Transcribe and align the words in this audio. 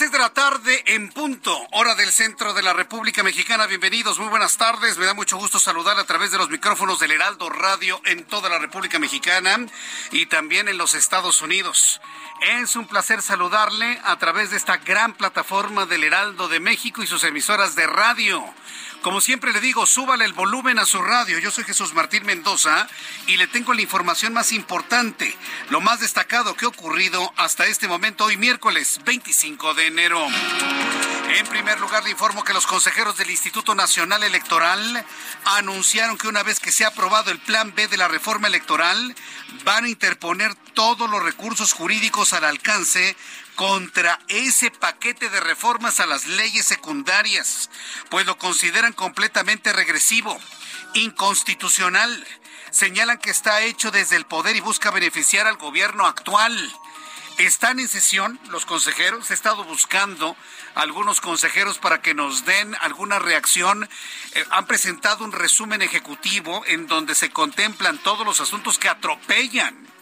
Las 0.00 0.10
de 0.10 0.18
la 0.18 0.30
tarde 0.30 0.82
en 0.86 1.08
punto, 1.10 1.56
hora 1.70 1.94
del 1.94 2.10
centro 2.10 2.52
de 2.52 2.62
la 2.62 2.72
República 2.72 3.22
Mexicana. 3.22 3.68
Bienvenidos, 3.68 4.18
muy 4.18 4.26
buenas 4.26 4.56
tardes. 4.56 4.98
Me 4.98 5.06
da 5.06 5.14
mucho 5.14 5.36
gusto 5.36 5.60
saludar 5.60 5.96
a 6.00 6.04
través 6.04 6.32
de 6.32 6.38
los 6.38 6.50
micrófonos 6.50 6.98
del 6.98 7.12
Heraldo 7.12 7.48
Radio 7.48 8.00
en 8.04 8.24
toda 8.24 8.48
la 8.48 8.58
República 8.58 8.98
Mexicana 8.98 9.56
y 10.10 10.26
también 10.26 10.66
en 10.66 10.78
los 10.78 10.94
Estados 10.94 11.42
Unidos. 11.42 12.00
Es 12.40 12.74
un 12.74 12.88
placer 12.88 13.22
saludarle 13.22 14.00
a 14.02 14.16
través 14.18 14.50
de 14.50 14.56
esta 14.56 14.78
gran 14.78 15.14
plataforma 15.14 15.86
del 15.86 16.02
Heraldo 16.02 16.48
de 16.48 16.58
México 16.58 17.04
y 17.04 17.06
sus 17.06 17.22
emisoras 17.22 17.76
de 17.76 17.86
radio. 17.86 18.44
Como 19.04 19.20
siempre 19.20 19.52
le 19.52 19.60
digo, 19.60 19.84
súbale 19.84 20.24
el 20.24 20.32
volumen 20.32 20.78
a 20.78 20.86
su 20.86 21.02
radio. 21.02 21.38
Yo 21.38 21.50
soy 21.50 21.64
Jesús 21.64 21.92
Martín 21.92 22.24
Mendoza 22.24 22.88
y 23.26 23.36
le 23.36 23.46
tengo 23.46 23.74
la 23.74 23.82
información 23.82 24.32
más 24.32 24.50
importante, 24.50 25.36
lo 25.68 25.82
más 25.82 26.00
destacado 26.00 26.54
que 26.54 26.64
ha 26.64 26.68
ocurrido 26.68 27.30
hasta 27.36 27.66
este 27.66 27.86
momento, 27.86 28.24
hoy 28.24 28.38
miércoles 28.38 29.00
25 29.04 29.74
de 29.74 29.88
enero. 29.88 30.26
En 31.36 31.46
primer 31.48 31.80
lugar, 31.80 32.02
le 32.02 32.12
informo 32.12 32.44
que 32.44 32.54
los 32.54 32.66
consejeros 32.66 33.18
del 33.18 33.28
Instituto 33.28 33.74
Nacional 33.74 34.22
Electoral 34.22 35.04
anunciaron 35.44 36.16
que 36.16 36.28
una 36.28 36.42
vez 36.42 36.58
que 36.58 36.72
sea 36.72 36.88
aprobado 36.88 37.30
el 37.30 37.40
Plan 37.40 37.74
B 37.74 37.88
de 37.88 37.98
la 37.98 38.08
reforma 38.08 38.48
electoral, 38.48 39.14
van 39.64 39.84
a 39.84 39.88
interponer 39.90 40.54
todos 40.72 41.10
los 41.10 41.22
recursos 41.22 41.74
jurídicos 41.74 42.32
al 42.32 42.44
alcance 42.44 43.16
contra 43.54 44.20
ese 44.28 44.70
paquete 44.70 45.28
de 45.28 45.40
reformas 45.40 46.00
a 46.00 46.06
las 46.06 46.26
leyes 46.26 46.64
secundarias, 46.64 47.70
pues 48.10 48.26
lo 48.26 48.38
consideran 48.38 48.92
completamente 48.92 49.72
regresivo, 49.72 50.38
inconstitucional. 50.94 52.26
Señalan 52.70 53.18
que 53.18 53.30
está 53.30 53.62
hecho 53.62 53.90
desde 53.90 54.16
el 54.16 54.26
poder 54.26 54.56
y 54.56 54.60
busca 54.60 54.90
beneficiar 54.90 55.46
al 55.46 55.56
gobierno 55.56 56.06
actual. 56.06 56.72
Están 57.38 57.80
en 57.80 57.88
sesión 57.88 58.38
los 58.50 58.64
consejeros. 58.64 59.30
He 59.30 59.34
estado 59.34 59.64
buscando 59.64 60.36
algunos 60.74 61.20
consejeros 61.20 61.78
para 61.78 62.00
que 62.00 62.14
nos 62.14 62.44
den 62.44 62.76
alguna 62.80 63.18
reacción. 63.18 63.88
Eh, 64.34 64.44
han 64.50 64.66
presentado 64.66 65.24
un 65.24 65.32
resumen 65.32 65.82
ejecutivo 65.82 66.64
en 66.66 66.86
donde 66.86 67.14
se 67.14 67.30
contemplan 67.30 67.98
todos 67.98 68.24
los 68.24 68.40
asuntos 68.40 68.78
que 68.78 68.88
atropellan 68.88 69.93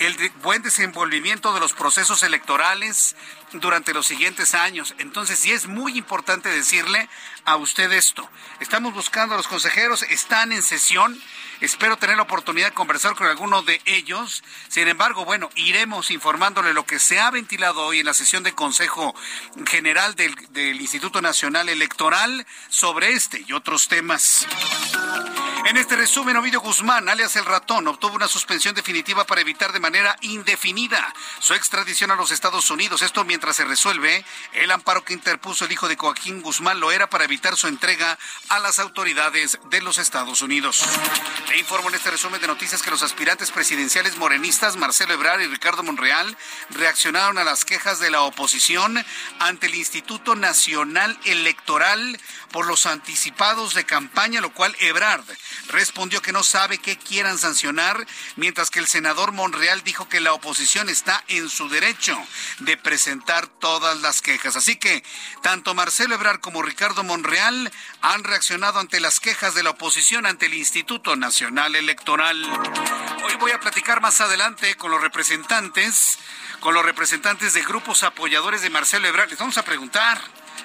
el 0.00 0.16
buen 0.42 0.62
desenvolvimiento 0.62 1.52
de 1.52 1.60
los 1.60 1.74
procesos 1.74 2.22
electorales 2.22 3.16
durante 3.52 3.92
los 3.92 4.06
siguientes 4.06 4.54
años. 4.54 4.94
Entonces, 4.98 5.38
sí 5.38 5.52
es 5.52 5.66
muy 5.66 5.96
importante 5.98 6.48
decirle 6.48 7.08
a 7.50 7.56
usted 7.56 7.90
esto. 7.90 8.28
Estamos 8.60 8.94
buscando 8.94 9.34
a 9.34 9.36
los 9.36 9.48
consejeros, 9.48 10.04
están 10.04 10.52
en 10.52 10.62
sesión. 10.62 11.20
Espero 11.60 11.96
tener 11.96 12.16
la 12.16 12.22
oportunidad 12.22 12.68
de 12.68 12.74
conversar 12.74 13.16
con 13.16 13.26
alguno 13.26 13.62
de 13.62 13.82
ellos. 13.86 14.44
Sin 14.68 14.86
embargo, 14.86 15.24
bueno, 15.24 15.50
iremos 15.56 16.12
informándole 16.12 16.72
lo 16.72 16.86
que 16.86 17.00
se 17.00 17.18
ha 17.18 17.30
ventilado 17.30 17.84
hoy 17.84 18.00
en 18.00 18.06
la 18.06 18.14
sesión 18.14 18.44
de 18.44 18.54
Consejo 18.54 19.14
General 19.66 20.14
del, 20.14 20.34
del 20.50 20.80
Instituto 20.80 21.20
Nacional 21.20 21.68
Electoral 21.68 22.46
sobre 22.68 23.12
este 23.14 23.44
y 23.46 23.52
otros 23.52 23.88
temas. 23.88 24.46
En 25.66 25.76
este 25.76 25.94
resumen, 25.94 26.36
Ovidio 26.36 26.60
Guzmán, 26.60 27.08
alias 27.08 27.36
El 27.36 27.44
Ratón, 27.44 27.86
obtuvo 27.86 28.14
una 28.14 28.28
suspensión 28.28 28.74
definitiva 28.74 29.24
para 29.24 29.42
evitar 29.42 29.72
de 29.72 29.78
manera 29.78 30.16
indefinida 30.22 31.14
su 31.38 31.52
extradición 31.52 32.10
a 32.10 32.16
los 32.16 32.30
Estados 32.30 32.70
Unidos. 32.70 33.02
Esto 33.02 33.24
mientras 33.24 33.56
se 33.56 33.66
resuelve 33.66 34.24
el 34.54 34.70
amparo 34.70 35.04
que 35.04 35.12
interpuso 35.12 35.66
el 35.66 35.72
hijo 35.72 35.86
de 35.86 35.96
Joaquín 35.96 36.40
Guzmán 36.40 36.80
lo 36.80 36.90
era 36.90 37.10
para 37.10 37.24
evitar 37.24 37.39
su 37.56 37.68
entrega 37.68 38.18
a 38.48 38.58
las 38.58 38.78
autoridades 38.78 39.58
de 39.70 39.80
los 39.80 39.98
Estados 39.98 40.42
Unidos. 40.42 40.84
Le 41.48 41.58
informo 41.58 41.88
en 41.88 41.94
este 41.94 42.10
resumen 42.10 42.40
de 42.40 42.46
noticias 42.46 42.82
que 42.82 42.90
los 42.90 43.02
aspirantes 43.02 43.50
presidenciales 43.50 44.18
morenistas 44.18 44.76
Marcelo 44.76 45.14
Ebrard 45.14 45.40
y 45.40 45.46
Ricardo 45.46 45.82
Monreal 45.82 46.36
reaccionaron 46.68 47.38
a 47.38 47.44
las 47.44 47.64
quejas 47.64 47.98
de 47.98 48.10
la 48.10 48.22
oposición 48.22 49.04
ante 49.38 49.66
el 49.66 49.74
Instituto 49.74 50.36
Nacional 50.36 51.18
Electoral 51.24 52.20
por 52.52 52.66
los 52.66 52.86
anticipados 52.86 53.74
de 53.74 53.84
campaña, 53.84 54.40
lo 54.40 54.52
cual 54.52 54.76
Ebrard 54.80 55.24
respondió 55.68 56.20
que 56.20 56.32
no 56.32 56.44
sabe 56.44 56.78
qué 56.78 56.98
quieran 56.98 57.38
sancionar, 57.38 58.06
mientras 58.36 58.70
que 58.70 58.80
el 58.80 58.86
senador 58.86 59.32
Monreal 59.32 59.82
dijo 59.82 60.08
que 60.08 60.20
la 60.20 60.34
oposición 60.34 60.88
está 60.88 61.24
en 61.28 61.48
su 61.48 61.68
derecho 61.68 62.20
de 62.58 62.76
presentar 62.76 63.46
todas 63.46 64.00
las 64.00 64.20
quejas. 64.20 64.56
Así 64.56 64.76
que 64.76 65.02
tanto 65.42 65.74
Marcelo 65.74 66.14
Ebrard 66.14 66.40
como 66.40 66.62
Ricardo 66.62 67.02
Monreal 67.02 67.19
han 68.02 68.24
reaccionado 68.24 68.80
ante 68.80 69.00
las 69.00 69.20
quejas 69.20 69.54
de 69.54 69.62
la 69.62 69.70
oposición 69.70 70.26
ante 70.26 70.46
el 70.46 70.54
Instituto 70.54 71.16
Nacional 71.16 71.76
Electoral. 71.76 72.44
Hoy 73.24 73.34
voy 73.38 73.52
a 73.52 73.60
platicar 73.60 74.00
más 74.00 74.20
adelante 74.20 74.74
con 74.76 74.90
los 74.90 75.00
representantes, 75.00 76.18
con 76.60 76.74
los 76.74 76.84
representantes 76.84 77.54
de 77.54 77.62
grupos 77.62 78.02
apoyadores 78.02 78.62
de 78.62 78.70
Marcelo 78.70 79.08
Ebrard. 79.08 79.30
Les 79.30 79.38
vamos 79.38 79.58
a 79.58 79.64
preguntar. 79.64 80.20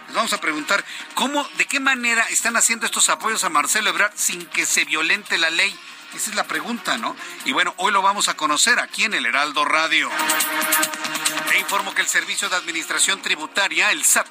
Les 0.08 0.16
vamos 0.16 0.34
a 0.34 0.42
preguntar 0.42 0.86
cómo, 1.16 1.48
de 1.58 1.66
qué 1.66 1.80
manera 1.80 2.24
están 2.30 2.58
haciendo 2.58 2.86
estos 2.86 3.10
apoyos 3.10 3.44
a 3.44 3.50
Marcelo 3.50 3.90
Ebrard 3.90 4.14
sin 4.16 4.46
que 4.46 4.66
se 4.66 4.86
violente 4.86 5.38
la 5.38 5.50
ley. 5.50 5.76
Esa 6.16 6.30
es 6.30 6.36
la 6.36 6.48
pregunta, 6.48 6.98
¿no? 6.98 7.14
Y 7.44 7.52
bueno, 7.52 7.74
hoy 7.78 7.92
lo 7.92 8.02
vamos 8.02 8.30
a 8.30 8.38
conocer 8.38 8.80
aquí 8.80 9.04
en 9.04 9.14
el 9.14 9.26
Heraldo 9.26 9.66
Radio. 9.66 10.10
Le 11.50 11.60
informo 11.60 11.94
que 11.94 12.02
el 12.02 12.08
Servicio 12.08 12.48
de 12.48 12.56
Administración 12.56 13.22
Tributaria, 13.22 13.92
el 13.92 14.06
SAT, 14.06 14.28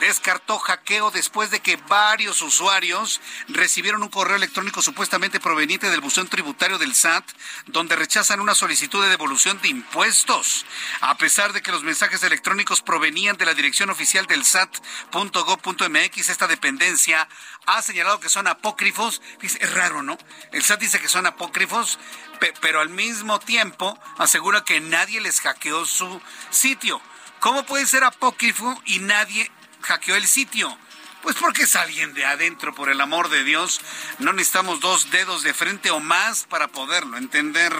descartó 0.00 0.58
hackeo 0.58 1.10
después 1.10 1.50
de 1.50 1.60
que 1.60 1.76
varios 1.76 2.42
usuarios 2.42 3.20
recibieron 3.48 4.02
un 4.02 4.08
correo 4.08 4.36
electrónico 4.36 4.82
supuestamente 4.82 5.38
proveniente 5.38 5.90
del 5.90 6.00
buzón 6.00 6.26
tributario 6.26 6.78
del 6.78 6.94
SAT, 6.94 7.24
donde 7.66 7.96
rechazan 7.96 8.40
una 8.40 8.54
solicitud 8.54 9.02
de 9.02 9.10
devolución 9.10 9.60
de 9.60 9.68
impuestos. 9.68 10.66
A 11.00 11.16
pesar 11.16 11.52
de 11.52 11.62
que 11.62 11.70
los 11.70 11.84
mensajes 11.84 12.22
electrónicos 12.22 12.82
provenían 12.82 13.36
de 13.36 13.46
la 13.46 13.54
dirección 13.54 13.90
oficial 13.90 14.26
del 14.26 14.44
SAT.gov.mx, 14.44 16.28
esta 16.28 16.48
dependencia 16.48 17.28
ha 17.76 17.82
señalado 17.82 18.20
que 18.20 18.28
son 18.28 18.46
apócrifos. 18.46 19.20
Es 19.42 19.72
raro, 19.74 20.02
¿no? 20.02 20.16
El 20.52 20.62
SAT 20.62 20.80
dice 20.80 21.00
que 21.00 21.08
son 21.08 21.26
apócrifos, 21.26 21.98
pe- 22.38 22.54
pero 22.60 22.80
al 22.80 22.88
mismo 22.88 23.38
tiempo 23.40 23.98
asegura 24.18 24.64
que 24.64 24.80
nadie 24.80 25.20
les 25.20 25.40
hackeó 25.40 25.84
su 25.86 26.20
sitio. 26.50 27.00
¿Cómo 27.40 27.64
puede 27.64 27.86
ser 27.86 28.04
apócrifo 28.04 28.80
y 28.84 28.98
nadie 28.98 29.50
hackeó 29.82 30.16
el 30.16 30.26
sitio? 30.26 30.76
Pues 31.22 31.36
porque 31.36 31.62
es 31.64 31.76
alguien 31.76 32.14
de 32.14 32.24
adentro, 32.24 32.74
por 32.74 32.88
el 32.88 33.00
amor 33.00 33.28
de 33.28 33.44
Dios. 33.44 33.80
No 34.20 34.32
necesitamos 34.32 34.80
dos 34.80 35.10
dedos 35.10 35.42
de 35.42 35.52
frente 35.52 35.90
o 35.90 36.00
más 36.00 36.44
para 36.44 36.68
poderlo 36.68 37.18
entender. 37.18 37.74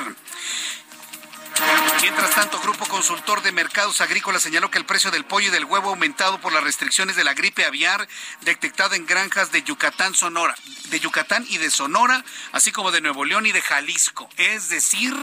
Mientras 2.03 2.31
tanto, 2.31 2.59
Grupo 2.61 2.87
Consultor 2.87 3.43
de 3.43 3.53
Mercados 3.53 4.01
Agrícolas 4.01 4.43
señaló 4.43 4.71
que 4.71 4.79
el 4.79 4.87
precio 4.87 5.11
del 5.11 5.25
pollo 5.25 5.49
y 5.49 5.51
del 5.51 5.65
huevo 5.65 5.89
ha 5.89 5.93
aumentado 5.93 6.41
por 6.41 6.53
las 6.53 6.65
restricciones 6.65 7.17
de 7.17 7.25
la 7.25 7.35
gripe 7.35 7.65
aviar 7.65 8.09
detectada 8.43 8.97
en 8.97 9.07
granjas 9.07 9.53
de 9.53 9.63
Yucatán, 9.63 10.15
Sonora, 10.15 10.55
de 10.89 11.01
Yucatán 11.01 11.45
y 11.49 11.59
de 11.59 11.71
Sonora, 11.71 12.25
así 12.53 12.73
como 12.73 12.91
de 12.91 13.01
Nuevo 13.01 13.25
León 13.25 13.47
y 13.47 13.53
de 13.53 13.61
Jalisco. 13.61 14.29
Es 14.37 14.69
decir, 14.69 15.15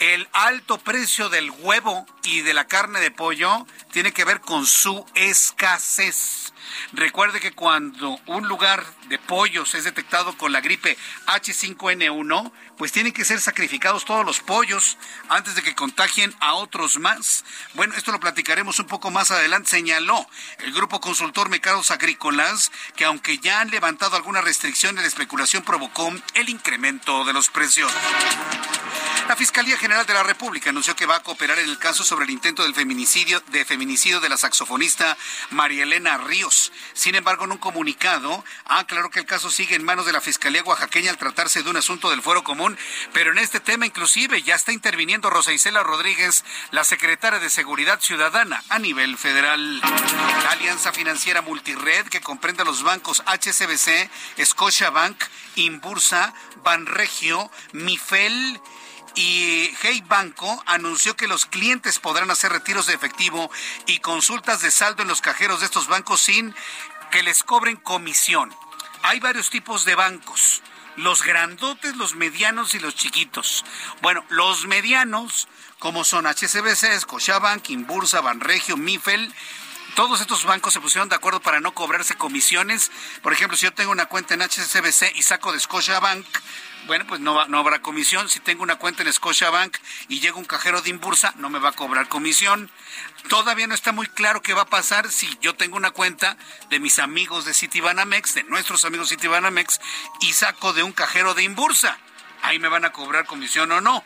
el 0.00 0.28
alto 0.32 0.78
precio 0.78 1.28
del 1.28 1.50
huevo 1.50 2.06
y 2.24 2.40
de 2.40 2.54
la 2.54 2.66
carne 2.66 3.00
de 3.00 3.10
pollo 3.10 3.66
tiene 3.92 4.12
que 4.12 4.24
ver 4.24 4.40
con 4.40 4.64
su 4.64 5.04
escasez. 5.14 6.54
Recuerde 6.92 7.38
que 7.38 7.52
cuando 7.52 8.18
un 8.26 8.48
lugar 8.48 8.82
de 9.08 9.18
pollos 9.18 9.74
es 9.74 9.84
detectado 9.84 10.38
con 10.38 10.52
la 10.52 10.62
gripe 10.62 10.96
H5N1, 11.26 12.52
pues 12.80 12.92
tienen 12.92 13.12
que 13.12 13.26
ser 13.26 13.42
sacrificados 13.42 14.06
todos 14.06 14.24
los 14.24 14.40
pollos 14.40 14.96
antes 15.28 15.54
de 15.54 15.60
que 15.60 15.74
contagien 15.74 16.34
a 16.40 16.54
otros 16.54 16.98
más. 16.98 17.44
Bueno, 17.74 17.94
esto 17.94 18.10
lo 18.10 18.18
platicaremos 18.20 18.78
un 18.78 18.86
poco 18.86 19.10
más 19.10 19.30
adelante. 19.30 19.68
Señaló 19.68 20.26
el 20.60 20.72
grupo 20.72 20.98
consultor 20.98 21.50
Mercados 21.50 21.90
Agrícolas 21.90 22.72
que 22.96 23.04
aunque 23.04 23.36
ya 23.36 23.60
han 23.60 23.70
levantado 23.70 24.16
algunas 24.16 24.44
restricciones, 24.44 25.02
la 25.02 25.08
especulación 25.08 25.62
provocó 25.62 26.10
el 26.32 26.48
incremento 26.48 27.26
de 27.26 27.34
los 27.34 27.50
precios. 27.50 27.92
La 29.30 29.36
Fiscalía 29.36 29.76
General 29.76 30.04
de 30.06 30.14
la 30.14 30.24
República 30.24 30.70
anunció 30.70 30.96
que 30.96 31.06
va 31.06 31.14
a 31.14 31.22
cooperar 31.22 31.56
en 31.60 31.68
el 31.68 31.78
caso 31.78 32.02
sobre 32.02 32.24
el 32.24 32.32
intento 32.32 32.64
del 32.64 32.74
feminicidio 32.74 33.40
de 33.52 33.64
feminicidio 33.64 34.18
de 34.18 34.28
la 34.28 34.36
saxofonista 34.36 35.16
María 35.50 35.84
Elena 35.84 36.18
Ríos. 36.18 36.72
Sin 36.94 37.14
embargo, 37.14 37.44
en 37.44 37.52
un 37.52 37.58
comunicado 37.58 38.44
ha 38.64 38.80
aclarado 38.80 39.10
que 39.10 39.20
el 39.20 39.26
caso 39.26 39.48
sigue 39.48 39.76
en 39.76 39.84
manos 39.84 40.04
de 40.04 40.12
la 40.12 40.20
Fiscalía 40.20 40.64
Oaxaqueña 40.64 41.10
al 41.10 41.16
tratarse 41.16 41.62
de 41.62 41.70
un 41.70 41.76
asunto 41.76 42.10
del 42.10 42.22
Fuero 42.22 42.42
Común, 42.42 42.69
pero 43.12 43.32
en 43.32 43.38
este 43.38 43.60
tema 43.60 43.86
inclusive 43.86 44.42
ya 44.42 44.54
está 44.54 44.72
interviniendo 44.72 45.30
Rosa 45.30 45.52
Isela 45.52 45.82
Rodríguez, 45.82 46.44
la 46.70 46.84
secretaria 46.84 47.38
de 47.38 47.50
Seguridad 47.50 48.00
Ciudadana 48.00 48.62
a 48.68 48.78
nivel 48.78 49.16
federal. 49.16 49.80
La 49.80 50.50
Alianza 50.50 50.92
Financiera 50.92 51.42
Multired, 51.42 52.08
que 52.08 52.20
comprende 52.20 52.64
los 52.64 52.82
bancos 52.82 53.22
HSBC, 53.26 54.10
Scotiabank, 54.44 55.22
Inbursa, 55.56 56.34
Banregio, 56.62 57.50
Mifel, 57.72 58.60
y 59.14 59.70
Hey 59.82 60.02
Banco 60.06 60.62
anunció 60.66 61.16
que 61.16 61.26
los 61.26 61.46
clientes 61.46 61.98
podrán 61.98 62.30
hacer 62.30 62.52
retiros 62.52 62.86
de 62.86 62.94
efectivo 62.94 63.50
y 63.86 63.98
consultas 63.98 64.62
de 64.62 64.70
saldo 64.70 65.02
en 65.02 65.08
los 65.08 65.20
cajeros 65.20 65.60
de 65.60 65.66
estos 65.66 65.88
bancos 65.88 66.20
sin 66.20 66.54
que 67.10 67.22
les 67.22 67.42
cobren 67.42 67.76
comisión. 67.76 68.54
Hay 69.02 69.18
varios 69.20 69.50
tipos 69.50 69.84
de 69.84 69.94
bancos, 69.94 70.62
los 71.02 71.22
grandotes, 71.22 71.96
los 71.96 72.14
medianos 72.14 72.74
y 72.74 72.78
los 72.78 72.94
chiquitos. 72.94 73.64
Bueno, 74.02 74.24
los 74.28 74.66
medianos, 74.66 75.48
como 75.78 76.04
son 76.04 76.26
HSBC, 76.26 77.00
Scotiabank, 77.00 77.70
Inbursa, 77.70 78.20
Banregio, 78.20 78.76
Mifel, 78.76 79.32
todos 79.94 80.20
estos 80.20 80.44
bancos 80.44 80.72
se 80.72 80.80
pusieron 80.80 81.08
de 81.08 81.16
acuerdo 81.16 81.40
para 81.40 81.60
no 81.60 81.74
cobrarse 81.74 82.14
comisiones. 82.14 82.90
Por 83.22 83.32
ejemplo, 83.32 83.56
si 83.56 83.66
yo 83.66 83.74
tengo 83.74 83.90
una 83.90 84.06
cuenta 84.06 84.34
en 84.34 84.42
HSBC 84.42 85.16
y 85.16 85.22
saco 85.22 85.52
de 85.52 85.60
Scotiabank, 85.60 86.26
bueno, 86.86 87.04
pues 87.06 87.20
no, 87.20 87.46
no 87.46 87.58
habrá 87.58 87.82
comisión. 87.82 88.28
Si 88.28 88.40
tengo 88.40 88.62
una 88.62 88.76
cuenta 88.76 89.02
en 89.02 89.12
Scotiabank 89.12 89.76
y 90.08 90.20
llega 90.20 90.36
un 90.36 90.44
cajero 90.44 90.82
de 90.82 90.90
Inbursa, 90.90 91.32
no 91.36 91.50
me 91.50 91.58
va 91.58 91.70
a 91.70 91.72
cobrar 91.72 92.08
comisión. 92.08 92.70
Todavía 93.28 93.66
no 93.66 93.74
está 93.74 93.92
muy 93.92 94.06
claro 94.06 94.42
qué 94.42 94.54
va 94.54 94.62
a 94.62 94.66
pasar 94.66 95.10
si 95.10 95.28
yo 95.40 95.54
tengo 95.54 95.76
una 95.76 95.90
cuenta 95.90 96.36
de 96.68 96.80
mis 96.80 96.98
amigos 96.98 97.44
de 97.44 97.54
Citibanamex, 97.54 98.34
de 98.34 98.44
nuestros 98.44 98.84
amigos 98.84 99.10
Citibanamex, 99.10 99.80
y 100.20 100.32
saco 100.32 100.72
de 100.72 100.82
un 100.82 100.92
cajero 100.92 101.34
de 101.34 101.42
Inbursa. 101.42 101.98
Ahí 102.42 102.58
me 102.58 102.68
van 102.68 102.84
a 102.84 102.92
cobrar 102.92 103.26
comisión 103.26 103.70
o 103.72 103.80
no. 103.80 104.02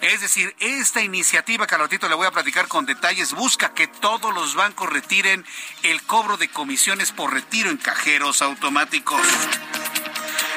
Es 0.00 0.22
decir, 0.22 0.54
esta 0.60 1.02
iniciativa 1.02 1.66
que 1.66 1.74
al 1.74 1.82
ratito 1.82 2.08
le 2.08 2.14
voy 2.14 2.26
a 2.26 2.30
platicar 2.30 2.68
con 2.68 2.86
detalles 2.86 3.34
busca 3.34 3.74
que 3.74 3.86
todos 3.86 4.32
los 4.32 4.54
bancos 4.54 4.88
retiren 4.88 5.44
el 5.82 6.02
cobro 6.02 6.38
de 6.38 6.48
comisiones 6.48 7.12
por 7.12 7.34
retiro 7.34 7.68
en 7.68 7.76
cajeros 7.76 8.40
automáticos. 8.40 9.20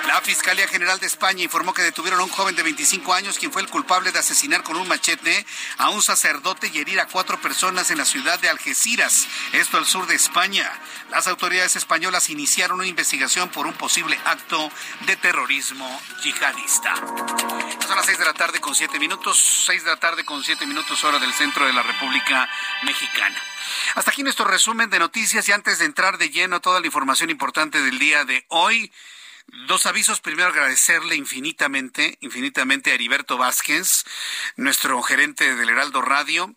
La 0.07 0.19
Fiscalía 0.21 0.67
General 0.67 1.00
de 1.00 1.07
España 1.07 1.44
informó 1.44 1.73
que 1.73 1.81
detuvieron 1.81 2.19
a 2.19 2.23
un 2.23 2.29
joven 2.29 2.55
de 2.55 2.63
25 2.63 3.13
años 3.13 3.38
quien 3.38 3.51
fue 3.51 3.61
el 3.61 3.69
culpable 3.69 4.11
de 4.11 4.19
asesinar 4.19 4.61
con 4.61 4.75
un 4.75 4.88
machete 4.88 5.45
a 5.77 5.89
un 5.89 6.01
sacerdote 6.01 6.69
y 6.73 6.79
herir 6.79 7.00
a 7.00 7.07
cuatro 7.07 7.39
personas 7.39 7.89
en 7.89 7.97
la 7.97 8.05
ciudad 8.05 8.39
de 8.39 8.50
Algeciras, 8.50 9.27
esto 9.53 9.77
al 9.77 9.85
sur 9.85 10.05
de 10.05 10.15
España. 10.15 10.69
Las 11.09 11.27
autoridades 11.27 11.77
españolas 11.77 12.29
iniciaron 12.29 12.79
una 12.79 12.88
investigación 12.88 13.50
por 13.50 13.65
un 13.65 13.73
posible 13.73 14.19
acto 14.25 14.69
de 15.05 15.15
terrorismo 15.15 16.01
yihadista. 16.21 16.95
Son 17.88 17.95
las 17.95 18.06
seis 18.06 18.17
de 18.17 18.25
la 18.25 18.33
tarde 18.33 18.59
con 18.59 18.75
siete 18.75 18.99
minutos, 18.99 19.63
seis 19.65 19.83
de 19.83 19.89
la 19.89 19.97
tarde 19.97 20.25
con 20.25 20.44
siete 20.44 20.65
minutos 20.65 21.03
hora 21.03 21.19
del 21.19 21.33
centro 21.33 21.65
de 21.65 21.73
la 21.73 21.81
República 21.81 22.49
Mexicana. 22.83 23.41
Hasta 23.95 24.11
aquí 24.11 24.23
nuestro 24.23 24.45
resumen 24.45 24.89
de 24.89 24.99
noticias 24.99 25.47
y 25.47 25.53
antes 25.53 25.79
de 25.79 25.85
entrar 25.85 26.17
de 26.17 26.29
lleno 26.29 26.57
a 26.57 26.59
toda 26.59 26.81
la 26.81 26.88
información 26.88 27.29
importante 27.29 27.81
del 27.81 27.99
día 27.99 28.25
de 28.25 28.45
hoy, 28.49 28.91
Dos 29.68 29.86
avisos. 29.86 30.19
Primero, 30.19 30.50
agradecerle 30.50 31.16
infinitamente, 31.16 32.18
infinitamente 32.22 32.92
a 32.92 32.94
Heriberto 32.95 33.38
Vázquez, 33.38 34.04
nuestro 34.56 35.01
gerente 35.04 35.56
del 35.56 35.69
Heraldo 35.69 36.01
Radio, 36.01 36.56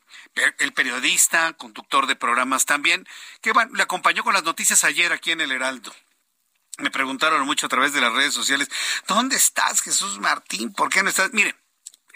el 0.59 0.73
periodista, 0.73 1.53
conductor 1.55 2.07
de 2.07 2.17
programas 2.17 2.65
también, 2.65 3.07
que 3.41 3.53
le 3.75 3.83
acompañó 3.83 4.25
con 4.25 4.35
las 4.35 4.45
noticias 4.45 4.85
ayer 4.85 5.13
aquí 5.13 5.33
en 5.33 5.41
el 5.41 5.53
Heraldo. 5.53 5.95
Me 6.79 6.91
preguntaron 6.91 7.45
mucho 7.47 7.67
a 7.67 7.71
través 7.71 7.93
de 7.93 8.03
las 8.03 8.13
redes 8.13 8.35
sociales, 8.35 8.69
¿dónde 9.07 9.37
estás, 9.37 9.81
Jesús 9.81 10.19
Martín? 10.19 10.73
¿Por 10.73 10.91
qué 10.91 11.03
no 11.03 11.09
estás? 11.09 11.33
Mire, 11.33 11.57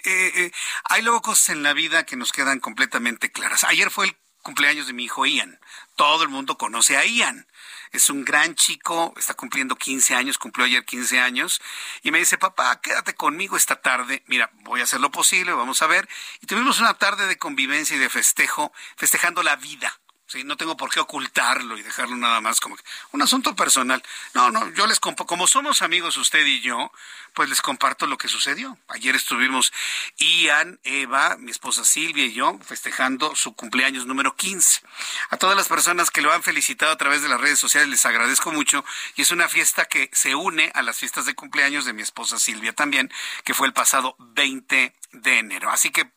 eh, 0.05 0.33
eh, 0.35 0.53
hay 0.85 1.03
luego 1.03 1.23
cosas 1.23 1.51
en 1.51 1.63
la 1.63 1.73
vida 1.73 2.05
que 2.05 2.17
nos 2.17 2.33
quedan 2.33 2.61
completamente 2.61 3.33
claras. 3.33 3.65
Ayer 3.65 3.91
fue 3.91 4.07
el 4.07 4.17
cumpleaños 4.43 4.87
de 4.87 4.93
mi 4.93 5.05
hijo 5.05 5.25
Ian. 5.25 5.59
Todo 5.97 6.23
el 6.23 6.29
mundo 6.29 6.59
conoce 6.59 6.97
a 6.97 7.05
Ian 7.05 7.47
es 7.93 8.11
un 8.11 8.25
gran 8.25 8.55
chico, 8.55 9.13
está 9.17 9.35
cumpliendo 9.35 9.77
15 9.77 10.15
años, 10.15 10.39
cumplió 10.39 10.67
ayer 10.67 10.85
15 10.85 11.21
años, 11.21 11.61
y 12.03 12.11
me 12.11 12.19
dice, 12.19 12.39
papá, 12.39 12.81
quédate 12.81 13.15
conmigo 13.15 13.57
esta 13.57 13.81
tarde, 13.81 14.23
mira, 14.27 14.51
voy 14.63 14.81
a 14.81 14.85
hacer 14.85 15.01
lo 15.01 15.11
posible, 15.11 15.53
vamos 15.53 15.83
a 15.83 15.87
ver. 15.87 16.09
Y 16.41 16.47
tuvimos 16.47 16.81
una 16.81 16.95
tarde 16.95 17.27
de 17.27 17.39
convivencia 17.39 17.97
y 17.97 17.99
de 17.99 18.09
festejo, 18.09 18.73
festejando 18.97 19.43
la 19.43 19.57
vida. 19.57 20.01
Sí, 20.31 20.44
no 20.44 20.56
tengo 20.56 20.77
por 20.77 20.91
qué 20.91 21.00
ocultarlo 21.00 21.77
y 21.77 21.82
dejarlo 21.82 22.17
nada 22.17 22.41
más 22.41 22.61
como 22.61 22.77
un 23.11 23.21
asunto 23.21 23.56
personal. 23.56 24.00
No, 24.32 24.53
no, 24.53 24.73
yo 24.75 24.87
les 24.87 25.00
como 25.00 25.49
somos 25.49 25.82
amigos 25.82 26.17
usted 26.17 26.47
y 26.47 26.61
yo, 26.61 26.93
pues 27.35 27.49
les 27.49 27.61
comparto 27.61 28.06
lo 28.06 28.17
que 28.17 28.29
sucedió. 28.29 28.79
Ayer 28.87 29.17
estuvimos 29.17 29.73
Ian, 30.19 30.79
Eva, 30.85 31.37
mi 31.37 31.50
esposa 31.50 31.85
Silvia 31.85 32.27
y 32.27 32.32
yo 32.32 32.56
festejando 32.65 33.35
su 33.35 33.56
cumpleaños 33.56 34.06
número 34.06 34.37
15. 34.37 34.82
A 35.31 35.37
todas 35.37 35.56
las 35.56 35.67
personas 35.67 36.12
que 36.12 36.23
lo 36.23 36.33
han 36.33 36.44
felicitado 36.44 36.93
a 36.93 36.97
través 36.97 37.23
de 37.23 37.28
las 37.28 37.40
redes 37.40 37.59
sociales 37.59 37.88
les 37.88 38.07
agradezco 38.07 38.52
mucho 38.52 38.85
y 39.16 39.23
es 39.23 39.33
una 39.33 39.49
fiesta 39.49 39.87
que 39.87 40.11
se 40.12 40.37
une 40.37 40.71
a 40.76 40.83
las 40.83 40.97
fiestas 40.97 41.26
de 41.26 41.35
cumpleaños 41.35 41.85
de 41.85 41.93
mi 41.93 42.02
esposa 42.02 42.38
Silvia 42.38 42.73
también, 42.73 43.11
que 43.43 43.52
fue 43.52 43.66
el 43.66 43.73
pasado 43.73 44.14
20 44.21 44.95
de 45.12 45.38
enero. 45.38 45.71
Así 45.71 45.90
que 45.90 46.09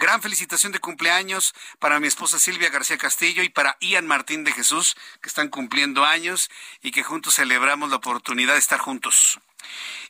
gran 0.00 0.22
felicitación 0.22 0.72
de 0.72 0.80
cumpleaños 0.80 1.54
para 1.78 2.00
mi 2.00 2.08
esposa 2.08 2.38
Silvia 2.38 2.70
García 2.70 2.96
Castillo 2.96 3.42
y 3.44 3.50
para 3.50 3.76
Ian 3.80 4.06
Martín 4.06 4.42
de 4.42 4.50
Jesús, 4.50 4.96
que 5.20 5.28
están 5.28 5.48
cumpliendo 5.48 6.04
años 6.04 6.50
y 6.82 6.90
que 6.90 7.04
juntos 7.04 7.36
celebramos 7.36 7.90
la 7.90 7.96
oportunidad 7.96 8.54
de 8.54 8.60
estar 8.60 8.80
juntos. 8.80 9.38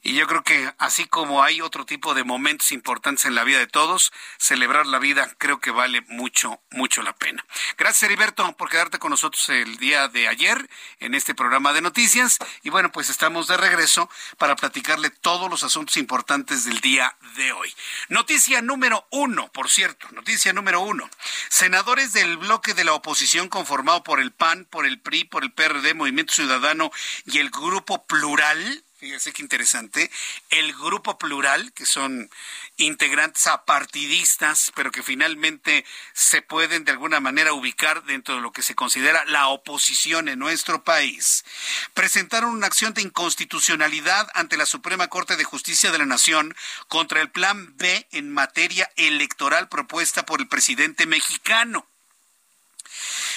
Y 0.02 0.14
yo 0.14 0.26
creo 0.26 0.42
que 0.42 0.72
así 0.78 1.06
como 1.06 1.42
hay 1.42 1.60
otro 1.60 1.84
tipo 1.84 2.14
de 2.14 2.24
momentos 2.24 2.72
importantes 2.72 3.26
en 3.26 3.34
la 3.34 3.44
vida 3.44 3.58
de 3.58 3.66
todos, 3.66 4.12
celebrar 4.38 4.86
la 4.86 4.98
vida 4.98 5.30
creo 5.36 5.60
que 5.60 5.70
vale 5.70 6.00
mucho, 6.08 6.60
mucho 6.70 7.02
la 7.02 7.14
pena. 7.14 7.44
Gracias, 7.76 8.04
Heriberto, 8.04 8.50
por 8.56 8.70
quedarte 8.70 8.98
con 8.98 9.10
nosotros 9.10 9.46
el 9.50 9.76
día 9.76 10.08
de 10.08 10.26
ayer 10.26 10.70
en 11.00 11.14
este 11.14 11.34
programa 11.34 11.74
de 11.74 11.82
noticias. 11.82 12.38
Y 12.62 12.70
bueno, 12.70 12.90
pues 12.90 13.10
estamos 13.10 13.46
de 13.46 13.58
regreso 13.58 14.08
para 14.38 14.56
platicarle 14.56 15.10
todos 15.10 15.50
los 15.50 15.64
asuntos 15.64 15.98
importantes 15.98 16.64
del 16.64 16.80
día 16.80 17.14
de 17.36 17.52
hoy. 17.52 17.72
Noticia 18.08 18.62
número 18.62 19.06
uno, 19.10 19.52
por 19.52 19.68
cierto, 19.68 20.08
noticia 20.12 20.54
número 20.54 20.80
uno. 20.80 21.10
Senadores 21.50 22.14
del 22.14 22.38
bloque 22.38 22.72
de 22.72 22.84
la 22.84 22.94
oposición 22.94 23.48
conformado 23.48 24.02
por 24.02 24.18
el 24.20 24.32
PAN, 24.32 24.66
por 24.70 24.86
el 24.86 24.98
PRI, 24.98 25.24
por 25.24 25.44
el 25.44 25.52
PRD, 25.52 25.92
Movimiento 25.92 26.32
Ciudadano 26.32 26.90
y 27.26 27.38
el 27.38 27.50
Grupo 27.50 28.06
Plural 28.06 28.84
fíjese 29.00 29.32
qué 29.32 29.40
interesante, 29.40 30.10
el 30.50 30.74
grupo 30.74 31.16
plural, 31.16 31.72
que 31.72 31.86
son 31.86 32.28
integrantes 32.76 33.46
apartidistas, 33.46 34.72
pero 34.74 34.90
que 34.92 35.02
finalmente 35.02 35.86
se 36.12 36.42
pueden 36.42 36.84
de 36.84 36.92
alguna 36.92 37.18
manera 37.18 37.54
ubicar 37.54 38.04
dentro 38.04 38.34
de 38.34 38.42
lo 38.42 38.52
que 38.52 38.62
se 38.62 38.74
considera 38.74 39.24
la 39.24 39.48
oposición 39.48 40.28
en 40.28 40.38
nuestro 40.38 40.84
país, 40.84 41.46
presentaron 41.94 42.50
una 42.50 42.66
acción 42.66 42.92
de 42.92 43.00
inconstitucionalidad 43.00 44.28
ante 44.34 44.58
la 44.58 44.66
Suprema 44.66 45.08
Corte 45.08 45.38
de 45.38 45.44
Justicia 45.44 45.90
de 45.90 45.98
la 45.98 46.04
Nación 46.04 46.54
contra 46.88 47.22
el 47.22 47.30
Plan 47.30 47.74
B 47.78 48.06
en 48.12 48.30
materia 48.30 48.90
electoral 48.96 49.70
propuesta 49.70 50.26
por 50.26 50.42
el 50.42 50.48
presidente 50.48 51.06
mexicano. 51.06 51.86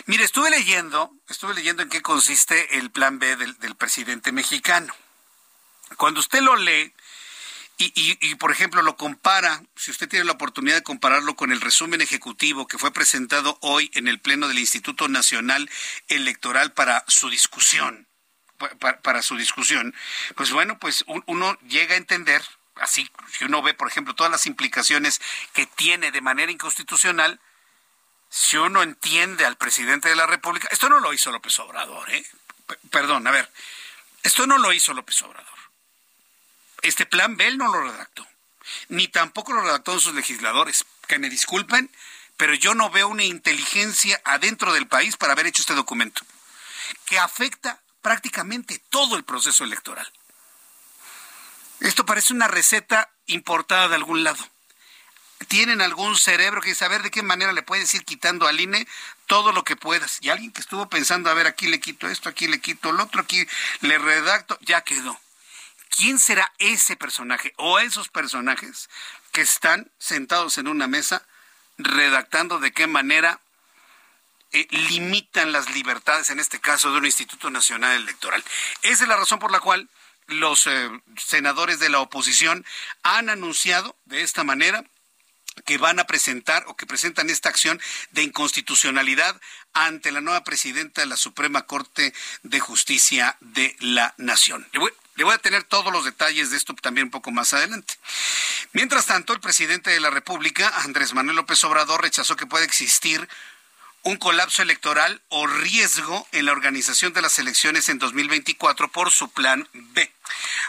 Mire, 0.07 0.25
estuve 0.25 0.49
leyendo, 0.49 1.13
estuve 1.29 1.53
leyendo 1.53 1.83
en 1.83 1.89
qué 1.89 2.01
consiste 2.01 2.79
el 2.79 2.91
plan 2.91 3.19
B 3.19 3.37
del, 3.37 3.57
del 3.59 3.75
presidente 3.75 4.33
mexicano. 4.33 4.93
Cuando 5.97 6.19
usted 6.19 6.41
lo 6.41 6.55
lee 6.55 6.93
y, 7.77 8.35
por 8.35 8.51
ejemplo, 8.51 8.81
lo 8.81 8.95
compara, 8.95 9.63
si 9.75 9.91
usted 9.91 10.07
tiene 10.07 10.25
la 10.25 10.33
oportunidad 10.33 10.75
de 10.75 10.83
compararlo 10.83 11.35
con 11.35 11.51
el 11.51 11.59
resumen 11.59 12.01
ejecutivo 12.01 12.67
que 12.67 12.77
fue 12.77 12.93
presentado 12.93 13.57
hoy 13.61 13.91
en 13.95 14.07
el 14.07 14.19
Pleno 14.19 14.47
del 14.47 14.59
Instituto 14.59 15.07
Nacional 15.07 15.69
Electoral 16.07 16.73
para 16.73 17.03
su 17.07 17.29
discusión, 17.29 18.07
para, 18.79 19.21
su 19.21 19.35
discusión, 19.35 19.93
pues 20.35 20.51
bueno, 20.51 20.77
pues 20.79 21.03
uno 21.25 21.57
llega 21.67 21.95
a 21.95 21.97
entender, 21.97 22.43
así 22.75 23.09
si 23.37 23.45
uno 23.45 23.61
ve, 23.61 23.73
por 23.73 23.89
ejemplo, 23.89 24.13
todas 24.13 24.31
las 24.31 24.45
implicaciones 24.45 25.19
que 25.53 25.65
tiene 25.65 26.11
de 26.11 26.21
manera 26.21 26.51
inconstitucional, 26.51 27.39
si 28.29 28.57
uno 28.57 28.81
entiende 28.81 29.45
al 29.45 29.57
presidente 29.57 30.09
de 30.09 30.15
la 30.15 30.27
República, 30.27 30.67
esto 30.71 30.89
no 30.89 30.99
lo 30.99 31.11
hizo 31.13 31.31
López 31.31 31.57
Obrador, 31.59 32.09
¿eh? 32.11 32.25
perdón, 32.89 33.27
a 33.27 33.31
ver, 33.31 33.51
esto 34.21 34.47
no 34.47 34.57
lo 34.57 34.71
hizo 34.71 34.93
López 34.93 35.21
Obrador. 35.23 35.62
Este 36.83 37.05
plan 37.05 37.37
B 37.37 37.55
no 37.55 37.71
lo 37.71 37.81
redactó, 37.81 38.27
ni 38.89 39.07
tampoco 39.07 39.53
lo 39.53 39.61
redactó 39.61 39.99
sus 39.99 40.13
legisladores. 40.13 40.85
Que 41.07 41.17
me 41.17 41.29
disculpen, 41.29 41.89
pero 42.37 42.53
yo 42.53 42.75
no 42.75 42.89
veo 42.89 43.07
una 43.07 43.23
inteligencia 43.23 44.21
adentro 44.25 44.73
del 44.73 44.87
país 44.87 45.17
para 45.17 45.33
haber 45.33 45.47
hecho 45.47 45.61
este 45.61 45.75
documento, 45.75 46.21
que 47.05 47.19
afecta 47.19 47.81
prácticamente 48.01 48.81
todo 48.89 49.15
el 49.15 49.23
proceso 49.23 49.63
electoral. 49.63 50.11
Esto 51.79 52.05
parece 52.05 52.33
una 52.33 52.47
receta 52.47 53.09
importada 53.27 53.87
de 53.87 53.95
algún 53.95 54.23
lado. 54.23 54.45
Tienen 55.47 55.81
algún 55.81 56.17
cerebro 56.17 56.61
que 56.61 56.75
saber 56.75 57.01
de 57.01 57.11
qué 57.11 57.23
manera 57.23 57.53
le 57.53 57.63
puedes 57.63 57.93
ir 57.93 58.03
quitando 58.03 58.47
al 58.47 58.59
INE 58.59 58.87
todo 59.27 59.51
lo 59.51 59.63
que 59.63 59.75
puedas. 59.75 60.17
Y 60.21 60.29
alguien 60.29 60.51
que 60.51 60.61
estuvo 60.61 60.89
pensando, 60.89 61.29
a 61.29 61.33
ver, 61.33 61.47
aquí 61.47 61.67
le 61.67 61.79
quito 61.79 62.07
esto, 62.07 62.29
aquí 62.29 62.47
le 62.47 62.59
quito 62.59 62.91
lo 62.91 63.03
otro, 63.03 63.21
aquí 63.21 63.45
le 63.81 63.97
redacto, 63.97 64.57
ya 64.61 64.81
quedó. 64.81 65.19
¿Quién 65.95 66.17
será 66.17 66.51
ese 66.57 66.95
personaje 66.95 67.53
o 67.57 67.79
esos 67.79 68.09
personajes 68.09 68.89
que 69.31 69.41
están 69.41 69.91
sentados 69.99 70.57
en 70.57 70.67
una 70.67 70.87
mesa 70.87 71.25
redactando 71.77 72.59
de 72.59 72.71
qué 72.71 72.87
manera 72.87 73.39
eh, 74.51 74.67
limitan 74.89 75.51
las 75.51 75.69
libertades, 75.71 76.29
en 76.29 76.39
este 76.39 76.59
caso 76.59 76.91
de 76.91 76.97
un 76.97 77.05
Instituto 77.05 77.51
Nacional 77.51 77.95
Electoral? 77.95 78.43
Esa 78.81 79.03
es 79.03 79.09
la 79.09 79.17
razón 79.17 79.37
por 79.37 79.51
la 79.51 79.59
cual 79.59 79.87
los 80.27 80.65
eh, 80.65 80.89
senadores 81.17 81.79
de 81.79 81.89
la 81.89 81.99
oposición 81.99 82.65
han 83.03 83.29
anunciado 83.29 83.95
de 84.05 84.23
esta 84.23 84.43
manera 84.43 84.83
que 85.65 85.77
van 85.77 85.99
a 85.99 86.07
presentar 86.07 86.63
o 86.67 86.75
que 86.75 86.87
presentan 86.87 87.29
esta 87.29 87.49
acción 87.49 87.79
de 88.11 88.23
inconstitucionalidad 88.23 89.39
ante 89.73 90.11
la 90.11 90.21
nueva 90.21 90.43
presidenta 90.43 91.01
de 91.01 91.07
la 91.07 91.17
Suprema 91.17 91.67
Corte 91.67 92.15
de 92.41 92.59
Justicia 92.59 93.37
de 93.41 93.75
la 93.79 94.15
Nación. 94.17 94.67
A 95.33 95.37
tener 95.37 95.63
todos 95.63 95.91
los 95.91 96.05
detalles 96.05 96.51
de 96.51 96.57
esto 96.57 96.73
también 96.75 97.05
un 97.05 97.11
poco 97.11 97.31
más 97.31 97.53
adelante. 97.53 97.95
Mientras 98.73 99.05
tanto, 99.05 99.33
el 99.33 99.39
presidente 99.39 99.91
de 99.91 99.99
la 99.99 100.09
República, 100.09 100.71
Andrés 100.83 101.13
Manuel 101.13 101.37
López 101.37 101.63
Obrador, 101.63 102.01
rechazó 102.01 102.35
que 102.35 102.47
pueda 102.47 102.65
existir 102.65 103.27
un 104.03 104.17
colapso 104.17 104.61
electoral 104.61 105.21
o 105.29 105.47
riesgo 105.47 106.27
en 106.33 106.45
la 106.45 106.51
organización 106.51 107.13
de 107.13 107.21
las 107.21 107.39
elecciones 107.39 107.87
en 107.87 107.99
2024 107.99 108.89
por 108.89 109.11
su 109.11 109.31
plan 109.31 109.67
B. 109.73 110.11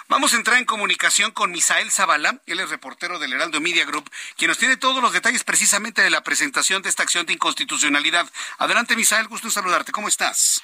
Vamos 0.09 0.33
a 0.33 0.37
entrar 0.37 0.59
en 0.59 0.65
comunicación 0.65 1.33
con 1.33 1.51
Misael 1.51 1.91
Zavala, 1.91 2.41
él 2.47 2.61
es 2.61 2.71
reportero 2.71 3.19
del 3.19 3.33
Heraldo 3.33 3.61
Media 3.61 3.85
Group, 3.85 4.09
quien 4.37 4.51
nos 4.51 4.59
tiene 4.59 4.77
todos 4.77 5.03
los 5.03 5.13
detalles 5.13 5.43
precisamente 5.43 6.03
de 6.03 6.11
la 6.11 6.23
presentación 6.23 6.83
de 6.83 6.91
esta 6.91 7.03
acción 7.03 7.27
de 7.27 7.33
inconstitucionalidad. 7.33 8.31
Adelante, 8.59 8.95
Misael, 8.95 9.27
gusto 9.27 9.49
en 9.49 9.53
saludarte. 9.53 9.91
¿Cómo 9.91 10.07
estás? 10.07 10.63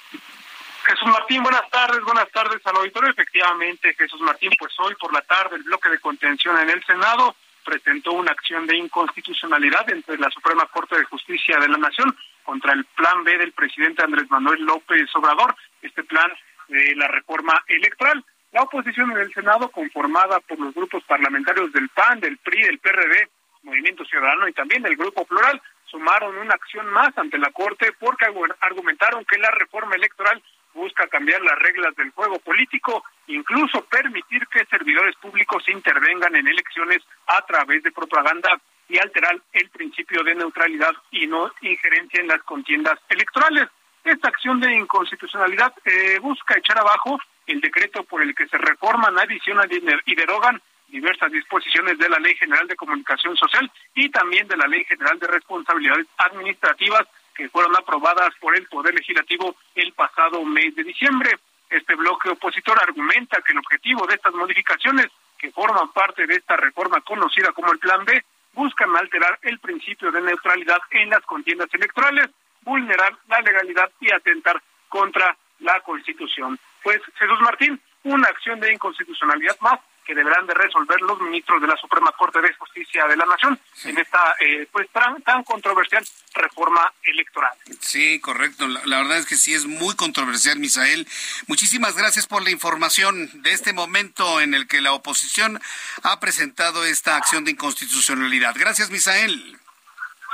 Jesús 0.83 1.07
Martín, 1.07 1.43
buenas 1.43 1.69
tardes, 1.69 2.01
buenas 2.03 2.29
tardes 2.31 2.65
al 2.65 2.75
auditorio. 2.75 3.11
Efectivamente, 3.11 3.93
Jesús 3.93 4.19
Martín, 4.21 4.51
pues 4.57 4.73
hoy 4.79 4.95
por 4.95 5.13
la 5.13 5.21
tarde 5.21 5.55
el 5.55 5.63
bloque 5.63 5.89
de 5.89 5.99
contención 5.99 6.57
en 6.57 6.69
el 6.69 6.83
Senado 6.85 7.35
presentó 7.63 8.13
una 8.13 8.31
acción 8.31 8.65
de 8.65 8.77
inconstitucionalidad 8.77 9.87
entre 9.91 10.17
la 10.17 10.29
Suprema 10.31 10.65
Corte 10.67 10.97
de 10.97 11.05
Justicia 11.05 11.59
de 11.59 11.67
la 11.67 11.77
Nación 11.77 12.15
contra 12.43 12.73
el 12.73 12.83
plan 12.85 13.23
B 13.23 13.37
del 13.37 13.51
presidente 13.51 14.03
Andrés 14.03 14.29
Manuel 14.31 14.63
López 14.63 15.07
Obrador, 15.15 15.55
este 15.83 16.03
plan 16.03 16.31
de 16.67 16.95
la 16.95 17.07
reforma 17.07 17.63
electoral. 17.67 18.25
La 18.51 18.63
oposición 18.63 19.11
en 19.11 19.19
el 19.19 19.33
Senado, 19.33 19.69
conformada 19.69 20.39
por 20.39 20.59
los 20.59 20.73
grupos 20.73 21.03
parlamentarios 21.03 21.71
del 21.73 21.89
PAN, 21.89 22.19
del 22.19 22.37
PRI, 22.39 22.63
del 22.63 22.79
PRD, 22.79 23.29
Movimiento 23.63 24.03
Ciudadano 24.05 24.47
y 24.47 24.53
también 24.53 24.83
el 24.85 24.95
Grupo 24.95 25.25
Plural, 25.25 25.61
sumaron 25.85 26.35
una 26.37 26.55
acción 26.55 26.87
más 26.87 27.15
ante 27.17 27.37
la 27.37 27.51
Corte 27.51 27.93
porque 27.99 28.25
argumentaron 28.61 29.23
que 29.25 29.37
la 29.37 29.51
reforma 29.51 29.95
electoral 29.95 30.41
busca 30.73 31.07
cambiar 31.07 31.41
las 31.41 31.57
reglas 31.59 31.95
del 31.95 32.11
juego 32.11 32.39
político, 32.39 33.03
incluso 33.27 33.83
permitir 33.85 34.47
que 34.47 34.65
servidores 34.65 35.15
públicos 35.17 35.63
intervengan 35.67 36.35
en 36.35 36.47
elecciones 36.47 37.01
a 37.27 37.45
través 37.45 37.83
de 37.83 37.91
propaganda 37.91 38.49
y 38.87 38.97
alterar 38.99 39.39
el 39.53 39.69
principio 39.69 40.23
de 40.23 40.35
neutralidad 40.35 40.91
y 41.11 41.27
no 41.27 41.51
injerencia 41.61 42.19
en 42.19 42.27
las 42.27 42.43
contiendas 42.43 42.99
electorales. 43.09 43.69
Esta 44.03 44.29
acción 44.29 44.59
de 44.59 44.73
inconstitucionalidad 44.75 45.73
eh, 45.85 46.19
busca 46.19 46.57
echar 46.57 46.79
abajo 46.79 47.19
el 47.47 47.61
decreto 47.61 48.03
por 48.03 48.21
el 48.21 48.33
que 48.35 48.47
se 48.47 48.57
reforman, 48.57 49.17
adicionan 49.17 49.69
y 50.05 50.15
derogan 50.15 50.61
diversas 50.87 51.31
disposiciones 51.31 51.97
de 51.97 52.09
la 52.09 52.19
Ley 52.19 52.35
General 52.35 52.67
de 52.67 52.75
Comunicación 52.75 53.35
Social 53.37 53.71
y 53.95 54.09
también 54.09 54.47
de 54.47 54.57
la 54.57 54.67
Ley 54.67 54.83
General 54.83 55.17
de 55.19 55.27
Responsabilidades 55.27 56.07
Administrativas 56.17 57.07
que 57.41 57.49
fueron 57.49 57.75
aprobadas 57.75 58.29
por 58.39 58.55
el 58.55 58.67
Poder 58.67 58.93
Legislativo 58.93 59.55
el 59.73 59.91
pasado 59.93 60.45
mes 60.45 60.75
de 60.75 60.83
diciembre. 60.83 61.39
Este 61.71 61.95
bloque 61.95 62.29
opositor 62.29 62.77
argumenta 62.79 63.41
que 63.41 63.53
el 63.53 63.57
objetivo 63.57 64.05
de 64.05 64.13
estas 64.13 64.35
modificaciones, 64.35 65.07
que 65.39 65.49
forman 65.49 65.91
parte 65.91 66.27
de 66.27 66.35
esta 66.35 66.55
reforma 66.55 67.01
conocida 67.01 67.51
como 67.51 67.71
el 67.71 67.79
Plan 67.79 68.05
B, 68.05 68.23
buscan 68.53 68.95
alterar 68.95 69.39
el 69.41 69.57
principio 69.57 70.11
de 70.11 70.21
neutralidad 70.21 70.81
en 70.91 71.09
las 71.09 71.21
contiendas 71.21 71.73
electorales, 71.73 72.29
vulnerar 72.61 73.17
la 73.27 73.41
legalidad 73.41 73.89
y 73.99 74.11
atentar 74.11 74.61
contra 74.87 75.35
la 75.61 75.79
Constitución. 75.79 76.59
Pues 76.83 77.01
Jesús 77.15 77.41
Martín, 77.41 77.81
una 78.03 78.27
acción 78.27 78.59
de 78.59 78.71
inconstitucionalidad 78.71 79.59
más 79.61 79.79
que 80.11 80.15
deberán 80.15 80.45
de 80.45 80.53
resolver 80.53 80.99
los 81.01 81.21
ministros 81.21 81.61
de 81.61 81.67
la 81.67 81.77
Suprema 81.77 82.11
Corte 82.11 82.41
de 82.41 82.53
Justicia 82.55 83.07
de 83.07 83.15
la 83.15 83.25
Nación 83.25 83.57
en 83.85 83.97
esta 83.97 84.35
eh, 84.41 84.67
pues 84.69 84.89
tan, 84.89 85.21
tan, 85.21 85.41
controversial 85.45 86.05
reforma 86.33 86.91
electoral. 87.03 87.53
Sí, 87.79 88.19
correcto. 88.19 88.67
La, 88.67 88.81
la, 88.83 88.97
verdad 88.97 89.19
es 89.19 89.25
que 89.25 89.37
sí 89.37 89.53
es 89.53 89.65
muy 89.65 89.95
controversial, 89.95 90.59
Misael. 90.59 91.07
Muchísimas 91.47 91.95
gracias 91.95 92.27
por 92.27 92.43
la 92.43 92.51
información 92.51 93.41
de 93.41 93.53
este 93.53 93.71
momento 93.71 94.41
en 94.41 94.53
el 94.53 94.67
que 94.67 94.81
la 94.81 94.91
oposición 94.91 95.61
ha 96.03 96.19
presentado 96.19 96.83
esta 96.83 97.15
acción 97.15 97.45
de 97.45 97.51
inconstitucionalidad. 97.51 98.53
Gracias, 98.57 98.89
Misael. 98.89 99.57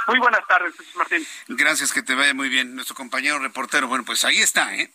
Muy 0.07 0.17
buenas 0.17 0.47
tardes, 0.47 0.73
Martín. 0.95 1.27
Gracias, 1.49 1.93
que 1.93 2.01
te 2.01 2.15
vaya 2.15 2.33
muy 2.33 2.49
bien. 2.49 2.73
Nuestro 2.73 2.95
compañero 2.95 3.37
reportero, 3.37 3.87
bueno, 3.87 4.05
pues 4.05 4.25
ahí 4.25 4.39
está, 4.39 4.73
¿eh? 4.73 4.91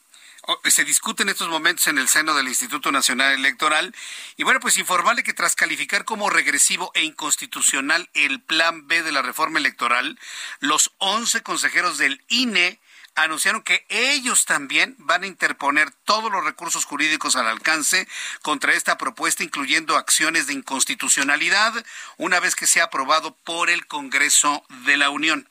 Se 0.64 0.84
discute 0.84 1.22
en 1.22 1.28
estos 1.28 1.48
momentos 1.48 1.86
en 1.86 1.98
el 1.98 2.08
seno 2.08 2.34
del 2.34 2.48
Instituto 2.48 2.90
Nacional 2.90 3.32
Electoral. 3.32 3.94
Y 4.36 4.44
bueno, 4.44 4.60
pues 4.60 4.76
informarle 4.76 5.22
que 5.22 5.34
tras 5.34 5.54
calificar 5.54 6.04
como 6.04 6.30
regresivo 6.30 6.90
e 6.94 7.02
inconstitucional 7.04 8.08
el 8.14 8.40
plan 8.40 8.88
B 8.88 9.02
de 9.02 9.12
la 9.12 9.22
reforma 9.22 9.58
electoral, 9.58 10.18
los 10.60 10.92
11 10.98 11.42
consejeros 11.42 11.98
del 11.98 12.24
INE 12.28 12.80
anunciaron 13.14 13.62
que 13.62 13.84
ellos 13.88 14.46
también 14.46 14.96
van 14.98 15.22
a 15.22 15.26
interponer 15.26 15.90
todos 16.04 16.32
los 16.32 16.42
recursos 16.44 16.86
jurídicos 16.86 17.36
al 17.36 17.46
alcance 17.46 18.08
contra 18.40 18.72
esta 18.72 18.96
propuesta, 18.96 19.44
incluyendo 19.44 19.96
acciones 19.96 20.46
de 20.46 20.54
inconstitucionalidad, 20.54 21.84
una 22.16 22.40
vez 22.40 22.56
que 22.56 22.66
sea 22.66 22.84
aprobado 22.84 23.36
por 23.44 23.68
el 23.68 23.86
Congreso 23.86 24.64
de 24.86 24.96
la 24.96 25.10
Unión. 25.10 25.48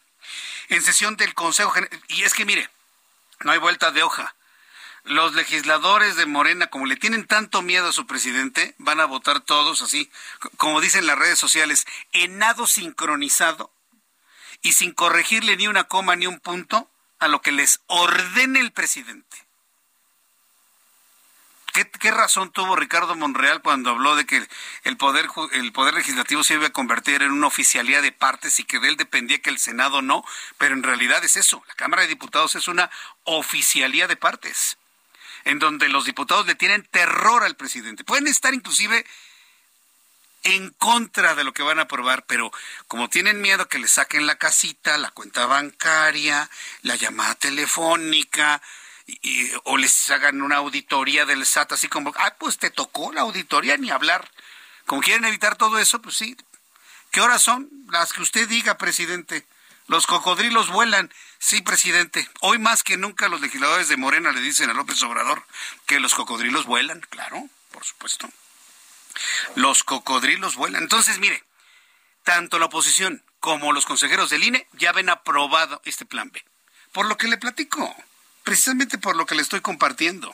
En 0.69 0.81
sesión 0.81 1.17
del 1.17 1.33
Consejo 1.35 1.69
General, 1.71 2.01
y 2.07 2.23
es 2.23 2.33
que 2.33 2.45
mire, 2.45 2.69
no 3.41 3.51
hay 3.51 3.59
vuelta 3.59 3.91
de 3.91 4.03
hoja 4.03 4.35
los 5.03 5.33
legisladores 5.33 6.15
de 6.15 6.25
Morena, 6.25 6.67
como 6.67 6.85
le 6.85 6.95
tienen 6.95 7.25
tanto 7.25 7.61
miedo 7.61 7.87
a 7.87 7.93
su 7.93 8.05
presidente, 8.05 8.75
van 8.77 8.99
a 8.99 9.05
votar 9.05 9.41
todos 9.41 9.81
así, 9.81 10.11
como 10.57 10.81
dicen 10.81 11.07
las 11.07 11.17
redes 11.17 11.39
sociales, 11.39 11.85
en 12.11 12.37
nado 12.37 12.67
sincronizado 12.67 13.71
y 14.61 14.73
sin 14.73 14.91
corregirle 14.91 15.57
ni 15.57 15.67
una 15.67 15.85
coma 15.85 16.15
ni 16.15 16.27
un 16.27 16.39
punto 16.39 16.89
a 17.19 17.27
lo 17.27 17.41
que 17.41 17.51
les 17.51 17.81
ordene 17.87 18.59
el 18.59 18.71
presidente. 18.71 19.47
¿Qué, 21.73 22.11
razón 22.11 22.51
tuvo 22.51 22.75
Ricardo 22.75 23.15
Monreal 23.15 23.61
cuando 23.61 23.91
habló 23.91 24.17
de 24.17 24.25
que 24.25 24.45
el 24.83 24.97
poder, 24.97 25.29
el 25.53 25.71
poder 25.71 25.93
legislativo 25.93 26.43
se 26.43 26.55
iba 26.55 26.67
a 26.67 26.71
convertir 26.71 27.23
en 27.23 27.31
una 27.31 27.47
oficialía 27.47 28.01
de 28.01 28.11
partes 28.11 28.59
y 28.59 28.65
que 28.65 28.79
de 28.79 28.89
él 28.89 28.97
dependía 28.97 29.41
que 29.41 29.49
el 29.49 29.57
Senado 29.57 30.01
no? 30.01 30.25
Pero 30.57 30.75
en 30.75 30.83
realidad 30.83 31.23
es 31.23 31.37
eso. 31.37 31.63
La 31.69 31.75
Cámara 31.75 32.01
de 32.01 32.09
Diputados 32.09 32.55
es 32.55 32.67
una 32.67 32.91
oficialía 33.23 34.09
de 34.09 34.17
partes 34.17 34.77
en 35.45 35.59
donde 35.59 35.89
los 35.89 36.05
diputados 36.05 36.45
le 36.45 36.55
tienen 36.55 36.83
terror 36.83 37.43
al 37.43 37.55
presidente. 37.55 38.03
Pueden 38.03 38.27
estar 38.27 38.53
inclusive 38.53 39.05
en 40.43 40.71
contra 40.71 41.35
de 41.35 41.43
lo 41.43 41.53
que 41.53 41.63
van 41.63 41.79
a 41.79 41.83
aprobar, 41.83 42.25
pero 42.25 42.51
como 42.87 43.09
tienen 43.09 43.41
miedo 43.41 43.67
que 43.67 43.79
le 43.79 43.87
saquen 43.87 44.25
la 44.25 44.37
casita, 44.37 44.97
la 44.97 45.11
cuenta 45.11 45.45
bancaria, 45.45 46.49
la 46.81 46.95
llamada 46.95 47.35
telefónica, 47.35 48.61
o 49.63 49.77
les 49.77 50.09
hagan 50.09 50.41
una 50.41 50.57
auditoría 50.57 51.25
del 51.25 51.45
SAT, 51.45 51.73
así 51.73 51.87
como, 51.87 52.13
ah, 52.17 52.35
pues 52.39 52.57
te 52.57 52.69
tocó 52.69 53.11
la 53.13 53.21
auditoría, 53.21 53.77
ni 53.77 53.91
hablar. 53.91 54.29
Como 54.85 55.01
quieren 55.01 55.25
evitar 55.25 55.57
todo 55.57 55.79
eso, 55.79 56.01
pues 56.01 56.15
sí. 56.15 56.35
¿Qué 57.11 57.21
horas 57.21 57.41
son? 57.41 57.69
Las 57.89 58.13
que 58.13 58.21
usted 58.21 58.47
diga, 58.47 58.77
presidente. 58.77 59.45
Los 59.91 60.07
cocodrilos 60.07 60.69
vuelan. 60.69 61.11
Sí, 61.37 61.61
presidente. 61.61 62.25
Hoy 62.39 62.59
más 62.59 62.81
que 62.81 62.95
nunca 62.95 63.27
los 63.27 63.41
legisladores 63.41 63.89
de 63.89 63.97
Morena 63.97 64.31
le 64.31 64.39
dicen 64.39 64.69
a 64.69 64.73
López 64.73 65.03
Obrador 65.03 65.45
que 65.85 65.99
los 65.99 66.13
cocodrilos 66.13 66.65
vuelan. 66.65 67.01
Claro, 67.09 67.49
por 67.73 67.83
supuesto. 67.83 68.29
Los 69.55 69.83
cocodrilos 69.83 70.55
vuelan. 70.55 70.83
Entonces, 70.83 71.19
mire, 71.19 71.43
tanto 72.23 72.57
la 72.57 72.67
oposición 72.67 73.21
como 73.41 73.73
los 73.73 73.85
consejeros 73.85 74.29
del 74.29 74.45
INE 74.45 74.65
ya 74.71 74.93
ven 74.93 75.09
aprobado 75.09 75.81
este 75.83 76.05
plan 76.05 76.31
B. 76.31 76.41
Por 76.93 77.05
lo 77.05 77.17
que 77.17 77.27
le 77.27 77.37
platico, 77.37 77.93
precisamente 78.43 78.97
por 78.97 79.17
lo 79.17 79.25
que 79.25 79.35
le 79.35 79.41
estoy 79.41 79.59
compartiendo, 79.59 80.31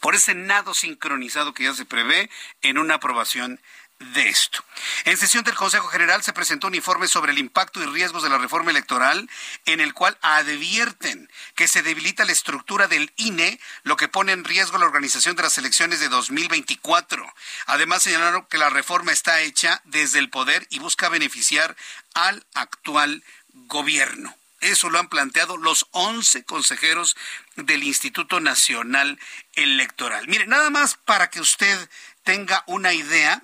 por 0.00 0.16
ese 0.16 0.34
nado 0.34 0.74
sincronizado 0.74 1.54
que 1.54 1.64
ya 1.64 1.72
se 1.72 1.86
prevé 1.86 2.28
en 2.60 2.76
una 2.76 2.96
aprobación 2.96 3.58
de 3.98 4.28
esto. 4.28 4.64
En 5.04 5.16
sesión 5.16 5.44
del 5.44 5.54
Consejo 5.54 5.88
General 5.88 6.22
se 6.22 6.32
presentó 6.32 6.68
un 6.68 6.74
informe 6.74 7.08
sobre 7.08 7.32
el 7.32 7.38
impacto 7.38 7.82
y 7.82 7.86
riesgos 7.86 8.22
de 8.22 8.28
la 8.28 8.38
reforma 8.38 8.70
electoral, 8.70 9.28
en 9.64 9.80
el 9.80 9.92
cual 9.92 10.16
advierten 10.22 11.30
que 11.54 11.68
se 11.68 11.82
debilita 11.82 12.24
la 12.24 12.32
estructura 12.32 12.86
del 12.86 13.12
INE, 13.16 13.58
lo 13.82 13.96
que 13.96 14.08
pone 14.08 14.32
en 14.32 14.44
riesgo 14.44 14.78
la 14.78 14.86
organización 14.86 15.36
de 15.36 15.42
las 15.42 15.58
elecciones 15.58 16.00
de 16.00 16.08
2024. 16.08 17.34
Además, 17.66 18.02
señalaron 18.02 18.46
que 18.46 18.58
la 18.58 18.70
reforma 18.70 19.12
está 19.12 19.40
hecha 19.40 19.82
desde 19.84 20.20
el 20.20 20.30
poder 20.30 20.66
y 20.70 20.78
busca 20.78 21.08
beneficiar 21.08 21.76
al 22.14 22.46
actual 22.54 23.24
gobierno. 23.52 24.36
Eso 24.60 24.90
lo 24.90 24.98
han 24.98 25.08
planteado 25.08 25.56
los 25.56 25.86
11 25.92 26.44
consejeros 26.44 27.16
del 27.56 27.84
Instituto 27.84 28.40
Nacional 28.40 29.18
Electoral. 29.54 30.26
Mire, 30.26 30.46
nada 30.46 30.70
más 30.70 30.96
para 30.96 31.30
que 31.30 31.40
usted 31.40 31.88
tenga 32.24 32.64
una 32.66 32.92
idea, 32.92 33.42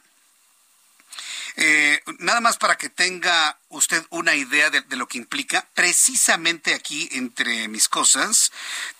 eh, 1.56 2.02
nada 2.18 2.40
más 2.40 2.56
para 2.56 2.76
que 2.76 2.88
tenga 2.88 3.58
usted 3.68 4.04
una 4.10 4.34
idea 4.34 4.70
de, 4.70 4.82
lo 4.96 5.06
que 5.06 5.18
implica, 5.18 5.68
precisamente 5.74 6.74
aquí 6.74 7.08
entre 7.12 7.68
mis 7.68 7.88
cosas 7.88 8.50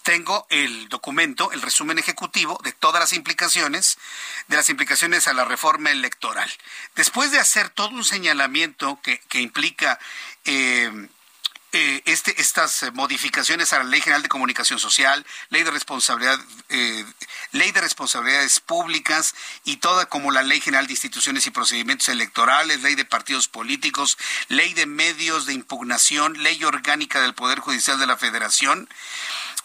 tengo 0.02 0.46
el 0.50 0.88
documento, 0.88 1.50
el 1.50 1.62
resumen 1.62 1.98
ejecutivo 1.98 2.60
de 2.62 2.72
todas 2.72 3.00
las 3.00 3.12
implicaciones, 3.12 3.98
de 4.46 4.56
las 4.56 4.68
implicaciones 4.68 5.26
a 5.26 5.32
la 5.32 5.44
reforma 5.44 5.90
electoral. 5.90 6.50
Después 6.94 7.32
de 7.32 7.40
hacer 7.40 7.70
todo 7.70 7.88
un 7.88 8.04
señalamiento 8.04 9.00
que, 9.02 9.40
implica 9.40 9.98
eh, 10.44 11.08
eh, 11.76 12.02
este, 12.04 12.40
estas 12.40 12.84
modificaciones 12.92 13.72
a 13.72 13.78
la 13.78 13.84
Ley 13.84 14.00
General 14.00 14.22
de 14.22 14.28
Comunicación 14.28 14.78
Social, 14.78 15.26
Ley 15.48 15.64
de 15.64 15.72
Responsabilidad, 15.72 16.38
eh, 16.68 17.04
Ley 17.50 17.72
de 17.72 17.80
Responsabilidades 17.80 18.60
Públicas 18.60 19.34
y 19.64 19.78
toda 19.78 20.06
como 20.06 20.30
la 20.30 20.44
Ley 20.44 20.60
General 20.60 20.86
de 20.86 20.92
Instituciones 20.92 21.48
y 21.48 21.50
Procedimientos 21.50 22.08
Electorales, 22.10 22.82
Ley 22.82 22.94
de 22.94 23.04
Partidos 23.04 23.48
Políticos, 23.48 24.16
Ley 24.46 24.72
de 24.74 24.86
Medios 24.86 25.46
de 25.46 25.54
Impugnación, 25.54 26.40
Ley 26.44 26.62
Orgánica 26.62 27.20
del 27.20 27.34
Poder 27.34 27.58
Judicial 27.58 27.98
de 27.98 28.06
la 28.06 28.16
Federación. 28.16 28.88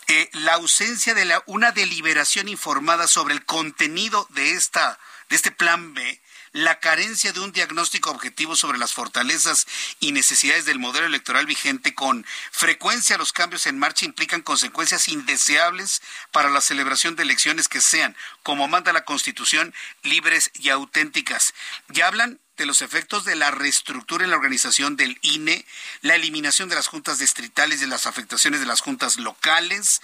Eh, 0.07 0.31
la 0.33 0.55
ausencia 0.55 1.13
de 1.13 1.25
la, 1.25 1.43
una 1.45 1.71
deliberación 1.71 2.47
informada 2.47 3.05
sobre 3.05 3.35
el 3.35 3.45
contenido 3.45 4.25
de 4.31 4.53
esta 4.53 4.97
de 5.29 5.35
este 5.35 5.51
plan 5.51 5.93
B 5.93 6.19
la 6.51 6.79
carencia 6.79 7.31
de 7.31 7.39
un 7.39 7.51
diagnóstico 7.51 8.11
objetivo 8.11 8.55
sobre 8.55 8.77
las 8.77 8.93
fortalezas 8.93 9.67
y 9.99 10.11
necesidades 10.11 10.65
del 10.65 10.79
modelo 10.79 11.05
electoral 11.05 11.45
vigente 11.45 11.93
con 11.93 12.25
frecuencia 12.51 13.17
los 13.17 13.33
cambios 13.33 13.65
en 13.67 13.79
marcha 13.79 14.05
implican 14.05 14.41
consecuencias 14.41 15.07
indeseables 15.07 16.01
para 16.31 16.49
la 16.49 16.61
celebración 16.61 17.15
de 17.15 17.23
elecciones 17.23 17.67
que 17.67 17.81
sean, 17.81 18.15
como 18.43 18.67
manda 18.67 18.93
la 18.93 19.05
Constitución, 19.05 19.73
libres 20.03 20.51
y 20.55 20.69
auténticas. 20.69 21.53
Ya 21.89 22.07
hablan 22.07 22.39
los 22.65 22.81
efectos 22.81 23.25
de 23.25 23.35
la 23.35 23.51
reestructura 23.51 24.23
en 24.23 24.31
la 24.31 24.37
organización 24.37 24.95
del 24.95 25.17
INE, 25.21 25.65
la 26.01 26.15
eliminación 26.15 26.69
de 26.69 26.75
las 26.75 26.87
juntas 26.87 27.19
distritales, 27.19 27.79
de 27.79 27.87
las 27.87 28.05
afectaciones 28.05 28.59
de 28.59 28.65
las 28.65 28.81
juntas 28.81 29.17
locales. 29.17 30.01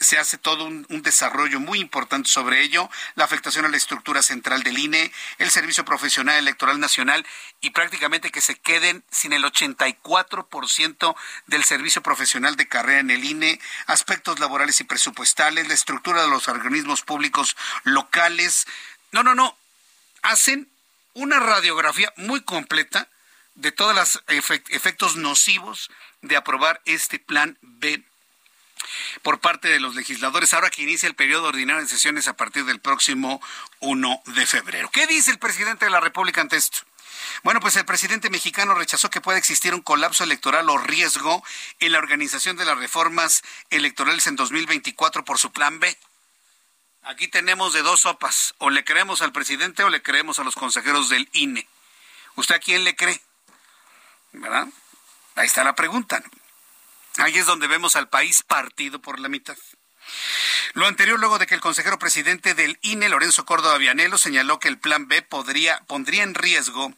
Se 0.00 0.18
hace 0.18 0.38
todo 0.38 0.64
un, 0.64 0.86
desarrollo 1.02 1.60
muy 1.60 1.80
importante 1.80 2.28
sobre 2.28 2.62
ello, 2.62 2.88
la 3.14 3.24
afectación 3.24 3.64
a 3.64 3.68
la 3.68 3.76
estructura 3.76 4.22
central 4.22 4.62
del 4.62 4.78
INE, 4.78 5.12
el 5.38 5.50
Servicio 5.50 5.84
Profesional 5.84 6.38
Electoral 6.38 6.78
Nacional 6.78 7.26
y 7.60 7.70
prácticamente 7.70 8.30
que 8.30 8.40
se 8.40 8.54
queden 8.54 9.02
sin 9.10 9.32
el 9.32 9.44
84% 9.44 11.16
del 11.46 11.64
servicio 11.64 12.02
profesional 12.02 12.56
de 12.56 12.68
carrera 12.68 13.00
en 13.00 13.10
el 13.10 13.24
INE, 13.24 13.60
aspectos 13.86 14.38
laborales 14.38 14.80
y 14.80 14.84
presupuestales, 14.84 15.68
la 15.68 15.74
estructura 15.74 16.22
de 16.22 16.28
los 16.28 16.48
organismos 16.48 17.02
públicos 17.02 17.56
locales. 17.84 18.66
No, 19.10 19.22
no, 19.22 19.34
no. 19.34 19.56
Hacen 20.22 20.71
una 21.14 21.40
radiografía 21.40 22.12
muy 22.16 22.42
completa 22.42 23.08
de 23.54 23.72
todos 23.72 23.94
los 23.94 24.22
efectos 24.28 25.16
nocivos 25.16 25.90
de 26.22 26.36
aprobar 26.36 26.80
este 26.84 27.18
plan 27.18 27.58
B 27.60 28.02
por 29.22 29.40
parte 29.40 29.68
de 29.68 29.80
los 29.80 29.94
legisladores, 29.94 30.54
ahora 30.54 30.70
que 30.70 30.82
inicia 30.82 31.06
el 31.06 31.14
periodo 31.14 31.48
ordinario 31.48 31.82
de 31.82 31.88
sesiones 31.88 32.28
a 32.28 32.36
partir 32.36 32.64
del 32.64 32.80
próximo 32.80 33.40
1 33.80 34.22
de 34.26 34.46
febrero. 34.46 34.90
¿Qué 34.90 35.06
dice 35.06 35.30
el 35.30 35.38
presidente 35.38 35.84
de 35.84 35.90
la 35.90 36.00
República 36.00 36.40
ante 36.40 36.56
esto? 36.56 36.78
Bueno, 37.44 37.60
pues 37.60 37.76
el 37.76 37.84
presidente 37.84 38.30
mexicano 38.30 38.74
rechazó 38.74 39.10
que 39.10 39.20
pueda 39.20 39.38
existir 39.38 39.74
un 39.74 39.82
colapso 39.82 40.24
electoral 40.24 40.68
o 40.68 40.78
riesgo 40.78 41.44
en 41.78 41.92
la 41.92 41.98
organización 41.98 42.56
de 42.56 42.64
las 42.64 42.78
reformas 42.78 43.42
electorales 43.70 44.26
en 44.26 44.36
2024 44.36 45.24
por 45.24 45.38
su 45.38 45.52
plan 45.52 45.78
B. 45.78 45.96
Aquí 47.04 47.28
tenemos 47.28 47.72
de 47.72 47.82
dos 47.82 48.00
sopas. 48.00 48.54
O 48.58 48.70
le 48.70 48.84
creemos 48.84 49.22
al 49.22 49.32
presidente 49.32 49.82
o 49.84 49.90
le 49.90 50.02
creemos 50.02 50.38
a 50.38 50.44
los 50.44 50.54
consejeros 50.54 51.08
del 51.08 51.28
INE. 51.32 51.68
¿Usted 52.36 52.54
a 52.54 52.60
quién 52.60 52.84
le 52.84 52.96
cree? 52.96 53.20
¿Verdad? 54.32 54.68
Ahí 55.34 55.46
está 55.46 55.64
la 55.64 55.74
pregunta. 55.74 56.22
Ahí 57.18 57.36
es 57.36 57.46
donde 57.46 57.66
vemos 57.66 57.96
al 57.96 58.08
país 58.08 58.42
partido 58.42 59.00
por 59.00 59.18
la 59.18 59.28
mitad. 59.28 59.56
Lo 60.74 60.86
anterior 60.86 61.18
luego 61.20 61.38
de 61.38 61.46
que 61.46 61.54
el 61.54 61.60
consejero 61.60 61.98
presidente 61.98 62.54
del 62.54 62.78
INE, 62.82 63.08
Lorenzo 63.08 63.44
Córdoba 63.44 63.76
Vianelo, 63.78 64.16
señaló 64.16 64.58
que 64.58 64.68
el 64.68 64.78
plan 64.78 65.06
B 65.08 65.22
podría, 65.22 65.80
pondría 65.86 66.22
en 66.22 66.34
riesgo 66.34 66.94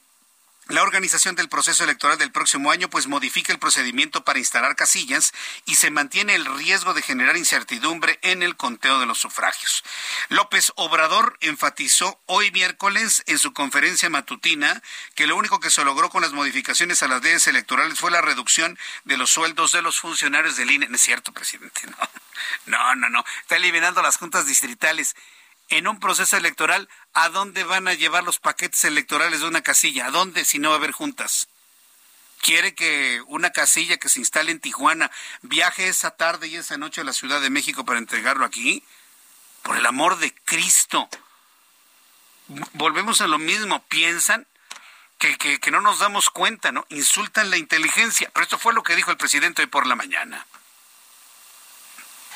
la 0.68 0.82
organización 0.82 1.34
del 1.34 1.48
proceso 1.48 1.84
electoral 1.84 2.16
del 2.18 2.32
próximo 2.32 2.70
año 2.70 2.88
pues 2.88 3.06
modifica 3.06 3.52
el 3.52 3.58
procedimiento 3.58 4.24
para 4.24 4.38
instalar 4.38 4.76
casillas 4.76 5.32
y 5.66 5.74
se 5.74 5.90
mantiene 5.90 6.34
el 6.34 6.46
riesgo 6.46 6.94
de 6.94 7.02
generar 7.02 7.36
incertidumbre 7.36 8.18
en 8.22 8.42
el 8.42 8.56
conteo 8.56 8.98
de 8.98 9.06
los 9.06 9.18
sufragios. 9.18 9.84
López 10.28 10.72
Obrador 10.76 11.36
enfatizó 11.40 12.20
hoy 12.26 12.50
miércoles 12.50 13.22
en 13.26 13.38
su 13.38 13.52
conferencia 13.52 14.08
matutina 14.08 14.82
que 15.14 15.26
lo 15.26 15.36
único 15.36 15.60
que 15.60 15.70
se 15.70 15.84
logró 15.84 16.08
con 16.08 16.22
las 16.22 16.32
modificaciones 16.32 17.02
a 17.02 17.08
las 17.08 17.22
leyes 17.22 17.46
electorales 17.46 17.98
fue 17.98 18.10
la 18.10 18.22
reducción 18.22 18.78
de 19.04 19.16
los 19.16 19.30
sueldos 19.30 19.72
de 19.72 19.82
los 19.82 20.00
funcionarios 20.00 20.56
del 20.56 20.70
INE. 20.70 20.88
No 20.88 20.96
es 20.96 21.02
cierto, 21.02 21.32
presidente, 21.32 21.82
no. 21.86 21.96
No, 22.66 22.94
no, 22.96 23.08
no. 23.08 23.24
Está 23.42 23.56
eliminando 23.56 24.02
las 24.02 24.16
juntas 24.16 24.46
distritales 24.46 25.14
en 25.68 25.88
un 25.88 25.98
proceso 25.98 26.36
electoral, 26.36 26.88
¿a 27.14 27.28
dónde 27.28 27.64
van 27.64 27.88
a 27.88 27.94
llevar 27.94 28.24
los 28.24 28.38
paquetes 28.38 28.84
electorales 28.84 29.40
de 29.40 29.46
una 29.46 29.62
casilla? 29.62 30.06
¿A 30.06 30.10
dónde 30.10 30.44
si 30.44 30.58
no 30.58 30.70
va 30.70 30.74
a 30.74 30.78
haber 30.78 30.92
juntas? 30.92 31.48
¿Quiere 32.40 32.74
que 32.74 33.22
una 33.26 33.50
casilla 33.50 33.96
que 33.96 34.10
se 34.10 34.18
instale 34.18 34.50
en 34.50 34.60
Tijuana 34.60 35.10
viaje 35.40 35.88
esa 35.88 36.10
tarde 36.10 36.48
y 36.48 36.56
esa 36.56 36.76
noche 36.76 37.00
a 37.00 37.04
la 37.04 37.14
Ciudad 37.14 37.40
de 37.40 37.48
México 37.48 37.86
para 37.86 37.98
entregarlo 37.98 38.44
aquí? 38.44 38.84
Por 39.62 39.78
el 39.78 39.86
amor 39.86 40.18
de 40.18 40.34
Cristo. 40.44 41.08
Volvemos 42.74 43.22
a 43.22 43.28
lo 43.28 43.38
mismo. 43.38 43.82
Piensan 43.84 44.46
que, 45.18 45.38
que, 45.38 45.70
no 45.70 45.80
nos 45.80 46.00
damos 46.00 46.28
cuenta, 46.28 46.70
¿no? 46.70 46.84
Insultan 46.90 47.50
la 47.50 47.56
inteligencia. 47.56 48.30
Pero 48.34 48.44
esto 48.44 48.58
fue 48.58 48.74
lo 48.74 48.82
que 48.82 48.94
dijo 48.94 49.10
el 49.10 49.16
presidente 49.16 49.62
hoy 49.62 49.68
por 49.68 49.86
la 49.86 49.94
mañana. 49.94 50.46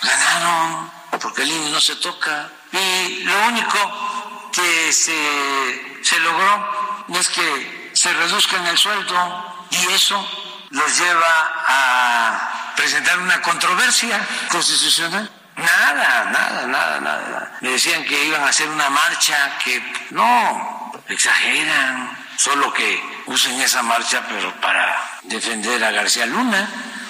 Ganaron, 0.01 0.91
porque 1.21 1.43
el 1.43 1.51
INE 1.51 1.71
no 1.71 1.81
se 1.81 1.97
toca. 1.97 2.51
Y 2.73 3.25
lo 3.25 3.47
único 3.49 4.17
que 4.59 4.92
se, 4.92 6.01
se 6.03 6.18
logró 6.21 7.07
es 7.14 7.29
que 7.29 7.90
se 7.94 8.12
reduzcan 8.12 8.66
el 8.66 8.77
sueldo 8.77 9.66
y 9.71 9.92
eso 9.92 10.29
los 10.71 10.99
lleva 10.99 11.64
a 11.66 12.73
presentar 12.77 13.18
una 13.18 13.40
controversia 13.40 14.21
constitucional. 14.51 15.31
Nada, 15.57 16.25
nada, 16.31 16.66
nada, 16.66 17.01
nada. 17.01 17.59
Me 17.61 17.71
decían 17.71 18.05
que 18.05 18.25
iban 18.27 18.42
a 18.42 18.49
hacer 18.49 18.68
una 18.68 18.90
marcha, 18.90 19.59
que 19.64 19.83
no, 20.11 20.92
exageran, 21.09 22.16
solo 22.37 22.73
que 22.73 23.03
usen 23.27 23.61
esa 23.61 23.83
marcha 23.83 24.23
pero 24.29 24.55
para 24.61 25.21
defender 25.25 25.83
a 25.83 25.90
García 25.90 26.27
Luna 26.27 26.68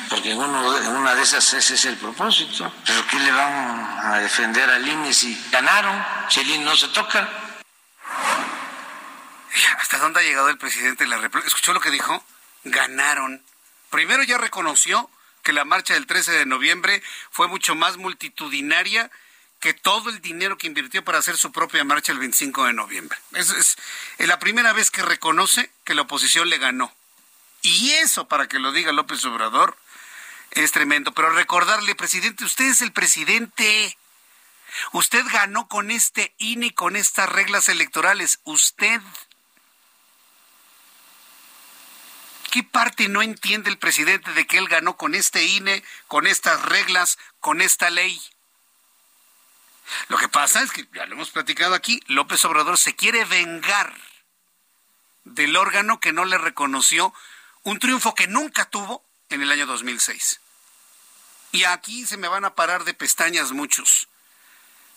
porque 0.09 0.35
uno, 0.35 0.69
una 0.99 1.15
de 1.15 1.23
esas 1.23 1.53
ese 1.55 1.75
es 1.75 1.85
el 1.85 1.97
propósito. 1.97 2.73
Pero 2.87 3.07
¿qué 3.09 3.19
le 3.19 3.33
van 3.33 4.07
a 4.07 4.19
defender 4.19 4.69
al 4.71 4.87
INE 4.87 5.13
si 5.13 5.39
ganaron? 5.51 6.05
Si 6.29 6.41
el 6.41 6.51
INE 6.51 6.65
no 6.65 6.77
se 6.77 6.89
toca. 6.89 7.29
¿Hasta 9.79 9.99
dónde 9.99 10.21
ha 10.21 10.23
llegado 10.23 10.49
el 10.49 10.59
presidente? 10.59 11.07
¿Escuchó 11.47 11.73
lo 11.73 11.81
que 11.81 11.91
dijo? 11.91 12.25
Ganaron. 12.65 13.43
Primero 13.91 14.23
ya 14.23 14.39
reconoció 14.39 15.11
que 15.43 15.53
la 15.53 15.65
marcha 15.65 15.95
del 15.95 16.07
13 16.07 16.33
de 16.33 16.47
noviembre 16.47 17.03
fue 17.31 17.49
mucho 17.49 17.75
más 17.75 17.97
multitudinaria 17.97 19.11
que 19.61 19.75
todo 19.75 20.11
el 20.11 20.21
dinero 20.21 20.57
que 20.57 20.67
invirtió 20.67 21.05
para 21.05 21.19
hacer 21.19 21.37
su 21.37 21.51
propia 21.53 21.85
marcha 21.85 22.13
el 22.13 22.19
25 22.19 22.67
de 22.67 22.73
noviembre. 22.73 23.19
Es, 23.33 23.77
la 24.19 24.39
primera 24.39 24.73
vez 24.73 24.91
que 24.91 25.03
reconoce 25.03 25.71
que 25.85 25.95
la 25.95 26.03
oposición 26.03 26.49
le 26.49 26.59
ganó. 26.59 26.93
Y 27.63 27.91
eso, 27.93 28.29
para 28.29 28.47
que 28.47 28.61
lo 28.61 28.73
diga 28.73 28.93
López 28.93 29.25
Obrador, 29.25 29.77
es 30.51 30.73
tremendo. 30.73 31.13
Pero 31.13 31.31
recordarle, 31.31 31.95
presidente, 31.95 32.45
usted 32.45 32.67
es 32.67 32.83
el 32.83 32.93
presidente. 32.93 33.97
Usted 34.93 35.25
ganó 35.33 35.69
con 35.69 35.91
este 35.91 36.35
INE 36.39 36.75
con 36.75 36.97
estas 36.97 37.29
reglas 37.29 37.69
electorales. 37.69 38.41
Usted. 38.45 39.01
¿Qué 42.51 42.63
parte 42.63 43.09
no 43.09 43.21
entiende 43.21 43.69
el 43.71 43.79
presidente 43.79 44.33
de 44.33 44.47
que 44.47 44.59
él 44.59 44.69
ganó 44.69 44.97
con 44.97 45.15
este 45.15 45.45
INE, 45.45 45.85
con 46.07 46.27
estas 46.27 46.63
reglas, 46.63 47.19
con 47.41 47.61
esta 47.61 47.91
ley? 47.91 48.21
Lo 50.09 50.17
que 50.17 50.29
pasa 50.29 50.63
es 50.63 50.71
que, 50.71 50.87
ya 50.95 51.07
lo 51.07 51.15
hemos 51.15 51.31
platicado 51.31 51.75
aquí, 51.75 52.01
López 52.07 52.45
Obrador 52.45 52.79
se 52.79 52.95
quiere 52.95 53.25
vengar 53.25 53.95
del 55.25 55.57
órgano 55.57 56.01
que 56.01 56.13
no 56.13 56.25
le 56.25 56.39
reconoció 56.39 57.13
un 57.65 57.79
triunfo 57.79 58.15
que 58.15 58.29
nunca 58.29 58.65
tuvo 58.67 59.05
en 59.31 59.43
el 59.43 59.51
año 59.51 59.67
2006. 59.67 60.41
Y 61.53 61.65
aquí 61.65 62.07
se 62.07 62.17
me 62.17 62.29
van 62.29 62.45
a 62.45 62.55
parar 62.55 62.85
de 62.85 62.95
pestañas 62.95 63.53
muchos. 63.53 64.09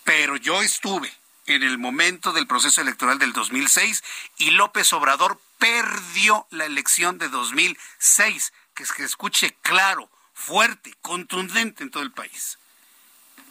Pero 0.04 0.36
yo 0.36 0.62
estuve 0.62 1.14
en 1.46 1.64
el 1.64 1.78
momento 1.78 2.34
del 2.34 2.48
proceso 2.48 2.82
electoral 2.82 3.20
del 3.20 3.34
2006 3.34 4.04
y 4.38 4.52
López 4.52 4.92
Obrador 4.94 5.40
perdió 5.58 6.48
la 6.50 6.66
elección 6.66 7.18
de 7.18 7.30
2006. 7.30 8.54
Que 8.74 8.86
que 8.96 9.04
escuche 9.04 9.56
claro, 9.62 10.10
fuerte, 10.34 10.96
contundente 11.02 11.84
en 11.84 11.92
todo 11.92 12.04
el 12.04 12.12
país. 12.12 12.58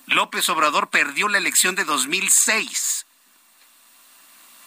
López 0.06 0.48
Obrador 0.48 0.90
perdió 0.90 1.28
la 1.28 1.38
elección 1.38 1.76
de 1.76 1.84
2006. 1.84 3.06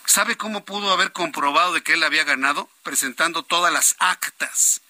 ¿Sabe 0.05 0.37
cómo 0.37 0.63
pudo 0.63 0.91
haber 0.91 1.11
comprobado 1.11 1.73
de 1.73 1.81
que 1.81 1.93
él 1.93 2.03
había 2.03 2.23
ganado? 2.23 2.69
Presentando 2.83 3.43
todas 3.43 3.73
las 3.73 3.95
actas, 3.99 4.81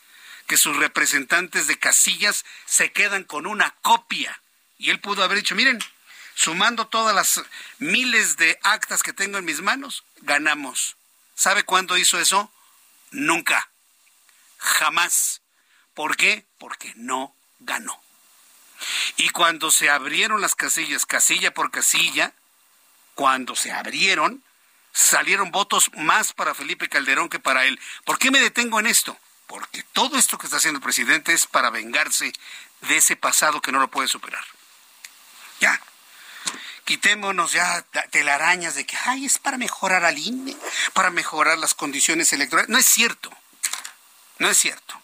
que 0.53 0.57
sus 0.57 0.77
representantes 0.77 1.65
de 1.65 1.79
casillas 1.79 2.45
se 2.67 2.91
quedan 2.91 3.23
con 3.23 3.47
una 3.47 3.71
copia. 3.81 4.39
Y 4.77 4.91
él 4.91 4.99
pudo 4.99 5.23
haber 5.23 5.37
dicho, 5.39 5.55
miren, 5.55 5.79
sumando 6.35 6.85
todas 6.85 7.15
las 7.15 7.41
miles 7.79 8.37
de 8.37 8.59
actas 8.61 9.01
que 9.01 9.13
tengo 9.13 9.39
en 9.39 9.45
mis 9.45 9.61
manos, 9.61 10.03
ganamos. 10.17 10.95
¿Sabe 11.33 11.63
cuándo 11.63 11.97
hizo 11.97 12.19
eso? 12.19 12.53
Nunca. 13.09 13.67
Jamás. 14.59 15.41
¿Por 15.95 16.17
qué? 16.17 16.45
Porque 16.59 16.93
no 16.97 17.35
ganó. 17.57 17.99
Y 19.17 19.29
cuando 19.29 19.71
se 19.71 19.89
abrieron 19.89 20.39
las 20.39 20.53
casillas, 20.53 21.07
casilla 21.07 21.51
por 21.51 21.71
casilla, 21.71 22.31
cuando 23.15 23.55
se 23.55 23.71
abrieron, 23.71 24.43
salieron 24.91 25.49
votos 25.49 25.89
más 25.95 26.31
para 26.31 26.53
Felipe 26.53 26.89
Calderón 26.89 27.27
que 27.27 27.39
para 27.39 27.65
él. 27.65 27.79
¿Por 28.05 28.19
qué 28.19 28.29
me 28.29 28.39
detengo 28.39 28.79
en 28.79 28.85
esto? 28.85 29.17
Porque 29.53 29.83
todo 29.83 30.17
esto 30.17 30.39
que 30.39 30.47
está 30.47 30.57
haciendo 30.57 30.79
el 30.79 30.83
presidente 30.83 31.31
es 31.31 31.45
para 31.45 31.69
vengarse 31.69 32.33
de 32.81 32.97
ese 32.97 33.15
pasado 33.15 33.61
que 33.61 33.71
no 33.71 33.79
lo 33.79 33.87
puede 33.87 34.07
superar. 34.07 34.43
Ya. 35.59 35.79
Quitémonos 36.85 37.51
ya 37.51 37.85
telarañas 38.09 38.73
de 38.73 38.87
que, 38.87 38.97
ay, 39.05 39.27
es 39.27 39.37
para 39.37 39.59
mejorar 39.59 40.05
al 40.05 40.17
INE, 40.17 40.57
para 40.93 41.11
mejorar 41.11 41.59
las 41.59 41.75
condiciones 41.75 42.33
electorales. 42.33 42.67
No 42.67 42.79
es 42.79 42.85
cierto. 42.87 43.31
No 44.39 44.49
es 44.49 44.57
cierto. 44.57 44.99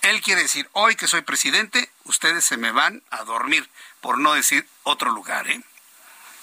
Él 0.00 0.20
quiere 0.22 0.42
decir, 0.42 0.68
hoy 0.72 0.96
que 0.96 1.06
soy 1.06 1.20
presidente, 1.22 1.88
ustedes 2.02 2.44
se 2.44 2.56
me 2.56 2.72
van 2.72 3.04
a 3.10 3.22
dormir, 3.22 3.70
por 4.00 4.18
no 4.18 4.34
decir 4.34 4.68
otro 4.82 5.12
lugar, 5.12 5.48
¿eh? 5.48 5.62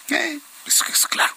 eh 0.08 0.40
es, 0.66 0.82
es 0.88 1.06
claro. 1.08 1.36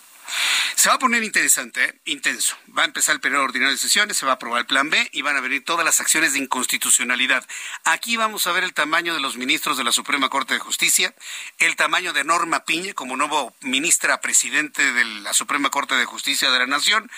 Se 0.74 0.88
va 0.88 0.96
a 0.96 0.98
poner 0.98 1.22
interesante, 1.22 1.84
¿eh? 1.84 2.00
intenso. 2.06 2.56
Va 2.76 2.82
a 2.82 2.86
empezar 2.86 3.14
el 3.14 3.20
periodo 3.20 3.44
ordinario 3.44 3.72
de 3.72 3.78
sesiones, 3.78 4.16
se 4.16 4.26
va 4.26 4.32
a 4.32 4.34
aprobar 4.34 4.60
el 4.60 4.66
plan 4.66 4.90
B 4.90 5.10
y 5.12 5.22
van 5.22 5.36
a 5.36 5.40
venir 5.40 5.64
todas 5.64 5.84
las 5.84 6.00
acciones 6.00 6.32
de 6.32 6.40
inconstitucionalidad. 6.40 7.46
Aquí 7.84 8.16
vamos 8.16 8.46
a 8.46 8.52
ver 8.52 8.64
el 8.64 8.74
tamaño 8.74 9.14
de 9.14 9.20
los 9.20 9.36
ministros 9.36 9.76
de 9.76 9.84
la 9.84 9.92
Suprema 9.92 10.28
Corte 10.28 10.54
de 10.54 10.60
Justicia, 10.60 11.14
el 11.58 11.76
tamaño 11.76 12.12
de 12.12 12.24
Norma 12.24 12.64
Piña 12.64 12.94
como 12.94 13.16
nuevo 13.16 13.54
ministra 13.60 14.20
presidente 14.20 14.92
de 14.92 15.04
la 15.04 15.34
Suprema 15.34 15.70
Corte 15.70 15.94
de 15.94 16.04
Justicia 16.04 16.50
de 16.50 16.58
la 16.58 16.66
Nación, 16.66 17.10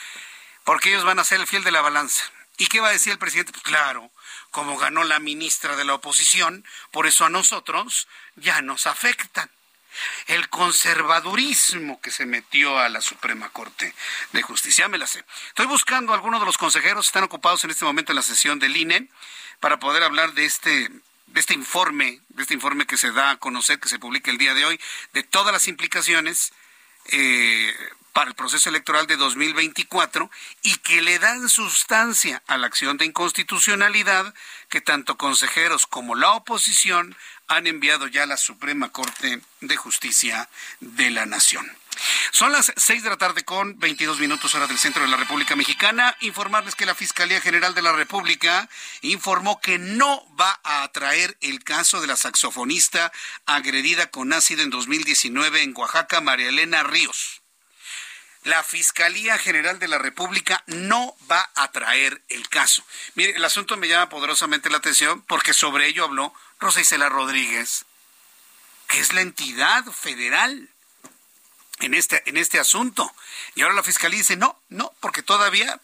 porque 0.64 0.90
ellos 0.90 1.04
van 1.04 1.18
a 1.18 1.24
ser 1.24 1.40
el 1.40 1.46
fiel 1.46 1.64
de 1.64 1.72
la 1.72 1.80
balanza. 1.80 2.24
¿Y 2.56 2.66
qué 2.66 2.80
va 2.80 2.88
a 2.88 2.92
decir 2.92 3.12
el 3.12 3.18
presidente? 3.18 3.52
Pues 3.52 3.64
claro, 3.64 4.10
como 4.50 4.76
ganó 4.76 5.04
la 5.04 5.18
ministra 5.18 5.74
de 5.76 5.84
la 5.84 5.94
oposición, 5.94 6.64
por 6.92 7.06
eso 7.06 7.24
a 7.24 7.30
nosotros 7.30 8.06
ya 8.36 8.62
nos 8.62 8.86
afectan. 8.86 9.50
El 10.26 10.48
conservadurismo 10.48 12.00
que 12.00 12.10
se 12.10 12.26
metió 12.26 12.78
a 12.78 12.88
la 12.88 13.00
Suprema 13.00 13.48
Corte 13.50 13.94
de 14.32 14.42
Justicia, 14.42 14.88
me 14.88 14.98
la 14.98 15.06
sé. 15.06 15.24
Estoy 15.48 15.66
buscando 15.66 16.12
a 16.12 16.16
algunos 16.16 16.40
de 16.40 16.46
los 16.46 16.58
consejeros 16.58 17.06
están 17.06 17.24
ocupados 17.24 17.64
en 17.64 17.70
este 17.70 17.84
momento 17.84 18.12
en 18.12 18.16
la 18.16 18.22
sesión 18.22 18.58
del 18.58 18.76
INE 18.76 19.08
para 19.60 19.78
poder 19.78 20.02
hablar 20.02 20.32
de 20.34 20.44
este 20.44 20.90
de 21.26 21.40
este 21.40 21.54
informe, 21.54 22.20
de 22.28 22.42
este 22.42 22.54
informe 22.54 22.86
que 22.86 22.96
se 22.96 23.10
da 23.10 23.30
a 23.30 23.36
conocer, 23.38 23.80
que 23.80 23.88
se 23.88 23.98
publica 23.98 24.30
el 24.30 24.38
día 24.38 24.54
de 24.54 24.64
hoy, 24.64 24.80
de 25.14 25.24
todas 25.24 25.52
las 25.52 25.66
implicaciones 25.66 26.52
eh, 27.06 27.74
para 28.14 28.30
el 28.30 28.36
proceso 28.36 28.70
electoral 28.70 29.06
de 29.06 29.16
2024 29.16 30.30
y 30.62 30.76
que 30.76 31.02
le 31.02 31.18
dan 31.18 31.48
sustancia 31.48 32.42
a 32.46 32.56
la 32.56 32.68
acción 32.68 32.96
de 32.96 33.04
inconstitucionalidad 33.04 34.32
que 34.70 34.80
tanto 34.80 35.18
consejeros 35.18 35.86
como 35.86 36.14
la 36.14 36.30
oposición 36.30 37.16
han 37.48 37.66
enviado 37.66 38.06
ya 38.06 38.22
a 38.22 38.26
la 38.26 38.36
Suprema 38.36 38.90
Corte 38.90 39.40
de 39.60 39.76
Justicia 39.76 40.48
de 40.80 41.10
la 41.10 41.26
Nación. 41.26 41.70
Son 42.30 42.52
las 42.52 42.72
seis 42.76 43.02
de 43.02 43.10
la 43.10 43.16
tarde 43.16 43.44
con 43.44 43.78
22 43.78 44.20
minutos 44.20 44.54
hora 44.54 44.68
del 44.68 44.78
centro 44.78 45.02
de 45.02 45.08
la 45.08 45.16
República 45.16 45.56
Mexicana. 45.56 46.16
Informarles 46.20 46.76
que 46.76 46.86
la 46.86 46.94
Fiscalía 46.94 47.40
General 47.40 47.74
de 47.74 47.82
la 47.82 47.92
República 47.92 48.68
informó 49.02 49.60
que 49.60 49.78
no 49.78 50.24
va 50.40 50.60
a 50.62 50.84
atraer 50.84 51.36
el 51.40 51.62
caso 51.64 52.00
de 52.00 52.06
la 52.06 52.16
saxofonista 52.16 53.12
agredida 53.46 54.06
con 54.10 54.32
ácido 54.32 54.62
en 54.62 54.70
2019 54.70 55.62
en 55.62 55.74
Oaxaca, 55.76 56.20
María 56.20 56.48
Elena 56.48 56.84
Ríos 56.84 57.43
la 58.44 58.62
Fiscalía 58.62 59.38
General 59.38 59.78
de 59.78 59.88
la 59.88 59.98
República 59.98 60.62
no 60.66 61.16
va 61.30 61.50
a 61.54 61.72
traer 61.72 62.22
el 62.28 62.48
caso. 62.48 62.84
Mire, 63.14 63.32
el 63.32 63.44
asunto 63.44 63.76
me 63.76 63.88
llama 63.88 64.08
poderosamente 64.08 64.70
la 64.70 64.76
atención 64.76 65.22
porque 65.22 65.54
sobre 65.54 65.88
ello 65.88 66.04
habló 66.04 66.32
Rosa 66.60 66.80
Isela 66.80 67.08
Rodríguez, 67.08 67.86
que 68.88 69.00
es 69.00 69.12
la 69.12 69.22
entidad 69.22 69.84
federal 69.86 70.68
en 71.80 71.94
este, 71.94 72.22
en 72.28 72.36
este 72.36 72.58
asunto. 72.60 73.12
Y 73.54 73.62
ahora 73.62 73.74
la 73.74 73.82
Fiscalía 73.82 74.18
dice, 74.18 74.36
no, 74.36 74.60
no, 74.68 74.92
porque 75.00 75.22
todavía 75.22 75.80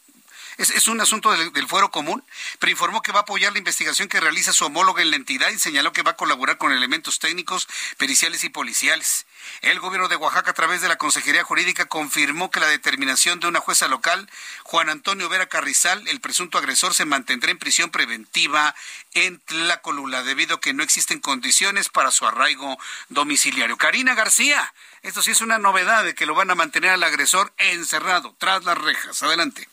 es, 0.61 0.89
un 0.89 1.01
asunto 1.01 1.31
del, 1.33 1.53
del, 1.53 1.67
fuero 1.67 1.91
común, 1.91 2.23
pero 2.59 2.71
informó 2.71 3.01
que 3.01 3.13
va 3.13 3.21
a 3.21 3.23
apoyar 3.23 3.53
la 3.53 3.59
investigación 3.59 4.09
que 4.09 4.21
realiza 4.21 4.53
su 4.53 4.67
homóloga 4.67 5.03
en 5.03 5.11
la 5.11 5.17
entidad 5.17 5.51
y 5.51 5.59
señaló 5.59 5.93
que 5.93 6.03
va 6.03 6.13
a 6.13 6.17
colaborar 6.17 6.59
con 6.59 6.73
elementos 6.73 7.19
técnicos, 7.19 7.67
periciales 7.97 8.45
y 8.45 8.51
policiales. 8.51 9.27
El 9.63 9.81
gobierno 9.81 10.09
de 10.09 10.17
Oaxaca, 10.17 10.51
a 10.51 10.55
través 10.55 10.83
de 10.83 10.89
la 10.89 10.97
Consejería 10.97 11.45
Jurídica, 11.45 11.87
confirmó 11.87 12.51
que 12.51 12.61
la 12.61 12.67
determinación 12.67 13.41
de 13.41 13.47
una 13.47 13.61
jueza 13.61 13.89
local, 13.89 14.29
Juan 14.65 14.91
Antonio 14.91 15.29
Vera 15.29 15.49
Carrizal, 15.49 16.07
el 16.09 16.21
presunto 16.21 16.59
agresor, 16.59 16.95
se 16.95 17.07
mantendrá 17.07 17.51
en 17.51 17.59
prisión 17.59 17.91
preventiva 17.91 18.75
en 19.15 19.39
Tlacolula, 19.41 20.23
debido 20.23 20.57
a 20.57 20.61
que 20.61 20.75
no 20.75 20.83
existen 20.83 21.21
condiciones 21.21 21.89
para 21.89 22.11
su 22.11 22.27
arraigo 22.27 22.79
domiciliario. 23.09 23.79
Karina 23.79 24.15
García, 24.15 24.75
esto 25.03 25.23
sí 25.23 25.31
es 25.31 25.41
una 25.41 25.59
novedad 25.59 26.05
de 26.05 26.15
que 26.15 26.27
lo 26.27 26.35
van 26.35 26.51
a 26.51 26.55
mantener 26.55 26.91
al 26.91 27.03
agresor 27.03 27.53
encerrado 27.57 28.37
tras 28.39 28.65
las 28.65 28.77
rejas. 28.77 29.23
Adelante. 29.23 29.69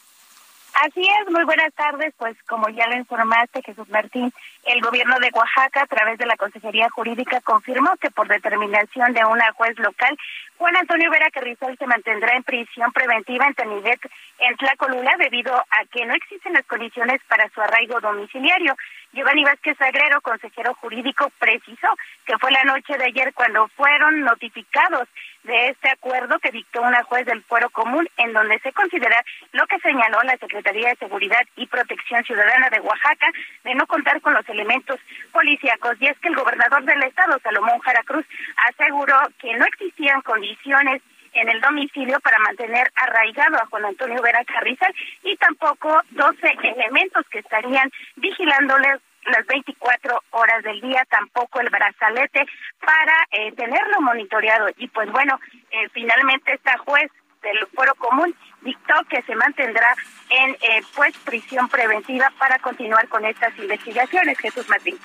Así 0.79 1.01
es, 1.01 1.31
muy 1.31 1.43
buenas 1.43 1.73
tardes. 1.73 2.13
Pues 2.17 2.37
como 2.43 2.69
ya 2.69 2.85
lo 2.87 2.95
informaste, 2.95 3.63
Jesús 3.63 3.89
Martín, 3.89 4.31
el 4.63 4.79
gobierno 4.81 5.17
de 5.19 5.31
Oaxaca, 5.33 5.81
a 5.81 5.87
través 5.87 6.19
de 6.19 6.27
la 6.27 6.37
Consejería 6.37 6.87
Jurídica, 6.91 7.41
confirmó 7.41 7.95
que 7.99 8.11
por 8.11 8.27
determinación 8.27 9.11
de 9.13 9.25
una 9.25 9.51
juez 9.53 9.77
local, 9.79 10.15
Juan 10.59 10.75
Antonio 10.75 11.09
Vera 11.09 11.31
Carrizal 11.31 11.75
se 11.79 11.87
mantendrá 11.87 12.35
en 12.35 12.43
prisión 12.43 12.91
preventiva 12.91 13.47
en 13.47 13.55
Tenidet, 13.55 13.99
en 14.37 14.55
Tlacolula, 14.57 15.15
debido 15.17 15.51
a 15.55 15.85
que 15.91 16.05
no 16.05 16.13
existen 16.13 16.53
las 16.53 16.65
condiciones 16.67 17.21
para 17.27 17.49
su 17.49 17.59
arraigo 17.59 17.99
domiciliario. 17.99 18.75
Giovanni 19.17 19.43
Vázquez 19.43 19.81
Agrero, 19.81 20.21
consejero 20.21 20.75
jurídico, 20.75 21.31
precisó 21.39 21.87
que 22.23 22.37
fue 22.37 22.51
la 22.51 22.63
noche 22.65 22.95
de 22.99 23.05
ayer 23.05 23.33
cuando 23.33 23.67
fueron 23.69 24.19
notificados 24.19 25.07
de 25.43 25.69
este 25.69 25.89
acuerdo 25.89 26.37
que 26.37 26.51
dictó 26.51 26.83
una 26.83 27.01
juez 27.01 27.25
del 27.25 27.41
Fuero 27.45 27.71
Común, 27.71 28.07
en 28.17 28.31
donde 28.31 28.59
se 28.59 28.71
considera 28.73 29.19
lo 29.53 29.65
que 29.65 29.79
señaló 29.79 30.21
la 30.21 30.37
Secretaría 30.37 30.89
de 30.89 30.97
Seguridad 30.97 31.41
y 31.55 31.65
Protección 31.65 32.23
Ciudadana 32.25 32.69
de 32.69 32.79
Oaxaca 32.79 33.25
de 33.63 33.73
no 33.73 33.87
contar 33.87 34.21
con 34.21 34.35
los 34.35 34.47
elementos 34.49 34.99
policíacos. 35.31 35.97
Y 35.99 36.05
es 36.05 36.19
que 36.19 36.27
el 36.27 36.35
gobernador 36.35 36.83
del 36.83 37.01
estado, 37.01 37.39
Salomón 37.41 37.79
Jara 37.79 38.03
Cruz, 38.03 38.25
aseguró 38.69 39.17
que 39.39 39.51
no 39.55 39.65
existían 39.65 40.21
condiciones 40.21 41.01
en 41.33 41.49
el 41.49 41.61
domicilio 41.61 42.19
para 42.19 42.37
mantener 42.39 42.91
arraigado 42.95 43.57
a 43.57 43.65
Juan 43.65 43.85
Antonio 43.85 44.21
Vera 44.21 44.43
Carrizal 44.45 44.93
y 45.23 45.35
tampoco 45.37 46.01
12 46.11 46.57
elementos 46.63 47.25
que 47.29 47.39
estarían 47.39 47.91
vigilándoles 48.15 49.01
las 49.31 49.45
24 49.47 50.23
horas 50.31 50.63
del 50.63 50.81
día, 50.81 51.05
tampoco 51.09 51.59
el 51.59 51.69
brazalete 51.69 52.45
para 52.79 53.13
eh, 53.31 53.51
tenerlo 53.53 54.01
monitoreado. 54.01 54.67
Y 54.77 54.87
pues 54.87 55.11
bueno, 55.11 55.39
eh, 55.71 55.89
finalmente 55.93 56.53
esta 56.53 56.77
juez 56.79 57.11
del 57.41 57.67
Fuero 57.73 57.95
Común 57.95 58.35
dictó 58.61 58.93
que 59.09 59.21
se 59.23 59.35
mantendrá 59.35 59.95
en 60.29 60.51
eh, 60.51 60.81
pues 60.95 61.15
prisión 61.19 61.69
preventiva 61.69 62.31
para 62.37 62.59
continuar 62.59 63.07
con 63.07 63.25
estas 63.25 63.57
investigaciones. 63.57 64.37
Jesús 64.39 64.67
Martín. 64.69 64.97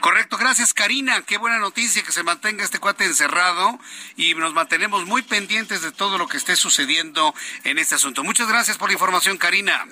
Correcto, 0.00 0.36
gracias 0.36 0.74
Karina. 0.74 1.22
Qué 1.22 1.38
buena 1.38 1.58
noticia 1.58 2.02
que 2.02 2.12
se 2.12 2.22
mantenga 2.22 2.64
este 2.64 2.78
cuate 2.78 3.04
encerrado 3.04 3.78
y 4.16 4.34
nos 4.34 4.52
mantenemos 4.52 5.06
muy 5.06 5.22
pendientes 5.22 5.80
de 5.80 5.92
todo 5.92 6.18
lo 6.18 6.28
que 6.28 6.36
esté 6.36 6.56
sucediendo 6.56 7.34
en 7.64 7.78
este 7.78 7.94
asunto. 7.94 8.22
Muchas 8.22 8.48
gracias 8.48 8.76
por 8.76 8.90
la 8.90 8.94
información, 8.94 9.38
Karina. 9.38 9.86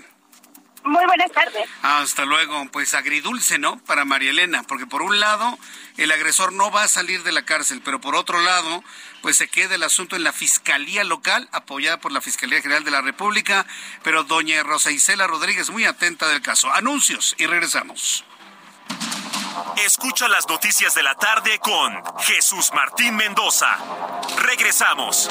Muy 0.84 1.04
buenas 1.06 1.32
tardes. 1.32 1.68
Hasta 1.82 2.26
luego. 2.26 2.66
Pues 2.70 2.92
agridulce, 2.94 3.58
¿no? 3.58 3.78
Para 3.84 4.04
María 4.04 4.30
Elena, 4.30 4.62
porque 4.64 4.86
por 4.86 5.02
un 5.02 5.18
lado 5.18 5.58
el 5.96 6.12
agresor 6.12 6.52
no 6.52 6.70
va 6.70 6.82
a 6.82 6.88
salir 6.88 7.22
de 7.22 7.32
la 7.32 7.44
cárcel, 7.44 7.80
pero 7.82 8.00
por 8.00 8.14
otro 8.14 8.40
lado, 8.40 8.84
pues 9.22 9.36
se 9.36 9.48
queda 9.48 9.76
el 9.76 9.82
asunto 9.82 10.14
en 10.14 10.24
la 10.24 10.32
Fiscalía 10.32 11.02
Local, 11.04 11.48
apoyada 11.52 11.98
por 11.98 12.12
la 12.12 12.20
Fiscalía 12.20 12.60
General 12.60 12.84
de 12.84 12.90
la 12.90 13.00
República, 13.00 13.66
pero 14.02 14.24
doña 14.24 14.62
Rosa 14.62 14.90
Isela 14.90 15.26
Rodríguez 15.26 15.70
muy 15.70 15.84
atenta 15.84 16.28
del 16.28 16.42
caso. 16.42 16.70
Anuncios 16.72 17.34
y 17.38 17.46
regresamos. 17.46 18.24
Escucha 19.84 20.28
las 20.28 20.46
noticias 20.48 20.94
de 20.94 21.02
la 21.02 21.14
tarde 21.14 21.58
con 21.60 22.02
Jesús 22.20 22.72
Martín 22.74 23.16
Mendoza. 23.16 23.78
Regresamos. 24.38 25.30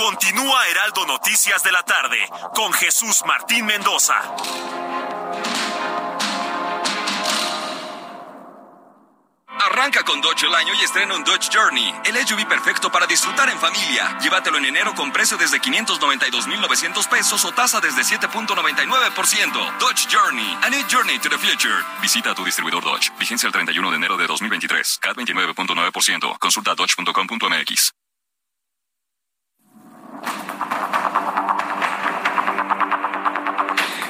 Continúa 0.00 0.66
Heraldo 0.68 1.04
Noticias 1.04 1.62
de 1.62 1.72
la 1.72 1.82
tarde 1.82 2.16
con 2.54 2.72
Jesús 2.72 3.22
Martín 3.26 3.66
Mendoza. 3.66 4.14
Arranca 9.60 10.02
con 10.02 10.22
Dodge 10.22 10.46
el 10.46 10.54
año 10.54 10.72
y 10.72 10.82
estrena 10.82 11.14
un 11.14 11.22
Dodge 11.22 11.50
Journey, 11.52 11.94
el 12.06 12.16
SUV 12.26 12.48
perfecto 12.48 12.90
para 12.90 13.06
disfrutar 13.06 13.50
en 13.50 13.58
familia. 13.58 14.18
Llévatelo 14.20 14.56
en 14.56 14.64
enero 14.64 14.94
con 14.94 15.12
precio 15.12 15.36
desde 15.36 15.60
592,900 15.60 17.06
pesos 17.06 17.44
o 17.44 17.52
tasa 17.52 17.78
desde 17.80 18.00
7.99%. 18.00 19.78
Dodge 19.78 20.08
Journey, 20.10 20.58
a 20.62 20.70
new 20.70 20.82
journey 20.90 21.18
to 21.18 21.28
the 21.28 21.36
future. 21.36 21.84
Visita 22.00 22.30
a 22.30 22.34
tu 22.34 22.42
distribuidor 22.42 22.82
Dodge. 22.82 23.12
Vigencia 23.18 23.46
el 23.46 23.52
31 23.52 23.90
de 23.90 23.96
enero 23.96 24.16
de 24.16 24.26
2023. 24.26 24.98
CAT 25.02 25.16
29.9%. 25.18 26.38
Consulta 26.38 26.74
dodge.com.mx. 26.74 27.99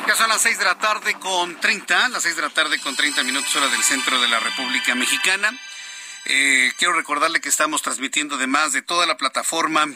Ya 0.07 0.17
son 0.17 0.29
las 0.29 0.43
6 0.43 0.59
de 0.59 0.65
la 0.65 0.79
tarde 0.79 1.15
con 1.15 1.61
30, 1.61 2.09
las 2.09 2.23
6 2.23 2.37
de 2.37 2.43
la 2.43 2.51
tarde 2.51 2.81
con 2.81 2.97
30 2.97 3.23
minutos 3.23 3.55
hora 3.55 3.69
del 3.69 3.83
centro 3.83 4.21
de 4.21 4.29
la 4.29 4.41
República 4.41 4.95
Mexicana. 4.95 5.57
Eh, 6.25 6.73
quiero 6.79 6.95
recordarle 6.95 7.41
que 7.41 7.49
estamos 7.49 7.83
transmitiendo 7.83 8.35
además 8.35 8.73
de 8.73 8.83
toda 8.83 9.07
la 9.07 9.17
plataforma 9.17 9.87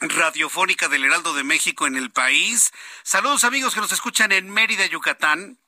radiofónica 0.00 0.88
del 0.88 1.04
Heraldo 1.04 1.32
de 1.34 1.44
México 1.44 1.86
en 1.86 1.96
el 1.96 2.10
país. 2.10 2.72
Saludos 3.02 3.44
amigos 3.44 3.74
que 3.74 3.80
nos 3.80 3.92
escuchan 3.92 4.32
en 4.32 4.50
Mérida, 4.50 4.86
Yucatán. 4.86 5.58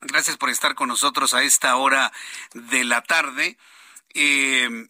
Gracias 0.00 0.36
por 0.36 0.50
estar 0.50 0.74
con 0.74 0.88
nosotros 0.88 1.34
a 1.34 1.42
esta 1.42 1.76
hora 1.76 2.12
de 2.54 2.84
la 2.84 3.02
tarde. 3.02 3.58
Eh, 4.14 4.88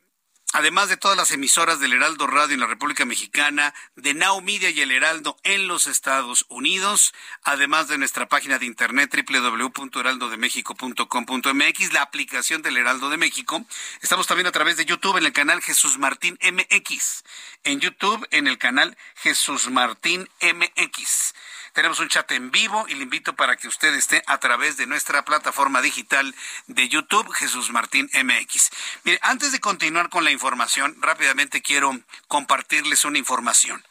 además 0.53 0.89
de 0.89 0.97
todas 0.97 1.17
las 1.17 1.31
emisoras 1.31 1.79
del 1.81 1.93
Heraldo 1.93 2.27
Radio 2.27 2.55
en 2.55 2.61
la 2.61 2.67
República 2.67 3.05
Mexicana, 3.05 3.75
de 3.97 4.15
Now 4.15 4.41
Media 4.41 4.71
y 4.71 4.81
el 4.81 4.93
Heraldo 4.93 5.37
en 5.43 5.69
los 5.69 5.87
Estados 5.87 6.47
Unidos, 6.49 7.13
además 7.43 7.89
de 7.89 7.99
nuestra 7.99 8.27
página 8.27 8.59
de 8.59 8.65
internet 8.67 9.15
www.heraldodemexico.com.mx, 9.15 11.93
la 11.93 12.03
aplicación 12.03 12.63
del 12.63 12.77
Heraldo 12.77 13.11
de 13.11 13.17
México. 13.17 13.65
Estamos 14.01 14.27
también 14.27 14.47
a 14.47 14.53
través 14.53 14.77
de 14.77 14.85
YouTube 14.85 15.19
en 15.19 15.27
el 15.27 15.33
canal 15.33 15.63
Jesús 15.63 15.99
Martín 15.99 16.39
MX. 16.43 17.25
En 17.65 17.81
YouTube 17.81 18.27
en 18.31 18.47
el 18.47 18.59
canal 18.59 18.97
Jesús 19.17 19.71
Martín 19.71 20.29
MX. 20.41 21.35
Tenemos 21.77 22.01
un 22.01 22.09
chat 22.09 22.33
en 22.33 22.51
vivo 22.51 22.87
y 22.89 22.95
le 22.95 23.03
invito 23.03 23.37
para 23.37 23.55
que 23.57 23.69
usted 23.69 23.93
esté 23.93 24.23
a 24.29 24.39
través 24.39 24.79
de 24.79 24.87
nuestra 24.87 25.27
plataforma 25.27 25.83
digital 25.83 26.35
de 26.69 26.89
YouTube, 26.89 27.31
Jesús 27.35 27.71
Martín 27.71 28.09
MX. 28.15 28.71
Mire, 29.05 29.19
antes 29.21 29.53
de 29.53 29.61
continuar 29.61 30.09
con 30.09 30.25
la 30.25 30.31
información, 30.31 30.97
rápidamente 31.03 31.61
quiero 31.61 31.95
compartirles 32.29 33.05
una 33.05 33.19
información. 33.19 33.85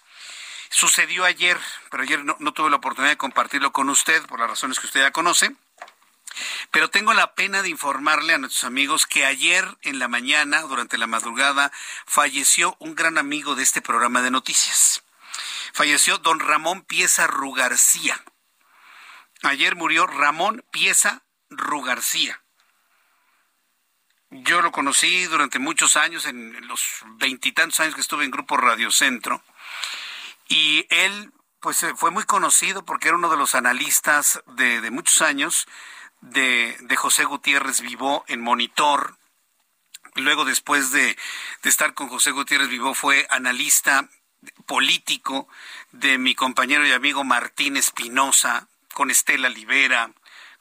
Sucedió 0.70 1.26
ayer, 1.26 1.60
pero 1.92 2.02
ayer 2.02 2.26
no, 2.26 2.36
no 2.40 2.54
tuve 2.54 2.72
la 2.72 2.78
oportunidad 2.78 3.12
de 3.12 3.18
compartirlo 3.18 3.72
con 3.72 3.88
usted 3.92 4.26
por 4.26 4.40
las 4.40 4.50
razones 4.50 4.80
que 4.80 4.88
usted 4.88 5.02
ya 5.02 5.12
conoce. 5.12 5.56
Pero 6.72 6.90
tengo 6.90 7.14
la 7.14 7.36
pena 7.36 7.62
de 7.62 7.70
informarle 7.70 8.34
a 8.34 8.40
nuestros 8.40 8.64
amigos 8.64 9.06
que 9.06 9.28
ayer 9.28 9.64
en 9.84 10.00
la 10.00 10.08
mañana, 10.08 10.62
durante 10.62 10.98
la 10.98 11.06
madrugada, 11.06 11.72
falleció 12.08 12.78
un 12.80 12.96
gran 12.96 13.20
amigo 13.20 13.54
de 13.54 13.62
este 13.62 13.84
programa 13.84 14.24
de 14.24 14.32
noticias 14.32 15.05
falleció 15.76 16.18
don 16.20 16.40
Ramón 16.40 16.84
Pieza 16.84 17.28
Rugarcía. 17.28 18.24
Ayer 19.44 19.76
murió 19.76 20.08
Ramón 20.08 20.64
Pieza 20.72 21.26
Rugarcía. 21.50 22.42
Yo 24.30 24.62
lo 24.62 24.72
conocí 24.72 25.26
durante 25.26 25.60
muchos 25.60 25.98
años, 25.98 26.26
en 26.28 26.66
los 26.68 26.82
veintitantos 27.18 27.82
años 27.82 27.94
que 27.94 28.02
estuve 28.02 28.24
en 28.24 28.32
Grupo 28.32 28.56
Radio 28.56 28.90
Centro, 28.90 29.44
y 30.48 30.88
él 30.90 31.34
pues 31.60 31.84
eh, 31.84 31.94
fue 31.96 32.10
muy 32.10 32.24
conocido 32.24 32.86
porque 32.86 33.10
era 33.10 33.18
uno 33.18 33.30
de 33.30 33.38
los 33.38 33.54
analistas 33.54 34.42
de, 34.56 34.90
muchos 34.92 35.22
años 35.22 35.68
de, 36.22 36.78
de, 36.80 36.96
José 36.96 37.26
Gutiérrez 37.26 37.82
Vivó 37.82 38.24
en 38.28 38.40
Monitor. 38.40 39.18
Luego, 40.16 40.46
después 40.46 40.92
de, 40.92 41.18
de 41.64 41.70
estar 41.70 41.94
con 41.94 42.08
José 42.08 42.32
Gutiérrez 42.32 42.70
Vivó, 42.70 42.94
fue 42.94 43.28
analista 43.30 44.10
político 44.66 45.48
de 45.92 46.18
mi 46.18 46.36
compañero 46.36 46.86
y 46.86 46.92
amigo 46.92 47.24
Martín 47.24 47.78
Espinosa, 47.78 48.68
con 48.94 49.12
Estela 49.12 49.50
Libera, 49.50 50.12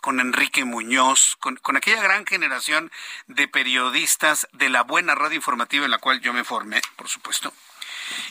con 0.01 0.20
Enrique 0.20 0.64
Muñoz, 0.64 1.37
con, 1.40 1.59
aquella 1.77 2.03
gran 2.03 2.27
generación 2.27 2.92
de 3.27 3.49
periodistas 3.49 4.49
de 4.53 4.68
la 4.68 4.83
buena 4.83 5.14
radio 5.14 5.37
informativa 5.37 5.85
en 5.85 5.90
la 5.90 5.99
cual 5.99 6.20
yo 6.20 6.33
me 6.33 6.44
formé, 6.44 6.83
por 6.97 7.09
supuesto. 7.09 7.53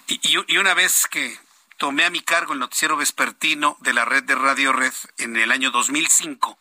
Y, 0.08 0.20
y, 0.22 0.38
y 0.48 0.58
una 0.58 0.74
vez 0.74 1.08
que 1.10 1.40
tomé 1.78 2.06
a 2.06 2.10
mi 2.10 2.22
cargo 2.22 2.54
el 2.54 2.60
noticiero 2.60 2.96
vespertino 2.96 3.78
de 3.80 3.94
la 3.94 4.06
red 4.06 4.24
de 4.24 4.36
Radio 4.36 4.72
Red 4.72 4.94
en 5.18 5.36
el 5.36 5.52
año 5.52 5.72
2005, 5.72 6.60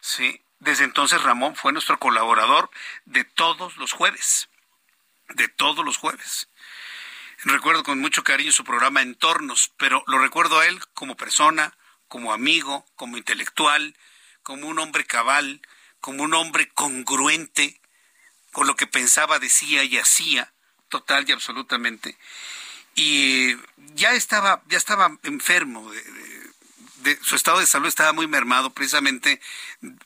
¿sí? 0.00 0.42
desde 0.64 0.84
entonces 0.84 1.22
Ramón 1.22 1.56
fue 1.56 1.72
nuestro 1.72 1.98
colaborador 1.98 2.70
de 3.04 3.24
todos 3.24 3.76
los 3.76 3.92
jueves, 3.92 4.48
de 5.28 5.48
todos 5.48 5.84
los 5.84 5.96
jueves. 5.96 6.48
Recuerdo 7.44 7.82
con 7.82 8.00
mucho 8.00 8.24
cariño 8.24 8.52
su 8.52 8.64
programa 8.64 9.02
Entornos, 9.02 9.70
pero 9.76 10.02
lo 10.06 10.18
recuerdo 10.18 10.60
a 10.60 10.66
él 10.66 10.80
como 10.94 11.14
persona, 11.14 11.76
como 12.08 12.32
amigo, 12.32 12.86
como 12.96 13.18
intelectual, 13.18 13.94
como 14.42 14.66
un 14.66 14.78
hombre 14.78 15.04
cabal, 15.04 15.60
como 16.00 16.22
un 16.22 16.32
hombre 16.32 16.70
congruente 16.70 17.82
con 18.50 18.66
lo 18.66 18.76
que 18.76 18.86
pensaba, 18.86 19.38
decía 19.38 19.84
y 19.84 19.98
hacía, 19.98 20.54
total 20.88 21.28
y 21.28 21.32
absolutamente. 21.32 22.16
Y 22.94 23.56
ya 23.94 24.12
estaba, 24.12 24.62
ya 24.68 24.78
estaba 24.78 25.18
enfermo, 25.24 25.90
de, 25.90 27.18
su 27.22 27.36
estado 27.36 27.58
de 27.58 27.66
salud 27.66 27.88
estaba 27.88 28.14
muy 28.14 28.26
mermado 28.26 28.70
precisamente 28.70 29.38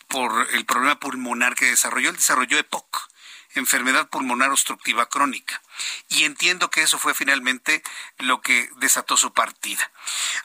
por 0.09 0.49
el 0.55 0.65
problema 0.65 0.99
pulmonar 0.99 1.55
que 1.55 1.67
desarrolló. 1.67 2.11
Él 2.11 2.17
desarrolló 2.17 2.59
EPOC, 2.59 3.11
enfermedad 3.55 4.09
pulmonar 4.09 4.51
obstructiva 4.51 5.09
crónica. 5.09 5.63
Y 6.09 6.25
entiendo 6.25 6.71
que 6.71 6.83
eso 6.83 6.99
fue 6.99 7.15
finalmente 7.15 7.83
lo 8.19 8.41
que 8.41 8.69
desató 8.77 9.17
su 9.17 9.33
partida. 9.33 9.91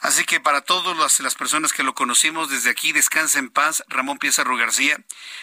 Así 0.00 0.24
que 0.24 0.40
para 0.40 0.62
todas 0.62 1.20
las, 1.20 1.34
personas 1.34 1.72
que 1.72 1.82
lo 1.82 1.94
conocimos 1.94 2.50
desde 2.50 2.70
aquí, 2.70 2.92
descansa 2.92 3.38
en 3.38 3.50
paz, 3.50 3.82
Ramón 3.88 4.18
Piezarro 4.18 4.56
García, 4.56 4.98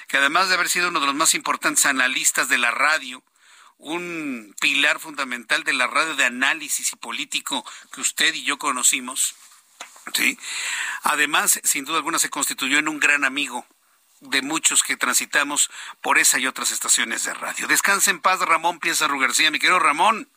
que 0.08 0.18
además 0.18 0.50
de 0.50 0.56
haber 0.56 0.70
sido 0.70 0.90
uno 0.90 1.00
de 1.00 1.08
los 1.08 1.16
más 1.16 1.34
importantes 1.34 1.86
analistas 1.86 2.50
de 2.50 2.58
la 2.58 2.72
radio, 2.72 3.24
un 3.78 4.56
pilar 4.60 5.00
fundamental 5.00 5.64
de 5.64 5.74
la 5.74 5.88
radio 5.88 6.16
de 6.16 6.26
análisis 6.26 6.94
y 6.94 6.96
político 6.96 7.66
que 7.92 8.02
usted 8.02 8.34
y 8.34 8.44
yo 8.44 8.58
conocimos. 8.58 9.36
¿sí? 10.14 10.38
Además, 11.04 11.60
sin 11.64 11.86
duda 11.86 11.98
alguna, 11.98 12.20
se 12.20 12.30
constituyó 12.30 12.78
en 12.78 12.88
un 12.88 13.00
gran 13.00 13.26
amigo 13.26 13.66
de 14.22 14.42
muchos 14.42 14.84
que 14.84 14.98
transitamos 14.98 15.70
por 16.00 16.18
esa 16.18 16.40
y 16.40 16.48
otras 16.48 16.72
estaciones 16.72 17.24
de 17.24 17.34
radio. 17.34 17.68
Descanse 17.68 18.12
en 18.12 18.20
paz, 18.20 18.40
Ramón 18.40 18.80
Pieza 18.80 19.08
García. 19.08 19.52
Mi 19.52 19.60
querido 19.60 19.80
Ramón, 19.80 20.30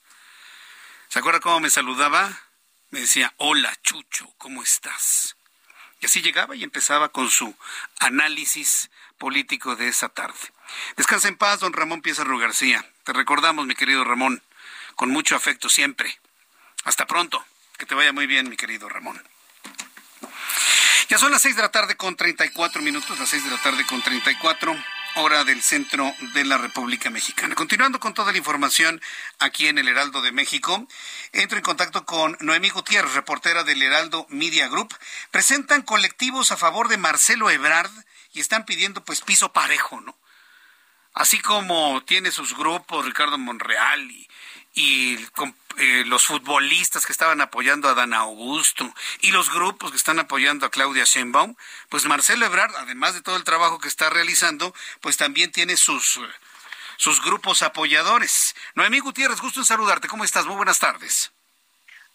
¿se 1.08 1.18
acuerda 1.18 1.40
cómo 1.40 1.60
me 1.60 1.70
saludaba? 1.70 2.40
Me 2.90 3.00
decía, 3.00 3.32
hola 3.36 3.74
Chucho, 3.82 4.32
¿cómo 4.38 4.62
estás? 4.62 5.36
Y 6.00 6.06
así 6.06 6.22
llegaba 6.22 6.56
y 6.56 6.64
empezaba 6.64 7.10
con 7.10 7.30
su 7.30 7.54
análisis 7.98 8.90
político 9.18 9.76
de 9.76 9.88
esa 9.88 10.08
tarde. 10.08 10.52
Descansa 10.96 11.28
en 11.28 11.36
paz, 11.36 11.60
don 11.60 11.72
Ramón 11.72 12.02
Pieza 12.02 12.24
García. 12.24 12.84
Te 13.04 13.12
recordamos, 13.12 13.66
mi 13.66 13.74
querido 13.74 14.04
Ramón, 14.04 14.42
con 14.96 15.10
mucho 15.10 15.36
afecto 15.36 15.68
siempre. 15.68 16.18
Hasta 16.84 17.06
pronto. 17.06 17.44
Que 17.78 17.86
te 17.86 17.94
vaya 17.94 18.12
muy 18.12 18.26
bien, 18.26 18.48
mi 18.48 18.56
querido 18.56 18.88
Ramón. 18.88 19.20
Ya 21.08 21.18
son 21.18 21.30
las 21.32 21.42
seis 21.42 21.54
de 21.54 21.62
la 21.62 21.70
tarde 21.70 21.96
con 21.96 22.16
34 22.16 22.80
minutos, 22.80 23.18
las 23.18 23.28
seis 23.28 23.44
de 23.44 23.50
la 23.50 23.58
tarde 23.58 23.84
con 23.86 24.00
34 24.00 24.74
hora 25.16 25.44
del 25.44 25.62
centro 25.62 26.12
de 26.32 26.44
la 26.44 26.58
República 26.58 27.10
Mexicana. 27.10 27.54
Continuando 27.54 28.00
con 28.00 28.14
toda 28.14 28.32
la 28.32 28.38
información 28.38 29.00
aquí 29.38 29.68
en 29.68 29.78
el 29.78 29.86
Heraldo 29.86 30.22
de 30.22 30.32
México, 30.32 30.88
entro 31.32 31.58
en 31.58 31.62
contacto 31.62 32.04
con 32.04 32.36
Noemí 32.40 32.70
Gutiérrez, 32.70 33.14
reportera 33.14 33.64
del 33.64 33.82
Heraldo 33.82 34.26
Media 34.30 34.66
Group. 34.68 34.94
Presentan 35.30 35.82
colectivos 35.82 36.50
a 36.52 36.56
favor 36.56 36.88
de 36.88 36.96
Marcelo 36.96 37.50
Ebrard 37.50 37.92
y 38.32 38.40
están 38.40 38.64
pidiendo 38.64 39.04
pues 39.04 39.20
piso 39.20 39.52
parejo, 39.52 40.00
¿no? 40.00 40.16
Así 41.12 41.38
como 41.38 42.02
tiene 42.04 42.32
sus 42.32 42.56
grupos 42.56 43.06
Ricardo 43.06 43.38
Monreal 43.38 44.10
y, 44.10 44.28
y 44.74 45.18
eh, 45.76 46.04
los 46.06 46.26
futbolistas 46.26 47.06
que 47.06 47.12
estaban 47.12 47.40
apoyando 47.40 47.88
a 47.88 47.94
Dan 47.94 48.14
Augusto 48.14 48.92
y 49.20 49.30
los 49.30 49.50
grupos 49.52 49.90
que 49.90 49.96
están 49.96 50.18
apoyando 50.18 50.66
a 50.66 50.70
Claudia 50.70 51.04
Sheinbaum, 51.04 51.54
pues 51.88 52.04
Marcelo 52.06 52.46
Ebrard, 52.46 52.74
además 52.76 53.14
de 53.14 53.22
todo 53.22 53.36
el 53.36 53.44
trabajo 53.44 53.78
que 53.78 53.88
está 53.88 54.10
realizando, 54.10 54.74
pues 55.00 55.16
también 55.16 55.52
tiene 55.52 55.76
sus, 55.76 56.20
sus 56.96 57.22
grupos 57.22 57.62
apoyadores. 57.62 58.54
Noemí 58.74 59.00
Gutiérrez, 59.00 59.40
gusto 59.40 59.60
en 59.60 59.66
saludarte. 59.66 60.08
¿Cómo 60.08 60.24
estás? 60.24 60.46
Muy 60.46 60.56
buenas 60.56 60.78
tardes. 60.78 61.33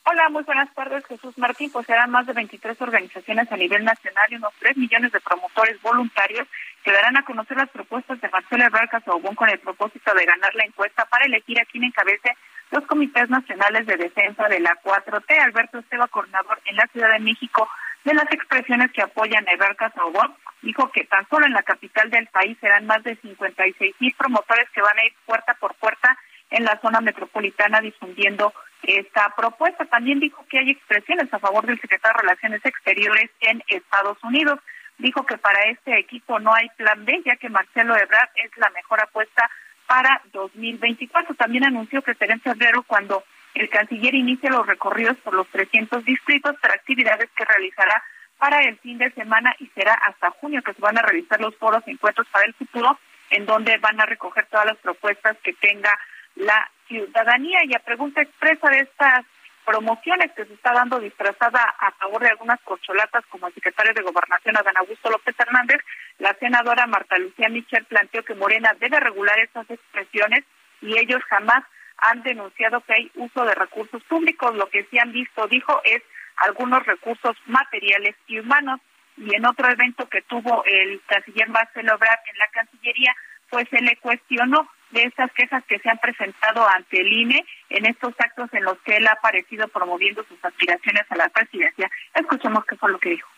Hola, 0.06 0.30
muy 0.30 0.44
buenas 0.44 0.74
tardes, 0.74 1.06
Jesús 1.06 1.38
Martín. 1.38 1.72
Pues 1.72 1.86
serán 1.86 2.10
más 2.10 2.26
de 2.26 2.34
23 2.34 2.82
organizaciones 2.82 3.52
a 3.52 3.58
nivel 3.58 3.84
nacional 3.84 4.26
y 4.30 4.36
unos 4.36 4.54
3 4.60 4.78
millones 4.78 5.12
de 5.12 5.20
promotores 5.20 5.80
voluntarios 5.82 6.48
que 6.84 6.92
darán 6.92 7.18
a 7.18 7.26
conocer 7.26 7.58
las 7.58 7.70
propuestas 7.70 8.20
de 8.22 8.30
Marcelo 8.30 8.64
Ebrard 8.64 8.90
Casaubón 8.90 9.36
con 9.36 9.50
el 9.50 9.60
propósito 9.60 10.14
de 10.14 10.26
ganar 10.26 10.56
la 10.56 10.66
encuesta 10.66 11.06
para 11.06 11.26
elegir 11.26 11.60
a 11.60 11.66
quien 11.66 11.84
encabece 11.84 12.36
los 12.72 12.86
comités 12.88 13.30
nacionales 13.30 13.86
de 13.86 13.98
defensa 13.98 14.48
de 14.48 14.60
la 14.60 14.80
4T. 14.82 15.40
Alberto 15.40 15.80
Esteba, 15.80 16.08
coordinador 16.08 16.60
en 16.66 16.76
la 16.78 16.88
Ciudad 16.88 17.12
de 17.12 17.20
México 17.20 17.70
de 18.04 18.14
las 18.14 18.32
expresiones 18.32 18.92
que 18.92 19.02
apoyan 19.02 19.48
a 19.48 19.52
Ebrard 19.52 19.76
Casaubón, 19.76 20.34
dijo 20.62 20.90
que 20.92 21.04
tan 21.06 21.28
solo 21.30 21.46
en 21.46 21.54
la 21.54 21.64
capital 21.64 22.10
del 22.10 22.28
país 22.28 22.58
serán 22.62 22.86
más 22.86 23.04
de 23.04 23.16
56 23.18 23.96
mil 24.00 24.16
promotores 24.18 24.70
que 24.72 24.82
van 24.82 24.98
a 24.98 25.06
ir 25.06 25.14
puerta 25.26 25.54
por 25.60 25.76
puerta 25.76 26.18
en 26.50 26.66
la 26.66 26.80
zona 26.82 27.02
metropolitana 27.02 27.82
difundiendo 27.82 28.54
esta 28.84 29.34
propuesta. 29.36 29.86
También 29.86 30.20
dijo 30.20 30.46
que 30.50 30.60
hay 30.60 30.72
expresiones 30.72 31.34
a 31.34 31.40
favor 31.40 31.66
del 31.66 31.80
secretario 31.80 32.18
de 32.18 32.22
Relaciones 32.22 32.66
Exteriores 32.66 33.30
en 33.42 33.64
Estados 33.68 34.18
Unidos. 34.24 34.60
Dijo 34.98 35.26
que 35.26 35.38
para 35.38 35.64
este 35.64 35.98
equipo 35.98 36.40
no 36.40 36.54
hay 36.54 36.70
plan 36.78 37.06
B, 37.06 37.22
ya 37.26 37.36
que 37.38 37.50
Marcelo 37.50 37.96
Ebrard 37.96 38.30
es 38.36 38.52
la 38.58 38.70
mejor 38.72 39.02
apuesta 39.02 39.50
para 39.88 40.22
2024. 40.34 41.36
También 41.36 41.66
anunció 41.66 42.02
que 42.02 42.16
será 42.16 42.34
en 42.34 42.42
febrero 42.42 42.84
cuando 42.84 43.24
el 43.56 43.70
canciller 43.70 44.14
inicie 44.14 44.50
los 44.50 44.66
recorridos 44.68 45.18
por 45.18 45.34
los 45.34 45.48
300 45.48 46.04
distritos 46.06 46.56
para 46.62 46.76
actividades 46.76 47.30
que 47.36 47.46
realizará 47.46 48.04
para 48.38 48.62
el 48.62 48.78
fin 48.80 48.98
de 48.98 49.12
semana 49.12 49.54
y 49.60 49.68
será 49.68 49.94
hasta 49.94 50.32
junio 50.32 50.62
que 50.62 50.74
se 50.74 50.82
van 50.82 50.98
a 50.98 51.02
realizar 51.02 51.42
los 51.42 51.56
foros 51.58 51.84
y 51.86 51.92
encuentros 51.92 52.28
para 52.28 52.46
el 52.46 52.54
futuro, 52.54 52.98
en 53.32 53.46
donde 53.46 53.78
van 53.78 54.00
a 54.00 54.06
recoger 54.06 54.46
todas 54.46 54.66
las 54.66 54.78
propuestas 54.78 55.38
que 55.44 55.54
tenga 55.54 55.98
la 56.40 56.70
ciudadanía 56.88 57.60
y 57.66 57.76
a 57.76 57.80
pregunta 57.80 58.22
expresa 58.22 58.70
de 58.70 58.80
estas 58.80 59.26
promociones 59.66 60.32
que 60.32 60.46
se 60.46 60.54
está 60.54 60.74
dando 60.74 61.00
disfrazada 61.00 61.62
a 61.78 61.92
favor 61.92 62.24
de 62.24 62.30
algunas 62.30 62.60
corcholatas 62.62 63.24
como 63.28 63.48
el 63.48 63.54
secretario 63.54 63.94
de 63.94 64.02
Gobernación 64.02 64.58
Adán 64.58 64.78
Augusto 64.78 65.12
López 65.12 65.36
Hernández, 65.38 65.78
la 66.18 66.34
senadora 66.40 66.88
Marta 66.88 67.18
Lucía 67.20 67.50
Michel 67.50 67.86
planteó 67.86 68.24
que 68.24 68.34
Morena 68.34 68.76
debe 68.80 69.00
regular 69.00 69.40
estas 69.40 69.70
expresiones 69.70 70.44
y 70.82 70.98
ellos 70.98 71.22
jamás 71.30 71.64
han 71.98 72.24
denunciado 72.24 72.82
que 72.82 72.94
hay 72.94 73.12
uso 73.16 73.46
de 73.46 73.54
recursos 73.54 74.02
públicos. 74.06 74.56
Lo 74.56 74.70
que 74.70 74.86
sí 74.86 74.98
han 74.98 75.12
visto, 75.12 75.48
dijo, 75.48 75.82
es 75.84 76.02
algunos 76.38 76.86
recursos 76.86 77.36
materiales 77.46 78.16
y 78.28 78.40
humanos. 78.40 78.80
Y 79.18 79.36
en 79.36 79.46
otro 79.46 79.70
evento 79.70 80.08
que 80.08 80.22
tuvo 80.22 80.64
el 80.66 81.02
canciller 81.06 81.50
Marcelo 81.50 81.96
Ebrard 81.96 82.20
en 82.32 82.38
la 82.38 82.48
Cancillería, 82.48 83.14
pues 83.50 83.68
se 83.70 83.82
le 83.82 83.98
cuestionó 83.98 84.70
de 84.92 85.04
estas 85.04 85.32
quejas 85.34 85.64
que 85.66 85.80
se 85.80 85.90
han 85.90 85.98
presentado 85.98 86.68
ante 86.68 87.02
el 87.02 87.12
INE 87.12 87.46
en 87.70 87.86
estos 87.86 88.14
actos 88.20 88.50
en 88.54 88.64
los 88.64 88.78
que 88.80 88.98
él 88.98 89.08
ha 89.08 89.14
aparecido 89.14 89.68
promoviendo 89.68 90.24
sus 90.24 90.44
aspiraciones 90.44 91.04
a 91.10 91.16
la 91.16 91.30
presidencia. 91.30 91.90
Escuchemos 92.14 92.66
qué 92.66 92.76
fue 92.76 92.92
lo 92.92 93.00
que 93.00 93.10
dijo. 93.12 93.30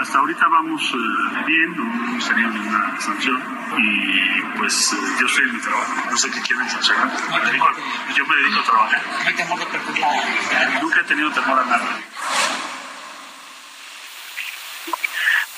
Hasta 0.00 0.18
ahorita 0.18 0.46
vamos 0.48 0.82
eh, 0.94 1.44
bien, 1.46 1.76
no 1.76 1.82
hemos 1.84 2.26
tenido 2.26 2.48
ninguna 2.48 2.98
sanción 2.98 3.36
y 3.76 4.58
pues 4.58 4.92
eh, 4.94 4.96
yo 5.20 5.26
estoy 5.26 5.44
en 5.44 5.54
mi 5.54 5.60
trabajo, 5.60 6.10
no 6.10 6.16
sé 6.16 6.30
qué 6.30 6.40
quieren 6.40 6.68
sancionar. 6.70 7.10
Yo 8.16 8.26
me 8.26 8.36
dedico 8.36 8.60
a 8.60 8.64
trabajar. 8.64 9.02
Nunca 10.80 11.00
he 11.00 11.04
tenido 11.04 11.30
temor 11.30 11.58
a 11.58 11.64
nada. 11.66 11.98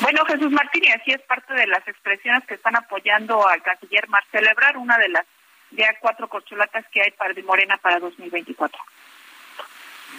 Bueno, 0.00 0.24
Jesús 0.26 0.50
Martín, 0.52 0.84
y 0.84 0.92
así 0.92 1.10
es 1.10 1.22
parte 1.22 1.54
de 1.54 1.66
las 1.66 1.86
expresiones 1.88 2.44
que 2.46 2.54
están 2.54 2.76
apoyando 2.76 3.46
al 3.48 3.62
canciller 3.62 4.08
Marcelo 4.08 4.50
Ebrard, 4.50 4.76
una 4.76 4.96
de 4.96 5.08
las 5.08 5.26
ya 5.70 5.88
cuatro 6.00 6.28
corcholatas 6.28 6.84
que 6.92 7.02
hay 7.02 7.10
para 7.12 7.34
de 7.34 7.42
Morena 7.42 7.76
para 7.78 7.98
2024. 7.98 8.80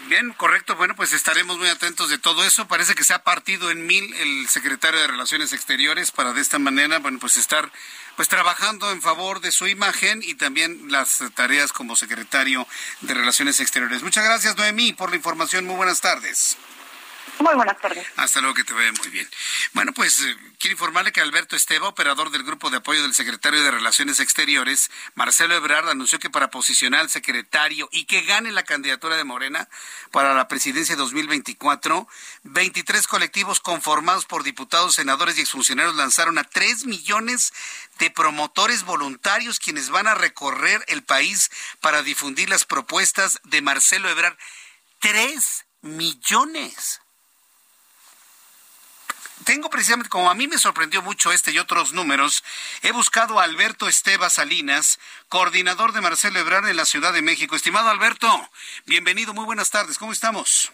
Bien, 0.08 0.34
correcto. 0.34 0.76
Bueno, 0.76 0.96
pues 0.96 1.14
estaremos 1.14 1.58
muy 1.58 1.68
atentos 1.68 2.10
de 2.10 2.18
todo 2.18 2.44
eso. 2.44 2.68
Parece 2.68 2.96
que 2.96 3.04
se 3.04 3.14
ha 3.14 3.24
partido 3.24 3.70
en 3.70 3.86
mil 3.86 4.14
el 4.16 4.48
secretario 4.48 5.00
de 5.00 5.08
Relaciones 5.08 5.54
Exteriores 5.54 6.12
para 6.12 6.34
de 6.34 6.42
esta 6.42 6.58
manera, 6.58 7.00
bueno, 7.00 7.20
pues 7.20 7.38
estar 7.38 7.72
pues 8.16 8.28
trabajando 8.28 8.92
en 8.92 9.02
favor 9.02 9.40
de 9.40 9.52
su 9.52 9.68
imagen 9.68 10.22
y 10.24 10.36
también 10.36 10.92
las 10.92 11.24
tareas 11.36 11.72
como 11.74 11.96
secretario 11.96 12.68
de 13.02 13.14
Relaciones 13.14 13.60
Exteriores. 13.60 14.02
Muchas 14.02 14.26
gracias, 14.26 14.58
Noemí, 14.58 14.94
por 14.94 15.12
la 15.12 15.16
información. 15.16 15.66
Muy 15.66 15.76
buenas 15.76 16.02
tardes. 16.02 16.58
Muy 17.40 17.56
buenas 17.56 17.80
tardes. 17.80 18.06
Hasta 18.18 18.42
luego, 18.42 18.54
que 18.54 18.66
te 18.66 18.74
vaya 18.74 18.92
muy 18.92 19.08
bien. 19.08 19.28
Bueno, 19.72 19.94
pues 19.94 20.20
eh, 20.20 20.36
quiero 20.60 20.74
informarle 20.74 21.14
que 21.14 21.22
Alberto 21.22 21.56
Esteba, 21.56 21.88
operador 21.88 22.32
del 22.32 22.44
grupo 22.44 22.70
de 22.70 22.78
apoyo 22.78 23.02
del 23.02 23.14
secretario 23.14 23.64
de 23.64 23.72
Relaciones 23.72 24.20
Exteriores, 24.20 24.92
Marcelo 25.16 25.56
Ebrard, 25.56 25.88
anunció 25.88 26.20
que 26.20 26.30
para 26.30 26.50
posicionar 26.50 27.00
al 27.00 27.10
secretario 27.10 27.88
y 27.94 28.06
que 28.06 28.24
gane 28.24 28.52
la 28.52 28.64
candidatura 28.64 29.16
de 29.16 29.24
Morena 29.24 29.70
para 30.12 30.34
la 30.34 30.50
presidencia 30.50 30.98
2024, 30.98 32.10
23 32.44 33.08
colectivos 33.08 33.62
conformados 33.62 34.26
por 34.26 34.44
diputados, 34.44 34.96
senadores 34.96 35.38
y 35.38 35.42
exfuncionarios 35.42 35.96
lanzaron 35.96 36.38
a 36.40 36.44
3 36.44 36.88
millones 36.88 37.54
de 38.00 38.12
promotores 38.12 38.84
voluntarios 38.84 39.60
quienes 39.60 39.90
van 39.90 40.08
a 40.08 40.16
recorrer 40.16 40.84
el 40.90 41.04
país 41.04 41.52
para 41.80 42.04
difundir 42.04 42.50
las 42.50 42.66
propuestas 42.66 43.40
de 43.46 43.62
Marcelo 43.62 44.10
Ebrard. 44.10 44.38
3 45.00 45.66
millones 45.82 47.00
tengo 49.46 49.70
precisamente, 49.70 50.10
como 50.10 50.30
a 50.30 50.36
mí 50.36 50.48
me 50.48 50.58
sorprendió 50.58 51.02
mucho 51.02 51.32
este 51.32 51.52
y 51.52 51.60
otros 51.60 51.94
números, 51.94 52.44
he 52.82 52.92
buscado 52.92 53.40
a 53.40 53.44
Alberto 53.44 53.88
Esteba 53.88 54.30
Salinas, 54.30 55.00
coordinador 55.28 55.94
de 55.94 56.02
Marcelo 56.02 56.40
Ebrard 56.40 56.68
en 56.68 56.78
la 56.78 56.86
Ciudad 56.86 57.14
de 57.14 57.22
México. 57.22 57.56
Estimado 57.56 57.90
Alberto, 57.90 58.28
bienvenido, 58.86 59.34
muy 59.34 59.46
buenas 59.46 59.72
tardes, 59.72 59.98
¿cómo 59.98 60.12
estamos? 60.12 60.72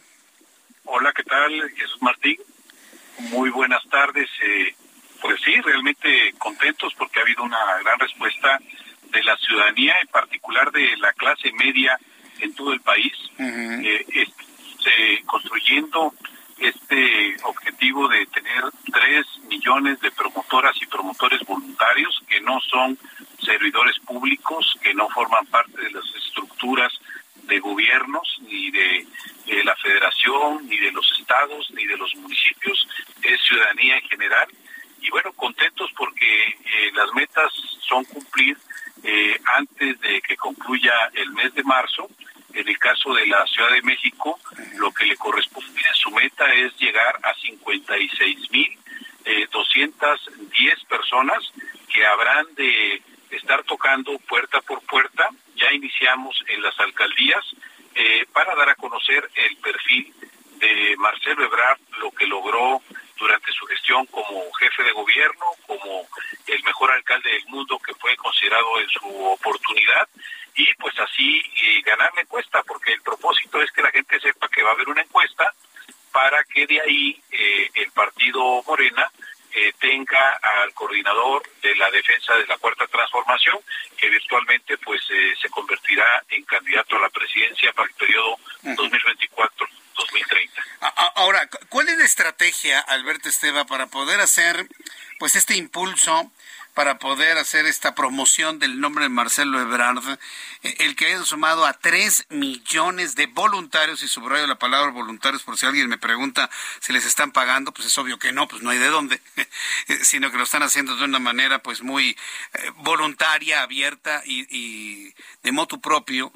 Hola, 0.85 1.13
¿qué 1.13 1.23
tal? 1.23 1.71
Jesús 1.75 2.01
Martín. 2.01 2.37
Muy 3.17 3.49
buenas 3.49 3.83
tardes. 3.89 4.29
Eh, 4.41 4.75
pues 5.21 5.41
sí, 5.41 5.59
realmente 5.61 6.33
contentos 6.37 6.93
porque 6.95 7.19
ha 7.19 7.23
habido 7.23 7.43
una 7.43 7.77
gran 7.83 7.97
respuesta 7.97 8.59
de 9.11 9.23
la 9.23 9.37
ciudadanía, 9.37 9.95
en 10.01 10.07
particular 10.07 10.71
de 10.71 10.95
la 10.97 11.13
clase 11.13 11.51
media 11.53 11.97
en 12.39 12.53
todo 12.53 12.73
el 12.73 12.81
país, 12.81 13.13
eh, 13.39 15.23
construyendo 15.25 16.13
este 16.57 17.35
objetivo 17.43 18.07
de 18.07 18.25
tener 18.27 18.63
tres 18.91 19.25
millones 19.47 19.99
de 19.99 20.11
promotoras 20.11 20.75
y 20.81 20.85
promotores 20.85 21.41
voluntarios 21.45 22.21
que 22.27 22.39
no 22.41 22.59
son 22.61 22.97
servidores 23.39 23.99
públicos, 23.99 24.75
que 24.81 24.93
no 24.93 25.09
forman 25.09 25.45
parte 25.47 25.81
de 25.81 25.91
las 25.91 26.05
estructuras 26.15 26.91
de 27.43 27.59
gobiernos, 27.59 28.37
ni 28.41 28.71
de, 28.71 29.05
la 29.63 29.75
federación, 29.77 30.67
ni 30.67 30.77
de 30.77 30.91
los 30.91 31.11
estados, 31.19 31.71
ni 31.71 31.85
de 31.85 31.97
los 31.97 32.13
municipios, 32.15 32.87
es 33.21 33.41
ciudadanía 33.41 33.97
en 33.97 34.07
general. 34.09 34.47
Y 35.01 35.09
bueno, 35.09 35.31
contentos 35.33 35.91
porque 35.95 36.47
eh, 36.47 36.91
las 36.93 37.11
metas 37.13 37.51
son 37.87 38.03
cumplir 38.05 38.57
eh, 39.03 39.39
antes 39.55 39.99
de 40.01 40.21
que 40.21 40.35
concluya 40.35 40.93
el 41.13 41.31
mes 41.31 41.53
de 41.53 41.63
marzo. 41.63 42.09
En 42.55 42.67
el 42.69 42.79
caso 42.79 43.13
de 43.13 43.27
la 43.27 43.45
Ciudad 43.47 43.69
de 43.71 43.81
México, 43.81 44.39
lo 44.77 44.89
que 44.93 45.05
le 45.05 45.17
corresponde 45.17 45.81
en 45.81 45.95
su 45.95 46.09
meta 46.11 46.45
es 46.53 46.73
llegar 46.77 47.19
a 47.21 47.33
56 47.33 48.51
mil 48.51 48.79
eh, 49.25 49.47
210 49.51 50.85
personas 50.85 51.51
que 51.91 52.05
habrán 52.05 52.45
de 52.55 53.01
estar 53.31 53.61
tocando 53.63 54.17
puerta 54.19 54.61
por 54.61 54.81
puerta. 54.83 55.29
Ya 55.55 55.73
iniciamos 55.73 56.41
en 56.47 56.61
las 56.61 56.79
alcaldías 56.79 57.43
eh, 57.93 58.25
para 58.31 58.55
dar 58.55 58.69
a 58.69 58.75
conocer 58.75 59.29
el 59.35 59.57
perfil 59.57 60.13
de 60.55 60.95
Marcelo 60.97 61.45
Ebrard, 61.45 61.79
lo 61.99 62.11
que 62.11 62.27
logró 62.27 62.81
durante 63.17 63.51
su 63.51 63.65
gestión 63.65 64.05
como 64.07 64.51
jefe 64.53 64.83
de 64.83 64.91
gobierno, 64.91 65.45
como 65.65 66.07
el 66.47 66.63
mejor 66.63 66.91
alcalde 66.91 67.31
del 67.31 67.45
mundo 67.47 67.79
que 67.79 67.93
fue 67.95 68.15
considerado 68.17 68.79
en 68.79 68.89
su 68.89 69.25
oportunidad 69.25 70.07
y 70.55 70.73
pues 70.75 70.97
así 70.99 71.41
eh, 71.63 71.81
ganar 71.85 72.11
la 72.15 72.21
encuesta, 72.21 72.63
porque 72.63 72.93
el 72.93 73.01
propósito 73.01 73.61
es 73.61 73.71
que 73.71 73.81
la 73.81 73.91
gente 73.91 74.19
sepa 74.19 74.47
que 74.47 74.63
va 74.63 74.69
a 74.69 74.73
haber 74.73 74.89
una 74.89 75.01
encuesta 75.01 75.53
para 76.11 76.43
que 76.45 76.65
de 76.65 76.81
ahí 76.81 77.21
eh, 77.31 77.69
el 77.73 77.91
partido 77.91 78.63
Morena 78.63 79.11
eh, 79.53 79.73
tenga 79.79 80.39
al 80.41 80.73
coordinador 80.73 81.43
de 81.61 81.75
la 81.75 81.89
defensa 81.91 82.35
de 82.35 82.47
la 82.47 82.57
cuarta 82.57 82.87
transformación, 82.87 83.57
que 83.97 84.09
virtualmente 84.09 84.77
pues 84.77 85.01
se 85.05 85.49
convertirá 85.49 86.23
en 86.29 86.43
candidato 86.43 86.97
a 86.97 87.01
la 87.01 87.09
presidencia 87.09 87.71
para 87.73 87.87
el 87.87 87.95
periodo 87.95 88.37
2024. 88.63 89.67
2030. 89.95 90.63
Ahora, 91.15 91.49
¿cuál 91.69 91.89
es 91.89 91.97
la 91.97 92.05
estrategia, 92.05 92.79
Alberto 92.79 93.29
Esteba, 93.29 93.65
para 93.65 93.87
poder 93.87 94.19
hacer 94.19 94.67
pues 95.19 95.35
este 95.35 95.55
impulso 95.55 96.31
para 96.75 96.99
poder 96.99 97.37
hacer 97.37 97.65
esta 97.65 97.95
promoción 97.95 98.59
del 98.59 98.81
nombre 98.81 99.05
de 99.05 99.09
Marcelo 99.09 99.59
Ebrard, 99.61 100.19
eh, 100.61 100.75
el 100.79 100.95
que 100.97 101.07
haya 101.07 101.23
sumado 101.23 101.65
a 101.65 101.73
tres 101.73 102.25
millones 102.29 103.15
de 103.15 103.27
voluntarios, 103.27 104.03
y 104.03 104.09
subrayo 104.09 104.45
la 104.45 104.59
palabra 104.59 104.91
voluntarios 104.91 105.41
por 105.43 105.57
si 105.57 105.65
alguien 105.65 105.87
me 105.87 105.97
pregunta 105.97 106.49
si 106.81 106.91
les 106.91 107.05
están 107.05 107.31
pagando, 107.31 107.73
pues 107.73 107.87
es 107.87 107.97
obvio 107.97 108.19
que 108.19 108.33
no, 108.33 108.47
pues 108.49 108.61
no 108.61 108.71
hay 108.71 108.77
de 108.77 108.89
dónde, 108.89 109.21
eh, 109.87 109.99
sino 110.03 110.31
que 110.31 110.37
lo 110.37 110.43
están 110.43 110.63
haciendo 110.63 110.97
de 110.97 111.05
una 111.05 111.17
manera 111.17 111.59
pues 111.63 111.81
muy 111.81 112.09
eh, 112.09 112.71
voluntaria, 112.79 113.61
abierta 113.61 114.21
y, 114.25 115.13
de 115.43 115.51
motu 115.51 115.79
propio. 115.79 116.31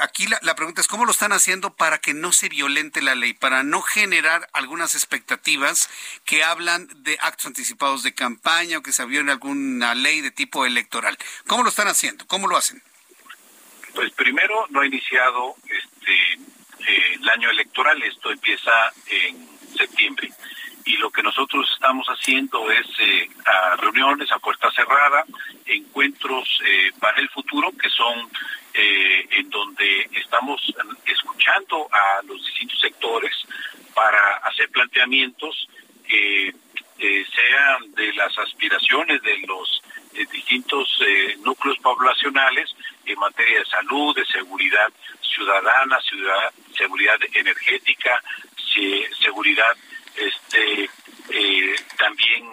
aquí 0.00 0.26
la, 0.28 0.38
la 0.42 0.54
pregunta 0.54 0.80
es 0.80 0.86
cómo 0.86 1.04
lo 1.04 1.10
están 1.10 1.32
haciendo 1.32 1.74
para 1.74 1.98
que 1.98 2.14
no 2.14 2.32
se 2.32 2.48
violente 2.48 3.02
la 3.02 3.14
ley, 3.14 3.34
para 3.34 3.64
no 3.64 3.82
generar 3.82 4.48
algunas 4.52 4.94
expectativas 4.94 5.90
que 6.24 6.44
hablan 6.44 6.88
de 7.02 7.18
actos 7.20 7.46
anticipados 7.46 8.02
de 8.02 8.14
campaña 8.14 8.78
o 8.78 8.82
que 8.82 8.92
se 8.92 9.02
en 9.16 9.30
algún 9.30 9.57
una 9.58 9.94
ley 9.94 10.20
de 10.20 10.30
tipo 10.30 10.64
electoral. 10.64 11.16
¿Cómo 11.46 11.62
lo 11.62 11.68
están 11.68 11.88
haciendo? 11.88 12.26
¿Cómo 12.26 12.46
lo 12.46 12.56
hacen? 12.56 12.82
Pues 13.94 14.12
primero 14.12 14.66
no 14.70 14.80
ha 14.80 14.86
iniciado 14.86 15.56
este 15.64 16.38
eh, 16.86 17.14
el 17.20 17.28
año 17.28 17.50
electoral, 17.50 18.02
esto 18.02 18.30
empieza 18.30 18.92
en 19.06 19.48
septiembre. 19.76 20.30
Y 20.84 20.96
lo 20.96 21.10
que 21.10 21.22
nosotros 21.22 21.68
estamos 21.74 22.06
haciendo 22.06 22.70
es 22.70 22.86
eh, 23.00 23.28
reuniones 23.78 24.30
a 24.32 24.38
puerta 24.38 24.70
cerrada, 24.70 25.24
encuentros 25.66 26.48
eh, 26.64 26.92
para 26.98 27.20
el 27.20 27.28
futuro, 27.28 27.72
que 27.72 27.90
son 27.90 28.30
en 28.80 29.50
donde 29.50 30.08
estamos 30.12 30.62
escuchando 31.04 31.88
a 31.90 32.22
los 32.22 32.40
distintos 32.46 32.78
sectores 32.78 33.32
para 33.92 34.36
hacer 34.36 34.68
planteamientos 34.68 35.68
eh, 36.98 37.24
sean 37.32 37.92
de 37.92 38.12
las 38.14 38.36
aspiraciones 38.38 39.22
de 39.22 39.38
los 39.46 39.82
eh, 40.14 40.26
distintos 40.32 40.88
eh, 41.06 41.36
núcleos 41.44 41.78
poblacionales 41.78 42.74
en 43.06 43.18
materia 43.18 43.60
de 43.60 43.64
salud, 43.66 44.16
de 44.16 44.26
seguridad 44.26 44.92
ciudadana, 45.20 46.00
ciudad, 46.00 46.52
seguridad 46.76 47.16
energética, 47.32 48.22
seguridad 49.20 49.76
este 50.16 50.88
también 51.96 52.44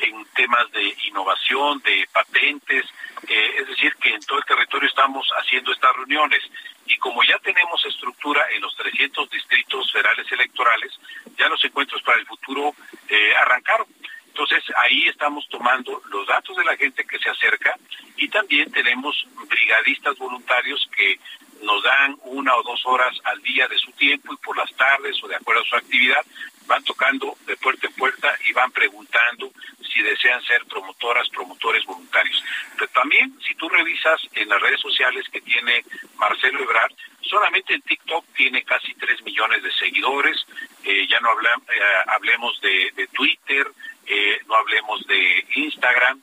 en 0.00 0.24
temas 0.34 0.70
de 0.72 0.94
innovación, 1.06 1.80
de 1.80 2.08
patentes, 2.12 2.86
es 3.28 3.66
decir, 3.66 3.94
que 3.96 4.14
en 4.14 4.20
todo 4.20 4.38
el 4.38 4.44
territorio 4.44 4.88
estamos 4.88 5.28
haciendo 5.36 5.72
estas 5.72 5.94
reuniones 5.96 6.42
y 6.86 6.96
como 6.96 7.22
ya 7.22 7.38
tenemos 7.38 7.84
estructura 7.84 8.42
en 8.50 8.62
los 8.62 8.74
300 8.76 9.28
distritos 9.30 9.92
federales 9.92 10.30
electorales, 10.32 10.98
ya 11.36 11.48
los 11.48 11.62
encuentros 11.64 12.02
para 12.02 12.18
el 12.18 12.26
futuro 12.26 12.74
eh, 13.08 13.36
arrancaron. 13.36 13.86
Entonces 14.28 14.62
ahí 14.76 15.08
estamos 15.08 15.46
tomando 15.48 16.00
los 16.10 16.26
datos 16.26 16.56
de 16.56 16.64
la 16.64 16.76
gente 16.76 17.04
que 17.04 17.18
se 17.18 17.28
acerca 17.28 17.76
y 18.16 18.28
también 18.28 18.70
tenemos 18.70 19.26
brigadistas 19.48 20.16
voluntarios 20.16 20.88
que 20.96 21.18
nos 21.62 21.82
dan 21.82 22.16
una 22.22 22.54
o 22.54 22.62
dos 22.62 22.80
horas 22.86 23.18
al 23.24 23.42
día 23.42 23.66
de 23.66 23.76
su 23.78 23.90
tiempo 23.92 24.32
y 24.32 24.36
por 24.36 24.56
las 24.56 24.72
tardes 24.76 25.22
o 25.22 25.28
de 25.28 25.36
acuerdo 25.36 25.62
a 25.62 25.66
su 25.66 25.76
actividad 25.76 26.24
van 26.68 26.84
tocando 26.84 27.36
de 27.46 27.56
puerta 27.56 27.86
en 27.86 27.94
puerta 27.94 28.36
y 28.44 28.52
van 28.52 28.70
preguntando 28.70 29.50
si 29.90 30.02
desean 30.02 30.40
ser 30.42 30.64
promotoras, 30.66 31.28
promotores 31.30 31.84
voluntarios. 31.86 32.44
Pero 32.74 32.88
también, 32.88 33.36
si 33.40 33.54
tú 33.54 33.68
revisas 33.68 34.20
en 34.34 34.48
las 34.48 34.60
redes 34.60 34.80
sociales 34.80 35.24
que 35.32 35.40
tiene 35.40 35.82
Marcelo 36.16 36.62
Ebrard, 36.62 36.92
solamente 37.22 37.74
en 37.74 37.82
TikTok 37.82 38.24
tiene 38.34 38.62
casi 38.62 38.94
3 38.94 39.22
millones 39.22 39.62
de 39.62 39.72
seguidores, 39.72 40.46
eh, 40.84 41.06
ya 41.08 41.18
no 41.20 41.30
eh, 41.32 41.80
hablemos 42.06 42.60
de, 42.60 43.08
Twitter, 43.12 43.66
eh, 44.06 44.40
no 44.46 44.54
hablemos 44.54 45.04
de 45.06 45.46
Instagram, 45.54 46.20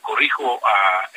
corrijo, 0.00 0.60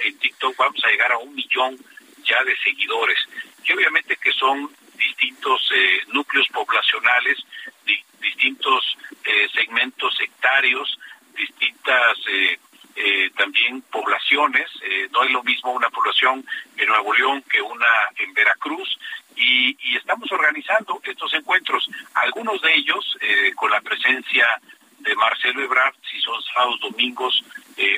en 0.04 0.18
TikTok 0.18 0.58
vamos 0.58 0.84
a 0.84 0.88
llegar 0.90 1.12
a 1.12 1.20
un 1.20 1.36
millón 1.36 1.78
ya 2.24 2.44
de 2.44 2.58
seguidores, 2.58 3.20
que 3.64 3.76
obviamente 3.76 4.18
que 4.18 4.32
son 4.34 4.72
distintos 5.00 5.70
núcleos 6.08 6.48
poblacionales, 6.50 7.38
distintos 8.20 8.98
segmentos 9.54 10.16
sectarios, 10.18 11.00
distintas 11.40 12.18
eh, 12.28 12.60
eh, 12.96 13.30
también 13.38 13.82
poblaciones. 13.84 14.70
Eh, 14.84 15.10
no 15.12 15.24
es 15.24 15.32
lo 15.32 15.44
mismo 15.44 15.72
una 15.72 15.90
población 15.90 16.46
en 16.78 16.88
Nuevo 16.88 17.14
León 17.14 17.44
que 17.50 17.62
una 17.62 17.88
en 18.18 18.34
Veracruz. 18.34 18.98
Y, 19.36 19.78
estamos 19.96 20.32
organizando 20.32 21.00
estos 21.04 21.34
encuentros, 21.34 21.88
algunos 22.16 22.62
de 22.62 22.74
ellos 22.74 23.18
con 23.56 23.70
la 23.70 23.80
presencia 23.82 24.46
de 25.00 25.16
Marcelo 25.16 25.64
Ebrard, 25.64 25.96
si 26.10 26.20
son 26.22 26.42
sábados, 26.44 26.80
domingos 26.82 27.44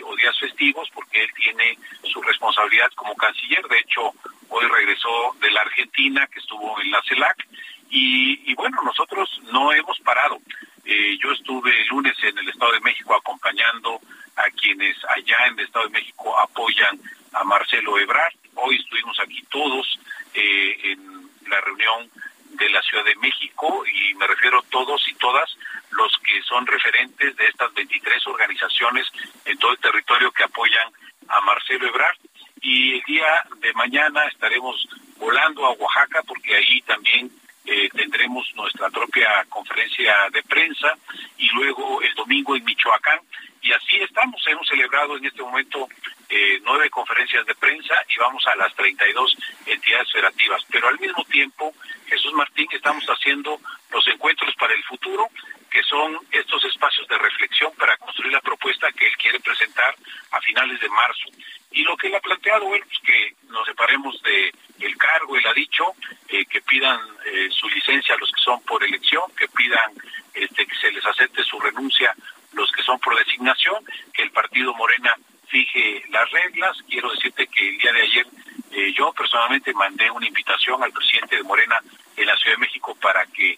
o 0.06 0.16
días 0.16 0.38
festivos, 0.40 0.90
porque 0.94 1.24
él 1.24 1.30
tiene 1.36 1.78
su 2.04 2.22
responsabilidad 2.22 2.92
como 2.96 3.16
canciller. 3.16 3.66
De 3.68 3.80
hecho, 3.80 4.12
hoy 4.50 4.66
regresó 4.68 5.36
de 5.42 5.50
la 5.52 5.62
Argentina, 5.62 6.28
que 6.28 6.40
estuvo 6.40 6.80
en 6.82 6.92
la 6.92 7.02
CELAC. 7.08 7.48
y 7.90 8.54
bueno, 8.54 8.78
nosotros 8.84 9.30
no 9.52 9.74
hemos 9.74 10.00
parado. 10.02 10.40
Eh, 10.86 11.18
yo 11.22 11.32
estuve 11.32 11.80
el 11.80 11.88
lunes 11.88 12.16
en 12.24 12.38
el 12.38 12.50
Estado 12.50 12.72
de 12.72 12.80
México 12.80 13.14
acompañando 13.14 14.00
a 14.36 14.44
quienes 14.60 14.98
allá 15.16 15.38
en 15.48 15.60
el 15.60 15.66
Estado 15.66 15.86
de 15.86 15.92
México 15.92 16.38
apoyan 16.40 17.00
a 17.34 17.44
Marcelo 17.44 18.00
Ebrard. 18.00 18.34
Hoy 18.56 18.78
estuvimos 18.78 19.20
aquí 19.20 19.44
todos 19.50 20.00
eh, 20.34 20.78
en 20.84 21.30
la 21.50 21.62
reunión 21.62 22.10
de 22.52 22.70
la 22.70 22.82
Ciudad 22.82 23.06
de 23.06 23.16
México 23.16 23.84
y 23.86 24.14
me 24.16 24.28
refiero 24.28 24.60
a 24.60 24.70
todos 24.70 25.08
y 25.08 25.14
todas 25.16 25.50
los 25.92 26.18
que 26.20 26.42
son 26.44 26.66
referentes 26.66 27.36
de 27.36 27.48
estas 27.48 27.74
23 27.74 28.28
organizaciones 28.28 29.08
en 29.46 29.58
todo 29.58 29.72
el 29.72 29.80
territorio 29.80 30.32
que 30.32 30.44
apoyan 30.44 30.92
a 31.28 31.42
Marcelo 31.42 31.88
Ebrard. 31.88 32.18
Y 32.62 32.96
el 32.96 33.02
día 33.04 33.46
de 33.58 33.74
mañana 33.74 34.26
estaremos 34.28 34.88
volando 35.18 35.66
a 35.66 35.72
Oaxaca 35.72 36.22
porque 36.24 36.56
ahí 36.56 36.82
también 36.82 37.32
eh, 37.66 37.90
tendremos 37.90 38.46
nuestra 38.56 38.90
propia 38.90 39.46
conferencia 39.50 40.14
de 40.32 40.44
prensa 40.44 40.98
y 41.38 41.48
luego 41.54 42.02
el 42.02 42.14
domingo 42.16 42.56
en 42.56 42.64
Michoacán. 42.64 43.20
Y 43.62 43.72
así 43.72 43.98
estamos, 43.98 44.42
hemos 44.48 44.68
celebrado 44.68 45.18
en 45.18 45.26
este 45.26 45.42
momento 45.42 45.88
eh, 46.32 46.62
nueve 46.64 46.90
conferencias 46.90 47.46
de 47.46 47.54
prensa 47.56 47.94
y 48.08 48.18
vamos 48.18 48.46
a 48.48 48.56
las 48.56 48.74
32 48.76 49.38
entidades 49.66 50.12
federativas. 50.14 50.64
Pero 50.72 50.88
al 50.88 50.98
mismo 50.98 51.26
tiempo, 51.26 51.74
Jesús 52.08 52.32
Martín, 52.34 52.68
estamos 52.72 53.04
haciendo 53.06 53.60
los 53.92 54.08
encuentros 54.08 54.56
para 54.56 54.74
el 54.74 54.84
futuro, 54.84 55.28
que 55.70 55.84
son 55.84 56.18
estos 56.32 56.64
espacios 56.64 57.06
de 57.10 57.18
reflexión 57.18 57.74
para 57.78 57.98
construir 57.98 58.32
la 58.32 58.40
propuesta 58.40 58.92
que 58.94 59.08
él 59.08 59.18
quiere 59.18 59.42
presentar 59.42 59.94
a 60.32 60.40
finales 60.40 60.80
de 60.80 60.88
marzo. 60.88 61.30
Y 61.72 61.84
lo 61.84 61.98
que 61.98 62.08
él 62.08 62.16
ha 62.16 62.22
planteado, 62.22 62.66
bueno, 62.66 62.86
es 62.90 63.00
que 63.00 63.36
nos 63.50 63.66
separemos 63.66 64.22
de 64.24 64.54
el 64.80 64.98
cargo, 64.98 65.36
él 65.36 65.48
ha 65.48 65.54
dicho, 65.54 65.84
eh, 66.30 66.46
que 66.46 66.62
pidan 66.62 67.00
eh, 67.26 67.50
su 67.52 67.68
licencia 67.68 68.16
a 68.16 68.18
los 68.18 68.32
que 68.32 68.42
son 68.42 68.62
por 68.64 68.82
elección, 68.84 69.24
que 69.38 69.50
pidan 69.50 69.92
este, 70.34 70.66
que 70.66 70.76
se 70.76 70.92
les 70.92 71.06
acepte 71.06 71.44
su 71.44 71.60
renuncia 71.60 72.16
los 72.54 72.72
que 72.72 72.84
son 72.84 73.00
por 73.00 73.18
designación, 73.18 73.84
que 74.14 74.24
el 74.24 74.32
partido 74.32 74.74
Morena 74.74 75.16
fije 75.52 76.04
las 76.10 76.30
reglas. 76.32 76.78
Quiero 76.90 77.12
decirte 77.12 77.46
que 77.48 77.70
el 77.70 77.78
día 77.78 77.92
de 77.92 78.02
ayer 78.02 78.28
eh, 78.72 78.94
yo 78.98 79.12
personalmente 79.12 79.74
mandé 79.74 80.10
una 80.10 80.26
invitación 80.28 80.82
al 80.82 80.94
presidente 80.94 81.36
de 81.36 81.44
Morena 81.44 81.80
en 82.16 82.26
la 82.26 82.38
Ciudad 82.38 82.56
de 82.56 82.62
México 82.62 82.96
para 82.96 83.26
que 83.28 83.58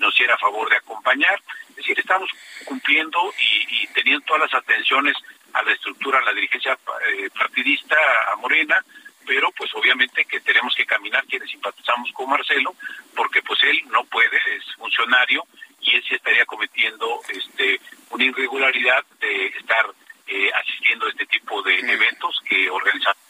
nos 0.00 0.14
hiciera 0.14 0.38
favor 0.38 0.68
de 0.70 0.76
acompañar. 0.76 1.40
Es 1.70 1.76
decir, 1.76 1.98
estamos 1.98 2.30
cumpliendo 2.64 3.32
y, 3.38 3.82
y, 3.82 3.86
teniendo 3.88 4.24
todas 4.24 4.50
las 4.50 4.62
atenciones 4.62 5.16
a 5.52 5.62
la 5.62 5.72
estructura, 5.72 6.18
a 6.18 6.22
la 6.22 6.32
dirigencia 6.32 6.72
eh, 6.72 7.28
partidista, 7.30 7.96
a 8.32 8.36
Morena, 8.36 8.82
pero 9.26 9.50
pues 9.52 9.70
obviamente 9.74 10.24
que 10.24 10.40
tenemos 10.40 10.74
que 10.74 10.86
caminar 10.86 11.24
quienes 11.26 11.50
simpatizamos 11.50 12.10
con 12.12 12.30
Marcelo, 12.30 12.74
porque 13.14 13.42
pues 13.42 13.62
él 13.64 13.80
no 13.90 14.04
puede, 14.04 14.36
es 14.56 14.64
funcionario 14.76 15.44
y 15.80 15.94
él 15.96 16.04
sí 16.08 16.14
estaría 16.14 16.46
cometiendo 16.46 17.20
este 17.28 17.80
una 18.10 18.24
irregularidad 18.24 19.04
de 19.20 19.46
estar 19.46 19.86
eh, 20.26 20.50
asistiendo 20.54 21.06
a 21.06 21.10
este 21.10 21.26
tipo 21.26 21.62
de 21.62 21.78
eventos 21.80 22.40
que 22.48 22.70
organizamos 22.70 23.24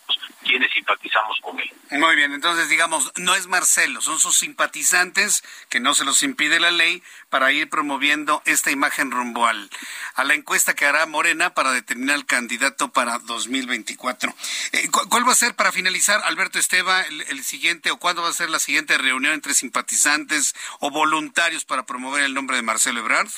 quienes 0.44 0.70
simpatizamos 0.72 1.38
con 1.40 1.58
él. 1.58 1.70
Muy 1.90 2.16
bien, 2.16 2.32
entonces 2.32 2.68
digamos, 2.68 3.12
no 3.16 3.34
es 3.34 3.46
Marcelo, 3.46 4.00
son 4.00 4.20
sus 4.20 4.38
simpatizantes 4.38 5.42
que 5.68 5.80
no 5.80 5.94
se 5.94 6.04
los 6.04 6.22
impide 6.22 6.60
la 6.60 6.70
ley 6.70 7.02
para 7.30 7.50
ir 7.52 7.68
promoviendo 7.68 8.42
esta 8.44 8.70
imagen 8.70 9.10
rumbo 9.10 9.46
al, 9.46 9.70
a 10.14 10.24
la 10.24 10.34
encuesta 10.34 10.74
que 10.74 10.86
hará 10.86 11.06
Morena 11.06 11.54
para 11.54 11.72
determinar 11.72 12.16
el 12.16 12.26
candidato 12.26 12.92
para 12.92 13.18
2024. 13.18 14.34
Eh, 14.72 14.88
¿Cuál 14.90 15.26
va 15.26 15.32
a 15.32 15.36
ser 15.36 15.54
para 15.54 15.72
finalizar, 15.72 16.20
Alberto 16.24 16.58
Esteba, 16.58 17.02
el, 17.02 17.44
siguiente 17.44 17.90
o 17.90 17.98
cuándo 17.98 18.22
va 18.22 18.28
a 18.28 18.34
ser 18.34 18.50
la 18.50 18.58
siguiente 18.58 18.96
reunión 18.98 19.34
entre 19.34 19.54
simpatizantes 19.54 20.54
o 20.80 20.90
voluntarios 20.90 21.64
para 21.64 21.84
promover 21.84 22.22
el 22.22 22.34
nombre 22.34 22.56
de 22.56 22.62
Marcelo 22.62 23.00
Ebrard? 23.00 23.30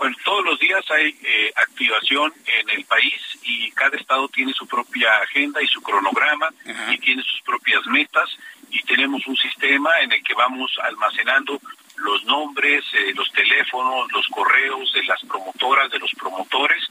Bueno, 0.00 0.16
todos 0.24 0.42
los 0.46 0.58
días 0.58 0.82
hay 0.90 1.14
eh, 1.22 1.52
activación 1.56 2.32
en 2.46 2.70
el 2.70 2.86
país 2.86 3.20
y 3.42 3.70
cada 3.72 3.98
estado 3.98 4.30
tiene 4.30 4.54
su 4.54 4.66
propia 4.66 5.14
agenda 5.18 5.62
y 5.62 5.66
su 5.66 5.82
cronograma 5.82 6.48
y 6.90 6.96
tiene 7.00 7.22
sus 7.22 7.42
propias 7.42 7.84
metas 7.84 8.30
y 8.70 8.82
tenemos 8.84 9.26
un 9.26 9.36
sistema 9.36 9.90
en 10.00 10.10
el 10.12 10.24
que 10.24 10.32
vamos 10.32 10.74
almacenando 10.82 11.60
los 11.96 12.24
nombres, 12.24 12.82
eh, 12.94 13.12
los 13.14 13.30
teléfonos, 13.32 14.10
los 14.10 14.26
correos 14.28 14.90
de 14.94 15.04
las 15.04 15.20
promotoras, 15.20 15.90
de 15.90 15.98
los 15.98 16.12
promotores, 16.14 16.82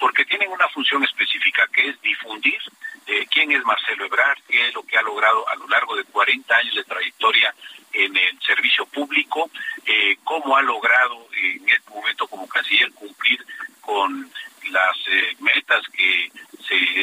porque 0.00 0.24
tienen 0.24 0.50
una 0.50 0.66
función 0.70 1.04
específica 1.04 1.68
que 1.70 1.90
es 1.90 2.00
difundir 2.00 2.62
eh, 3.06 3.26
quién 3.30 3.52
es 3.52 3.64
Marcelo 3.64 4.06
Ebrard, 4.06 4.38
qué 4.48 4.68
es 4.68 4.74
lo 4.74 4.82
que 4.82 4.96
ha 4.96 5.02
logrado 5.02 5.48
a 5.48 5.56
lo 5.56 5.68
largo 5.68 5.94
de 5.96 6.04
40 6.04 6.56
años 6.56 6.74
de 6.74 6.84
trayectoria 6.84 7.54
en 7.92 8.16
el 8.16 8.40
servicio 8.40 8.86
público, 8.86 9.50
eh, 9.84 10.16
cómo 10.24 10.56
ha 10.56 10.62
logrado 10.62 11.28
en 11.36 11.68
este 11.68 11.90
momento 11.90 12.26
como 12.26 12.48
canciller 12.48 12.92
cumplir 12.92 13.44
con 13.80 14.30
las 14.70 14.96
eh, 15.08 15.36
metas 15.40 15.82
que 15.88 16.30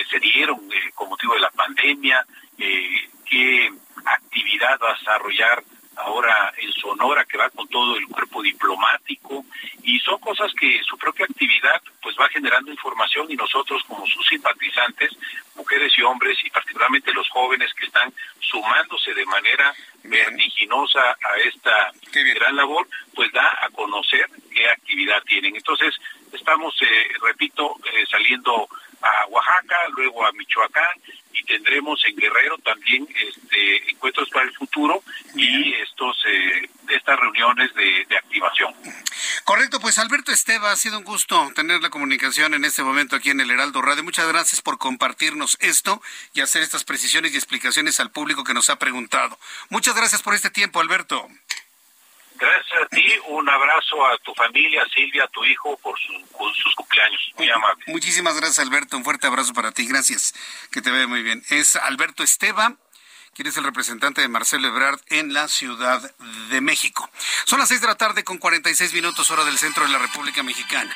se, 0.10 0.20
dieron 0.20 0.60
con 0.94 1.10
motivo 1.10 1.34
de 1.34 1.40
la 1.40 1.52
pandemia, 1.52 2.26
qué 2.58 3.72
actividad 4.06 4.80
va 4.82 4.92
a 4.92 4.98
desarrollar 4.98 5.64
ahora 5.96 6.54
en 6.58 6.72
Sonora 6.74 7.26
que 7.26 7.38
va 7.38 7.50
con 7.50 7.68
todo 7.68 7.98
el 7.98 8.08
cuerpo 8.08 8.42
diplomático. 8.42 9.46
Y 9.84 10.00
son 10.00 10.20
cosas 10.20 10.52
que 10.60 10.82
su 10.84 10.98
propia 10.98 11.26
actividad 11.26 11.82
pues 12.02 12.16
va 12.20 12.30
generando 12.30 12.72
información 12.72 13.28
y 13.30 13.36
nosotros 13.36 13.84
como 13.88 14.06
sus 14.08 14.26
simpatizantes, 14.28 15.12
mujeres 15.56 15.92
y 15.98 16.02
hombres 16.02 16.38
y 16.44 16.50
particularmente 16.50 17.14
los 17.14 17.30
jóvenes 17.30 17.74
que 17.74 17.86
están 17.86 18.14
sumándose 18.40 19.14
de 19.14 19.26
manera 19.26 19.74
vertiginosa 20.04 21.02
a 21.12 21.38
esta 21.46 21.92
gran 22.12 22.56
labor, 22.56 22.88
pues 23.16 23.32
da 23.32 23.66
a 23.66 23.70
conocer 23.70 24.28
qué 24.54 24.68
actividad 24.70 25.22
tienen. 25.24 25.56
Entonces, 25.56 25.96
estamos, 26.34 26.74
eh, 26.82 27.08
repito, 27.22 27.76
eh, 27.86 28.06
saliendo 28.10 28.68
a 29.02 29.26
Oaxaca, 29.28 29.78
luego 29.96 30.26
a 30.26 30.32
Michoacán 30.34 31.02
y 31.34 31.44
tendremos 31.44 32.04
en 32.06 32.16
Guerrero 32.16 32.58
también 32.60 33.08
este, 33.16 33.90
encuentros 33.90 34.30
para 34.30 34.46
el 34.46 34.54
futuro 34.54 35.02
y 35.36 35.74
estos 35.74 36.18
eh, 36.28 36.70
estas 36.90 37.20
reuniones 37.20 37.74
de, 37.74 38.06
de, 38.10 38.18
activación. 38.18 38.74
Correcto, 39.46 39.80
pues 39.80 39.98
Alberto 39.98 40.32
Esteba, 40.32 40.72
ha 40.72 40.76
sido 40.76 40.98
un 40.98 41.04
gusto 41.04 41.52
tener 41.56 41.82
la 41.82 41.90
comunicación 41.90 42.54
en 42.54 42.66
este 42.66 42.84
momento 42.84 43.16
aquí 43.16 43.30
en 43.30 43.40
el 43.40 43.50
Heraldo 43.50 43.82
Radio. 43.82 44.04
Muchas 44.04 44.28
gracias 44.28 44.62
por 44.62 44.78
compartirnos 44.78 45.41
esto 45.60 46.02
y 46.34 46.42
hacer 46.42 46.62
estas 46.62 46.84
precisiones 46.84 47.34
y 47.34 47.38
explicaciones 47.38 48.00
al 48.00 48.12
público 48.12 48.44
que 48.44 48.54
nos 48.54 48.70
ha 48.70 48.78
preguntado. 48.78 49.38
Muchas 49.70 49.96
gracias 49.96 50.22
por 50.22 50.34
este 50.34 50.50
tiempo, 50.50 50.80
Alberto. 50.80 51.28
Gracias 52.36 52.82
a 52.84 52.88
ti, 52.88 53.06
un 53.28 53.48
abrazo 53.48 54.04
a 54.08 54.18
tu 54.20 54.34
familia, 54.34 54.84
Silvia, 54.96 55.26
a 55.26 55.28
tu 55.28 55.46
hijo, 55.46 55.78
por, 55.78 55.96
sus 56.00 56.76
cumpleaños. 56.76 57.22
Muy 57.38 57.50
amable. 57.50 57.84
Muchísimas 57.86 58.36
gracias, 58.36 58.66
Alberto. 58.66 58.98
Un 58.98 59.04
fuerte 59.04 59.28
abrazo 59.28 59.54
para 59.54 59.72
ti. 59.72 59.86
Gracias. 59.86 60.34
Que 60.72 60.82
te 60.82 60.90
vea 60.90 61.06
muy 61.06 61.22
bien. 61.22 61.44
Es 61.50 61.76
Alberto 61.76 62.24
Esteba 62.24 62.76
quien 63.34 63.48
es 63.48 63.58
el 63.58 63.64
representante 63.64 64.22
de 64.22 64.28
Marcelo 64.28 64.68
Ebrard 64.68 65.00
en 65.08 65.34
la 65.34 65.48
Ciudad 65.48 66.02
de 66.50 66.62
México. 66.62 67.10
Son 67.46 67.60
las 67.60 67.70
seis 67.70 67.80
de 67.80 67.88
la 67.88 67.96
tarde 67.96 68.24
con 68.24 68.38
46 68.38 68.94
minutos 68.94 69.32
hora 69.32 69.46
del 69.46 69.58
centro 69.58 69.86
de 69.86 69.92
la 69.92 70.00
República 70.00 70.44
Mexicana. 70.44 70.96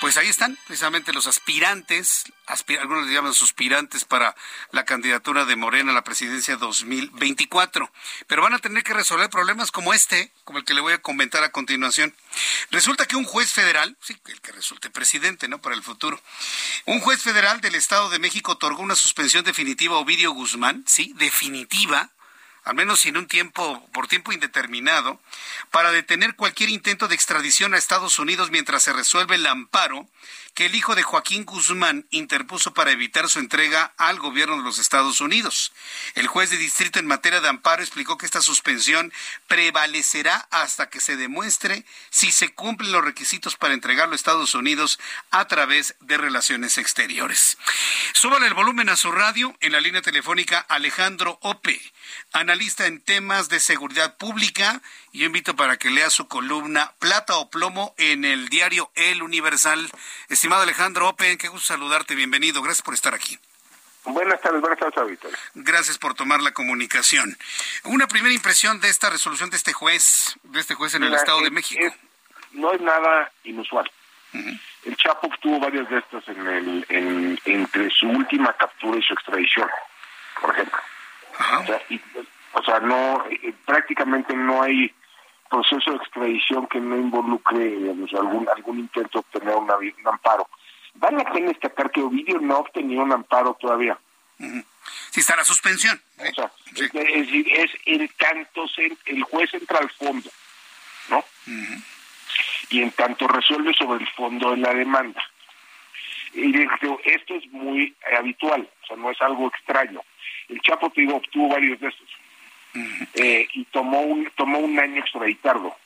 Pues 0.00 0.18
ahí 0.18 0.28
están 0.28 0.58
precisamente 0.66 1.14
los 1.14 1.26
aspirantes, 1.26 2.24
algunos 2.78 3.06
le 3.06 3.14
llaman 3.14 3.32
aspirantes 3.32 4.04
para 4.04 4.36
la 4.70 4.84
candidatura 4.84 5.46
de 5.46 5.56
Morena 5.56 5.90
a 5.90 5.94
la 5.94 6.04
presidencia 6.04 6.56
2024. 6.56 7.90
Pero 8.26 8.42
van 8.42 8.52
a 8.52 8.58
tener 8.58 8.84
que 8.84 8.92
resolver 8.92 9.30
problemas 9.30 9.72
como 9.72 9.94
este, 9.94 10.30
como 10.44 10.58
el 10.58 10.66
que 10.66 10.74
le 10.74 10.82
voy 10.82 10.92
a 10.92 11.00
comentar 11.00 11.42
a 11.44 11.50
continuación. 11.50 12.14
Resulta 12.70 13.06
que 13.06 13.16
un 13.16 13.24
juez 13.24 13.52
federal, 13.52 13.96
sí, 14.02 14.16
el 14.26 14.40
que 14.42 14.52
resulte 14.52 14.90
presidente, 14.90 15.48
¿no? 15.48 15.62
Para 15.62 15.74
el 15.74 15.82
futuro. 15.82 16.20
Un 16.84 17.00
juez 17.00 17.22
federal 17.22 17.62
del 17.62 17.74
Estado 17.74 18.10
de 18.10 18.18
México 18.18 18.52
otorgó 18.52 18.82
una 18.82 18.96
suspensión 18.96 19.44
definitiva 19.44 19.96
a 19.96 20.00
Ovidio 20.00 20.32
Guzmán, 20.32 20.84
sí, 20.86 21.14
definitiva, 21.16 22.10
al 22.66 22.74
menos 22.74 23.00
sin 23.00 23.16
un 23.16 23.28
tiempo, 23.28 23.88
por 23.92 24.08
tiempo 24.08 24.32
indeterminado, 24.32 25.20
para 25.70 25.92
detener 25.92 26.34
cualquier 26.34 26.68
intento 26.68 27.06
de 27.06 27.14
extradición 27.14 27.74
a 27.74 27.78
Estados 27.78 28.18
Unidos 28.18 28.50
mientras 28.50 28.82
se 28.82 28.92
resuelve 28.92 29.36
el 29.36 29.46
amparo 29.46 30.08
que 30.56 30.66
el 30.66 30.74
hijo 30.74 30.94
de 30.94 31.02
Joaquín 31.02 31.44
Guzmán 31.44 32.06
interpuso 32.10 32.72
para 32.72 32.90
evitar 32.90 33.28
su 33.28 33.38
entrega 33.38 33.92
al 33.98 34.18
gobierno 34.18 34.56
de 34.56 34.62
los 34.62 34.78
Estados 34.78 35.20
Unidos. 35.20 35.70
El 36.14 36.28
juez 36.28 36.48
de 36.48 36.56
distrito 36.56 36.98
en 36.98 37.06
materia 37.06 37.42
de 37.42 37.48
amparo 37.48 37.82
explicó 37.82 38.16
que 38.16 38.24
esta 38.24 38.40
suspensión 38.40 39.12
prevalecerá 39.48 40.48
hasta 40.50 40.88
que 40.88 41.00
se 41.00 41.16
demuestre 41.16 41.84
si 42.08 42.32
se 42.32 42.54
cumplen 42.54 42.90
los 42.90 43.04
requisitos 43.04 43.54
para 43.56 43.74
entregarlo 43.74 44.14
a 44.14 44.16
Estados 44.16 44.54
Unidos 44.54 44.98
a 45.30 45.46
través 45.46 45.94
de 46.00 46.16
relaciones 46.16 46.78
exteriores. 46.78 47.58
Súbale 48.14 48.46
el 48.46 48.54
volumen 48.54 48.88
a 48.88 48.96
su 48.96 49.12
radio 49.12 49.54
en 49.60 49.72
la 49.72 49.80
línea 49.82 50.00
telefónica 50.00 50.60
Alejandro 50.60 51.38
Ope, 51.42 51.78
analista 52.32 52.86
en 52.86 53.00
temas 53.00 53.48
de 53.48 53.60
seguridad 53.60 54.16
pública. 54.16 54.80
Y 55.12 55.20
yo 55.20 55.26
invito 55.26 55.56
para 55.56 55.76
que 55.76 55.90
lea 55.90 56.10
su 56.10 56.28
columna 56.28 56.92
Plata 56.98 57.36
o 57.36 57.50
Plomo 57.50 57.94
en 57.98 58.24
el 58.24 58.48
diario 58.48 58.90
El 58.94 59.22
Universal. 59.22 59.90
Estimado 60.28 60.62
Alejandro 60.62 61.08
Open, 61.08 61.38
qué 61.38 61.48
gusto 61.48 61.68
saludarte, 61.68 62.14
bienvenido, 62.14 62.62
gracias 62.62 62.82
por 62.82 62.94
estar 62.94 63.14
aquí. 63.14 63.38
Buenas 64.06 64.40
tardes, 64.40 64.60
buenas 64.60 64.78
tardes, 64.78 65.10
Víctor. 65.10 65.32
Gracias 65.54 65.98
por 65.98 66.14
tomar 66.14 66.40
la 66.40 66.52
comunicación. 66.52 67.36
Una 67.84 68.06
primera 68.06 68.32
impresión 68.32 68.80
de 68.80 68.88
esta 68.88 69.10
resolución 69.10 69.50
de 69.50 69.56
este 69.56 69.72
juez, 69.72 70.38
de 70.44 70.60
este 70.60 70.74
juez 70.74 70.94
en 70.94 71.02
el 71.02 71.14
Estado 71.14 71.40
de 71.40 71.50
México. 71.50 71.82
no 72.52 72.72
es 72.72 72.80
nada 72.80 73.32
inusual. 73.44 73.90
El 74.84 74.96
Chapo 74.96 75.26
obtuvo 75.26 75.58
varias 75.58 75.88
de 75.90 75.98
estas 75.98 76.28
en 76.28 76.46
el, 76.46 77.40
entre 77.44 77.90
su 77.90 78.08
última 78.08 78.52
captura 78.52 78.98
y 78.98 79.02
su 79.02 79.14
extradición, 79.14 79.68
por 80.40 80.50
ejemplo. 80.50 80.78
O, 82.52 82.62
sea, 82.62 82.80
no, 82.80 83.24
eh, 83.30 83.54
prácticamente 83.64 84.34
no 84.34 84.62
hay 84.62 84.92
proceso 85.50 85.90
de 85.90 85.96
extradición 85.98 86.66
que 86.66 86.80
no 86.80 86.96
involucre 86.96 87.92
algún 88.18 88.48
algún 88.48 88.78
intento 88.80 89.10
de 89.12 89.18
obtener 89.18 89.54
un 89.54 89.70
amparo. 90.08 90.48
Vale 90.94 91.18
la 91.18 91.32
pena 91.32 91.48
destacar 91.48 91.90
que 91.90 92.00
Ovidio 92.00 92.40
no 92.40 92.56
ha 92.56 92.58
obtenido 92.58 93.02
un 93.02 93.12
amparo 93.12 93.54
todavía. 93.60 93.98
Si 95.10 95.20
está 95.20 95.36
la 95.36 95.44
suspensión. 95.44 96.00
es, 96.18 96.92
decir, 96.92 97.46
es 97.52 97.70
en 97.84 98.08
tanto 98.08 98.64
el 99.06 99.22
juez 99.22 99.52
entra 99.54 99.78
al 99.78 99.90
fondo, 99.90 100.30
¿no? 101.08 101.24
Y 102.70 102.82
en 102.82 102.90
tanto 102.92 103.28
resuelve 103.28 103.72
sobre 103.74 104.04
el 104.04 104.10
fondo 104.10 104.50
de 104.50 104.58
la 104.58 104.74
demanda. 104.74 105.22
Y 106.34 106.54
esto 106.60 107.34
es 107.34 107.46
muy 107.50 107.94
habitual, 108.18 108.68
o 108.82 108.86
sea, 108.86 108.96
no 108.96 109.10
es 109.10 109.20
algo 109.22 109.48
extraño. 109.48 110.02
El 110.48 110.60
Chapo, 110.60 110.90
te 110.90 111.00
digo, 111.00 111.16
obtuvo 111.16 111.48
varios 111.48 111.80
de 111.80 111.88
estos 111.88 112.08
eh, 113.14 113.48
y 113.54 113.64
tomó 113.66 114.00
un, 114.00 114.30
tomó 114.36 114.58
un 114.58 114.78
año 114.78 115.00
extraditarlo. 115.00 115.76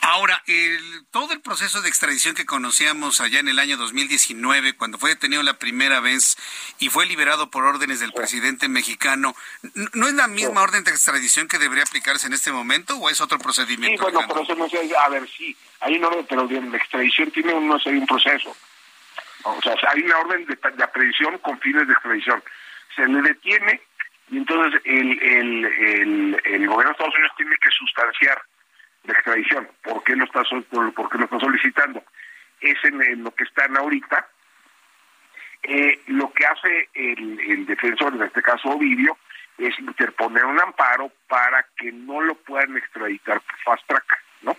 Ahora, 0.00 0.42
el, 0.46 1.06
todo 1.10 1.32
el 1.32 1.40
proceso 1.40 1.80
de 1.80 1.88
extradición 1.88 2.34
que 2.34 2.44
conocíamos 2.44 3.22
allá 3.22 3.40
en 3.40 3.48
el 3.48 3.58
año 3.58 3.78
2019, 3.78 4.76
cuando 4.76 4.98
fue 4.98 5.10
detenido 5.10 5.42
la 5.42 5.58
primera 5.58 6.00
vez 6.00 6.36
y 6.78 6.90
fue 6.90 7.06
liberado 7.06 7.50
por 7.50 7.64
órdenes 7.64 8.00
del 8.00 8.12
presidente 8.12 8.68
mexicano, 8.68 9.34
¿no 9.94 10.06
es 10.06 10.12
la 10.12 10.28
misma 10.28 10.60
orden 10.60 10.84
de 10.84 10.90
extradición 10.90 11.48
que 11.48 11.58
debería 11.58 11.84
aplicarse 11.84 12.26
en 12.26 12.34
este 12.34 12.52
momento 12.52 12.98
o 12.98 13.08
es 13.08 13.22
otro 13.22 13.38
procedimiento? 13.38 14.04
Sí, 14.04 14.12
bueno, 14.12 14.28
pero 14.28 14.42
eso 14.42 14.54
no 14.54 14.68
sé, 14.68 14.78
a 14.94 15.08
ver, 15.08 15.26
sí, 15.26 15.56
hay 15.80 15.96
una 15.96 16.08
orden, 16.08 16.26
pero 16.28 16.46
la 16.46 16.76
extradición 16.76 17.30
tiene 17.30 17.54
un, 17.54 17.66
no 17.66 17.78
sé, 17.78 17.88
un 17.88 18.06
proceso. 18.06 18.54
O 19.44 19.60
sea, 19.62 19.74
hay 19.90 20.02
una 20.02 20.18
orden 20.18 20.46
de, 20.46 20.56
de 20.56 20.84
aprehensión 20.84 21.38
con 21.38 21.58
fines 21.60 21.86
de 21.86 21.92
extradición. 21.92 22.42
Se 22.96 23.06
le 23.06 23.22
detiene 23.22 23.80
y 24.30 24.38
entonces 24.38 24.80
el, 24.84 25.22
el, 25.22 26.40
el, 26.44 26.66
gobierno 26.66 26.84
de 26.84 26.92
Estados 26.92 27.14
Unidos 27.14 27.32
tiene 27.36 27.56
que 27.60 27.70
sustanciar 27.70 28.40
de 29.04 29.12
extradición. 29.12 29.68
¿Por 29.82 30.02
qué 30.02 30.16
lo 30.16 30.24
está, 30.24 30.42
por 30.94 31.10
qué 31.10 31.18
lo 31.18 31.24
está 31.24 31.38
solicitando? 31.38 32.02
Es 32.60 32.82
en, 32.84 33.22
lo 33.22 33.30
que 33.32 33.44
están 33.44 33.76
ahorita. 33.76 34.26
Eh, 35.62 36.00
lo 36.06 36.32
que 36.32 36.46
hace 36.46 36.88
el, 36.94 37.66
defensor, 37.66 38.14
en 38.14 38.22
este 38.22 38.42
caso 38.42 38.70
Ovidio, 38.70 39.16
es 39.58 39.78
interponer 39.78 40.44
un 40.44 40.60
amparo 40.60 41.10
para 41.28 41.64
que 41.76 41.92
no 41.92 42.20
lo 42.20 42.34
puedan 42.34 42.76
extraditar 42.76 43.40
por 43.40 43.58
fast 43.60 43.86
track, 43.86 44.22
¿no? 44.42 44.56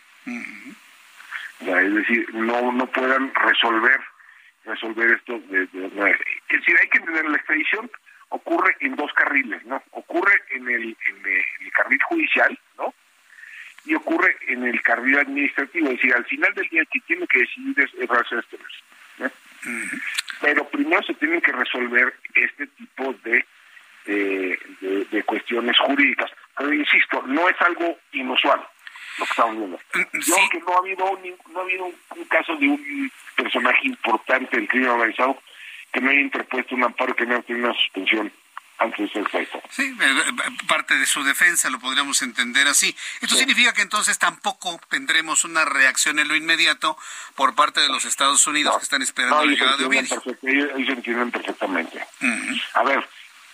es 1.60 1.94
decir, 1.94 2.34
no 2.34 2.72
no 2.72 2.86
puedan 2.88 3.34
resolver 3.36 4.00
resolver 4.66 5.12
esto. 5.12 5.40
De, 5.40 5.68
de, 5.68 5.86
es 5.88 6.60
decir, 6.60 6.76
hay 6.82 6.90
que 6.90 6.98
entender 6.98 7.26
la 7.30 7.38
extradición 7.38 7.90
ocurre 8.30 8.76
en 8.80 8.96
dos 8.96 9.14
carriles, 9.14 9.64
¿no? 9.66 9.82
Ocurre 9.92 10.42
en 10.50 10.68
el, 10.68 10.84
en 10.84 11.26
el 11.26 11.72
carril 11.72 12.02
judicial, 12.10 12.60
¿no? 12.78 12.94
y 13.86 13.96
ocurre 13.96 14.36
en 14.48 14.64
el 14.64 14.82
carril 14.82 15.20
administrativo, 15.20 15.88
es 15.88 15.98
decir, 15.98 16.14
al 16.14 16.26
final 16.26 16.54
del 16.54 16.68
día 16.70 16.84
quien 16.86 17.04
tiene 17.06 17.28
que 17.28 17.40
decidir 17.40 17.80
es, 17.80 17.94
es 17.94 18.32
este 18.32 18.58
¿no? 19.20 19.32
Pero 20.42 20.68
primero 20.70 21.04
se 21.04 21.14
tienen 21.16 21.42
que 21.42 21.52
resolver 21.52 22.14
este 22.34 22.68
tipo 22.68 23.16
de, 23.24 23.46
de, 24.06 25.24
cuestiones 25.24 25.78
jurídicas. 25.80 26.32
Pero 26.58 26.74
insisto, 26.74 27.24
no 27.28 27.48
es 27.50 27.60
algo 27.62 27.98
inusual 28.12 28.62
lo 29.18 29.26
que 29.26 29.32
estamos 29.32 29.58
viendo. 29.58 29.80
Mm, 29.94 30.20
Yo 30.20 30.36
que 30.52 30.60
no 30.60 30.74
ha 30.74 30.78
habido 30.78 31.06
un, 31.06 31.36
no 31.52 31.60
ha 31.60 31.64
habido 31.64 31.86
un, 31.86 32.26
caso 32.26 32.56
de 32.56 32.68
un 32.68 33.12
personaje 33.36 33.88
importante 33.88 34.58
del 34.58 34.68
crimen 34.68 34.90
organizado 34.90 35.42
que 35.92 36.02
no 36.02 36.10
haya 36.10 36.22
interpuesto 36.22 36.76
un 36.76 36.84
amparo 36.84 37.16
que 37.16 37.26
no 37.26 37.36
haya 37.36 37.44
tenido 37.44 37.70
una 37.70 37.78
suspensión 37.80 38.32
antes 38.78 39.14
del 39.14 39.26
Sí, 39.70 39.84
eh, 39.84 39.96
eh, 40.02 40.34
parte 40.68 40.96
de 40.96 41.06
su 41.06 41.24
defensa 41.24 41.70
lo 41.70 41.80
podríamos 41.80 42.22
entender 42.22 42.68
así. 42.68 42.96
Esto 43.22 43.36
significa 43.36 43.74
que 43.74 43.82
entonces 43.82 44.20
tampoco 44.20 44.80
tendremos 44.90 45.46
una 45.46 45.64
reacción 45.64 46.20
en 46.20 46.28
lo 46.28 46.36
inmediato 46.36 46.98
por 47.36 47.56
parte 47.56 47.80
de 47.80 47.88
los 47.88 48.04
Estados 48.06 48.46
Unidos 48.48 48.76
que 48.78 48.84
están 48.84 49.02
esperando 49.02 49.46
la 49.46 49.52
llegada 49.52 49.78
de 49.78 49.86
Ovidio. 49.86 50.22
Ellos, 50.44 50.90
entienden 50.90 51.32
perfectamente. 51.32 52.06
A 52.74 52.84
ver, 52.84 53.08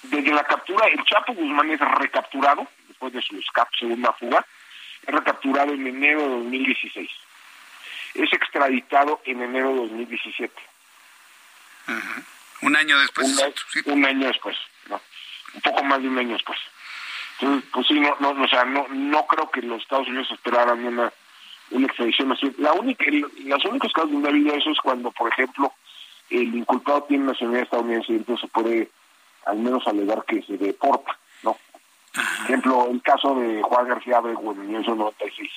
desde 0.03 0.34
la 0.34 0.43
captura, 0.43 0.88
el 0.88 1.03
Chapo 1.05 1.34
Guzmán 1.34 1.70
es 1.70 1.80
recapturado, 1.80 2.68
después 2.88 3.14
de 3.14 3.22
su 3.22 3.38
escape, 3.38 3.78
segunda 3.78 4.14
fuga, 4.14 4.45
es 5.08 5.14
recapturado 5.14 5.74
en 5.74 5.88
enero 5.88 6.22
de 6.22 6.30
2016. 6.30 7.10
Es 8.16 8.34
extraditado 8.34 9.22
en 9.26 9.41
enero 9.41 9.70
de 9.70 9.76
2017. 9.78 10.54
Un 12.62 12.76
año 12.76 12.99
después. 12.99 13.28
un 13.86 14.06
año 14.06 14.28
después 14.28 14.58
un 15.54 15.62
poco 15.62 15.84
más 15.84 16.02
de 16.02 16.08
un 16.08 16.18
año 16.18 16.34
después. 16.34 16.58
Entonces, 17.39 17.70
pues 17.74 17.88
sí, 17.88 17.99
no, 17.99 18.16
no, 18.20 18.43
o 18.43 18.47
sea, 18.47 18.66
no, 18.66 18.88
no 18.89 19.26
creo 19.26 19.49
que 19.49 19.62
los 19.62 19.82
Estados 19.82 20.08
Unidos 20.08 20.30
esperaran 20.32 20.84
una, 20.86 21.12
una 21.72 21.88
extradición 21.88 22.32
así. 22.32 22.54
La 22.58 22.74
única, 22.74 23.06
los 23.10 23.66
únicos 23.66 23.91
casos 23.93 24.12
donde 24.12 24.30
ha 24.30 24.32
habido 24.32 24.56
eso 24.56 24.72
es 24.72 24.80
cuando, 24.80 25.12
por 25.12 25.32
ejemplo, 25.32 25.74
el 26.30 26.56
inculpado 26.56 27.04
tiene 27.04 27.26
nacionalidad 27.26 27.64
estadounidense 27.64 28.14
y 28.14 28.16
entonces 28.18 28.41
se 28.41 28.54
puede 28.54 28.89
al 29.45 29.58
menos 29.58 29.86
alegar 29.88 30.24
que 30.26 30.41
se 30.43 30.58
deporta. 30.58 31.18
Por 32.14 32.24
ejemplo, 32.45 32.88
el 32.89 33.01
caso 33.01 33.36
de 33.36 33.62
Juan 33.62 33.88
García 33.88 34.18
Abrego 34.18 34.51
en 34.51 34.68
1996. 34.68 35.49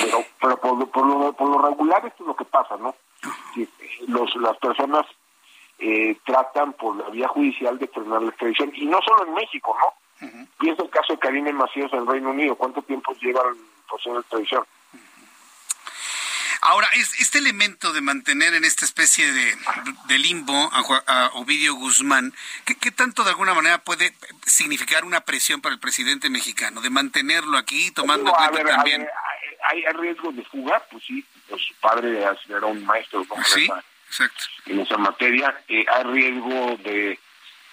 Pero, 0.00 0.24
pero 0.40 0.60
por, 0.60 0.90
por, 0.90 1.06
lo, 1.06 1.32
por 1.32 1.48
lo 1.48 1.68
regular 1.68 2.04
esto 2.06 2.22
es 2.22 2.26
lo 2.26 2.36
que 2.36 2.44
pasa, 2.44 2.76
¿no? 2.76 2.94
Los, 4.06 4.34
las 4.36 4.56
personas 4.58 5.06
eh, 5.78 6.16
tratan 6.24 6.72
por 6.72 6.96
la 6.96 7.08
vía 7.10 7.28
judicial 7.28 7.78
de 7.78 7.88
frenar 7.88 8.22
la 8.22 8.30
extradición, 8.30 8.72
y 8.74 8.86
no 8.86 9.00
solo 9.02 9.26
en 9.26 9.34
México, 9.34 9.76
¿no? 9.78 9.92
Es 10.66 10.78
el 10.78 10.90
caso 10.90 11.12
de 11.12 11.18
Karine 11.18 11.52
Macías 11.52 11.92
en 11.92 12.00
el 12.00 12.06
Reino 12.06 12.30
Unido. 12.30 12.56
¿Cuánto 12.56 12.82
tiempo 12.82 13.12
lleva 13.20 13.42
el 13.48 13.56
proceso 13.88 14.14
de 14.14 14.20
extradición? 14.20 14.64
Ahora, 16.60 16.88
este 16.94 17.38
elemento 17.38 17.92
de 17.92 18.00
mantener 18.00 18.54
en 18.54 18.64
esta 18.64 18.84
especie 18.84 19.32
de, 19.32 20.18
limbo 20.18 20.70
a, 20.72 21.30
Ovidio 21.34 21.74
Guzmán, 21.74 22.34
¿qué, 22.64 22.90
tanto 22.90 23.22
de 23.24 23.30
alguna 23.30 23.54
manera 23.54 23.78
puede 23.78 24.12
significar 24.46 25.04
una 25.04 25.20
presión 25.20 25.60
para 25.60 25.74
el 25.74 25.80
presidente 25.80 26.30
mexicano? 26.30 26.80
De 26.80 26.90
mantenerlo 26.90 27.56
aquí, 27.56 27.90
tomando 27.92 28.30
en 28.30 28.36
cuenta 28.36 28.76
también... 28.76 29.06
hay, 29.64 29.84
riesgo 29.94 30.32
de 30.32 30.44
fuga, 30.44 30.82
pues 30.90 31.04
sí, 31.04 31.24
pues 31.48 31.62
su 31.62 31.74
padre 31.74 32.22
era 32.22 32.66
un 32.66 32.84
maestro, 32.84 33.24
¿no? 33.28 33.44
¿Sí? 33.44 33.68
en 34.66 34.80
esa 34.80 34.96
materia. 34.96 35.54
Eh, 35.68 35.84
¿Hay 35.90 36.04
riesgo 36.04 36.76
de 36.82 37.18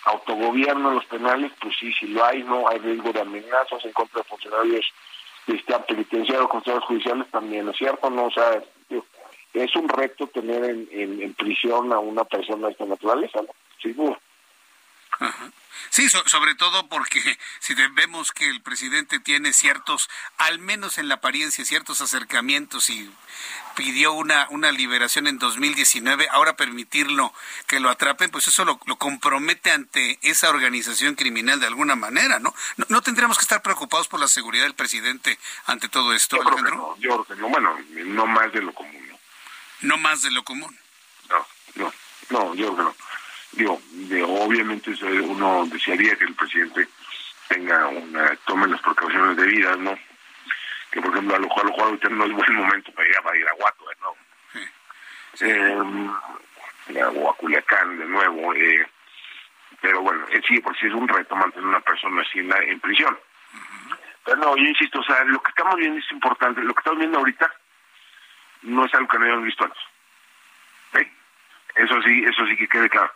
autogobierno 0.03 0.89
en 0.89 0.95
los 0.95 1.05
penales? 1.05 1.51
Pues 1.59 1.75
sí, 1.79 1.93
sí 1.93 2.07
lo 2.07 2.25
hay, 2.25 2.43
¿no? 2.43 2.67
Hay 2.67 2.79
riesgo 2.79 3.11
de 3.13 3.21
amenazas 3.21 3.83
en 3.83 3.93
contra 3.93 4.21
de 4.21 4.27
funcionarios 4.27 4.85
este, 5.47 5.79
penitenciarios, 5.79 6.49
judiciales 6.87 7.29
también, 7.31 7.65
¿no 7.65 7.71
es 7.71 7.77
cierto? 7.77 8.09
No, 8.09 8.25
o 8.25 8.31
sea, 8.31 8.63
es 9.55 9.75
un 9.75 9.89
reto 9.89 10.27
tener 10.27 10.63
en, 10.65 10.87
en, 10.91 11.33
prisión 11.33 11.91
a 11.93 11.99
una 11.99 12.23
persona 12.25 12.67
de 12.67 12.73
esta 12.73 12.85
naturaleza, 12.85 13.41
¿no? 13.41 13.49
Seguro. 13.81 14.19
Sí, 15.89 16.09
sobre 16.09 16.55
todo 16.55 16.87
porque 16.87 17.21
si 17.59 17.73
vemos 17.93 18.31
que 18.31 18.49
el 18.49 18.61
presidente 18.61 19.19
tiene 19.19 19.53
ciertos, 19.53 20.09
al 20.37 20.59
menos 20.59 20.97
en 20.97 21.07
la 21.07 21.15
apariencia, 21.15 21.63
ciertos 21.63 22.01
acercamientos 22.01 22.89
y 22.89 23.09
pidió 23.75 24.13
una, 24.13 24.47
una 24.49 24.71
liberación 24.71 25.27
en 25.27 25.37
2019, 25.37 26.27
ahora 26.31 26.55
permitirlo 26.55 27.33
que 27.67 27.79
lo 27.79 27.89
atrapen, 27.89 28.31
pues 28.31 28.47
eso 28.47 28.65
lo, 28.65 28.77
compromete 28.77 29.71
ante 29.71 30.17
esa 30.21 30.49
organización 30.49 31.15
criminal 31.15 31.59
de 31.59 31.67
alguna 31.67 31.95
manera, 31.95 32.39
¿no? 32.39 32.53
¿no? 32.87 33.01
tendríamos 33.01 33.37
que 33.37 33.43
estar 33.43 33.61
preocupados 33.61 34.07
por 34.07 34.19
la 34.19 34.27
seguridad 34.27 34.63
del 34.63 34.75
presidente 34.75 35.37
ante 35.65 35.89
todo 35.89 36.13
esto, 36.13 36.37
yo 36.37 36.41
Alejandro? 36.41 36.95
yo 36.99 37.23
creo 37.23 37.25
que 37.25 37.41
no, 37.41 37.49
bueno, 37.49 37.77
no 38.05 38.25
más 38.25 38.51
de 38.53 38.61
lo 38.61 38.73
común, 38.73 39.04
¿no? 39.81 39.95
No 39.95 39.97
más 39.97 40.21
de 40.21 40.31
lo 40.31 40.43
común. 40.43 40.77
No, 41.29 41.47
no, 41.75 41.93
no, 42.29 42.55
yo 42.55 42.73
creo 42.73 42.77
que 42.77 42.83
no. 42.83 42.95
Digo, 43.51 43.81
de, 43.91 44.23
obviamente 44.23 44.91
uno 45.23 45.65
desearía 45.67 46.15
que 46.17 46.25
el 46.25 46.35
presidente 46.35 46.87
tenga 47.47 47.87
una, 47.87 48.35
tome 48.45 48.67
las 48.67 48.81
precauciones 48.81 49.37
debidas, 49.37 49.77
¿no? 49.77 49.97
que 50.95 51.01
por 51.01 51.11
ejemplo 51.11 51.35
a 51.35 51.39
lo 51.39 51.49
cual 51.49 51.73
ahorita 51.77 52.07
no 52.07 52.25
es 52.25 52.31
buen 52.31 52.55
momento 52.55 52.89
para 52.93 53.09
ir 53.09 53.15
a, 53.17 53.37
ir 53.37 53.47
a 53.49 53.53
Guato 53.53 53.85
de 53.89 53.95
nuevo. 53.99 54.17
Eh, 55.41 57.19
o 57.19 57.29
a 57.29 57.35
Culiacán 57.35 57.99
de 57.99 58.05
nuevo. 58.05 58.53
Eh, 58.53 58.87
pero 59.81 60.01
bueno, 60.01 60.25
eh, 60.31 60.41
sí, 60.47 60.61
por 60.61 60.77
si 60.77 60.87
es 60.87 60.93
un 60.93 61.05
reto 61.05 61.35
mantener 61.35 61.67
una 61.67 61.81
persona 61.81 62.21
así 62.21 62.39
en, 62.39 62.49
en 62.49 62.79
prisión. 62.79 63.17
Pero 64.23 64.37
no, 64.37 64.55
yo 64.55 64.63
insisto, 64.63 64.99
o 64.99 65.03
sea, 65.03 65.21
lo 65.25 65.41
que 65.41 65.49
estamos 65.49 65.75
viendo 65.75 65.99
es 65.99 66.11
importante. 66.11 66.61
Lo 66.61 66.73
que 66.73 66.79
estamos 66.79 66.99
viendo 66.99 67.17
ahorita 67.19 67.53
no 68.65 68.85
es 68.85 68.93
algo 68.93 69.07
que 69.07 69.19
no 69.19 69.25
hayamos 69.25 69.45
visto 69.45 69.63
antes. 69.63 69.79
Eso 71.75 72.01
sí, 72.03 72.23
eso 72.23 72.47
sí 72.47 72.55
que 72.55 72.67
quede 72.67 72.89
claro. 72.89 73.11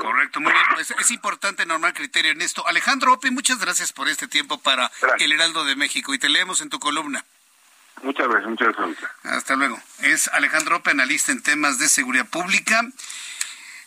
Correcto, 0.00 0.40
muy 0.40 0.52
bien. 0.52 0.64
Pues 0.74 0.90
es, 0.90 1.10
importante 1.12 1.64
normal 1.66 1.94
criterio 1.94 2.32
en 2.32 2.42
esto. 2.42 2.66
Alejandro 2.66 3.12
Opi, 3.12 3.30
muchas 3.30 3.60
gracias 3.60 3.92
por 3.92 4.08
este 4.08 4.26
tiempo 4.26 4.60
para 4.60 4.90
el 5.20 5.32
Heraldo 5.32 5.64
de 5.64 5.76
México 5.76 6.12
y 6.12 6.18
te 6.18 6.28
leemos 6.28 6.60
en 6.60 6.68
tu 6.68 6.80
columna. 6.80 7.24
Muchas 8.02 8.26
gracias, 8.26 8.50
muchas 8.50 8.76
gracias. 8.76 9.10
Hasta 9.22 9.54
luego. 9.54 9.78
Es 10.00 10.28
Alejandro 10.28 10.76
Ope, 10.76 10.90
analista 10.90 11.30
en 11.30 11.42
temas 11.42 11.78
de 11.78 11.88
seguridad 11.88 12.26
pública, 12.26 12.82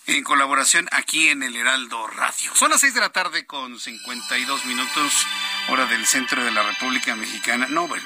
en 0.07 0.23
colaboración 0.23 0.87
aquí 0.91 1.27
en 1.27 1.43
el 1.43 1.57
Heraldo 1.57 2.07
Radio. 2.07 2.55
Son 2.55 2.71
las 2.71 2.79
seis 2.79 2.93
de 2.93 3.01
la 3.01 3.09
tarde 3.09 3.45
con 3.45 3.77
52 3.79 4.65
minutos, 4.65 5.27
hora 5.67 5.85
del 5.87 6.05
centro 6.05 6.43
de 6.43 6.51
la 6.51 6.63
República 6.63 7.15
Mexicana. 7.17 7.67
No, 7.69 7.87
bueno, 7.87 8.05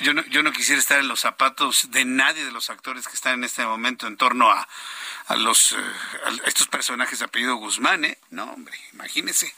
yo, 0.00 0.14
no, 0.14 0.24
yo 0.26 0.42
no 0.42 0.52
quisiera 0.52 0.80
estar 0.80 1.00
en 1.00 1.08
los 1.08 1.20
zapatos 1.20 1.90
de 1.90 2.04
nadie 2.04 2.44
de 2.44 2.52
los 2.52 2.70
actores 2.70 3.06
que 3.08 3.14
están 3.14 3.34
en 3.34 3.44
este 3.44 3.64
momento 3.64 4.06
en 4.06 4.16
torno 4.16 4.50
a 4.50 4.68
a 5.26 5.36
los 5.36 5.72
eh, 5.72 5.76
estos 6.46 6.68
personajes 6.68 7.18
de 7.18 7.24
apellido 7.24 7.56
Guzmán, 7.56 8.04
¿eh? 8.04 8.18
No, 8.30 8.44
hombre, 8.44 8.78
imagínese. 8.92 9.54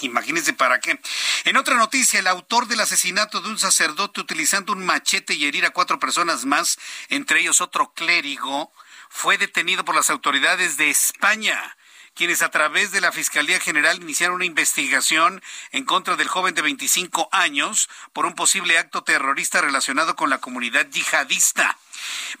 Imagínense 0.00 0.52
para 0.52 0.78
qué. 0.80 1.00
En 1.44 1.56
otra 1.56 1.74
noticia, 1.74 2.20
el 2.20 2.28
autor 2.28 2.68
del 2.68 2.80
asesinato 2.80 3.40
de 3.40 3.48
un 3.48 3.58
sacerdote 3.58 4.20
utilizando 4.20 4.72
un 4.72 4.86
machete 4.86 5.34
y 5.34 5.44
herir 5.44 5.66
a 5.66 5.70
cuatro 5.70 5.98
personas 5.98 6.44
más, 6.44 6.78
entre 7.08 7.40
ellos 7.40 7.60
otro 7.60 7.92
clérigo, 7.94 8.72
fue 9.08 9.38
detenido 9.38 9.84
por 9.84 9.96
las 9.96 10.08
autoridades 10.10 10.76
de 10.76 10.90
España 10.90 11.76
quienes 12.18 12.42
a 12.42 12.50
través 12.50 12.90
de 12.90 13.00
la 13.00 13.12
Fiscalía 13.12 13.60
General 13.60 14.02
iniciaron 14.02 14.34
una 14.34 14.44
investigación 14.44 15.40
en 15.70 15.84
contra 15.84 16.16
del 16.16 16.26
joven 16.26 16.52
de 16.52 16.62
25 16.62 17.28
años 17.30 17.88
por 18.12 18.26
un 18.26 18.34
posible 18.34 18.76
acto 18.76 19.04
terrorista 19.04 19.60
relacionado 19.60 20.16
con 20.16 20.28
la 20.28 20.38
comunidad 20.38 20.84
yihadista. 20.88 21.78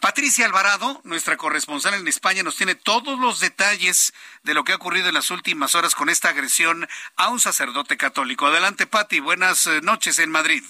Patricia 0.00 0.46
Alvarado, 0.46 1.00
nuestra 1.04 1.36
corresponsal 1.36 1.94
en 1.94 2.08
España, 2.08 2.42
nos 2.42 2.56
tiene 2.56 2.74
todos 2.74 3.20
los 3.20 3.38
detalles 3.38 4.12
de 4.42 4.54
lo 4.54 4.64
que 4.64 4.72
ha 4.72 4.76
ocurrido 4.76 5.06
en 5.08 5.14
las 5.14 5.30
últimas 5.30 5.76
horas 5.76 5.94
con 5.94 6.08
esta 6.08 6.30
agresión 6.30 6.88
a 7.14 7.28
un 7.28 7.38
sacerdote 7.38 7.96
católico. 7.96 8.46
Adelante, 8.46 8.88
Pati. 8.88 9.20
Buenas 9.20 9.68
eh, 9.68 9.80
noches 9.80 10.18
en 10.18 10.32
Madrid. 10.32 10.64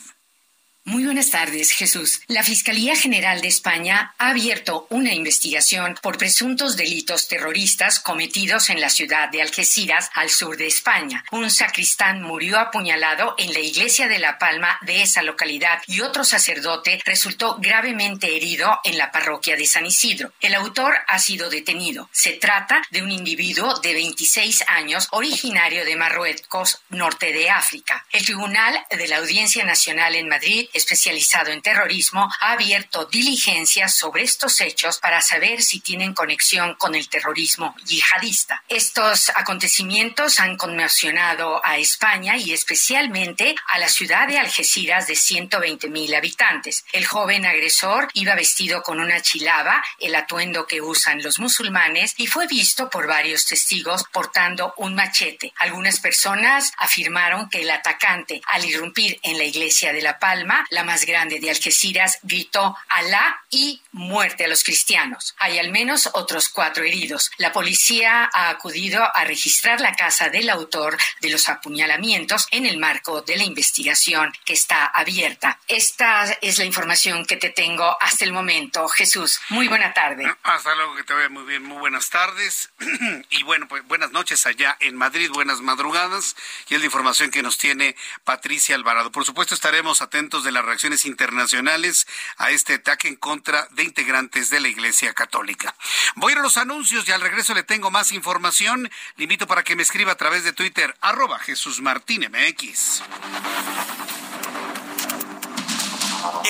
Muy 0.88 1.04
buenas 1.04 1.28
tardes, 1.28 1.70
Jesús. 1.72 2.22
La 2.28 2.42
Fiscalía 2.42 2.96
General 2.96 3.42
de 3.42 3.48
España 3.48 4.14
ha 4.16 4.30
abierto 4.30 4.86
una 4.88 5.12
investigación 5.12 5.98
por 6.00 6.16
presuntos 6.16 6.78
delitos 6.78 7.28
terroristas 7.28 8.00
cometidos 8.00 8.70
en 8.70 8.80
la 8.80 8.88
ciudad 8.88 9.28
de 9.28 9.42
Algeciras, 9.42 10.10
al 10.14 10.30
sur 10.30 10.56
de 10.56 10.66
España. 10.66 11.22
Un 11.30 11.50
sacristán 11.50 12.22
murió 12.22 12.58
apuñalado 12.58 13.34
en 13.36 13.52
la 13.52 13.60
iglesia 13.60 14.08
de 14.08 14.18
La 14.18 14.38
Palma 14.38 14.78
de 14.80 15.02
esa 15.02 15.22
localidad 15.22 15.82
y 15.86 16.00
otro 16.00 16.24
sacerdote 16.24 17.02
resultó 17.04 17.58
gravemente 17.58 18.34
herido 18.34 18.80
en 18.82 18.96
la 18.96 19.12
parroquia 19.12 19.56
de 19.56 19.66
San 19.66 19.84
Isidro. 19.84 20.32
El 20.40 20.54
autor 20.54 20.94
ha 21.06 21.18
sido 21.18 21.50
detenido. 21.50 22.08
Se 22.12 22.32
trata 22.32 22.80
de 22.90 23.02
un 23.02 23.10
individuo 23.10 23.78
de 23.80 23.92
26 23.92 24.64
años 24.68 25.08
originario 25.10 25.84
de 25.84 25.96
Marruecos, 25.96 26.80
norte 26.88 27.34
de 27.34 27.50
África. 27.50 28.06
El 28.10 28.24
Tribunal 28.24 28.86
de 28.90 29.06
la 29.06 29.18
Audiencia 29.18 29.66
Nacional 29.66 30.14
en 30.14 30.28
Madrid 30.28 30.66
especializado 30.78 31.50
en 31.50 31.60
terrorismo, 31.60 32.28
ha 32.40 32.52
abierto 32.52 33.04
diligencias 33.04 33.94
sobre 33.94 34.22
estos 34.22 34.60
hechos 34.60 34.98
para 34.98 35.20
saber 35.20 35.62
si 35.62 35.80
tienen 35.80 36.14
conexión 36.14 36.74
con 36.74 36.94
el 36.94 37.08
terrorismo 37.08 37.74
yihadista. 37.84 38.62
Estos 38.68 39.30
acontecimientos 39.34 40.40
han 40.40 40.56
conmocionado 40.56 41.60
a 41.64 41.76
España 41.78 42.36
y 42.36 42.52
especialmente 42.52 43.54
a 43.66 43.78
la 43.78 43.88
ciudad 43.88 44.26
de 44.28 44.38
Algeciras 44.38 45.06
de 45.06 45.16
120 45.16 45.88
mil 45.88 46.14
habitantes. 46.14 46.84
El 46.92 47.06
joven 47.06 47.44
agresor 47.44 48.08
iba 48.14 48.34
vestido 48.34 48.82
con 48.82 49.00
una 49.00 49.20
chilaba, 49.20 49.82
el 49.98 50.14
atuendo 50.14 50.66
que 50.66 50.80
usan 50.80 51.22
los 51.22 51.38
musulmanes, 51.38 52.14
y 52.16 52.26
fue 52.26 52.46
visto 52.46 52.88
por 52.88 53.06
varios 53.06 53.46
testigos 53.46 54.04
portando 54.12 54.74
un 54.76 54.94
machete. 54.94 55.52
Algunas 55.58 56.00
personas 56.00 56.72
afirmaron 56.78 57.48
que 57.48 57.62
el 57.62 57.70
atacante, 57.70 58.40
al 58.46 58.64
irrumpir 58.64 59.18
en 59.22 59.38
la 59.38 59.44
iglesia 59.44 59.92
de 59.92 60.02
La 60.02 60.18
Palma, 60.18 60.57
la 60.70 60.84
más 60.84 61.04
grande 61.04 61.40
de 61.40 61.50
Algeciras, 61.50 62.18
gritó 62.22 62.76
Alá 62.88 63.42
y 63.50 63.82
muerte 63.92 64.44
a 64.44 64.48
los 64.48 64.64
cristianos. 64.64 65.34
Hay 65.38 65.58
al 65.58 65.70
menos 65.70 66.10
otros 66.14 66.48
cuatro 66.48 66.84
heridos. 66.84 67.30
La 67.38 67.52
policía 67.52 68.30
ha 68.32 68.50
acudido 68.50 69.04
a 69.16 69.24
registrar 69.24 69.80
la 69.80 69.94
casa 69.94 70.28
del 70.28 70.50
autor 70.50 70.96
de 71.20 71.30
los 71.30 71.48
apuñalamientos 71.48 72.46
en 72.50 72.66
el 72.66 72.78
marco 72.78 73.22
de 73.22 73.36
la 73.36 73.44
investigación 73.44 74.32
que 74.44 74.52
está 74.52 74.86
abierta. 74.86 75.58
Esta 75.68 76.24
es 76.40 76.58
la 76.58 76.64
información 76.64 77.24
que 77.26 77.36
te 77.36 77.50
tengo 77.50 77.96
hasta 78.00 78.24
el 78.24 78.32
momento. 78.32 78.88
Jesús, 78.88 79.40
muy 79.50 79.68
buena 79.68 79.92
tarde. 79.92 80.24
Hasta 80.42 80.74
luego, 80.74 80.94
que 80.96 81.04
te 81.04 81.14
vaya 81.14 81.28
muy 81.28 81.44
bien. 81.44 81.62
Muy 81.62 81.78
buenas 81.78 82.10
tardes. 82.10 82.70
y 83.30 83.42
bueno, 83.42 83.68
pues 83.68 83.86
buenas 83.86 84.12
noches 84.12 84.46
allá 84.46 84.76
en 84.80 84.96
Madrid, 84.96 85.30
buenas 85.30 85.60
madrugadas. 85.60 86.36
Y 86.68 86.74
es 86.74 86.80
la 86.80 86.86
información 86.86 87.30
que 87.30 87.42
nos 87.42 87.58
tiene 87.58 87.96
Patricia 88.24 88.74
Alvarado. 88.74 89.12
Por 89.12 89.24
supuesto, 89.24 89.54
estaremos 89.54 90.02
atentos 90.02 90.44
de 90.44 90.47
la 90.52 90.62
reacciones 90.62 91.04
internacionales 91.06 92.06
a 92.36 92.50
este 92.50 92.74
ataque 92.74 93.08
en 93.08 93.16
contra 93.16 93.66
de 93.72 93.84
integrantes 93.84 94.50
de 94.50 94.60
la 94.60 94.68
Iglesia 94.68 95.14
Católica. 95.14 95.74
Voy 96.16 96.30
a 96.30 96.32
ir 96.34 96.38
a 96.38 96.42
los 96.42 96.56
anuncios 96.56 97.08
y 97.08 97.12
al 97.12 97.20
regreso 97.20 97.54
le 97.54 97.62
tengo 97.62 97.90
más 97.90 98.12
información. 98.12 98.90
Le 99.16 99.24
invito 99.24 99.46
para 99.46 99.64
que 99.64 99.76
me 99.76 99.82
escriba 99.82 100.12
a 100.12 100.16
través 100.16 100.44
de 100.44 100.52
Twitter, 100.52 100.94
arroba 101.00 101.38
Jesús 101.38 101.80
Martín 101.80 102.30
MX. 102.30 103.02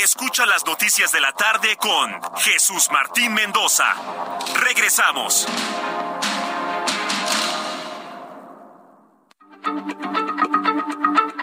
Escucha 0.02 0.46
las 0.46 0.64
noticias 0.64 1.12
de 1.12 1.20
la 1.20 1.32
tarde 1.32 1.76
con 1.76 2.20
Jesús 2.38 2.88
Martín 2.90 3.34
Mendoza. 3.34 3.94
Regresamos. 4.54 5.46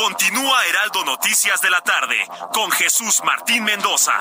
Continúa 0.00 0.64
Heraldo 0.64 1.04
Noticias 1.04 1.60
de 1.60 1.70
la 1.70 1.80
tarde 1.80 2.16
con 2.52 2.70
Jesús 2.70 3.20
Martín 3.24 3.64
Mendoza. 3.64 4.12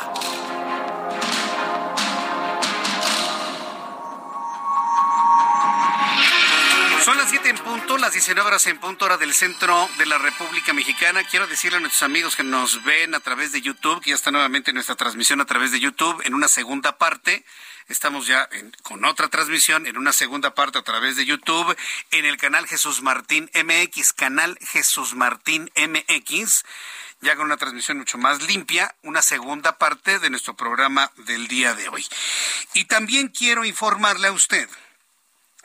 Son 7.05 7.15
las 7.15 7.29
7 7.29 7.49
en 7.49 7.57
punto, 7.59 7.99
las 7.99 8.11
19 8.11 8.47
horas 8.47 8.65
en 8.65 8.79
punto, 8.79 9.05
hora 9.05 9.17
del 9.17 9.35
centro 9.35 9.87
de 9.99 10.07
la 10.07 10.17
República 10.17 10.73
Mexicana. 10.73 11.23
Quiero 11.23 11.45
decirle 11.45 11.77
a 11.77 11.79
nuestros 11.79 12.01
amigos 12.01 12.35
que 12.35 12.43
nos 12.43 12.83
ven 12.83 13.13
a 13.13 13.19
través 13.19 13.51
de 13.51 13.61
YouTube, 13.61 14.01
que 14.01 14.09
ya 14.09 14.15
está 14.15 14.31
nuevamente 14.31 14.73
nuestra 14.73 14.95
transmisión 14.95 15.41
a 15.41 15.45
través 15.45 15.71
de 15.71 15.79
YouTube, 15.79 16.23
en 16.25 16.33
una 16.33 16.47
segunda 16.47 16.97
parte 16.97 17.45
Estamos 17.87 18.27
ya 18.27 18.49
con 18.83 19.05
otra 19.05 19.29
transmisión 19.29 19.87
en 19.87 19.97
una 19.97 20.11
segunda 20.11 20.53
parte 20.53 20.77
a 20.77 20.81
través 20.81 21.15
de 21.15 21.25
YouTube 21.25 21.73
en 22.11 22.25
el 22.25 22.35
canal 22.35 22.67
Jesús 22.67 23.01
Martín 23.01 23.49
MX, 23.53 24.11
canal 24.11 24.57
Jesús 24.59 25.13
Martín 25.15 25.71
MX, 25.73 26.65
ya 27.21 27.37
con 27.37 27.45
una 27.45 27.55
transmisión 27.55 27.99
mucho 27.99 28.17
más 28.17 28.43
limpia, 28.43 28.93
una 29.03 29.21
segunda 29.21 29.77
parte 29.77 30.19
de 30.19 30.29
nuestro 30.29 30.53
programa 30.57 31.13
del 31.15 31.47
día 31.47 31.75
de 31.75 31.87
hoy. 31.87 32.05
Y 32.73 32.85
también 32.85 33.29
quiero 33.29 33.63
informarle 33.63 34.27
a 34.27 34.33
usted, 34.33 34.69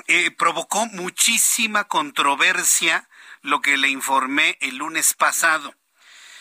eh, 0.07 0.31
provocó 0.31 0.87
muchísima 0.87 1.85
controversia 1.89 3.09
lo 3.41 3.61
que 3.61 3.77
le 3.77 3.89
informé 3.89 4.59
el 4.61 4.77
lunes 4.77 5.12
pasado 5.14 5.75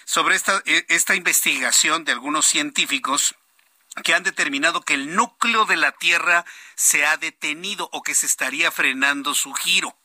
sobre 0.06 0.36
esta, 0.36 0.62
eh, 0.66 0.86
esta 0.90 1.16
investigación 1.16 2.06
de 2.06 2.12
algunos 2.12 2.46
científicos 2.46 3.36
que 4.04 4.14
han 4.14 4.24
determinado 4.24 4.82
que 4.82 4.94
el 4.94 5.16
núcleo 5.16 5.66
de 5.66 5.76
la 5.76 5.92
Tierra 5.92 6.46
se 6.76 7.06
ha 7.06 7.18
detenido 7.18 7.90
o 7.92 8.04
que 8.04 8.16
se 8.16 8.26
estaría 8.26 8.72
frenando 8.72 9.34
su 9.36 9.54
giro. 9.54 9.96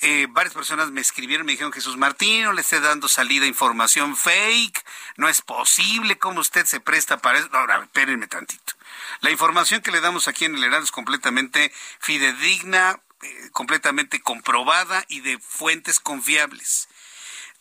Eh, 0.00 0.28
varias 0.30 0.54
personas 0.54 0.92
me 0.92 1.00
escribieron, 1.00 1.44
me 1.44 1.52
dijeron, 1.52 1.72
Jesús 1.72 1.96
Martín, 1.96 2.44
no 2.44 2.52
le 2.52 2.60
esté 2.60 2.78
dando 2.78 3.08
salida 3.08 3.46
información 3.46 4.16
fake, 4.16 4.84
no 5.16 5.28
es 5.28 5.42
posible, 5.42 6.18
¿cómo 6.18 6.40
usted 6.40 6.66
se 6.66 6.78
presta 6.78 7.18
para 7.18 7.40
eso? 7.40 7.48
Ahora, 7.52 7.82
espérenme 7.82 8.28
tantito. 8.28 8.74
La 9.22 9.32
información 9.32 9.82
que 9.82 9.90
le 9.90 10.00
damos 10.00 10.28
aquí 10.28 10.44
en 10.44 10.54
el 10.54 10.62
Heraldo 10.62 10.84
es 10.84 10.92
completamente 10.92 11.72
fidedigna, 11.98 13.00
eh, 13.22 13.50
completamente 13.50 14.20
comprobada 14.20 15.04
y 15.08 15.20
de 15.20 15.40
fuentes 15.40 15.98
confiables. 15.98 16.88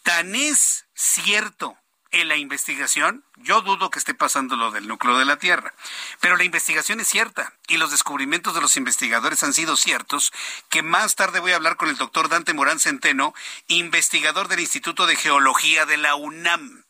Tan 0.03 0.35
es 0.35 0.85
cierto 0.93 1.75
en 2.11 2.27
la 2.27 2.37
investigación, 2.37 3.23
yo 3.35 3.61
dudo 3.61 3.89
que 3.89 3.99
esté 3.99 4.13
pasando 4.13 4.55
lo 4.55 4.71
del 4.71 4.87
núcleo 4.87 5.17
de 5.17 5.25
la 5.25 5.37
Tierra, 5.37 5.73
pero 6.19 6.37
la 6.37 6.43
investigación 6.43 6.99
es 6.99 7.07
cierta 7.07 7.53
y 7.67 7.77
los 7.77 7.91
descubrimientos 7.91 8.55
de 8.55 8.61
los 8.61 8.77
investigadores 8.77 9.43
han 9.43 9.53
sido 9.53 9.75
ciertos, 9.75 10.31
que 10.69 10.83
más 10.83 11.15
tarde 11.15 11.39
voy 11.39 11.51
a 11.51 11.57
hablar 11.57 11.77
con 11.77 11.89
el 11.89 11.97
doctor 11.97 12.29
Dante 12.29 12.53
Morán 12.53 12.79
Centeno, 12.79 13.33
investigador 13.67 14.47
del 14.47 14.61
Instituto 14.61 15.05
de 15.05 15.15
Geología 15.15 15.85
de 15.85 15.97
la 15.97 16.15
UNAM. 16.15 16.85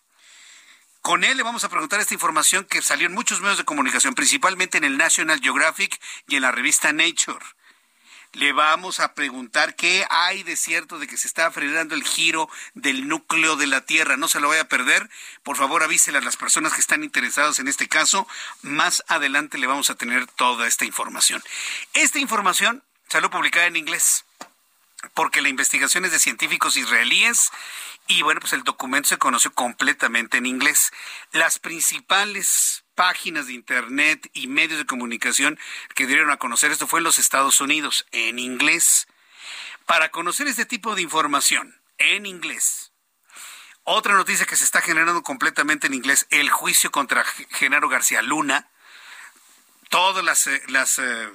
Con 1.01 1.24
él 1.24 1.38
le 1.38 1.43
vamos 1.43 1.63
a 1.63 1.70
preguntar 1.70 1.99
esta 1.99 2.13
información 2.13 2.65
que 2.65 2.82
salió 2.82 3.07
en 3.07 3.13
muchos 3.13 3.39
medios 3.39 3.57
de 3.57 3.63
comunicación, 3.63 4.13
principalmente 4.13 4.78
en 4.78 4.84
el 4.84 4.97
National 4.97 5.39
Geographic 5.39 5.99
y 6.28 6.36
en 6.36 6.41
la 6.41 6.51
revista 6.51 6.91
Nature 6.91 7.45
le 8.34 8.53
vamos 8.53 8.99
a 8.99 9.13
preguntar 9.13 9.75
qué 9.75 10.05
hay 10.09 10.43
de 10.43 10.55
cierto 10.55 10.99
de 10.99 11.07
que 11.07 11.17
se 11.17 11.28
está 11.28 11.49
frenando 11.51 11.95
el 11.95 12.03
giro 12.03 12.49
del 12.73 13.07
núcleo 13.07 13.55
de 13.55 13.67
la 13.67 13.82
Tierra. 13.82 14.17
No 14.17 14.28
se 14.28 14.39
lo 14.39 14.49
vaya 14.49 14.63
a 14.63 14.67
perder. 14.67 15.09
Por 15.43 15.57
favor, 15.57 15.84
avísele 15.84 16.17
a 16.17 16.21
las 16.21 16.38
personas 16.38 16.73
que 16.73 16.82
están 16.82 17.03
interesadas 17.03 17.59
en 17.59 17.67
este 17.67 17.88
caso. 17.88 18.28
Más 18.61 19.03
adelante 19.07 19.57
le 19.57 19.67
vamos 19.67 19.89
a 19.89 19.95
tener 19.95 20.28
toda 20.28 20.67
esta 20.67 20.86
información. 20.86 21.43
Esta 21.93 22.19
información 22.19 22.84
salió 23.07 23.30
publicada 23.30 23.67
en 23.67 23.75
inglés 23.75 24.25
porque 25.13 25.41
la 25.41 25.49
investigación 25.49 26.05
es 26.05 26.11
de 26.11 26.19
científicos 26.19 26.78
israelíes 26.78 27.51
y 28.07 28.21
bueno, 28.21 28.39
pues 28.39 28.53
el 28.53 28.63
documento 28.63 29.09
se 29.09 29.17
conoció 29.17 29.53
completamente 29.53 30.38
en 30.38 30.45
inglés. 30.45 30.91
Las 31.32 31.59
principales 31.59 32.84
páginas 32.98 33.45
de 33.45 33.54
internet 33.54 34.28
y 34.34 34.48
medios 34.48 34.80
de 34.80 34.88
comunicación 34.88 35.60
que 35.93 36.08
dieron 36.08 36.32
a 36.32 36.38
conocer. 36.38 36.72
Esto 36.72 36.88
fue 36.88 37.00
en 37.00 37.04
los 37.04 37.20
Estados 37.20 37.62
Unidos, 37.62 38.08
en 38.12 38.39
inglés. 38.39 39.08
Para 39.86 40.10
conocer 40.10 40.48
este 40.48 40.66
tipo 40.66 40.95
de 40.95 41.04
información 41.04 41.80
en 42.00 42.26
inglés, 42.26 42.91
otra 43.84 44.16
noticia 44.16 44.48
que 44.48 44.56
se 44.56 44.64
está 44.64 44.82
generando 44.82 45.22
completamente 45.22 45.86
en 45.86 45.93
inglés, 45.93 46.26
el 46.32 46.50
juicio 46.50 46.91
contra 46.91 47.24
Genaro 47.52 47.88
García 47.88 48.24
Luna, 48.24 48.68
todas 49.89 50.26
las, 50.26 50.48
eh, 50.48 50.64
las 50.68 50.98
eh, 50.98 51.30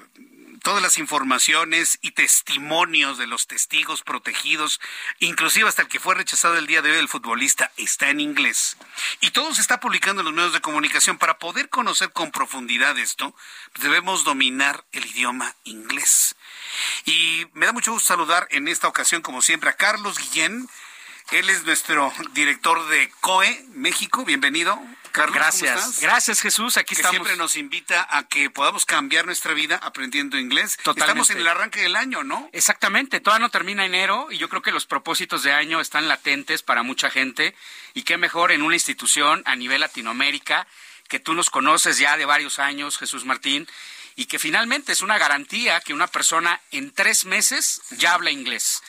todas 0.62 0.82
las 0.82 0.98
informaciones 0.98 1.98
y 2.02 2.12
testimonios 2.12 3.18
de 3.18 3.26
los 3.26 3.46
testigos 3.46 4.02
protegidos, 4.02 4.80
inclusive 5.18 5.68
hasta 5.68 5.82
el 5.82 5.88
que 5.88 6.00
fue 6.00 6.14
rechazado 6.14 6.56
el 6.56 6.66
día 6.66 6.82
de 6.82 6.92
hoy 6.92 6.98
el 6.98 7.08
futbolista, 7.08 7.72
está 7.76 8.10
en 8.10 8.20
inglés. 8.20 8.76
Y 9.20 9.30
todo 9.30 9.54
se 9.54 9.60
está 9.60 9.80
publicando 9.80 10.20
en 10.20 10.26
los 10.26 10.34
medios 10.34 10.52
de 10.52 10.60
comunicación. 10.60 11.18
Para 11.18 11.38
poder 11.38 11.68
conocer 11.68 12.12
con 12.12 12.30
profundidad 12.30 12.96
esto, 12.98 13.34
debemos 13.80 14.24
dominar 14.24 14.84
el 14.92 15.04
idioma 15.06 15.54
inglés. 15.64 16.36
Y 17.04 17.46
me 17.54 17.66
da 17.66 17.72
mucho 17.72 17.92
gusto 17.92 18.08
saludar 18.08 18.46
en 18.50 18.68
esta 18.68 18.88
ocasión, 18.88 19.20
como 19.22 19.42
siempre, 19.42 19.70
a 19.70 19.74
Carlos 19.74 20.18
Guillén. 20.18 20.68
Él 21.32 21.50
es 21.50 21.64
nuestro 21.64 22.12
director 22.32 22.86
de 22.88 23.10
COE 23.20 23.66
México. 23.72 24.24
Bienvenido. 24.24 24.80
Carlos, 25.12 25.34
Gracias. 25.34 26.00
Gracias, 26.00 26.40
Jesús. 26.40 26.76
Aquí 26.76 26.94
que 26.94 27.02
estamos. 27.02 27.14
siempre 27.16 27.36
nos 27.36 27.56
invita 27.56 28.06
a 28.10 28.26
que 28.26 28.50
podamos 28.50 28.84
cambiar 28.84 29.26
nuestra 29.26 29.54
vida 29.54 29.76
aprendiendo 29.76 30.38
inglés. 30.38 30.76
Totalmente. 30.78 31.02
Estamos 31.02 31.30
en 31.30 31.38
el 31.38 31.48
arranque 31.48 31.82
del 31.82 31.96
año, 31.96 32.24
¿no? 32.24 32.48
Exactamente. 32.52 33.20
Todavía 33.20 33.46
no 33.46 33.50
termina 33.50 33.84
enero 33.84 34.28
y 34.30 34.38
yo 34.38 34.48
creo 34.48 34.62
que 34.62 34.72
los 34.72 34.86
propósitos 34.86 35.42
de 35.42 35.52
año 35.52 35.80
están 35.80 36.08
latentes 36.08 36.62
para 36.62 36.82
mucha 36.82 37.10
gente. 37.10 37.54
Y 37.94 38.02
qué 38.02 38.16
mejor 38.16 38.52
en 38.52 38.62
una 38.62 38.74
institución 38.74 39.42
a 39.44 39.54
nivel 39.54 39.80
Latinoamérica 39.80 40.66
que 41.08 41.20
tú 41.20 41.34
nos 41.34 41.50
conoces 41.50 41.98
ya 41.98 42.16
de 42.16 42.24
varios 42.24 42.58
años, 42.58 42.96
Jesús 42.96 43.26
Martín, 43.26 43.68
y 44.16 44.26
que 44.26 44.38
finalmente 44.38 44.92
es 44.92 45.02
una 45.02 45.18
garantía 45.18 45.80
que 45.80 45.92
una 45.92 46.06
persona 46.06 46.60
en 46.70 46.90
tres 46.90 47.26
meses 47.26 47.82
ya 47.90 48.14
habla 48.14 48.30
inglés. 48.30 48.82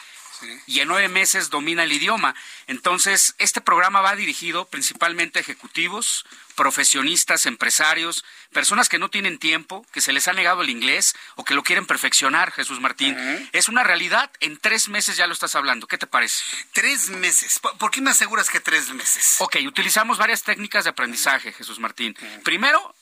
Y 0.68 0.80
en 0.80 0.88
nueve 0.88 1.10
meses 1.10 1.50
domina 1.50 1.84
el 1.84 1.91
idioma. 1.91 2.36
Entonces, 2.68 3.36
este 3.38 3.62
programa 3.62 4.02
va 4.02 4.16
dirigido 4.16 4.66
principalmente 4.66 5.39
a 5.39 5.41
ejecutivos, 5.41 6.26
profesionistas, 6.56 7.46
empresarios, 7.46 8.24
personas 8.52 8.89
que 8.89 9.00
no 9.00 9.10
tienen 9.10 9.39
tiempo, 9.39 9.86
que 9.91 10.02
se 10.02 10.14
les 10.14 10.28
ha 10.28 10.34
negado 10.34 10.62
el 10.62 10.70
inglés 10.70 11.16
o 11.36 11.44
que 11.44 11.56
lo 11.56 11.64
quieren 11.64 11.86
perfeccionar, 11.86 12.52
Jesús 12.52 12.80
Martín. 12.80 13.18
Es 13.52 13.70
una 13.70 13.84
realidad, 13.84 14.32
en 14.39 14.58
tres 14.58 14.89
meses 14.89 15.18
ya 15.18 15.28
lo 15.28 15.34
estás 15.34 15.56
hablando. 15.56 15.88
¿Qué 15.88 15.98
te 15.98 16.08
parece? 16.08 16.44
Tres 16.72 17.10
meses. 17.10 17.60
¿Por 17.60 17.91
qué 17.91 18.02
me 18.02 18.12
aseguras 18.12 18.50
que 18.50 18.60
tres 18.60 18.89
meses? 18.91 19.36
Ok, 19.39 19.58
utilizamos 19.68 20.18
varias 20.18 20.44
técnicas 20.44 20.84
de 20.84 20.91
aprendizaje, 20.91 21.52
Jesús 21.54 21.80
Martín. 21.80 22.16
Primero, 22.44 22.96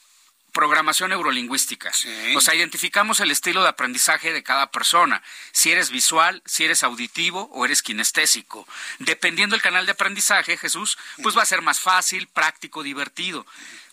programación 0.51 1.09
neurolingüística. 1.09 1.91
O 2.35 2.41
sea, 2.41 2.55
identificamos 2.55 3.19
el 3.19 3.31
estilo 3.31 3.63
de 3.63 3.69
aprendizaje 3.69 4.33
de 4.33 4.43
cada 4.43 4.71
persona. 4.71 5.21
Si 5.51 5.71
eres 5.71 5.89
visual, 5.89 6.41
si 6.45 6.65
eres 6.65 6.83
auditivo 6.83 7.49
o 7.53 7.65
eres 7.65 7.81
kinestésico. 7.81 8.67
Dependiendo 8.99 9.55
del 9.55 9.63
canal 9.63 9.85
de 9.85 9.93
aprendizaje, 9.93 10.57
Jesús, 10.57 10.97
pues 11.23 11.37
va 11.37 11.43
a 11.43 11.45
ser 11.45 11.61
más 11.61 11.79
fácil, 11.79 12.27
práctico, 12.27 12.83
divertido. 12.83 13.45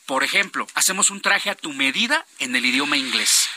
Por 0.06 0.24
ejemplo, 0.24 0.66
hacemos 0.74 1.10
un 1.10 1.20
traje 1.20 1.50
a 1.50 1.54
tu 1.54 1.72
medida 1.74 2.24
en 2.38 2.56
el 2.56 2.64
idioma 2.64 2.96
inglés. 2.96 3.50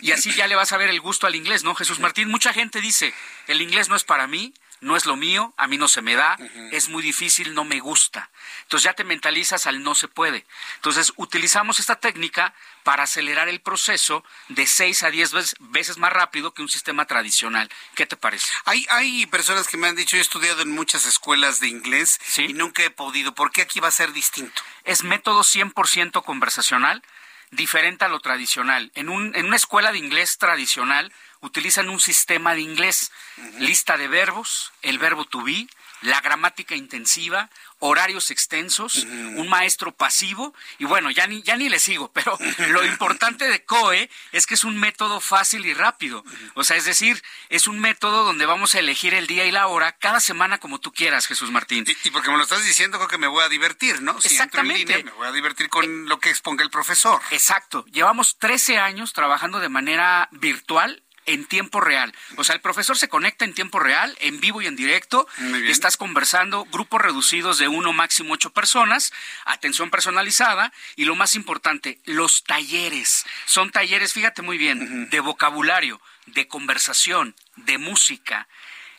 Y 0.00 0.10
así 0.10 0.32
ya 0.32 0.48
le 0.48 0.56
vas 0.56 0.72
a 0.72 0.76
ver 0.76 0.90
el 0.90 1.00
gusto 1.00 1.28
al 1.28 1.36
inglés, 1.36 1.62
¿no, 1.62 1.76
Jesús 1.76 2.00
Martín? 2.00 2.28
Mucha 2.28 2.52
gente 2.52 2.80
dice, 2.80 3.14
el 3.46 3.62
inglés 3.62 3.88
no 3.88 3.94
es 3.94 4.02
para 4.02 4.26
mí, 4.26 4.52
no 4.82 4.96
es 4.96 5.06
lo 5.06 5.16
mío, 5.16 5.54
a 5.56 5.68
mí 5.68 5.78
no 5.78 5.86
se 5.86 6.02
me 6.02 6.16
da, 6.16 6.36
es 6.72 6.88
muy 6.88 7.02
difícil, 7.02 7.54
no 7.54 7.64
me 7.64 7.78
gusta. 7.78 8.30
Entonces 8.64 8.84
ya 8.84 8.94
te 8.94 9.04
mentalizas 9.04 9.66
al 9.66 9.82
no 9.82 9.94
se 9.94 10.08
puede. 10.08 10.44
Entonces 10.76 11.12
utilizamos 11.16 11.78
esta 11.78 11.96
técnica 11.96 12.52
para 12.82 13.04
acelerar 13.04 13.48
el 13.48 13.60
proceso 13.60 14.24
de 14.48 14.66
6 14.66 15.04
a 15.04 15.10
10 15.10 15.32
veces, 15.32 15.54
veces 15.60 15.98
más 15.98 16.12
rápido 16.12 16.52
que 16.52 16.62
un 16.62 16.68
sistema 16.68 17.06
tradicional. 17.06 17.70
¿Qué 17.94 18.06
te 18.06 18.16
parece? 18.16 18.52
Hay, 18.64 18.84
hay 18.90 19.26
personas 19.26 19.68
que 19.68 19.76
me 19.76 19.86
han 19.86 19.94
dicho, 19.94 20.16
he 20.16 20.20
estudiado 20.20 20.62
en 20.62 20.72
muchas 20.72 21.06
escuelas 21.06 21.60
de 21.60 21.68
inglés 21.68 22.18
y 22.36 22.52
nunca 22.52 22.82
he 22.82 22.90
podido. 22.90 23.34
¿Por 23.34 23.52
qué 23.52 23.62
aquí 23.62 23.78
va 23.78 23.88
a 23.88 23.92
ser 23.92 24.12
distinto? 24.12 24.62
Es 24.82 25.04
método 25.04 25.42
100% 25.42 26.24
conversacional, 26.24 27.04
diferente 27.52 28.04
a 28.04 28.08
lo 28.08 28.18
tradicional. 28.18 28.90
En, 28.96 29.08
un, 29.08 29.36
en 29.36 29.46
una 29.46 29.56
escuela 29.56 29.92
de 29.92 29.98
inglés 29.98 30.38
tradicional 30.38 31.12
utilizan 31.42 31.90
un 31.90 32.00
sistema 32.00 32.54
de 32.54 32.62
inglés, 32.62 33.12
lista 33.58 33.96
de 33.96 34.08
verbos, 34.08 34.72
el 34.82 34.98
verbo 34.98 35.24
to 35.24 35.42
be, 35.42 35.66
la 36.02 36.20
gramática 36.20 36.74
intensiva, 36.74 37.48
horarios 37.78 38.30
extensos, 38.30 39.04
un 39.04 39.48
maestro 39.48 39.92
pasivo, 39.92 40.54
y 40.78 40.84
bueno, 40.84 41.10
ya 41.10 41.26
ni, 41.26 41.42
ya 41.42 41.56
ni 41.56 41.68
le 41.68 41.78
sigo, 41.78 42.12
pero 42.14 42.38
lo 42.68 42.84
importante 42.84 43.48
de 43.48 43.64
COE 43.64 44.10
es 44.32 44.46
que 44.46 44.54
es 44.54 44.64
un 44.64 44.78
método 44.78 45.20
fácil 45.20 45.64
y 45.64 45.74
rápido. 45.74 46.24
O 46.54 46.64
sea, 46.64 46.76
es 46.76 46.84
decir, 46.84 47.22
es 47.48 47.66
un 47.66 47.78
método 47.80 48.24
donde 48.24 48.46
vamos 48.46 48.74
a 48.74 48.80
elegir 48.80 49.14
el 49.14 49.26
día 49.26 49.44
y 49.44 49.52
la 49.52 49.68
hora 49.68 49.92
cada 49.92 50.20
semana 50.20 50.58
como 50.58 50.80
tú 50.80 50.92
quieras, 50.92 51.26
Jesús 51.26 51.50
Martín. 51.50 51.84
Y, 51.86 52.08
y 52.08 52.10
porque 52.10 52.30
me 52.30 52.36
lo 52.36 52.42
estás 52.42 52.64
diciendo, 52.64 52.98
creo 52.98 53.08
que 53.08 53.18
me 53.18 53.28
voy 53.28 53.44
a 53.44 53.48
divertir, 53.48 54.02
¿no? 54.02 54.20
Si 54.20 54.28
entro 54.36 54.60
en 54.60 54.70
Exactamente. 54.70 54.96
línea, 54.96 55.04
me 55.04 55.12
voy 55.12 55.26
a 55.28 55.32
divertir 55.32 55.68
con 55.68 56.08
lo 56.08 56.18
que 56.18 56.30
exponga 56.30 56.64
el 56.64 56.70
profesor. 56.70 57.20
Exacto. 57.30 57.84
Llevamos 57.86 58.38
13 58.38 58.78
años 58.78 59.12
trabajando 59.12 59.60
de 59.60 59.68
manera 59.68 60.28
virtual 60.32 61.02
en 61.26 61.44
tiempo 61.44 61.80
real. 61.80 62.14
O 62.36 62.44
sea, 62.44 62.54
el 62.54 62.60
profesor 62.60 62.96
se 62.96 63.08
conecta 63.08 63.44
en 63.44 63.54
tiempo 63.54 63.78
real, 63.78 64.16
en 64.20 64.40
vivo 64.40 64.62
y 64.62 64.66
en 64.66 64.76
directo. 64.76 65.26
Estás 65.66 65.96
conversando, 65.96 66.64
grupos 66.66 67.00
reducidos 67.00 67.58
de 67.58 67.68
uno, 67.68 67.92
máximo 67.92 68.34
ocho 68.34 68.50
personas, 68.50 69.12
atención 69.44 69.90
personalizada 69.90 70.72
y 70.96 71.04
lo 71.04 71.14
más 71.14 71.34
importante, 71.34 72.00
los 72.04 72.44
talleres. 72.44 73.24
Son 73.46 73.70
talleres, 73.70 74.12
fíjate 74.12 74.42
muy 74.42 74.58
bien, 74.58 75.10
de 75.10 75.20
vocabulario, 75.20 76.00
de 76.26 76.48
conversación, 76.48 77.34
de 77.56 77.78
música 77.78 78.48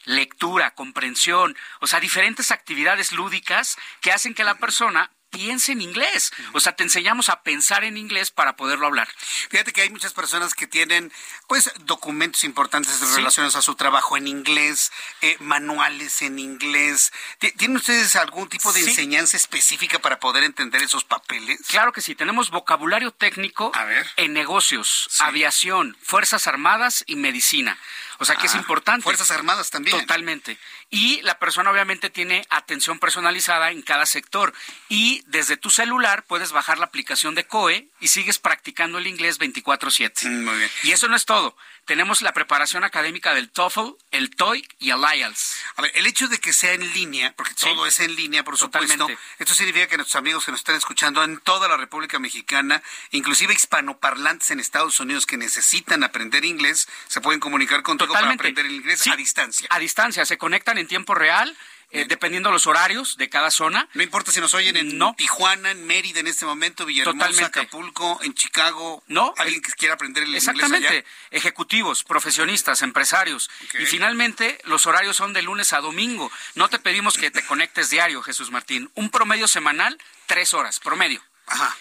lectura, 0.05 0.71
comprensión, 0.71 1.55
o 1.79 1.87
sea, 1.87 2.01
diferentes 2.01 2.51
actividades 2.51 3.13
lúdicas 3.13 3.77
que 4.01 4.11
hacen 4.11 4.33
que 4.33 4.43
la 4.43 4.55
persona 4.55 5.11
piense 5.33 5.71
en 5.73 5.81
inglés. 5.81 6.31
O 6.53 6.59
sea, 6.61 6.75
te 6.75 6.83
enseñamos 6.83 7.27
a 7.29 7.41
pensar 7.41 7.83
en 7.83 7.97
inglés 7.97 8.31
para 8.31 8.55
poderlo 8.55 8.85
hablar. 8.87 9.09
Fíjate 9.49 9.73
que 9.73 9.81
hay 9.81 9.89
muchas 9.89 10.13
personas 10.13 10.53
que 10.53 10.67
tienen, 10.67 11.11
pues, 11.47 11.71
documentos 11.79 12.43
importantes 12.45 12.99
relacionados 13.15 13.55
a 13.55 13.61
su 13.61 13.75
trabajo 13.75 14.15
en 14.15 14.27
inglés, 14.27 14.91
eh, 15.21 15.35
manuales 15.39 16.21
en 16.21 16.39
inglés. 16.39 17.11
¿Ti- 17.39 17.51
¿Tienen 17.53 17.77
ustedes 17.77 18.15
algún 18.15 18.47
tipo 18.47 18.71
de 18.71 18.81
Sí. 18.83 18.89
enseñanza 18.91 19.35
específica 19.35 19.99
para 19.99 20.19
poder 20.19 20.43
entender 20.43 20.81
esos 20.83 21.03
papeles? 21.03 21.59
Claro 21.67 21.91
que 21.91 22.01
sí, 22.01 22.13
tenemos 22.15 22.51
vocabulario 22.51 23.11
técnico 23.11 23.71
en 24.17 24.33
negocios, 24.33 25.09
aviación, 25.19 25.97
Fuerzas 26.03 26.47
Armadas 26.47 27.03
y 27.07 27.15
medicina. 27.15 27.77
O 28.19 28.25
sea 28.25 28.35
que 28.35 28.45
es 28.45 28.53
Ah, 28.53 28.57
importante. 28.59 29.03
Fuerzas 29.03 29.31
Armadas 29.31 29.69
también. 29.71 29.97
Totalmente. 29.99 30.57
Y 30.93 31.23
la 31.23 31.39
persona 31.39 31.71
obviamente 31.71 32.11
tiene 32.11 32.45
atención 32.51 32.99
personalizada 32.99 33.71
en 33.71 33.81
cada 33.81 34.05
sector. 34.05 34.53
Y 34.89 35.23
desde 35.25 35.57
tu 35.57 35.71
celular 35.71 36.23
puedes 36.23 36.51
bajar 36.51 36.77
la 36.77 36.85
aplicación 36.85 37.33
de 37.33 37.47
COE 37.47 37.87
y 37.99 38.09
sigues 38.09 38.37
practicando 38.37 38.99
el 38.99 39.07
inglés 39.07 39.39
24/7. 39.39 40.29
Mm, 40.29 40.45
Muy 40.45 40.55
bien. 40.55 40.69
Y 40.83 40.91
eso 40.91 41.07
no 41.07 41.15
es 41.15 41.25
todo. 41.25 41.57
Tenemos 41.85 42.21
la 42.21 42.31
preparación 42.33 42.85
académica 42.85 43.33
del 43.33 43.49
TOEFL, 43.49 43.89
el 44.11 44.29
TOEIC 44.35 44.75
y 44.79 44.91
el 44.91 44.99
IELTS. 45.01 45.57
A 45.75 45.81
ver, 45.81 45.91
el 45.95 46.05
hecho 46.05 46.29
de 46.29 46.39
que 46.39 46.53
sea 46.53 46.71
en 46.71 46.93
línea, 46.93 47.33
porque 47.35 47.53
todo 47.55 47.85
es 47.85 47.99
en 47.99 48.15
línea, 48.15 48.43
por 48.43 48.57
supuesto, 48.57 48.93
Totalmente. 48.97 49.21
esto 49.39 49.53
significa 49.53 49.87
que 49.87 49.97
nuestros 49.97 50.15
amigos 50.15 50.45
que 50.45 50.51
nos 50.51 50.61
están 50.61 50.75
escuchando 50.75 51.21
en 51.23 51.39
toda 51.39 51.67
la 51.67 51.75
República 51.75 52.19
Mexicana, 52.19 52.81
inclusive 53.11 53.53
hispanoparlantes 53.53 54.51
en 54.51 54.61
Estados 54.61 54.97
Unidos 55.01 55.25
que 55.25 55.35
necesitan 55.35 56.03
aprender 56.05 56.45
inglés, 56.45 56.87
se 57.07 57.19
pueden 57.19 57.41
comunicar 57.41 57.83
contigo 57.83 58.13
para 58.13 58.21
Totalmente. 58.27 58.41
aprender 58.43 58.65
el 58.65 58.71
inglés 58.73 59.01
Sí, 59.01 59.09
a 59.09 59.15
distancia. 59.17 59.67
A 59.69 59.79
distancia, 59.79 60.25
se 60.25 60.37
conectan 60.37 60.77
en 60.77 60.87
tiempo 60.87 61.15
real, 61.15 61.55
eh, 61.93 62.05
dependiendo 62.07 62.51
los 62.51 62.67
horarios 62.67 63.17
de 63.17 63.29
cada 63.29 63.51
zona. 63.51 63.87
No 63.93 64.03
importa 64.03 64.31
si 64.31 64.41
nos 64.41 64.53
oyen 64.53 64.75
en 64.77 64.99
Tijuana, 65.15 65.71
en 65.71 65.85
Mérida 65.85 66.19
en 66.19 66.27
este 66.27 66.45
momento, 66.45 66.85
Villahermosa, 66.85 67.27
Totalmente. 67.27 67.59
Acapulco, 67.59 68.19
en 68.23 68.33
Chicago, 68.33 69.03
No, 69.07 69.33
alguien 69.37 69.61
que 69.61 69.71
quiera 69.73 69.93
aprender 69.93 70.23
el 70.23 70.29
inglés 70.29 70.47
Exactamente, 70.47 70.87
allá. 70.87 71.03
ejecutivos, 71.31 72.03
profesionistas, 72.03 72.81
empresarios. 72.81 73.49
Y 73.79 73.85
finalmente, 73.85 74.59
los 74.65 74.87
horarios 74.87 75.15
son 75.15 75.33
de 75.33 75.43
lunes 75.43 75.71
a 75.73 75.79
domingo. 75.81 76.31
No 76.55 76.67
te 76.67 76.79
pedimos 76.79 77.17
que 77.17 77.31
te 77.31 77.45
conectes 77.45 77.89
diario, 77.89 78.21
Jesús 78.23 78.49
Martín. 78.51 78.89
Un 78.95 79.09
promedio 79.09 79.47
semanal, 79.47 79.99
tres 80.25 80.53
horas, 80.53 80.79
promedio. 80.79 81.21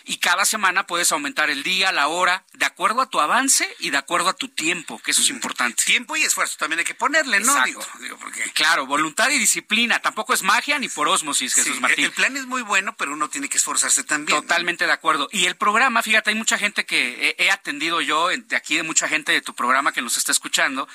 Y 0.05 0.19
cada 0.19 0.45
semana 0.45 0.87
puedes 0.87 1.13
aumentar 1.13 1.51
el 1.51 1.63
día, 1.63 1.93
la 1.93 2.09
hora, 2.09 2.45
de 2.55 2.65
acuerdo 2.67 3.01
a 3.03 3.07
tu 3.09 3.21
avance 3.21 3.69
y 3.79 3.91
de 3.91 3.97
acuerdo 3.99 4.29
a 4.29 4.35
tu 4.35 4.49
tiempo, 4.49 4.99
que 5.01 5.11
eso 5.13 5.23
es 5.23 5.31
importante. 5.31 5.83
Tiempo 5.85 6.17
y 6.17 6.23
esfuerzo 6.23 6.57
también 6.59 6.81
hay 6.81 6.85
que 6.85 6.95
ponerle, 6.95 7.41
¿no? 7.41 7.53
Exacto. 7.53 7.87
Digo, 7.99 8.05
digo, 8.05 8.19
porque 8.19 8.43
Claro, 8.53 8.87
voluntad 8.87 9.31
y 9.31 9.39
disciplina. 9.39 10.01
Tampoco 10.01 10.35
es 10.35 10.43
magia 10.43 10.79
ni 10.79 10.89
por 10.89 11.09
ósmosis, 11.09 11.55
Jesús 11.55 11.75
Sí, 11.75 11.81
Martín. 11.81 12.05
el 12.05 12.13
plan 12.13 12.37
es 12.37 12.47
muy 12.47 12.63
bueno, 12.63 12.95
pero 12.97 13.13
uno 13.13 13.29
tiene 13.29 13.49
que 13.49 13.57
esforzarse 13.57 14.05
también. 14.05 14.39
Totalmente 14.41 14.87
de 14.87 14.93
acuerdo. 14.93 15.29
Y 15.33 15.47
el 15.47 15.57
programa, 15.57 16.03
fíjate, 16.03 16.31
hay 16.31 16.37
mucha 16.37 16.59
gente 16.59 16.85
que 16.85 17.35
he, 17.39 17.45
he 17.45 17.51
atendido 17.51 18.01
yo, 18.01 18.29
de 18.29 18.57
aquí 18.57 18.77
de 18.77 18.83
mucha 18.83 19.09
gente 19.09 19.33
de 19.33 19.41
tu 19.41 19.55
programa 19.55 19.93
que 19.93 20.03
nos 20.03 20.17
está 20.17 20.33
escuchando, 20.33 20.89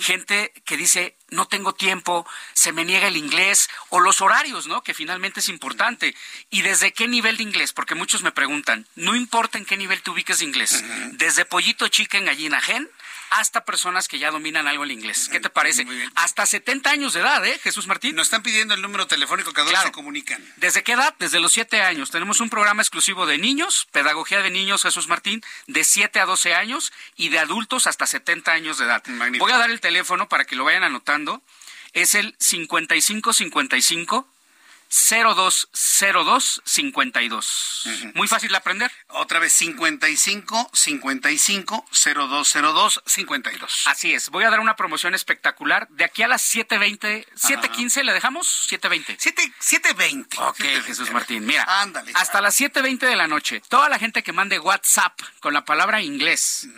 gente 0.00 0.52
que 0.64 0.76
dice, 0.76 1.16
no 1.30 1.46
tengo 1.46 1.74
tiempo, 1.74 2.26
se 2.52 2.72
me 2.72 2.84
niega 2.84 3.08
el 3.08 3.16
inglés, 3.16 3.68
o 3.90 4.00
los 4.00 4.20
horarios, 4.20 4.66
¿no? 4.66 4.82
Que 4.82 4.94
finalmente 4.94 5.40
es 5.40 5.48
importante. 5.48 6.14
¿Y 6.50 6.62
desde 6.62 6.92
qué 6.92 7.08
nivel 7.08 7.36
de 7.36 7.42
inglés? 7.42 7.72
Porque 7.72 7.94
muchos 7.94 8.22
me 8.22 8.32
preguntan, 8.32 8.86
no 8.94 9.14
importa 9.14 9.58
en 9.58 9.64
qué 9.64 9.76
nivel 9.76 10.02
te 10.02 10.10
ubiques 10.10 10.38
de 10.38 10.44
inglés, 10.44 10.84
desde 11.12 11.44
pollito 11.44 11.88
chica 11.88 12.18
en 12.18 12.26
gallina 12.26 12.60
gen 12.60 12.88
hasta 13.30 13.64
personas 13.64 14.08
que 14.08 14.18
ya 14.18 14.30
dominan 14.30 14.66
algo 14.66 14.84
el 14.84 14.92
inglés. 14.92 15.28
¿Qué 15.30 15.40
te 15.40 15.50
parece? 15.50 15.86
Hasta 16.14 16.46
70 16.46 16.90
años 16.90 17.12
de 17.12 17.20
edad, 17.20 17.44
¿eh, 17.44 17.58
Jesús 17.62 17.86
Martín? 17.86 18.16
Nos 18.16 18.26
están 18.28 18.42
pidiendo 18.42 18.74
el 18.74 18.82
número 18.82 19.06
telefónico 19.06 19.52
que 19.52 19.62
claro. 19.62 19.86
se 19.86 19.92
comunican. 19.92 20.44
¿Desde 20.56 20.82
qué 20.82 20.92
edad? 20.92 21.14
Desde 21.18 21.40
los 21.40 21.52
7 21.52 21.82
años. 21.82 22.10
Tenemos 22.10 22.40
un 22.40 22.50
programa 22.50 22.82
exclusivo 22.82 23.26
de 23.26 23.38
niños, 23.38 23.88
pedagogía 23.92 24.42
de 24.42 24.50
niños, 24.50 24.82
Jesús 24.82 25.08
Martín, 25.08 25.42
de 25.66 25.84
7 25.84 26.20
a 26.20 26.26
12 26.26 26.54
años 26.54 26.92
y 27.16 27.28
de 27.28 27.38
adultos 27.38 27.86
hasta 27.86 28.06
70 28.06 28.52
años 28.52 28.78
de 28.78 28.86
edad. 28.86 29.02
Voy 29.38 29.52
a 29.52 29.58
dar 29.58 29.70
el 29.70 29.80
teléfono 29.80 30.28
para 30.28 30.44
que 30.44 30.56
lo 30.56 30.64
vayan 30.64 30.84
anotando. 30.84 31.42
Es 31.92 32.14
el 32.14 32.36
5555 32.38 34.28
0202 34.88 36.62
52. 36.64 37.88
Muy 38.14 38.26
fácil 38.26 38.50
de 38.50 38.56
aprender. 38.56 38.90
Otra 39.08 39.38
vez 39.38 39.52
55 39.52 40.70
55 40.72 41.84
0202 41.92 43.02
52. 43.06 43.82
Así 43.86 44.14
es. 44.14 44.30
Voy 44.30 44.44
a 44.44 44.50
dar 44.50 44.60
una 44.60 44.76
promoción 44.76 45.14
espectacular. 45.14 45.88
De 45.90 46.04
aquí 46.04 46.22
a 46.22 46.28
las 46.28 46.42
7:20, 46.42 47.26
7:15 47.34 48.02
le 48.02 48.12
dejamos 48.12 48.66
7:20. 48.70 49.16
7 49.18 49.52
7:20. 49.60 50.38
Ok, 50.38 50.60
Jesús 50.86 51.10
Martín. 51.10 51.44
Mira. 51.44 51.64
Ándale. 51.80 52.12
Hasta 52.14 52.40
las 52.40 52.58
7:20 52.58 53.06
de 53.06 53.16
la 53.16 53.26
noche. 53.26 53.62
Toda 53.68 53.88
la 53.88 53.98
gente 53.98 54.22
que 54.22 54.32
mande 54.32 54.58
WhatsApp 54.58 55.20
con 55.40 55.52
la 55.52 55.64
palabra 55.64 56.00
inglés 56.00 56.68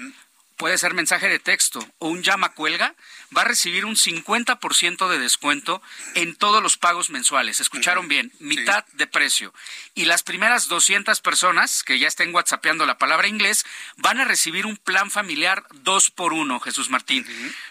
puede 0.61 0.76
ser 0.76 0.92
mensaje 0.92 1.26
de 1.28 1.38
texto 1.38 1.80
o 1.98 2.08
un 2.08 2.22
llama 2.22 2.50
cuelga, 2.50 2.94
va 3.37 3.43
a 3.43 3.47
recibir 3.47 3.85
un 3.85 3.97
50% 3.97 5.09
de 5.09 5.18
descuento 5.18 5.83
en 6.14 6.35
todos 6.35 6.62
los 6.62 6.76
pagos 6.76 7.11
mensuales. 7.11 7.61
Escucharon 7.61 8.09
bien, 8.09 8.33
mitad 8.39 8.85
de 8.93 9.07
precio. 9.07 9.53
Y 9.95 10.07
las 10.07 10.22
primeras 10.22 10.68
200 10.68 11.20
personas 11.20 11.83
que 11.83 11.99
ya 11.99 12.09
estén 12.09 12.35
whatsappeando 12.35 12.87
la 12.87 12.97
palabra 12.99 13.28
inglés 13.28 13.64
van 13.97 14.20
a 14.20 14.24
recibir 14.24 14.66
un 14.66 14.76
plan 14.76 15.11
familiar 15.11 15.64
dos 15.72 16.11
por 16.11 16.33
uno, 16.33 16.61
Jesús 16.61 16.91
Martín. 16.91 17.26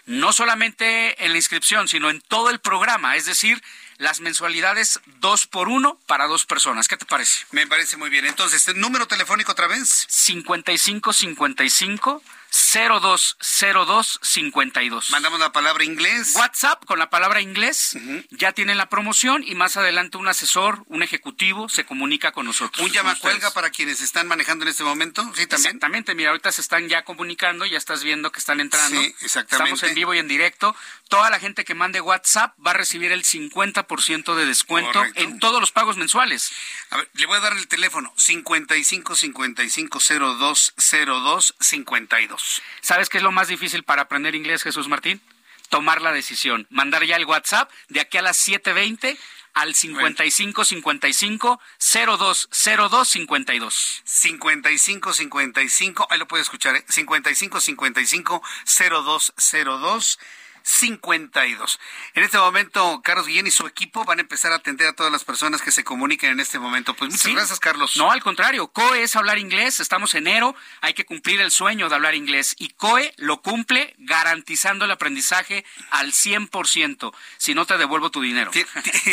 No 0.06 0.32
solamente 0.32 1.24
en 1.24 1.32
la 1.32 1.38
inscripción, 1.38 1.88
sino 1.88 2.10
en 2.10 2.20
todo 2.20 2.50
el 2.50 2.60
programa. 2.60 3.16
Es 3.16 3.26
decir, 3.26 3.62
las 3.98 4.20
mensualidades 4.20 5.00
dos 5.20 5.46
por 5.46 5.68
uno 5.68 5.98
para 6.06 6.26
dos 6.26 6.46
personas. 6.46 6.88
¿Qué 6.88 6.96
te 6.96 7.04
parece? 7.04 7.44
Me 7.50 7.66
parece 7.66 7.98
muy 7.98 8.08
bien. 8.08 8.24
Entonces, 8.24 8.66
¿el 8.68 8.80
número 8.80 9.06
telefónico 9.06 9.52
otra 9.52 9.66
vez? 9.66 10.06
5555 10.08 12.22
020252. 12.50 15.10
Mandamos 15.10 15.40
la 15.40 15.52
palabra 15.52 15.84
inglés. 15.84 16.32
WhatsApp 16.34 16.84
con 16.84 16.98
la 16.98 17.08
palabra 17.10 17.40
inglés. 17.40 17.96
Ya 18.30 18.52
tienen 18.52 18.78
la 18.78 18.88
promoción 18.88 19.44
y 19.46 19.54
más 19.54 19.76
adelante 19.76 20.16
un 20.16 20.26
asesor, 20.28 20.82
un 20.86 21.02
ejecutivo 21.02 21.68
se 21.68 21.84
comunica 21.84 22.32
con 22.32 22.46
nosotros. 22.46 22.84
Un 22.84 22.92
llamacuelga 22.92 23.50
para 23.52 23.70
quienes 23.70 24.00
están 24.00 24.26
manejando 24.28 24.64
en 24.64 24.70
este 24.70 24.84
momento. 24.84 25.22
Sí, 25.34 25.46
también. 25.46 25.76
Exactamente. 25.76 26.14
Mira, 26.14 26.30
ahorita 26.30 26.52
se 26.52 26.60
están 26.60 26.88
ya 26.88 27.04
comunicando, 27.04 27.66
ya 27.66 27.78
estás 27.78 28.02
viendo 28.02 28.32
que 28.32 28.40
están 28.40 28.60
entrando. 28.60 29.00
Sí, 29.00 29.14
exactamente. 29.22 29.74
Estamos 29.74 29.82
en 29.84 29.94
vivo 29.94 30.14
y 30.14 30.18
en 30.18 30.28
directo. 30.28 30.74
Toda 31.08 31.30
la 31.30 31.40
gente 31.40 31.64
que 31.64 31.74
mande 31.74 32.00
WhatsApp 32.00 32.54
va 32.64 32.72
a 32.72 32.74
recibir 32.74 33.12
el 33.12 33.24
50% 33.24 34.34
de 34.34 34.46
descuento 34.46 35.02
en 35.14 35.38
todos 35.38 35.60
los 35.60 35.72
pagos 35.72 35.96
mensuales. 35.96 36.52
A 36.90 36.98
ver, 36.98 37.08
le 37.14 37.26
voy 37.26 37.36
a 37.36 37.40
dar 37.40 37.52
el 37.52 37.68
teléfono 37.68 38.12
55 38.16 39.16
55 39.16 39.98
02 39.98 40.74
02 40.76 41.54
52. 41.60 42.39
¿Sabes 42.80 43.08
qué 43.08 43.18
es 43.18 43.24
lo 43.24 43.32
más 43.32 43.48
difícil 43.48 43.82
para 43.82 44.02
aprender 44.02 44.34
inglés, 44.34 44.62
Jesús 44.62 44.88
Martín? 44.88 45.20
Tomar 45.68 46.02
la 46.02 46.12
decisión, 46.12 46.66
mandar 46.70 47.04
ya 47.04 47.16
el 47.16 47.26
WhatsApp 47.26 47.70
de 47.88 48.00
aquí 48.00 48.18
a 48.18 48.22
las 48.22 48.36
7:20 48.38 49.16
al 49.54 49.74
55 49.74 50.64
55 50.64 51.60
02 51.78 52.48
02 52.50 53.08
52. 53.08 54.02
55 54.04 55.12
55, 55.12 56.06
ahí 56.10 56.18
lo 56.18 56.28
puede 56.28 56.42
escuchar, 56.42 56.76
¿eh? 56.76 56.84
55 56.88 57.60
55 57.60 58.42
02 58.66 59.32
02 59.36 60.18
52. 60.62 61.80
En 62.14 62.22
este 62.22 62.38
momento, 62.38 63.00
Carlos 63.02 63.26
Guillén 63.26 63.46
y 63.46 63.50
su 63.50 63.66
equipo 63.66 64.04
van 64.04 64.18
a 64.18 64.22
empezar 64.22 64.52
a 64.52 64.56
atender 64.56 64.88
a 64.88 64.92
todas 64.92 65.12
las 65.12 65.24
personas 65.24 65.62
que 65.62 65.72
se 65.72 65.84
comuniquen 65.84 66.30
en 66.30 66.40
este 66.40 66.58
momento. 66.58 66.94
Pues 66.94 67.10
muchas 67.10 67.32
gracias, 67.32 67.60
Carlos. 67.60 67.96
No, 67.96 68.10
al 68.10 68.22
contrario, 68.22 68.68
COE 68.68 69.02
es 69.02 69.16
hablar 69.16 69.38
inglés, 69.38 69.80
estamos 69.80 70.14
en 70.14 70.20
enero, 70.20 70.54
hay 70.80 70.94
que 70.94 71.04
cumplir 71.04 71.40
el 71.40 71.50
sueño 71.50 71.88
de 71.88 71.94
hablar 71.94 72.14
inglés 72.14 72.54
y 72.58 72.68
COE 72.70 73.14
lo 73.16 73.40
cumple 73.40 73.94
garantizando 73.98 74.84
el 74.84 74.90
aprendizaje 74.90 75.64
al 75.90 76.12
100%, 76.12 77.14
si 77.38 77.54
no 77.54 77.64
te 77.64 77.78
devuelvo 77.78 78.10
tu 78.10 78.20
dinero. 78.20 78.50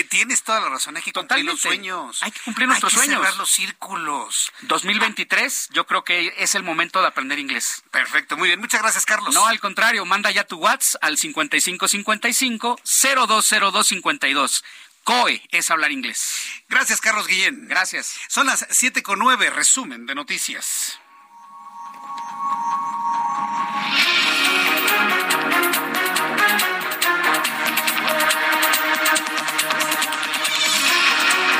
Tienes 0.10 0.44
toda 0.44 0.60
la 0.60 0.70
razón, 0.70 0.98
hay 0.98 1.04
que 1.04 1.14
cumplir 1.14 1.46
los 1.46 1.62
sueños. 1.62 2.22
Hay 2.24 2.32
que 2.32 2.42
cumplir 2.42 2.68
nuestros 2.68 2.94
hay 2.94 3.00
que 3.00 3.06
sueños. 3.06 3.22
Cerrar 3.24 3.38
los 3.38 3.50
círculos. 3.50 4.52
2023, 4.64 5.70
yo 5.72 5.88
creo 5.88 6.04
que 6.04 6.34
es 6.38 6.56
el 6.56 6.64
momento 6.64 7.02
de 7.02 7.08
aprender 7.08 7.40
inglés. 7.40 7.84
Perfecto, 7.92 8.38
muy 8.38 8.50
bien. 8.50 8.60
Muchas 8.60 8.82
gracias, 8.82 9.06
Carlos. 9.06 9.34
No, 9.34 9.48
al 9.48 9.60
contrario, 9.60 10.06
manda 10.06 10.30
ya 10.32 10.44
tu 10.44 10.58
WhatsApp 10.58 11.04
al 11.04 11.18
50 11.18 11.37
5555 11.38 12.80
020252. 12.84 14.64
COE 15.04 15.42
es 15.52 15.72
hablar 15.72 15.92
inglés. 15.92 16.34
Gracias, 16.68 17.00
Carlos 17.00 17.28
Guillén. 17.28 17.68
Gracias. 17.68 18.18
Son 18.28 18.46
las 18.46 18.66
7 18.70 19.04
con 19.04 19.20
9, 19.20 19.52
resumen 19.52 20.06
de 20.06 20.16
noticias. 20.16 21.00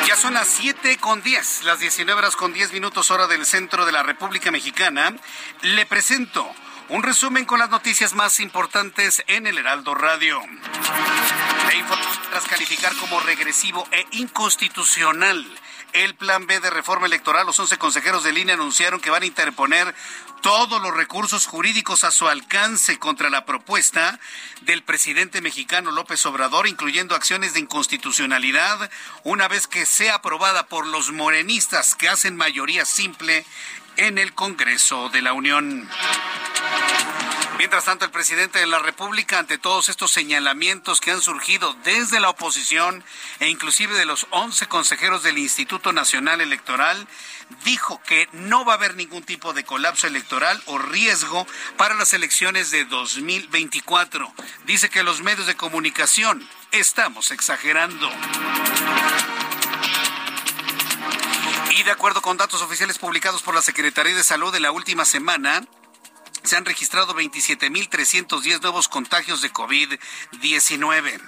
Ya 0.06 0.16
son 0.18 0.34
las 0.34 0.48
7 0.48 0.98
con 0.98 1.22
10, 1.22 1.64
las 1.64 1.80
19 1.80 2.20
horas 2.20 2.36
con 2.36 2.52
10 2.52 2.74
minutos 2.74 3.12
hora 3.12 3.28
del 3.28 3.46
centro 3.46 3.86
de 3.86 3.92
la 3.94 4.04
República 4.04 4.52
Mexicana. 4.52 5.16
Le 5.62 5.86
presento 5.86 6.54
un 6.90 7.04
resumen 7.04 7.46
con 7.46 7.60
las 7.60 7.70
noticias 7.70 8.14
más 8.14 8.40
importantes 8.40 9.24
en 9.28 9.46
el 9.48 9.58
Heraldo 9.58 9.94
Radio. 9.94 10.40
tras 12.32 12.46
calificar 12.46 12.94
como 12.98 13.20
regresivo 13.20 13.88
e 13.92 14.06
inconstitucional 14.12 15.46
el 15.94 16.16
plan 16.16 16.46
B 16.46 16.60
de 16.60 16.70
reforma 16.70 17.08
electoral, 17.08 17.46
los 17.46 17.60
11 17.60 17.78
consejeros 17.78 18.24
de 18.24 18.34
línea 18.34 18.56
anunciaron 18.56 19.00
que 19.00 19.10
van 19.10 19.24
a 19.24 19.26
interponer 19.26 19.96
todos 20.42 20.82
los 20.82 20.96
recursos 20.96 21.48
jurídicos 21.48 22.04
a 22.04 22.12
su 22.12 22.28
alcance 22.28 23.00
contra 23.00 23.30
la 23.30 23.46
propuesta 23.46 24.20
del 24.62 24.84
presidente 24.84 25.42
mexicano 25.42 25.92
López 25.92 26.26
Obrador, 26.26 26.68
incluyendo 26.68 27.16
acciones 27.16 27.54
de 27.54 27.62
inconstitucionalidad, 27.62 28.92
una 29.24 29.48
vez 29.48 29.66
que 29.66 29.86
sea 29.86 30.16
aprobada 30.16 30.68
por 30.68 30.86
los 30.86 31.12
morenistas 31.12 31.96
que 31.96 32.10
hacen 32.10 32.36
mayoría 32.36 32.86
simple 32.86 33.46
en 33.98 34.18
el 34.18 34.34
Congreso 34.34 35.10
de 35.10 35.22
la 35.22 35.34
Unión. 35.34 35.90
Mientras 37.58 37.86
tanto, 37.86 38.06
el 38.06 38.12
presidente 38.12 38.60
de 38.60 38.68
la 38.68 38.78
República, 38.78 39.40
ante 39.40 39.58
todos 39.58 39.90
estos 39.90 40.12
señalamientos 40.12 41.02
que 41.02 41.10
han 41.10 41.22
surgido 41.22 41.74
desde 41.84 42.20
la 42.20 42.30
oposición 42.30 43.04
e 43.40 43.50
inclusive 43.50 43.96
de 43.96 44.06
los 44.06 44.28
11 44.30 44.68
consejeros 44.68 45.24
del 45.24 45.40
Instituto 45.40 45.92
Nacional 45.92 46.40
Electoral, 46.40 47.08
dijo 47.66 48.00
que 48.06 48.30
no 48.32 48.64
va 48.64 48.74
a 48.74 48.76
haber 48.76 48.96
ningún 48.96 49.24
tipo 49.24 49.54
de 49.54 49.64
colapso 49.64 50.06
electoral 50.06 50.62
o 50.68 50.78
riesgo 50.78 51.48
para 51.78 51.96
las 51.96 52.14
elecciones 52.14 52.70
de 52.70 52.86
2024. 52.86 54.32
Dice 54.66 54.90
que 54.90 55.02
los 55.02 55.22
medios 55.22 55.48
de 55.48 55.56
comunicación 55.56 56.48
estamos 56.72 57.32
exagerando. 57.32 58.08
Y 61.78 61.84
de 61.84 61.92
acuerdo 61.92 62.24
con 62.24 62.38
datos 62.38 62.64
oficiales 62.64 62.98
publicados 62.98 63.44
por 63.44 63.54
la 63.54 63.62
Secretaría 63.62 64.16
de 64.16 64.24
Salud 64.24 64.52
de 64.52 64.60
la 64.60 64.72
última 64.72 65.06
semana, 65.06 65.64
se 66.42 66.58
han 66.58 66.66
registrado 66.66 67.14
27.310 67.14 68.62
nuevos 68.64 68.88
contagios 68.88 69.44
de 69.44 69.54
COVID-19. 69.54 71.22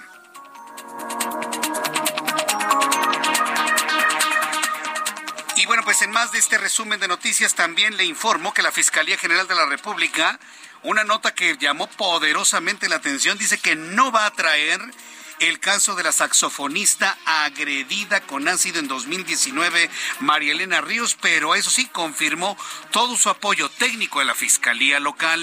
Y 5.54 5.66
bueno, 5.66 5.84
pues 5.84 6.02
en 6.02 6.10
más 6.10 6.32
de 6.32 6.40
este 6.40 6.58
resumen 6.58 6.98
de 6.98 7.06
noticias 7.06 7.54
también 7.54 7.96
le 7.96 8.04
informo 8.04 8.52
que 8.52 8.62
la 8.62 8.72
Fiscalía 8.72 9.16
General 9.16 9.46
de 9.46 9.54
la 9.54 9.66
República, 9.66 10.40
una 10.82 11.04
nota 11.04 11.32
que 11.32 11.58
llamó 11.58 11.86
poderosamente 11.90 12.88
la 12.88 12.96
atención, 12.96 13.38
dice 13.38 13.58
que 13.58 13.76
no 13.76 14.10
va 14.10 14.26
a 14.26 14.32
traer 14.32 14.80
el 15.40 15.58
caso 15.58 15.94
de 15.94 16.02
la 16.02 16.12
saxofonista 16.12 17.18
agredida 17.24 18.20
con 18.20 18.46
ácido 18.46 18.78
en 18.78 18.88
2019, 18.88 19.90
María 20.20 20.52
Elena 20.52 20.80
Ríos, 20.80 21.16
pero 21.20 21.54
eso 21.54 21.70
sí, 21.70 21.86
confirmó 21.86 22.56
todo 22.92 23.16
su 23.16 23.28
apoyo 23.30 23.68
técnico 23.70 24.18
de 24.18 24.26
la 24.26 24.34
Fiscalía 24.34 25.00
Local. 25.00 25.40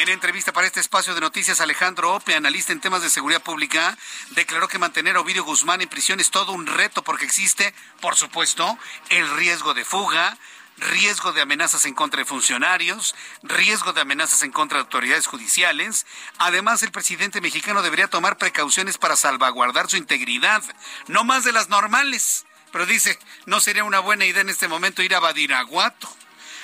En 0.00 0.08
entrevista 0.08 0.52
para 0.52 0.66
este 0.66 0.80
espacio 0.80 1.14
de 1.14 1.20
noticias, 1.20 1.60
Alejandro 1.60 2.14
Ope, 2.14 2.34
analista 2.34 2.72
en 2.72 2.80
temas 2.80 3.02
de 3.02 3.10
seguridad 3.10 3.42
pública, 3.42 3.96
declaró 4.30 4.66
que 4.66 4.78
mantener 4.78 5.16
a 5.16 5.20
Ovidio 5.20 5.44
Guzmán 5.44 5.82
en 5.82 5.88
prisión 5.88 6.20
es 6.20 6.30
todo 6.30 6.52
un 6.52 6.66
reto 6.66 7.02
porque 7.02 7.26
existe, 7.26 7.74
por 8.00 8.16
supuesto, 8.16 8.78
el 9.10 9.28
riesgo 9.36 9.74
de 9.74 9.84
fuga, 9.84 10.36
riesgo 10.80 11.32
de 11.32 11.42
amenazas 11.42 11.84
en 11.84 11.94
contra 11.94 12.18
de 12.18 12.24
funcionarios, 12.24 13.14
riesgo 13.42 13.92
de 13.92 14.00
amenazas 14.00 14.42
en 14.42 14.52
contra 14.52 14.78
de 14.78 14.84
autoridades 14.84 15.26
judiciales. 15.26 16.06
Además, 16.38 16.82
el 16.82 16.90
presidente 16.90 17.40
mexicano 17.40 17.82
debería 17.82 18.08
tomar 18.08 18.38
precauciones 18.38 18.98
para 18.98 19.16
salvaguardar 19.16 19.88
su 19.88 19.96
integridad, 19.96 20.62
no 21.06 21.24
más 21.24 21.44
de 21.44 21.52
las 21.52 21.68
normales. 21.68 22.46
Pero 22.72 22.86
dice, 22.86 23.18
no 23.46 23.60
sería 23.60 23.84
una 23.84 24.00
buena 24.00 24.24
idea 24.24 24.42
en 24.42 24.48
este 24.48 24.68
momento 24.68 25.02
ir 25.02 25.14
a 25.14 25.20
Badiraguato. 25.20 26.08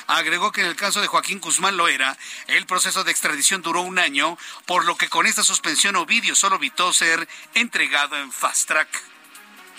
Agregó 0.07 0.53
que 0.53 0.61
en 0.61 0.69
el 0.69 0.77
caso 0.77 1.01
de 1.01 1.09
Joaquín 1.09 1.41
Guzmán 1.41 1.77
Loera, 1.77 2.17
el 2.47 2.65
proceso 2.67 3.03
de 3.03 3.11
extradición 3.11 3.63
duró 3.63 3.81
un 3.81 3.99
año, 3.99 4.39
por 4.65 4.85
lo 4.85 4.97
que 4.97 5.09
con 5.09 5.27
esta 5.27 5.43
suspensión 5.43 5.97
Ovidio 5.97 6.37
solo 6.37 6.57
evitó 6.57 6.93
ser 6.93 7.29
entregado 7.55 8.17
en 8.17 8.31
fast 8.31 8.69
track. 8.69 8.89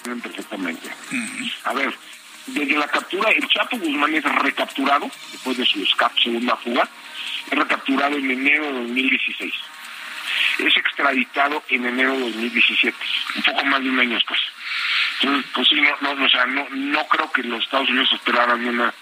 Perfectamente. 0.03 0.93
A 1.63 1.73
ver, 1.73 1.97
desde 2.47 2.77
la 2.77 2.87
captura, 2.87 3.29
el 3.31 3.47
Chapo 3.47 3.77
Guzmán 3.77 4.13
es 4.13 4.23
recapturado, 4.23 5.09
después 5.31 5.57
de 5.57 5.65
su 5.65 5.83
escape, 5.83 6.21
segunda 6.21 6.55
fuga, 6.57 6.87
es 7.51 7.57
recapturado 7.57 8.17
en 8.17 8.31
enero 8.31 8.65
de 8.65 8.73
2016. 8.73 9.53
Es 10.59 10.77
extraditado 10.77 11.63
en 11.69 11.85
enero 11.85 12.13
de 12.13 12.19
2017, 12.19 12.97
un 13.35 13.43
poco 13.43 13.65
más 13.65 13.83
de 13.83 13.89
un 13.89 13.99
año 13.99 14.15
después. 14.15 14.39
Entonces, 15.21 15.51
pues 15.53 15.67
sí, 15.67 15.81
no, 15.81 16.13
no, 16.15 16.25
o 16.25 16.29
sea, 16.29 16.45
no, 16.45 16.67
no 16.69 17.07
creo 17.07 17.31
que 17.31 17.43
los 17.43 17.63
Estados 17.63 17.89
Unidos 17.89 18.09
esperaran 18.13 18.65
una, 18.65 18.93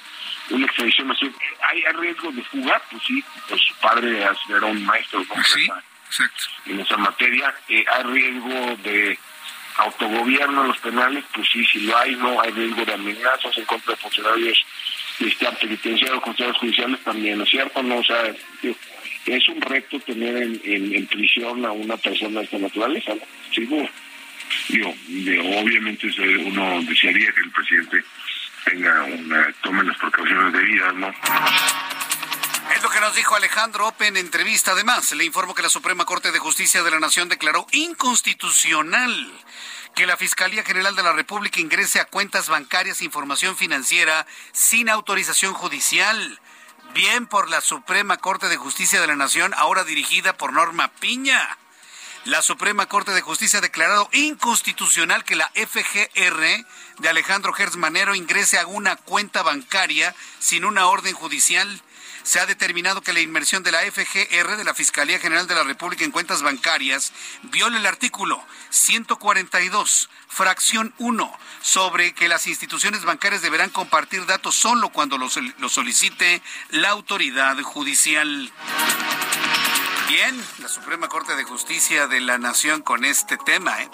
una 0.50 0.66
extradición 0.66 1.12
así. 1.12 1.32
¿Hay, 1.70 1.84
riesgo 2.00 2.32
de 2.32 2.44
fuga? 2.44 2.82
Pues 2.90 3.04
sí, 3.04 3.24
pues 3.48 3.62
su 3.62 3.76
padre 3.76 4.22
era 4.22 4.66
un 4.66 4.86
maestro 4.86 5.20
¿no? 5.20 5.44
sí, 5.44 5.68
exacto. 6.08 6.44
en 6.66 6.80
esa 6.80 6.98
materia. 6.98 7.54
Eh, 7.70 7.86
¿Hay 7.92 8.04
riesgo 8.04 8.78
de 8.84 9.20
autogobierno 9.78 10.62
en 10.62 10.68
los 10.70 10.78
penales, 10.80 11.24
pues 11.34 11.48
sí, 11.52 11.66
si 11.66 11.82
lo 11.82 11.98
hay, 11.98 12.16
no 12.16 12.40
hay 12.42 12.52
riesgo 12.52 12.86
de 12.86 12.94
amenazas 12.94 13.58
en 13.58 13.66
contra 13.66 13.94
de 13.94 14.02
funcionarios 14.02 14.66
este, 15.20 15.46
penitenciarios, 15.60 16.24
funcionarios 16.24 16.60
judiciales 16.60 17.00
también, 17.04 17.38
¿no 17.38 17.44
es 17.44 17.50
cierto? 17.50 17.84
No, 17.84 17.98
o 17.98 18.04
sea, 18.04 18.34
es 19.26 19.50
un 19.50 19.62
reto 19.62 20.00
tener 20.00 20.38
en, 20.38 20.62
en, 20.64 21.08
prisión 21.08 21.66
a 21.66 21.72
una 21.72 21.98
persona 21.98 22.40
de 22.40 22.46
esta 22.46 22.58
naturaleza, 22.58 23.16
¿no? 23.16 23.22
Seguro. 23.54 23.90
Digo, 24.70 24.94
obviamente 25.60 26.08
uno 26.46 26.82
desearía 26.84 27.32
que 27.32 27.42
el 27.42 27.52
presidente 27.52 28.04
tenga 28.66 29.04
una, 29.04 29.54
tome 29.62 29.84
las 29.84 29.98
precauciones 29.98 30.54
debidas, 30.54 30.96
¿no? 30.96 31.14
Nos 33.06 33.14
dijo 33.14 33.36
Alejandro 33.36 33.88
Open 33.88 34.18
en 34.18 34.26
entrevista. 34.26 34.72
Además, 34.72 35.12
le 35.12 35.26
informo 35.26 35.54
que 35.54 35.62
la 35.62 35.70
Suprema 35.70 36.06
Corte 36.06 36.32
de 36.32 36.40
Justicia 36.40 36.82
de 36.82 36.90
la 36.90 37.00
Nación 37.00 37.30
declaró 37.30 37.68
inconstitucional 37.72 39.32
que 39.94 40.08
la 40.08 40.18
Fiscalía 40.18 40.64
General 40.64 40.96
de 40.96 41.04
la 41.04 41.14
República 41.14 41.60
ingrese 41.60 42.00
a 42.00 42.06
cuentas 42.06 42.50
bancarias 42.50 43.04
información 43.04 43.56
financiera 43.56 44.26
sin 44.54 44.90
autorización 44.90 45.54
judicial. 45.54 46.42
Bien 46.96 47.28
por 47.28 47.48
la 47.48 47.62
Suprema 47.62 48.18
Corte 48.18 48.50
de 48.50 48.58
Justicia 48.58 49.00
de 49.00 49.06
la 49.06 49.16
Nación, 49.16 49.54
ahora 49.56 49.84
dirigida 49.84 50.36
por 50.36 50.52
Norma 50.52 50.88
Piña. 51.00 51.60
La 52.24 52.42
Suprema 52.42 52.88
Corte 52.88 53.12
de 53.12 53.22
Justicia 53.22 53.60
ha 53.60 53.62
declarado 53.62 54.10
inconstitucional 54.14 55.24
que 55.24 55.36
la 55.36 55.52
FGR 55.54 56.66
de 56.98 57.10
Alejandro 57.10 57.54
Gertz 57.54 57.76
Manero 57.76 58.16
ingrese 58.16 58.58
a 58.58 58.66
una 58.66 58.96
cuenta 58.96 59.44
bancaria 59.44 60.16
sin 60.40 60.66
una 60.66 60.88
orden 60.88 61.14
judicial 61.14 61.84
se 62.26 62.40
ha 62.40 62.46
determinado 62.48 63.02
que 63.02 63.14
la 63.14 63.22
inmersión 63.22 63.62
de 63.62 63.72
la 63.72 63.80
FGR 63.80 64.58
de 64.58 64.64
la 64.64 64.74
Fiscalía 64.74 65.20
General 65.20 65.48
de 65.48 65.54
la 65.54 65.64
República 65.64 66.04
en 66.04 66.12
cuentas 66.12 66.42
bancarias 66.42 67.14
viola 67.44 67.78
el 67.78 67.86
artículo 67.86 68.44
142, 68.72 70.10
fracción 70.28 70.94
1, 70.98 71.40
sobre 71.62 72.14
que 72.14 72.28
las 72.28 72.48
instituciones 72.48 73.06
bancarias 73.06 73.44
deberán 73.44 73.70
compartir 73.70 74.26
datos 74.26 74.56
solo 74.56 74.90
cuando 74.90 75.20
los, 75.20 75.40
solicite 75.70 76.42
la 76.72 76.90
autoridad 76.90 77.62
judicial. 77.62 78.52
Bien, 80.08 80.40
la 80.60 80.70
Suprema 80.70 81.10
Corte 81.10 81.36
de 81.36 81.44
Justicia 81.44 82.06
de 82.06 82.20
la 82.20 82.38
Nación 82.38 82.84
con 82.84 83.06
este 83.06 83.38
tema. 83.38 83.82
¿eh? 83.82 83.90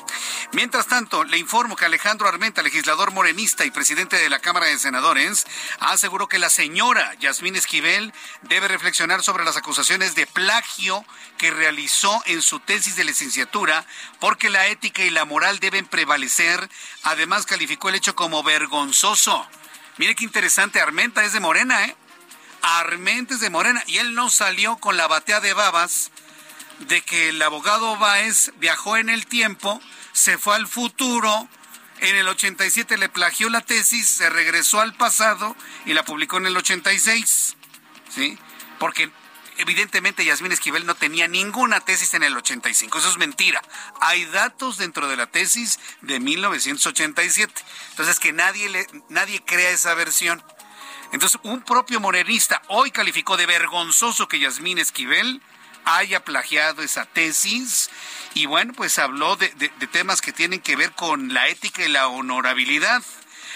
Mientras 0.52 0.88
tanto, 0.88 1.24
le 1.24 1.38
informo 1.38 1.78
que 1.78 1.86
Alejandro 1.86 2.28
Armenta, 2.28 2.62
legislador 2.62 3.12
morenista 3.12 3.64
y 3.64 3.72
presidente 3.72 4.18
de 4.18 4.30
la 4.30 4.40
Cámara 4.40 4.66
de 4.66 4.78
Senadores, 4.78 5.46
aseguró 5.80 6.28
que 6.28 6.38
la 6.38 6.50
señora 6.50 7.14
Yasmín 7.20 7.56
Esquivel 7.56 8.14
debe 8.42 8.68
reflexionar 8.68 9.24
sobre 9.24 9.46
las 9.46 9.56
acusaciones 9.56 10.14
de 10.14 10.28
plagio 10.28 11.06
que 11.38 11.50
realizó 11.50 12.22
en 12.26 12.42
su 12.42 12.60
tesis 12.60 12.98
de 12.98 13.06
licenciatura, 13.06 13.86
porque 14.20 14.50
la 14.50 14.68
ética 14.68 15.04
y 15.04 15.12
la 15.12 15.24
moral 15.24 15.60
deben 15.60 15.86
prevalecer. 15.86 16.70
Además, 17.04 17.46
calificó 17.46 17.88
el 17.88 17.96
hecho 17.96 18.16
como 18.16 18.44
vergonzoso. 18.44 19.48
Mire 19.96 20.16
qué 20.16 20.26
interesante, 20.26 20.82
Armenta 20.82 21.24
es 21.24 21.32
de 21.32 21.40
Morena, 21.40 21.86
¿eh? 21.86 21.96
Armentes 22.62 23.40
de 23.40 23.50
Morena 23.50 23.84
y 23.88 23.98
él 23.98 24.14
no 24.14 24.30
salió 24.30 24.78
con 24.78 24.98
la 24.98 25.08
batea 25.08 25.40
de 25.40 25.54
babas 25.54 26.12
de 26.88 27.02
que 27.02 27.30
el 27.30 27.42
abogado 27.42 27.98
Báez 27.98 28.52
viajó 28.58 28.98
en 28.98 29.10
el 29.10 29.26
tiempo, 29.28 29.80
se 30.14 30.38
fue 30.38 30.56
al 30.56 30.68
futuro, 30.68 31.48
en 32.00 32.16
el 32.16 32.28
87 32.28 32.98
le 32.98 33.10
plagió 33.10 33.50
la 33.50 33.62
tesis, 33.62 34.08
se 34.08 34.30
regresó 34.30 34.82
al 34.82 34.94
pasado 34.94 35.56
y 35.86 35.94
la 35.94 36.04
publicó 36.04 36.38
en 36.38 36.48
el 36.48 36.58
86. 36.58 37.56
¿Sí? 38.10 38.38
Porque 38.80 39.12
evidentemente 39.58 40.26
Yasmín 40.26 40.52
Esquivel 40.52 40.86
no 40.86 40.96
tenía 40.96 41.28
ninguna 41.28 41.80
tesis 41.80 42.14
en 42.16 42.24
el 42.24 42.36
85. 42.36 42.98
Eso 42.98 43.10
es 43.10 43.18
mentira. 43.18 43.62
Hay 44.02 44.26
datos 44.26 44.78
dentro 44.78 45.08
de 45.08 45.16
la 45.16 45.28
tesis 45.28 45.80
de 46.02 46.20
1987. 46.20 47.54
Entonces 47.92 48.20
que 48.20 48.34
nadie 48.34 48.70
le, 48.70 48.88
nadie 49.10 49.44
crea 49.46 49.70
esa 49.70 49.94
versión. 49.94 50.44
Entonces, 51.12 51.40
un 51.44 51.62
propio 51.62 52.00
morenista 52.00 52.62
hoy 52.68 52.92
calificó 52.92 53.38
de 53.38 53.46
vergonzoso 53.46 54.28
que 54.28 54.40
Yasmín 54.40 54.78
Esquivel 54.78 55.42
haya 55.86 56.24
plagiado 56.24 56.84
esa 56.84 57.06
tesis 57.06 57.90
y 58.34 58.46
bueno, 58.46 58.74
pues 58.74 58.98
habló 59.00 59.36
de, 59.36 59.50
temas 59.92 60.22
que 60.22 60.32
tienen 60.32 60.62
que 60.62 60.76
ver 60.76 60.94
con 60.94 61.34
la 61.34 61.48
ética 61.48 61.84
y 61.84 61.90
la 61.90 62.08
honorabilidad. 62.08 63.04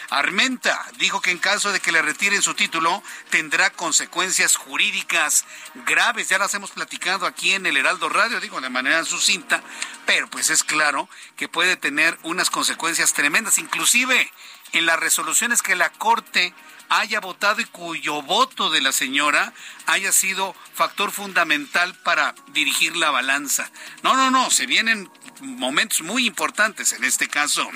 Armenta 0.10 0.86
dijo 0.98 1.20
que 1.20 1.32
en 1.32 1.40
caso 1.40 1.72
de 1.72 1.80
que 1.80 1.92
le 1.92 2.02
retiren 2.02 2.44
su 2.44 2.54
título 2.54 3.02
tendrá 3.32 3.72
consecuencias 3.72 4.56
jurídicas 4.56 5.46
graves. 5.88 6.30
Ya 6.30 6.38
las 6.38 6.54
hemos 6.54 6.72
platicado 6.72 7.26
aquí 7.26 7.54
en 7.54 7.66
el 7.66 7.78
Heraldo 7.78 8.10
Radio, 8.10 8.40
digo 8.40 8.62
de 8.62 8.70
manera 8.70 9.04
sucinta, 9.04 9.64
pero 10.06 10.30
pues 10.30 10.50
es 10.52 10.64
claro 10.64 11.10
que 11.38 11.48
puede 11.48 11.76
tener 11.76 12.20
unas 12.22 12.52
consecuencias 12.52 13.14
tremendas, 13.14 13.58
inclusive 13.58 14.32
en 14.74 14.86
las 14.86 15.00
resoluciones 15.00 15.64
que 15.64 15.76
la 15.76 15.90
Corte 15.90 16.54
haya 16.90 17.20
votado 17.20 17.62
y 17.62 17.66
cuyo 17.66 18.22
voto 18.22 18.70
de 18.70 18.82
la 18.82 18.92
señora 18.92 19.54
haya 19.86 20.12
sido 20.12 20.56
factor 20.74 21.12
fundamental 21.12 21.96
para 22.04 22.36
dirigir 22.54 22.96
la 22.96 23.12
balanza. 23.12 23.70
No, 24.04 24.16
no, 24.16 24.32
no, 24.32 24.50
se 24.50 24.66
vienen 24.66 25.10
momentos 25.42 26.02
muy 26.02 26.26
importantes 26.26 26.94
en 26.94 27.04
este 27.04 27.28
caso. 27.28 27.70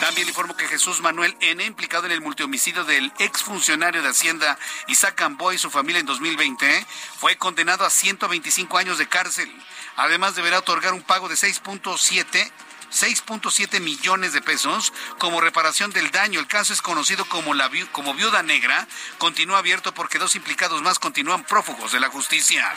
También 0.00 0.28
informo 0.28 0.56
que 0.56 0.66
Jesús 0.66 1.00
Manuel 1.00 1.36
N., 1.40 1.64
implicado 1.64 2.06
en 2.06 2.12
el 2.12 2.20
multihomicidio 2.20 2.84
del 2.84 3.12
exfuncionario 3.18 4.02
de 4.02 4.08
Hacienda 4.08 4.58
Isaac 4.88 5.20
Amboy 5.22 5.56
y 5.56 5.58
su 5.58 5.70
familia 5.70 6.00
en 6.00 6.06
2020, 6.06 6.86
fue 7.18 7.36
condenado 7.36 7.84
a 7.84 7.90
125 7.90 8.78
años 8.78 8.98
de 8.98 9.08
cárcel. 9.08 9.50
Además, 9.96 10.34
deberá 10.34 10.58
otorgar 10.58 10.92
un 10.92 11.02
pago 11.02 11.28
de 11.28 11.36
6.7 11.36 12.50
6.7 12.94 13.80
millones 13.80 14.32
de 14.32 14.40
pesos 14.40 14.92
como 15.18 15.40
reparación 15.40 15.90
del 15.90 16.10
daño. 16.10 16.38
El 16.38 16.46
caso 16.46 16.72
es 16.72 16.80
conocido 16.80 17.24
como, 17.24 17.52
la 17.52 17.70
como 17.90 18.14
viuda 18.14 18.42
negra. 18.42 18.86
Continúa 19.18 19.58
abierto 19.58 19.92
porque 19.92 20.18
dos 20.18 20.36
implicados 20.36 20.80
más 20.82 20.98
continúan 20.98 21.44
prófugos 21.44 21.92
de 21.92 22.00
la 22.00 22.08
justicia. 22.08 22.72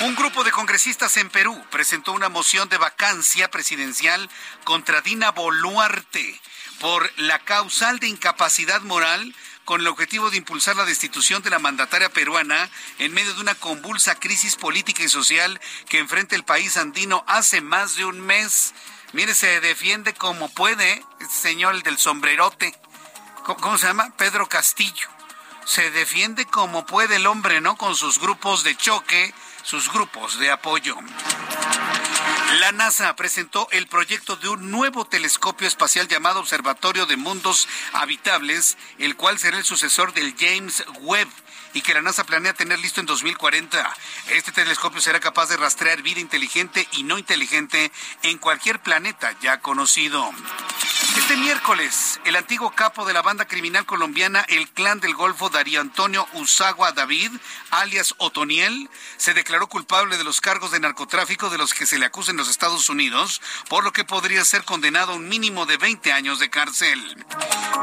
Un 0.00 0.14
grupo 0.16 0.42
de 0.42 0.50
congresistas 0.50 1.16
en 1.18 1.30
Perú 1.30 1.64
presentó 1.70 2.12
una 2.12 2.28
moción 2.28 2.68
de 2.68 2.78
vacancia 2.78 3.50
presidencial 3.50 4.28
contra 4.64 5.00
Dina 5.02 5.30
Boluarte 5.30 6.40
por 6.80 7.12
la 7.18 7.38
causal 7.38 8.00
de 8.00 8.08
incapacidad 8.08 8.80
moral 8.80 9.34
con 9.64 9.80
el 9.80 9.86
objetivo 9.86 10.30
de 10.30 10.36
impulsar 10.36 10.76
la 10.76 10.84
destitución 10.84 11.42
de 11.42 11.50
la 11.50 11.58
mandataria 11.58 12.08
peruana 12.08 12.68
en 12.98 13.12
medio 13.12 13.34
de 13.34 13.40
una 13.40 13.54
convulsa 13.54 14.14
crisis 14.14 14.56
política 14.56 15.02
y 15.02 15.08
social 15.08 15.60
que 15.88 15.98
enfrenta 15.98 16.36
el 16.36 16.44
país 16.44 16.76
andino 16.76 17.24
hace 17.26 17.60
más 17.60 17.96
de 17.96 18.04
un 18.04 18.20
mes. 18.20 18.74
Mire, 19.12 19.34
se 19.34 19.60
defiende 19.60 20.14
como 20.14 20.48
puede, 20.48 21.04
señor 21.28 21.74
el 21.74 21.82
del 21.82 21.98
sombrerote. 21.98 22.74
¿Cómo 23.44 23.78
se 23.78 23.86
llama? 23.86 24.12
Pedro 24.16 24.48
Castillo. 24.48 25.08
Se 25.64 25.90
defiende 25.90 26.46
como 26.46 26.86
puede 26.86 27.16
el 27.16 27.26
hombre, 27.26 27.60
¿no? 27.60 27.76
Con 27.76 27.96
sus 27.96 28.18
grupos 28.18 28.64
de 28.64 28.76
choque, 28.76 29.34
sus 29.62 29.92
grupos 29.92 30.38
de 30.38 30.50
apoyo. 30.50 30.96
La 32.58 32.72
NASA 32.72 33.14
presentó 33.14 33.68
el 33.70 33.86
proyecto 33.86 34.34
de 34.34 34.48
un 34.48 34.72
nuevo 34.72 35.04
telescopio 35.04 35.68
espacial 35.68 36.08
llamado 36.08 36.40
Observatorio 36.40 37.06
de 37.06 37.16
Mundos 37.16 37.68
Habitables, 37.92 38.76
el 38.98 39.14
cual 39.14 39.38
será 39.38 39.56
el 39.58 39.64
sucesor 39.64 40.12
del 40.14 40.34
James 40.36 40.84
Webb 41.02 41.28
y 41.74 41.82
que 41.82 41.94
la 41.94 42.02
NASA 42.02 42.24
planea 42.24 42.52
tener 42.52 42.80
listo 42.80 42.98
en 42.98 43.06
2040. 43.06 43.96
Este 44.30 44.50
telescopio 44.50 45.00
será 45.00 45.20
capaz 45.20 45.48
de 45.48 45.58
rastrear 45.58 46.02
vida 46.02 46.18
inteligente 46.18 46.88
y 46.92 47.04
no 47.04 47.18
inteligente 47.18 47.92
en 48.24 48.38
cualquier 48.38 48.80
planeta 48.80 49.32
ya 49.40 49.60
conocido. 49.60 50.28
Este 51.30 51.42
miércoles, 51.42 52.18
el 52.24 52.34
antiguo 52.34 52.72
capo 52.72 53.04
de 53.04 53.12
la 53.12 53.22
banda 53.22 53.44
criminal 53.44 53.86
colombiana 53.86 54.44
El 54.48 54.68
Clan 54.68 54.98
del 54.98 55.14
Golfo, 55.14 55.48
Darío 55.48 55.80
Antonio 55.80 56.26
Usagua 56.32 56.90
David, 56.90 57.30
alias 57.70 58.16
Otoniel, 58.18 58.90
se 59.16 59.32
declaró 59.32 59.68
culpable 59.68 60.18
de 60.18 60.24
los 60.24 60.40
cargos 60.40 60.72
de 60.72 60.80
narcotráfico 60.80 61.48
de 61.48 61.56
los 61.56 61.72
que 61.72 61.86
se 61.86 62.00
le 62.00 62.06
acusa 62.06 62.32
en 62.32 62.36
los 62.36 62.48
Estados 62.48 62.88
Unidos, 62.88 63.40
por 63.68 63.84
lo 63.84 63.92
que 63.92 64.04
podría 64.04 64.44
ser 64.44 64.64
condenado 64.64 65.12
a 65.12 65.14
un 65.14 65.28
mínimo 65.28 65.66
de 65.66 65.76
20 65.76 66.12
años 66.12 66.40
de 66.40 66.50
cárcel. 66.50 67.24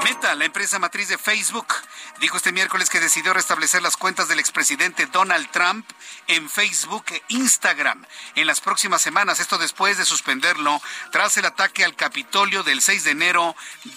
Meta, 0.04 0.36
la 0.36 0.44
empresa 0.44 0.78
matriz 0.78 1.08
de 1.08 1.18
Facebook, 1.18 1.74
dijo 2.20 2.36
este 2.36 2.52
miércoles 2.52 2.90
que 2.90 3.00
decidió 3.00 3.34
restablecer 3.34 3.82
las 3.82 3.96
cuentas 3.96 4.28
del 4.28 4.40
expresidente 4.40 5.06
Donald 5.06 5.50
Trump 5.52 5.90
en 6.28 6.50
Facebook 6.50 7.06
e 7.12 7.24
Instagram 7.30 8.06
en 8.36 8.46
las 8.46 8.60
próximas 8.60 9.02
semanas, 9.02 9.40
esto 9.40 9.58
después 9.58 9.98
de 9.98 10.04
suspenderlo 10.04 10.82
tras 11.14 11.38
el 11.38 11.46
ataque 11.46 11.86
al 11.86 11.96
Capitolio 11.96 12.64
del 12.64 12.82
6 12.82 13.06
de 13.06 13.12
enero 13.12 13.37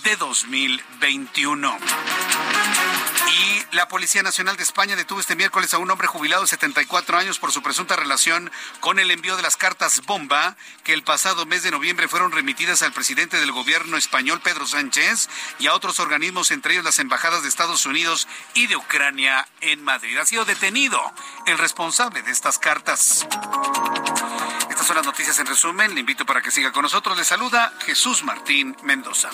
de 0.04 0.16
2021. 0.16 2.89
Y 3.30 3.76
la 3.76 3.86
Policía 3.88 4.22
Nacional 4.22 4.56
de 4.56 4.62
España 4.62 4.96
detuvo 4.96 5.20
este 5.20 5.36
miércoles 5.36 5.72
a 5.72 5.78
un 5.78 5.90
hombre 5.90 6.08
jubilado 6.08 6.42
de 6.42 6.48
74 6.48 7.18
años 7.18 7.38
por 7.38 7.52
su 7.52 7.62
presunta 7.62 7.94
relación 7.94 8.50
con 8.80 8.98
el 8.98 9.10
envío 9.10 9.36
de 9.36 9.42
las 9.42 9.56
cartas 9.56 10.02
bomba 10.06 10.56
que 10.82 10.92
el 10.92 11.02
pasado 11.02 11.46
mes 11.46 11.62
de 11.62 11.70
noviembre 11.70 12.08
fueron 12.08 12.32
remitidas 12.32 12.82
al 12.82 12.92
presidente 12.92 13.38
del 13.38 13.52
gobierno 13.52 13.96
español 13.96 14.40
Pedro 14.40 14.66
Sánchez 14.66 15.28
y 15.58 15.68
a 15.68 15.74
otros 15.74 16.00
organismos, 16.00 16.50
entre 16.50 16.72
ellos 16.72 16.84
las 16.84 16.98
embajadas 16.98 17.42
de 17.42 17.48
Estados 17.48 17.86
Unidos 17.86 18.26
y 18.54 18.66
de 18.66 18.76
Ucrania 18.76 19.46
en 19.60 19.84
Madrid. 19.84 20.18
Ha 20.18 20.26
sido 20.26 20.44
detenido 20.44 21.00
el 21.46 21.58
responsable 21.58 22.22
de 22.22 22.32
estas 22.32 22.58
cartas. 22.58 23.26
Estas 24.68 24.86
son 24.86 24.96
las 24.96 25.06
noticias 25.06 25.38
en 25.38 25.46
resumen. 25.46 25.94
Le 25.94 26.00
invito 26.00 26.26
para 26.26 26.40
que 26.40 26.50
siga 26.50 26.72
con 26.72 26.82
nosotros. 26.82 27.16
Le 27.16 27.24
saluda 27.24 27.72
Jesús 27.84 28.24
Martín 28.24 28.76
Mendoza. 28.82 29.30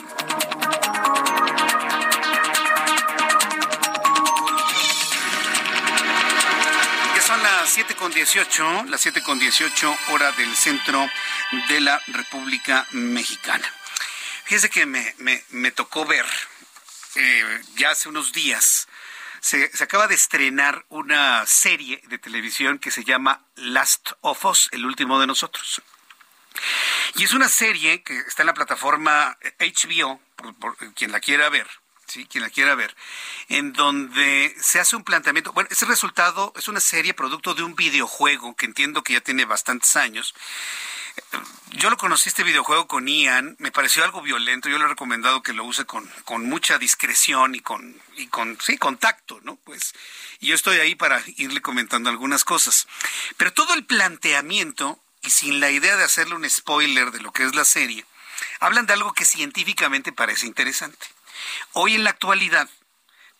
Las 7.67 7.75
siete 7.75 7.97
con 7.97 8.13
dieciocho, 8.13 8.85
las 8.85 9.01
siete 9.01 9.25
con 9.25 9.41
dieciocho 9.41 9.93
hora 10.11 10.31
del 10.31 10.55
centro 10.55 11.11
de 11.69 11.81
la 11.81 12.01
República 12.07 12.87
Mexicana. 12.93 13.69
Fíjese 14.45 14.71
que 14.71 14.87
me, 14.87 15.17
me, 15.51 15.71
tocó 15.73 16.05
ver 16.05 16.25
eh, 17.17 17.61
ya 17.75 17.91
hace 17.91 18.09
unos 18.09 18.33
días 18.33 18.87
se, 19.41 19.69
acaba 19.81 20.07
de 20.07 20.15
estrenar 20.15 20.87
una 20.91 21.45
serie 21.45 22.01
de 22.07 22.19
televisión 22.19 22.79
que 22.79 22.93
se 22.93 23.03
llama 23.03 23.45
Last 23.57 24.13
of 24.21 24.45
Us, 24.45 24.69
el 24.71 24.87
último 24.87 25.19
de 25.19 25.27
nosotros. 25.27 25.83
Y 27.17 27.25
es 27.25 27.33
una 27.33 27.49
serie 27.49 28.05
que 28.05 28.17
está 28.17 28.45
en 28.45 28.47
la 28.47 28.55
plataforma 28.55 29.37
HBO, 29.59 30.21
por, 30.61 30.77
quien 30.95 31.11
la 31.11 31.19
quiera 31.19 31.49
ver, 31.49 31.67
¿sí? 32.07 32.27
Quien 32.27 32.43
la 32.43 32.51
quiera 32.51 32.75
ver, 32.75 32.95
en 33.49 33.73
donde 33.73 34.55
se 34.61 34.81
hace 34.81 34.97
un 34.97 35.05
planteamiento. 35.05 35.53
Bueno, 35.53 35.69
ese 35.71 35.87
resultado 35.87 36.53
es 36.57 36.69
una 36.69 36.81
serie 36.81 37.15
producto 37.15 37.55
de 37.55 37.63
un 37.63 37.75
videojuego 37.75 38.55
que 38.57 38.67
entiendo 38.67 39.03
que 39.03 39.15
ya 39.15 39.21
tiene 39.21 39.45
bastantes 39.45 39.97
años. 39.97 40.35
Yo 41.73 41.91
lo 41.91 41.97
conocí 41.97 42.29
este 42.29 42.45
videojuego 42.45 42.87
con 42.87 43.07
Ian, 43.07 43.57
me 43.59 43.73
pareció 43.73 44.05
algo 44.05 44.23
violento, 44.23 44.69
yo 44.69 44.79
le 44.79 44.85
he 44.85 44.89
recomendado 44.89 45.43
que 45.43 45.53
lo 45.53 45.65
use 45.65 45.85
con, 45.85 46.07
con 46.25 46.47
mucha 46.49 46.79
discreción 46.79 47.55
y 47.55 47.61
con, 47.61 48.01
y 48.17 48.27
con, 48.29 48.59
sí, 48.61 48.77
contacto, 48.77 49.41
¿no? 49.43 49.57
Pues, 49.57 49.95
y 50.41 50.49
yo 50.49 50.55
estoy 50.55 50.79
ahí 50.79 50.95
para 50.95 51.23
irle 51.37 51.63
comentando 51.63 52.11
algunas 52.11 52.45
cosas. 52.45 52.87
Pero 53.37 53.53
todo 53.53 53.75
el 53.75 53.85
planteamiento 53.85 55.01
y 55.23 55.31
sin 55.31 55.61
la 55.61 55.71
idea 55.71 55.97
de 55.97 56.05
hacerle 56.05 56.35
un 56.35 56.49
spoiler 56.49 57.11
de 57.11 57.21
lo 57.21 57.33
que 57.33 57.45
es 57.45 57.55
la 57.55 57.65
serie, 57.65 58.05
hablan 58.61 58.87
de 58.87 58.93
algo 58.93 59.13
que 59.13 59.25
científicamente 59.25 60.13
parece 60.13 60.47
interesante. 60.47 61.07
Hoy 61.73 61.95
en 61.95 62.05
la 62.05 62.11
actualidad 62.11 62.69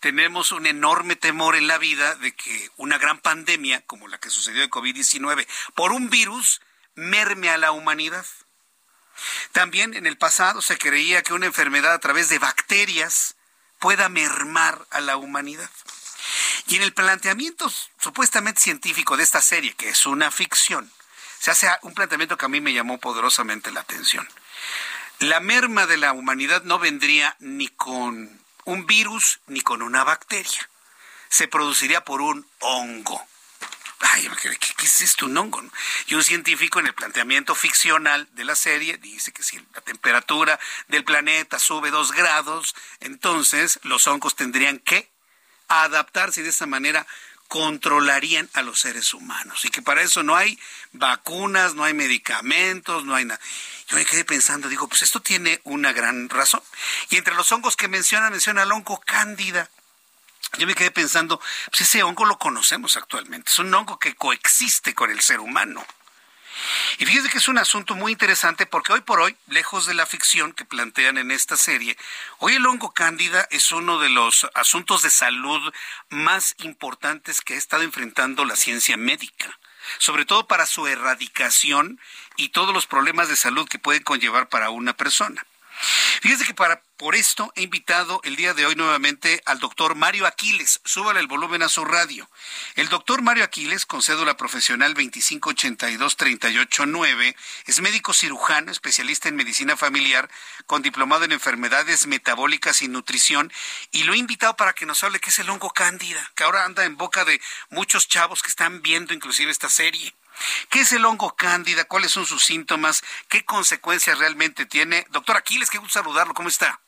tenemos 0.01 0.53
un 0.53 0.67
enorme 0.67 1.17
temor 1.17 1.57
en 1.57 1.67
la 1.67 1.79
vida 1.79 2.15
de 2.17 2.35
que 2.35 2.71
una 2.77 2.99
gran 2.99 3.19
pandemia, 3.19 3.81
como 3.87 4.09
la 4.09 4.19
que 4.19 4.31
sucedió 4.31 4.61
de 4.61 4.71
COVID-19, 4.71 5.47
por 5.75 5.93
un 5.93 6.11
virus, 6.11 6.61
merme 6.95 7.51
a 7.51 7.59
la 7.59 7.73
humanidad. 7.73 8.27
También 9.53 9.95
en 9.95 10.07
el 10.07 10.19
pasado 10.19 10.61
se 10.61 10.79
creía 10.79 11.23
que 11.23 11.33
una 11.33 11.47
enfermedad 11.47 11.93
a 11.93 12.01
través 12.01 12.29
de 12.29 12.39
bacterias 12.39 13.37
pueda 13.79 14.09
mermar 14.09 14.87
a 14.91 15.01
la 15.01 15.17
humanidad. 15.17 15.71
Y 16.67 16.77
en 16.77 16.83
el 16.83 16.93
planteamiento 16.93 17.71
supuestamente 17.99 18.61
científico 18.61 19.17
de 19.17 19.23
esta 19.23 19.41
serie, 19.41 19.75
que 19.75 19.89
es 19.89 20.07
una 20.07 20.31
ficción, 20.31 20.91
se 21.39 21.51
hace 21.51 21.69
un 21.83 21.95
planteamiento 21.95 22.37
que 22.37 22.47
a 22.47 22.49
mí 22.49 22.61
me 22.61 22.73
llamó 22.73 22.99
poderosamente 22.99 23.71
la 23.71 23.81
atención. 23.81 24.29
La 25.21 25.41
merma 25.41 25.87
de 25.87 25.97
la 25.97 26.13
humanidad 26.13 26.63
no 26.65 26.79
vendría 26.79 27.37
ni 27.41 27.69
con 27.69 28.39
un 28.65 28.87
virus 28.87 29.41
ni 29.47 29.63
con 29.63 29.81
una 29.81 30.05
bacteria. 30.05 30.69
Se 31.31 31.49
produciría 31.49 32.05
por 32.05 32.21
un 32.21 32.47
hongo. 32.61 33.27
Ay, 34.01 34.29
¿qué, 34.43 34.85
es 34.85 35.01
esto, 35.01 35.25
un 35.25 35.39
hongo? 35.39 35.63
Y 36.09 36.15
un 36.15 36.23
científico 36.23 36.81
en 36.81 36.87
el 36.87 36.95
planteamiento 36.95 37.55
ficcional 37.55 38.29
de 38.33 38.45
la 38.45 38.55
serie 38.55 38.99
dice 38.99 39.33
que 39.33 39.43
si 39.43 39.57
la 39.73 39.81
temperatura 39.81 40.61
del 40.89 41.03
planeta 41.05 41.59
sube 41.59 41.91
dos 41.91 42.13
grados, 42.13 42.75
entonces 43.01 43.81
los 43.85 44.07
hongos 44.07 44.37
tendrían 44.37 44.79
que 44.79 45.11
adaptarse 45.69 46.43
de 46.43 46.51
esa 46.51 46.67
manera 46.67 47.07
controlarían 47.49 48.49
a 48.55 48.63
los 48.63 48.81
seres 48.81 49.15
humanos 49.15 49.65
y 49.65 49.71
que 49.71 49.83
para 49.83 50.03
eso 50.03 50.23
no 50.23 50.37
hay 50.37 50.59
vacunas, 50.93 51.75
no 51.75 51.85
hay 51.85 51.95
medicamentos, 51.95 53.05
no 53.05 53.15
hay 53.15 53.25
nada. 53.25 53.41
Yo 53.89 53.97
me 53.97 54.05
quedé 54.05 54.25
pensando, 54.25 54.69
digo, 54.69 54.89
pues 54.89 55.03
esto 55.03 55.21
tiene 55.21 55.61
una 55.65 55.93
gran 55.93 56.29
razón. 56.29 56.63
Y 57.11 57.17
entre 57.17 57.35
los 57.35 57.51
hongos 57.53 57.77
que 57.77 57.89
menciona, 57.89 58.31
menciona 58.31 58.65
el 58.65 58.73
hongo 58.73 59.01
cándida. 59.05 59.71
Yo 60.59 60.67
me 60.67 60.75
quedé 60.75 60.91
pensando, 60.91 61.41
pues 61.67 61.83
ese 61.83 62.03
hongo 62.03 62.25
lo 62.25 62.39
conocemos 62.39 62.97
actualmente, 62.97 63.51
es 63.51 63.59
un 63.59 63.73
hongo 63.75 63.99
que 63.99 64.15
coexiste 64.15 64.95
con 64.95 65.11
el 65.11 65.21
ser 65.21 65.41
humano. 65.41 65.85
Y 66.99 67.07
fíjese 67.07 67.29
que 67.29 67.39
es 67.39 67.49
un 67.49 67.59
asunto 67.59 67.95
muy 67.95 68.13
interesante 68.13 68.67
porque 68.67 68.93
hoy 68.93 69.01
por 69.01 69.21
hoy, 69.21 69.37
lejos 69.49 69.87
de 69.87 69.95
la 69.95 70.07
ficción 70.07 70.53
que 70.53 70.65
plantean 70.65 71.19
en 71.19 71.31
esta 71.31 71.57
serie, 71.57 71.97
hoy 72.39 72.55
el 72.55 72.67
hongo 72.67 72.93
cándida 72.93 73.47
es 73.51 73.73
uno 73.73 73.99
de 73.99 74.09
los 74.09 74.47
asuntos 74.55 75.03
de 75.03 75.11
salud 75.11 75.73
más 76.09 76.55
importantes 76.59 77.41
que 77.41 77.55
ha 77.55 77.59
estado 77.59 77.83
enfrentando 77.83 78.45
la 78.45 78.57
ciencia 78.57 78.97
médica, 78.97 79.59
sobre 79.99 80.25
todo 80.25 80.47
para 80.47 80.67
su 80.67 80.87
erradicación 80.87 82.01
y 82.37 82.51
todos 82.51 82.75
los 82.75 82.87
problemas 82.87 83.29
de 83.29 83.37
salud 83.37 83.69
que 83.69 83.79
pueden 83.79 84.03
conllevar 84.03 84.49
para 84.49 84.71
una 84.71 84.95
persona. 84.95 85.45
Fíjese 86.21 86.45
que 86.45 86.55
para 86.55 86.81
por 86.97 87.15
esto 87.15 87.53
he 87.57 87.63
invitado 87.63 88.23
el 88.25 88.37
día 88.37 88.55
de 88.55 88.65
hoy 88.65 88.75
nuevamente 88.75 89.43
al 89.45 89.59
doctor 89.59 89.97
Mario 89.97 90.27
Aquiles. 90.27 90.81
Súbale 90.85 91.21
el 91.21 91.27
volumen 91.27 91.63
a 91.63 91.69
su 91.69 91.85
radio. 91.85 92.27
El 92.75 92.89
doctor 92.89 93.21
Mario 93.21 93.45
Aquiles, 93.45 93.85
con 93.85 94.01
cédula 94.01 94.39
profesional 94.39 94.95
2582389, 94.95 97.37
es 97.67 97.83
médico 97.83 98.15
cirujano, 98.15 98.73
especialista 98.73 99.29
en 99.29 99.37
medicina 99.37 99.77
familiar, 99.77 100.31
con 100.65 100.81
diplomado 100.81 101.25
en 101.25 101.33
enfermedades 101.33 102.07
metabólicas 102.07 102.81
y 102.81 102.89
nutrición. 102.89 103.53
Y 103.91 104.05
lo 104.05 104.15
he 104.15 104.19
invitado 104.19 104.57
para 104.57 104.73
que 104.73 104.87
nos 104.87 105.05
hable 105.05 105.21
qué 105.21 105.29
es 105.29 105.39
el 105.39 105.51
hongo 105.51 105.69
cándida, 105.71 106.33
que 106.35 106.45
ahora 106.45 106.65
anda 106.65 106.87
en 106.87 106.97
boca 106.97 107.27
de 107.27 107.43
muchos 107.69 108.09
chavos 108.09 108.41
que 108.43 108.49
están 108.49 108.81
viendo 108.81 109.13
inclusive 109.13 109.53
esta 109.53 109.69
serie. 109.69 110.15
¿Qué 110.71 110.81
es 110.81 110.93
el 110.93 111.05
hongo 111.05 111.35
cándida? 111.35 111.85
¿Cuáles 111.85 112.13
son 112.13 112.27
sus 112.27 112.45
síntomas? 112.45 113.03
¿Qué 113.29 113.45
consecuencias 113.45 114.19
realmente 114.19 114.67
tiene? 114.67 115.07
Doctor 115.11 115.37
Aquiles, 115.37 115.71
qué 115.71 115.79
gusto 115.79 116.01
saludarlo. 116.01 116.35
¿Cómo 116.35 116.49
está? 116.49 116.79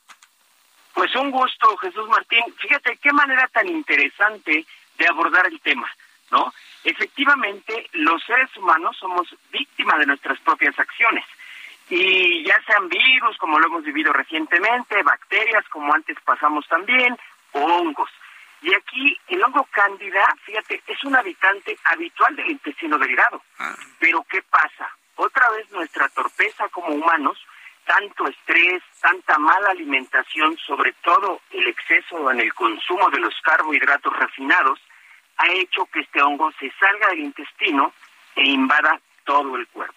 Pues 0.93 1.15
un 1.15 1.31
gusto, 1.31 1.77
Jesús 1.77 2.07
Martín. 2.09 2.43
Fíjate 2.59 2.97
qué 2.97 3.11
manera 3.13 3.47
tan 3.47 3.67
interesante 3.67 4.65
de 4.97 5.07
abordar 5.07 5.47
el 5.47 5.59
tema, 5.61 5.89
¿no? 6.31 6.53
Efectivamente, 6.83 7.89
los 7.93 8.23
seres 8.23 8.55
humanos 8.57 8.97
somos 8.99 9.27
víctimas 9.51 9.99
de 9.99 10.07
nuestras 10.07 10.39
propias 10.41 10.77
acciones. 10.77 11.25
Y 11.89 12.43
ya 12.43 12.61
sean 12.67 12.87
virus, 12.87 13.37
como 13.37 13.59
lo 13.59 13.67
hemos 13.67 13.83
vivido 13.83 14.13
recientemente, 14.13 15.01
bacterias, 15.01 15.65
como 15.69 15.93
antes 15.93 16.17
pasamos 16.23 16.67
también, 16.67 17.17
o 17.53 17.59
hongos. 17.59 18.09
Y 18.61 18.73
aquí 18.73 19.17
el 19.27 19.43
hongo 19.43 19.65
cándida, 19.71 20.25
fíjate, 20.43 20.81
es 20.87 21.03
un 21.03 21.15
habitante 21.15 21.77
habitual 21.85 22.35
del 22.35 22.51
intestino 22.51 22.97
delgado. 22.97 23.41
Ah. 23.57 23.75
Pero 23.99 24.25
¿qué 24.29 24.41
pasa? 24.43 24.93
Otra 25.15 25.49
vez 25.51 25.69
nuestra 25.71 26.09
torpeza 26.09 26.67
como 26.69 26.89
humanos, 26.89 27.37
tanto 27.85 28.27
estrés, 28.27 28.83
tanta 29.01 29.37
mala 29.37 29.71
alimentación, 29.71 30.57
sobre 30.57 30.93
todo 31.01 31.41
el 31.51 31.67
exceso 31.67 32.29
en 32.31 32.41
el 32.41 32.53
consumo 32.53 33.09
de 33.09 33.19
los 33.19 33.33
carbohidratos 33.41 34.15
refinados, 34.17 34.79
ha 35.37 35.47
hecho 35.53 35.85
que 35.85 36.01
este 36.01 36.21
hongo 36.21 36.51
se 36.59 36.71
salga 36.79 37.09
del 37.09 37.19
intestino 37.19 37.93
e 38.35 38.47
invada 38.49 38.99
todo 39.23 39.55
el 39.55 39.67
cuerpo. 39.67 39.95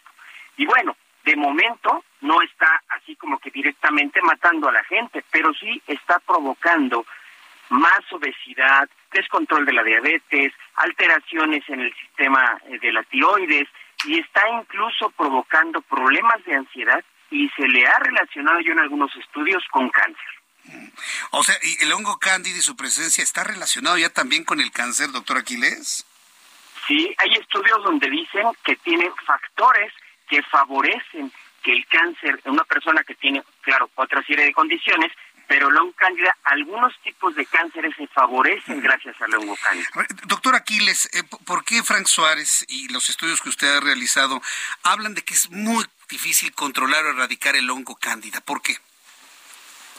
Y 0.56 0.66
bueno, 0.66 0.96
de 1.24 1.36
momento 1.36 2.04
no 2.20 2.40
está 2.42 2.82
así 2.88 3.16
como 3.16 3.38
que 3.38 3.50
directamente 3.50 4.20
matando 4.22 4.68
a 4.68 4.72
la 4.72 4.84
gente, 4.84 5.24
pero 5.30 5.52
sí 5.54 5.82
está 5.86 6.18
provocando 6.20 7.04
más 7.70 8.00
obesidad, 8.10 8.88
descontrol 9.12 9.64
de 9.64 9.72
la 9.72 9.82
diabetes, 9.82 10.52
alteraciones 10.76 11.62
en 11.68 11.80
el 11.80 11.94
sistema 11.94 12.60
eh, 12.66 12.78
de 12.78 12.92
la 12.92 13.02
tiroides 13.04 13.68
y 14.04 14.18
está 14.18 14.42
incluso 14.60 15.10
provocando 15.10 15.80
problemas 15.82 16.44
de 16.44 16.54
ansiedad 16.54 17.04
y 17.30 17.48
se 17.50 17.66
le 17.68 17.86
ha 17.86 17.98
relacionado 17.98 18.60
yo 18.60 18.72
en 18.72 18.80
algunos 18.80 19.14
estudios 19.16 19.62
con 19.70 19.88
cáncer. 19.90 20.42
O 21.30 21.42
sea, 21.42 21.56
¿y 21.62 21.82
el 21.82 21.92
hongo 21.92 22.18
cándida 22.18 22.56
y 22.56 22.62
su 22.62 22.76
presencia 22.76 23.24
está 23.24 23.42
relacionado 23.42 23.98
ya 23.98 24.10
también 24.10 24.44
con 24.44 24.60
el 24.60 24.70
cáncer, 24.70 25.10
doctor 25.10 25.38
Aquiles? 25.38 26.06
Sí, 26.86 27.14
hay 27.18 27.34
estudios 27.34 27.82
donde 27.82 28.10
dicen 28.10 28.46
que 28.64 28.76
tiene 28.76 29.10
factores 29.24 29.92
que 30.28 30.42
favorecen 30.42 31.32
que 31.62 31.72
el 31.72 31.86
cáncer, 31.86 32.40
una 32.44 32.64
persona 32.64 33.04
que 33.04 33.14
tiene, 33.14 33.42
claro, 33.60 33.88
otra 33.94 34.22
serie 34.24 34.46
de 34.46 34.52
condiciones, 34.52 35.12
pero 35.52 35.68
el 35.68 35.76
hongo 35.76 35.92
cándida, 35.92 36.34
algunos 36.44 36.98
tipos 37.00 37.34
de 37.34 37.44
cánceres 37.44 37.94
se 37.94 38.06
favorecen 38.06 38.80
gracias 38.80 39.20
al 39.20 39.34
hongo 39.34 39.54
cándida. 39.62 39.86
Doctor 40.24 40.54
Aquiles, 40.54 41.10
eh, 41.12 41.22
¿por 41.44 41.62
qué 41.62 41.82
Frank 41.82 42.06
Suárez 42.06 42.64
y 42.68 42.88
los 42.88 43.10
estudios 43.10 43.42
que 43.42 43.50
usted 43.50 43.76
ha 43.76 43.80
realizado 43.80 44.40
hablan 44.82 45.12
de 45.12 45.20
que 45.20 45.34
es 45.34 45.50
muy 45.50 45.84
difícil 46.08 46.54
controlar 46.54 47.04
o 47.04 47.10
erradicar 47.10 47.54
el 47.54 47.68
hongo 47.68 47.96
cándida? 47.96 48.40
¿Por 48.40 48.62
qué? 48.62 48.78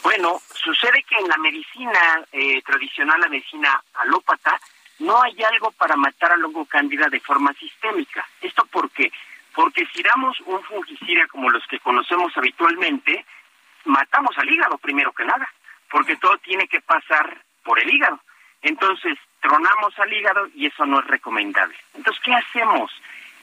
Bueno, 0.01 0.41
sucede 0.55 1.03
que 1.03 1.17
en 1.19 1.27
la 1.27 1.37
medicina 1.37 2.25
eh, 2.31 2.59
tradicional, 2.63 3.21
la 3.21 3.29
medicina 3.29 3.79
alópata, 3.93 4.59
no 4.97 5.21
hay 5.21 5.35
algo 5.43 5.69
para 5.69 5.95
matar 5.95 6.31
al 6.31 6.43
hongo 6.45 6.65
cándida 6.65 7.09
de 7.09 7.19
forma 7.19 7.53
sistémica. 7.59 8.27
¿Esto 8.41 8.65
por 8.65 8.89
qué? 8.89 9.11
Porque 9.53 9.85
si 9.93 10.01
damos 10.01 10.35
un 10.47 10.63
fungicida 10.63 11.27
como 11.27 11.51
los 11.51 11.63
que 11.67 11.79
conocemos 11.79 12.35
habitualmente, 12.35 13.23
matamos 13.85 14.37
al 14.37 14.49
hígado 14.49 14.77
primero 14.77 15.11
que 15.11 15.25
nada, 15.25 15.47
porque 15.89 16.15
todo 16.17 16.37
tiene 16.39 16.67
que 16.67 16.81
pasar 16.81 17.37
por 17.63 17.79
el 17.79 17.89
hígado. 17.89 18.19
Entonces, 18.61 19.17
tronamos 19.41 19.97
al 19.99 20.11
hígado 20.11 20.47
y 20.55 20.67
eso 20.67 20.85
no 20.85 20.99
es 20.99 21.07
recomendable. 21.07 21.75
Entonces, 21.93 22.21
¿qué 22.23 22.33
hacemos? 22.33 22.91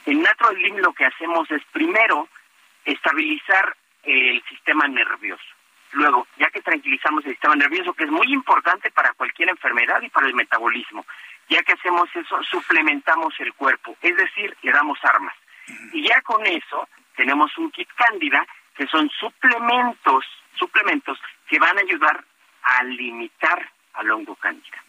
En 0.06 0.22
Naturalin 0.22 0.80
lo 0.80 0.92
que 0.92 1.04
hacemos 1.04 1.50
es 1.50 1.62
primero 1.72 2.28
estabilizar 2.84 3.76
el 4.02 4.42
sistema 4.48 4.88
nervioso. 4.88 5.44
Luego, 5.92 6.26
ya 6.38 6.50
que 6.50 6.62
tranquilizamos 6.62 7.24
el 7.24 7.32
sistema 7.32 7.56
nervioso, 7.56 7.92
que 7.92 8.04
es 8.04 8.10
muy 8.10 8.32
importante 8.32 8.90
para 8.90 9.12
cualquier 9.12 9.50
enfermedad 9.50 10.00
y 10.02 10.08
para 10.08 10.26
el 10.26 10.34
metabolismo, 10.34 11.04
ya 11.48 11.62
que 11.62 11.72
hacemos 11.72 12.08
eso, 12.14 12.42
suplementamos 12.44 13.34
el 13.40 13.52
cuerpo, 13.54 13.96
es 14.00 14.16
decir, 14.16 14.56
le 14.62 14.72
damos 14.72 14.98
armas. 15.04 15.34
Y 15.92 16.08
ya 16.08 16.20
con 16.22 16.46
eso 16.46 16.88
tenemos 17.16 17.56
un 17.58 17.70
kit 17.70 17.88
cándida 17.94 18.46
que 18.80 18.86
son 18.86 19.10
suplementos, 19.10 20.24
suplementos 20.58 21.18
que 21.46 21.58
van 21.58 21.76
a 21.76 21.82
ayudar 21.82 22.24
a 22.62 22.82
limitar 22.84 23.70
al 23.92 24.10
hongo 24.10 24.34
cándida. 24.36 24.82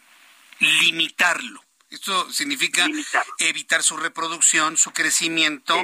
Limitarlo. 0.60 1.62
Esto 1.90 2.30
significa 2.30 2.86
evitar 3.38 3.82
su 3.82 3.98
reproducción, 3.98 4.78
su 4.78 4.94
crecimiento, 4.94 5.74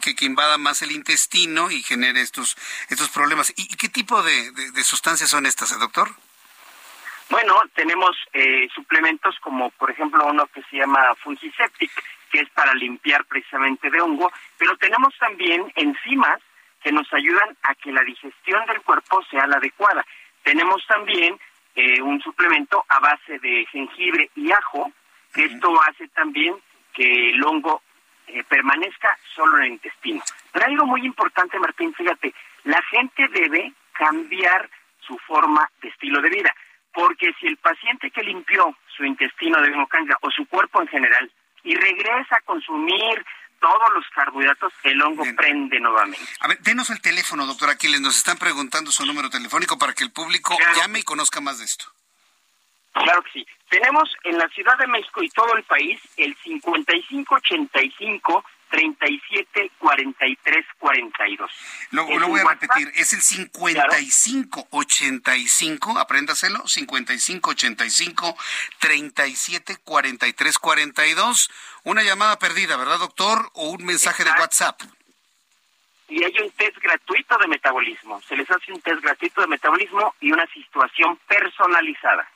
que, 0.00 0.16
que, 0.16 0.24
invada 0.24 0.58
más 0.58 0.82
el 0.82 0.90
intestino 0.90 1.70
y 1.70 1.84
genere 1.84 2.22
estos, 2.22 2.56
estos 2.88 3.08
problemas. 3.10 3.52
¿Y, 3.56 3.68
qué 3.76 3.88
tipo 3.88 4.20
de, 4.24 4.50
de, 4.50 4.82
sustancias 4.82 5.30
son 5.30 5.46
estas, 5.46 5.70
eh, 5.70 5.76
doctor? 5.78 6.10
Bueno, 7.30 7.54
tenemos 7.76 8.16
eh, 8.32 8.68
suplementos 8.74 9.36
como, 9.38 9.70
por 9.70 9.92
ejemplo, 9.92 10.26
uno 10.26 10.48
que 10.48 10.64
se 10.64 10.78
llama 10.78 11.14
Fungiseptic, 11.22 11.92
que 12.32 12.40
es 12.40 12.50
para 12.50 12.74
limpiar 12.74 13.24
precisamente 13.26 13.90
de 13.90 14.00
hongo, 14.00 14.32
pero 14.58 14.76
tenemos 14.76 15.16
también 15.18 15.72
enzimas 15.76 16.40
que 16.82 16.92
nos 16.92 17.12
ayudan 17.12 17.56
a 17.62 17.74
que 17.74 17.92
la 17.92 18.02
digestión 18.02 18.64
del 18.66 18.82
cuerpo 18.82 19.22
sea 19.30 19.46
la 19.46 19.56
adecuada. 19.56 20.04
Tenemos 20.42 20.84
también 20.86 21.38
eh, 21.74 22.02
un 22.02 22.20
suplemento 22.20 22.84
a 22.88 23.00
base 23.00 23.38
de 23.38 23.66
jengibre 23.70 24.30
y 24.34 24.50
ajo, 24.52 24.92
que 25.32 25.44
esto 25.44 25.72
hace 25.88 26.08
también 26.08 26.54
que 26.92 27.30
el 27.30 27.42
hongo 27.44 27.82
eh, 28.26 28.44
permanezca 28.44 29.16
solo 29.34 29.58
en 29.58 29.64
el 29.64 29.72
intestino. 29.72 30.22
Pero 30.52 30.66
algo 30.66 30.86
muy 30.86 31.04
importante, 31.06 31.58
Martín, 31.58 31.94
fíjate, 31.94 32.34
la 32.64 32.80
gente 32.82 33.26
debe 33.28 33.72
cambiar 33.92 34.68
su 35.00 35.16
forma 35.18 35.68
de 35.80 35.88
estilo 35.88 36.20
de 36.20 36.30
vida, 36.30 36.54
porque 36.92 37.32
si 37.40 37.46
el 37.46 37.56
paciente 37.56 38.10
que 38.10 38.22
limpió 38.22 38.76
su 38.96 39.04
intestino 39.04 39.60
de 39.60 39.68
hemocanga 39.68 40.16
o 40.20 40.30
su 40.30 40.46
cuerpo 40.46 40.80
en 40.80 40.88
general 40.88 41.30
y 41.64 41.74
regresa 41.74 42.36
a 42.36 42.40
consumir 42.42 43.24
todos 43.62 43.94
los 43.94 44.04
carbohidratos, 44.14 44.74
el 44.82 45.00
hongo 45.00 45.24
prende 45.36 45.80
nuevamente. 45.80 46.26
A 46.40 46.48
ver, 46.48 46.58
denos 46.58 46.90
el 46.90 47.00
teléfono, 47.00 47.46
doctor 47.46 47.70
Aquiles. 47.70 48.00
Nos 48.00 48.16
están 48.16 48.36
preguntando 48.36 48.90
su 48.90 49.06
número 49.06 49.30
telefónico 49.30 49.78
para 49.78 49.94
que 49.94 50.02
el 50.04 50.10
público 50.10 50.58
llame 50.76 50.98
y 50.98 51.02
conozca 51.04 51.40
más 51.40 51.60
de 51.60 51.64
esto. 51.64 51.86
Claro 52.92 53.22
que 53.22 53.30
sí. 53.32 53.46
Tenemos 53.70 54.10
en 54.24 54.36
la 54.36 54.48
Ciudad 54.48 54.76
de 54.76 54.88
México 54.88 55.22
y 55.22 55.30
todo 55.30 55.56
el 55.56 55.62
país 55.62 55.98
el 56.18 56.36
5585 56.42 58.44
37 58.72 59.70
43 59.78 60.64
42. 60.78 61.50
Lo, 61.90 62.18
lo 62.18 62.28
voy 62.28 62.40
a 62.40 62.44
repetir, 62.44 62.90
es 62.94 63.12
el 63.12 63.20
55 63.20 64.68
85, 64.70 65.98
apréndaselo, 65.98 66.66
55 66.66 67.50
85 67.50 68.36
37 68.80 69.76
43 69.84 70.58
42. 70.58 71.50
Una 71.84 72.02
llamada 72.02 72.38
perdida, 72.38 72.78
¿verdad, 72.78 72.98
doctor? 72.98 73.50
O 73.52 73.68
un 73.68 73.84
mensaje 73.84 74.24
de 74.24 74.30
WhatsApp 74.30 74.80
y 76.12 76.22
hay 76.24 76.38
un 76.40 76.50
test 76.50 76.76
gratuito 76.78 77.38
de 77.38 77.46
metabolismo. 77.48 78.20
Se 78.28 78.36
les 78.36 78.50
hace 78.50 78.70
un 78.70 78.82
test 78.82 79.00
gratuito 79.00 79.40
de 79.40 79.46
metabolismo 79.46 80.14
y 80.20 80.30
una 80.30 80.46
situación 80.48 81.18
personalizada. 81.26 82.28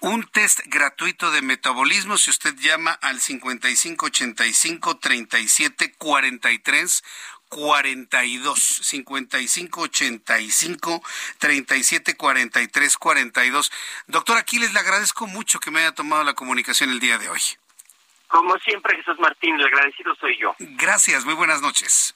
Un 0.00 0.24
test 0.32 0.60
gratuito 0.64 1.30
de 1.30 1.42
metabolismo 1.42 2.16
si 2.16 2.30
usted 2.30 2.54
llama 2.56 2.92
al 2.92 3.20
5585 3.20 4.96
37 4.96 5.94
43 5.98 7.04
42 7.50 8.58
55 8.58 9.80
85 9.82 11.02
37 11.38 12.16
43 12.16 12.96
42. 12.96 13.72
Doctor 14.06 14.38
Aquiles, 14.38 14.72
le 14.72 14.80
agradezco 14.80 15.26
mucho 15.26 15.60
que 15.60 15.70
me 15.70 15.80
haya 15.80 15.92
tomado 15.92 16.24
la 16.24 16.32
comunicación 16.32 16.88
el 16.90 17.00
día 17.00 17.18
de 17.18 17.28
hoy. 17.28 17.42
Como 18.28 18.56
siempre, 18.58 18.96
Jesús 18.96 19.18
Martín, 19.20 19.54
el 19.54 19.66
agradecido 19.66 20.14
soy 20.16 20.38
yo. 20.38 20.56
Gracias, 20.58 21.26
muy 21.26 21.34
buenas 21.34 21.60
noches. 21.60 22.15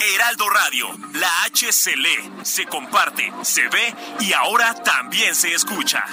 Heraldo 0.00 0.48
Radio, 0.48 0.88
la 1.14 1.42
H 1.44 1.72
se 1.72 1.96
lee, 1.96 2.32
se 2.42 2.66
comparte, 2.66 3.32
se 3.42 3.68
ve 3.68 3.94
y 4.20 4.32
ahora 4.32 4.74
también 4.74 5.34
se 5.34 5.52
escucha. 5.52 6.04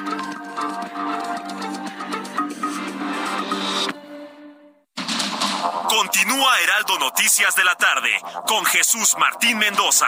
Continúa 5.88 6.59
Heraldo 6.61 6.99
Noticias 6.99 7.55
de 7.55 7.63
la 7.63 7.76
tarde 7.76 8.11
con 8.47 8.65
Jesús 8.65 9.15
Martín 9.17 9.57
Mendoza. 9.57 10.07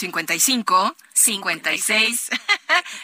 55 0.00 0.96
56 1.12 2.30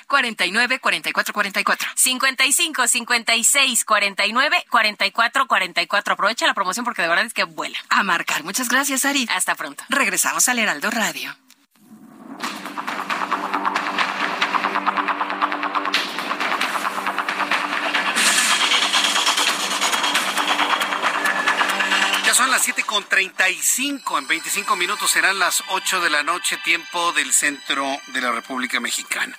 49 0.06 0.78
44 0.80 1.34
44. 1.34 1.88
55 1.94 2.88
56 2.88 3.84
49 3.84 4.64
44 4.70 5.46
44. 5.46 6.14
Aprovecha 6.14 6.46
la 6.46 6.54
promoción 6.54 6.84
porque 6.84 7.02
de 7.02 7.08
verdad 7.08 7.26
es 7.26 7.34
que 7.34 7.44
vuela. 7.44 7.78
A 7.90 8.02
marcar. 8.02 8.44
Muchas 8.44 8.68
gracias, 8.68 9.04
Ari. 9.04 9.28
Hasta 9.30 9.54
pronto. 9.54 9.84
Regresamos 9.88 10.48
al 10.48 10.58
Heraldo 10.58 10.90
Radio. 10.90 11.36
Son 22.36 22.50
las 22.50 22.64
siete 22.64 22.82
con 22.82 23.02
treinta 23.04 23.48
y 23.48 23.54
cinco. 23.62 24.18
En 24.18 24.26
25 24.26 24.76
minutos 24.76 25.10
serán 25.10 25.38
las 25.38 25.64
8 25.68 26.02
de 26.02 26.10
la 26.10 26.22
noche, 26.22 26.58
tiempo 26.58 27.12
del 27.12 27.32
centro 27.32 27.98
de 28.08 28.20
la 28.20 28.30
República 28.30 28.78
Mexicana. 28.78 29.34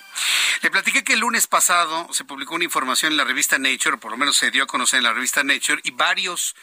Le 0.62 0.70
platiqué 0.72 1.04
que 1.04 1.12
el 1.12 1.20
lunes 1.20 1.46
pasado 1.46 2.12
se 2.12 2.24
publicó 2.24 2.56
una 2.56 2.64
información 2.64 3.12
en 3.12 3.16
la 3.16 3.22
revista 3.22 3.56
Nature, 3.56 3.98
por 3.98 4.10
lo 4.10 4.16
menos 4.16 4.34
se 4.34 4.50
dio 4.50 4.64
a 4.64 4.66
conocer 4.66 4.98
en 4.98 5.04
la 5.04 5.12
revista 5.12 5.44
Nature, 5.44 5.80
y 5.84 5.92
varios 5.92 6.56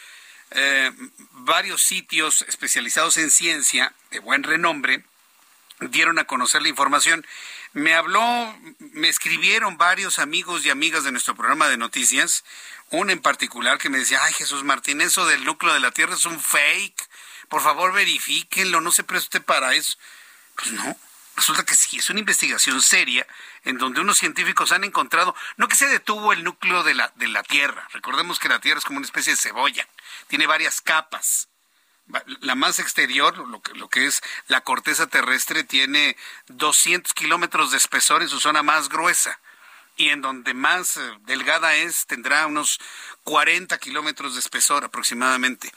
eh, 0.50 0.92
varios 1.30 1.82
sitios 1.82 2.42
especializados 2.42 3.16
en 3.16 3.30
ciencia 3.30 3.94
de 4.10 4.18
buen 4.18 4.42
renombre 4.42 5.04
dieron 5.80 6.18
a 6.18 6.24
conocer 6.24 6.60
la 6.60 6.68
información. 6.68 7.26
Me 7.72 7.94
habló, 7.94 8.54
me 8.78 9.08
escribieron 9.08 9.78
varios 9.78 10.18
amigos 10.18 10.64
y 10.66 10.70
amigas 10.70 11.04
de 11.04 11.12
nuestro 11.12 11.34
programa 11.34 11.68
de 11.68 11.76
noticias, 11.76 12.44
uno 12.90 13.12
en 13.12 13.20
particular 13.20 13.78
que 13.78 13.90
me 13.90 13.98
decía, 13.98 14.22
ay 14.22 14.32
Jesús 14.32 14.64
Martín, 14.64 15.00
eso 15.00 15.26
del 15.26 15.44
núcleo 15.44 15.74
de 15.74 15.80
la 15.80 15.90
Tierra 15.90 16.14
es 16.14 16.24
un 16.24 16.40
fake, 16.40 17.08
por 17.48 17.62
favor 17.62 17.92
verifíquenlo, 17.92 18.80
no 18.80 18.92
se 18.92 19.04
preste 19.04 19.40
para 19.40 19.74
eso. 19.74 19.98
Pues 20.54 20.72
no, 20.72 20.96
resulta 21.36 21.64
que 21.64 21.74
sí, 21.74 21.98
es 21.98 22.10
una 22.10 22.20
investigación 22.20 22.80
seria 22.80 23.26
en 23.64 23.78
donde 23.78 24.00
unos 24.00 24.18
científicos 24.18 24.72
han 24.72 24.84
encontrado, 24.84 25.34
no 25.56 25.68
que 25.68 25.74
se 25.74 25.88
detuvo 25.88 26.32
el 26.32 26.44
núcleo 26.44 26.82
de 26.84 26.94
la, 26.94 27.12
de 27.16 27.28
la 27.28 27.42
Tierra, 27.42 27.88
recordemos 27.92 28.38
que 28.38 28.48
la 28.48 28.60
Tierra 28.60 28.78
es 28.78 28.84
como 28.84 28.98
una 28.98 29.06
especie 29.06 29.32
de 29.32 29.38
cebolla, 29.38 29.86
tiene 30.28 30.46
varias 30.46 30.80
capas. 30.80 31.48
La 32.38 32.54
más 32.54 32.78
exterior, 32.78 33.36
lo 33.36 33.60
que, 33.60 33.74
lo 33.74 33.88
que 33.88 34.06
es 34.06 34.22
la 34.46 34.60
corteza 34.60 35.08
terrestre, 35.08 35.64
tiene 35.64 36.16
200 36.46 37.12
kilómetros 37.14 37.72
de 37.72 37.78
espesor 37.78 38.22
en 38.22 38.28
su 38.28 38.38
zona 38.38 38.62
más 38.62 38.88
gruesa 38.88 39.40
y 39.96 40.10
en 40.10 40.20
donde 40.20 40.54
más 40.54 40.96
eh, 40.96 41.00
delgada 41.22 41.74
es 41.74 42.06
tendrá 42.06 42.46
unos 42.46 42.78
40 43.24 43.78
kilómetros 43.78 44.34
de 44.34 44.40
espesor 44.40 44.84
aproximadamente. 44.84 45.72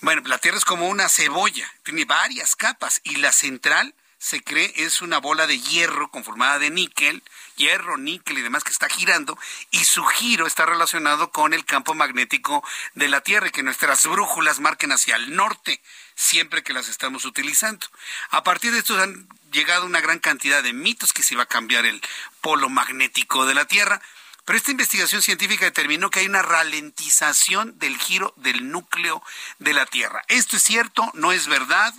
Bueno, 0.00 0.22
la 0.26 0.38
Tierra 0.38 0.58
es 0.58 0.64
como 0.64 0.88
una 0.88 1.08
cebolla, 1.08 1.70
tiene 1.84 2.04
varias 2.04 2.56
capas 2.56 3.00
y 3.04 3.16
la 3.16 3.30
central 3.30 3.94
se 4.22 4.40
cree 4.40 4.72
es 4.76 5.02
una 5.02 5.18
bola 5.18 5.48
de 5.48 5.58
hierro 5.58 6.08
conformada 6.08 6.60
de 6.60 6.70
níquel, 6.70 7.24
hierro, 7.56 7.96
níquel 7.96 8.38
y 8.38 8.42
demás 8.42 8.62
que 8.62 8.70
está 8.70 8.88
girando 8.88 9.36
y 9.72 9.84
su 9.84 10.04
giro 10.04 10.46
está 10.46 10.64
relacionado 10.64 11.32
con 11.32 11.52
el 11.52 11.64
campo 11.64 11.94
magnético 11.94 12.64
de 12.94 13.08
la 13.08 13.20
Tierra 13.20 13.48
y 13.48 13.50
que 13.50 13.64
nuestras 13.64 14.06
brújulas 14.06 14.60
marquen 14.60 14.92
hacia 14.92 15.16
el 15.16 15.34
norte 15.34 15.82
siempre 16.14 16.62
que 16.62 16.72
las 16.72 16.88
estamos 16.88 17.24
utilizando. 17.24 17.84
A 18.30 18.44
partir 18.44 18.70
de 18.70 18.78
esto 18.78 18.96
han 18.96 19.28
llegado 19.52 19.86
una 19.86 20.00
gran 20.00 20.18
cantidad 20.18 20.62
de 20.62 20.72
mitos 20.72 21.12
que 21.12 21.22
se 21.22 21.34
iba 21.34 21.44
a 21.44 21.46
cambiar 21.46 21.86
el 21.86 22.02
polo 22.40 22.68
magnético 22.68 23.46
de 23.46 23.54
la 23.54 23.66
Tierra, 23.66 24.00
pero 24.44 24.56
esta 24.56 24.72
investigación 24.72 25.22
científica 25.22 25.66
determinó 25.66 26.10
que 26.10 26.20
hay 26.20 26.26
una 26.26 26.42
ralentización 26.42 27.78
del 27.78 27.96
giro 27.98 28.34
del 28.36 28.70
núcleo 28.70 29.22
de 29.60 29.72
la 29.72 29.86
Tierra. 29.86 30.22
Esto 30.26 30.56
es 30.56 30.64
cierto, 30.64 31.08
no 31.14 31.30
es 31.30 31.46
verdad. 31.46 31.94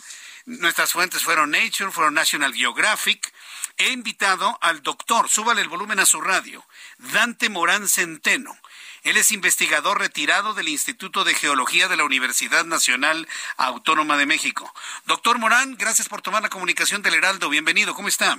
Nuestras 0.46 0.92
fuentes 0.92 1.24
fueron 1.24 1.52
Nature, 1.52 1.92
fueron 1.92 2.16
National 2.16 2.54
Geographic. 2.54 3.34
He 3.78 3.92
invitado 3.92 4.58
al 4.62 4.84
doctor, 4.84 5.30
súbale 5.30 5.62
el 5.62 5.70
volumen 5.70 6.00
a 6.00 6.06
su 6.06 6.20
radio, 6.20 6.66
Dante 6.98 7.48
Morán 7.50 7.88
Centeno. 7.88 8.58
Él 9.04 9.18
es 9.18 9.32
investigador 9.34 10.00
retirado 10.00 10.54
del 10.54 10.70
Instituto 10.70 11.26
de 11.26 11.34
Geología 11.34 11.90
de 11.90 11.98
la 11.98 12.06
Universidad 12.06 12.64
Nacional 12.64 13.28
Autónoma 13.58 14.18
de 14.18 14.26
México. 14.26 14.74
Doctor 15.06 15.40
Morán, 15.40 15.76
gracias 15.78 16.08
por 16.08 16.22
tomar 16.22 16.42
la 16.42 16.50
comunicación 16.50 17.02
del 17.02 17.16
Heraldo. 17.16 17.50
Bienvenido, 17.50 17.94
¿cómo 17.96 18.08
está? 18.08 18.38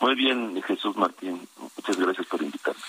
Muy 0.00 0.14
bien, 0.16 0.62
Jesús 0.62 0.94
Martín. 0.96 1.48
Muchas 1.76 1.96
gracias 1.96 2.26
por 2.26 2.42
invitarme. 2.42 2.80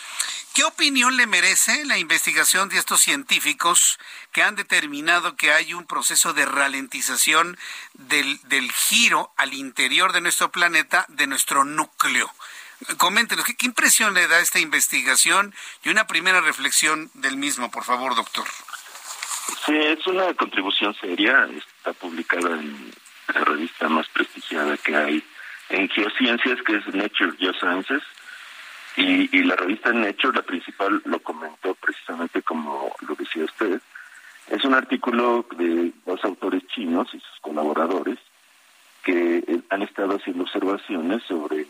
¿Qué 0.54 0.64
opinión 0.64 1.16
le 1.16 1.28
merece 1.28 1.86
la 1.86 1.98
investigación 1.98 2.68
de 2.70 2.78
estos 2.78 3.02
científicos 3.02 3.98
que 4.32 4.44
han 4.44 4.56
determinado 4.56 5.36
que 5.36 5.52
hay 5.52 5.74
un 5.74 5.86
proceso 5.86 6.34
de 6.34 6.46
ralentización 6.46 7.58
del, 7.94 8.40
del 8.50 8.72
giro 8.72 9.34
al 9.38 9.54
interior 9.54 10.12
de 10.14 10.22
nuestro 10.22 10.52
planeta, 10.52 11.06
de 11.10 11.28
nuestro 11.28 11.64
núcleo? 11.64 12.34
Coméntenos, 12.98 13.46
¿qué, 13.46 13.56
¿qué, 13.56 13.66
impresión 13.66 14.14
le 14.14 14.28
da 14.28 14.40
esta 14.40 14.60
investigación 14.60 15.54
y 15.84 15.90
una 15.90 16.08
primera 16.08 16.42
reflexión 16.42 17.10
del 17.14 17.38
mismo, 17.38 17.72
por 17.72 17.84
favor, 17.84 18.16
doctor? 18.16 18.46
Sí, 19.66 19.76
es 19.76 20.06
una 20.08 20.34
contribución 20.34 20.94
seria, 20.96 21.48
está 21.56 21.94
publicada 21.94 22.60
en 22.60 22.92
la 23.34 23.42
revista 23.42 23.88
más 23.90 24.08
prestigiada 24.10 24.78
que 24.78 24.96
hay 24.96 25.24
en 25.70 25.90
geociencias, 25.90 26.62
que 26.64 26.78
es 26.78 26.88
Nature 26.94 27.38
Geosciences, 27.38 28.04
y, 28.98 29.38
y 29.38 29.44
la 29.44 29.56
revista 29.56 29.92
Nature, 29.92 30.38
la 30.38 30.44
principal, 30.44 31.02
lo 31.06 31.20
comentó 31.20 31.76
precisamente 31.76 32.42
como 32.42 32.96
lo 33.08 33.16
decía 33.16 33.46
usted. 33.46 33.82
Es 34.48 34.64
un 34.64 34.74
artículo 34.74 35.46
de 35.58 35.92
dos 36.06 36.24
autores 36.24 36.66
chinos 36.68 37.08
y 37.14 37.20
sus 37.20 37.40
colaboradores 37.42 38.20
que 39.04 39.38
eh, 39.38 39.62
han 39.70 39.82
estado 39.82 40.16
haciendo 40.16 40.44
observaciones 40.44 41.24
sobre 41.24 41.66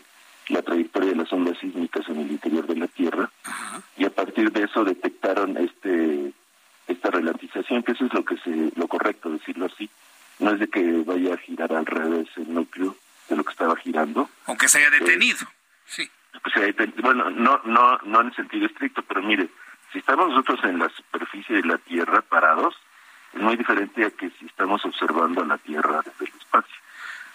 la 0.48 0.62
trayectoria 0.62 1.10
de 1.10 1.16
las 1.16 1.32
ondas 1.32 1.58
sísmicas 1.58 2.08
en 2.08 2.20
el 2.20 2.30
interior 2.30 2.66
de 2.66 2.76
la 2.76 2.86
Tierra. 2.88 3.30
Y 3.96 4.04
a 4.04 4.10
partir 4.10 4.52
de 4.52 4.64
eso 4.64 4.84
detectaron 4.84 5.56
este 5.56 6.32
esta 6.86 7.10
relativización, 7.10 7.82
que 7.82 7.92
eso 7.92 8.04
es 8.06 8.14
lo 8.14 8.24
que 8.24 8.36
se 8.38 8.70
lo 8.76 8.86
correcto 8.86 9.30
decirlo 9.30 9.66
así, 9.66 9.90
no 10.38 10.52
es 10.52 10.60
de 10.60 10.68
que 10.68 11.02
vaya 11.04 11.34
a 11.34 11.38
girar 11.38 11.72
al 11.72 11.84
revés 11.84 12.28
el 12.36 12.54
núcleo 12.54 12.96
de 13.28 13.36
lo 13.36 13.42
que 13.42 13.50
estaba 13.50 13.74
girando, 13.76 14.30
aunque 14.46 14.68
se 14.68 14.78
haya 14.78 14.90
detenido. 14.90 15.42
Eh, 15.42 15.84
sí 15.86 16.10
bueno, 17.02 17.30
no, 17.30 17.60
no, 17.64 17.98
no 18.04 18.20
en 18.20 18.26
el 18.28 18.34
sentido 18.34 18.66
estricto, 18.66 19.02
pero 19.02 19.22
mire, 19.22 19.48
si 19.92 19.98
estamos 19.98 20.30
nosotros 20.30 20.60
en 20.64 20.78
la 20.78 20.88
superficie 20.90 21.56
de 21.56 21.62
la 21.62 21.78
Tierra 21.78 22.22
parados, 22.22 22.74
es 23.32 23.40
muy 23.40 23.56
diferente 23.56 24.04
a 24.04 24.10
que 24.10 24.30
si 24.30 24.46
estamos 24.46 24.84
observando 24.84 25.42
a 25.42 25.46
la 25.46 25.58
Tierra 25.58 26.02
desde 26.04 26.32
el 26.32 26.38
espacio. 26.38 26.76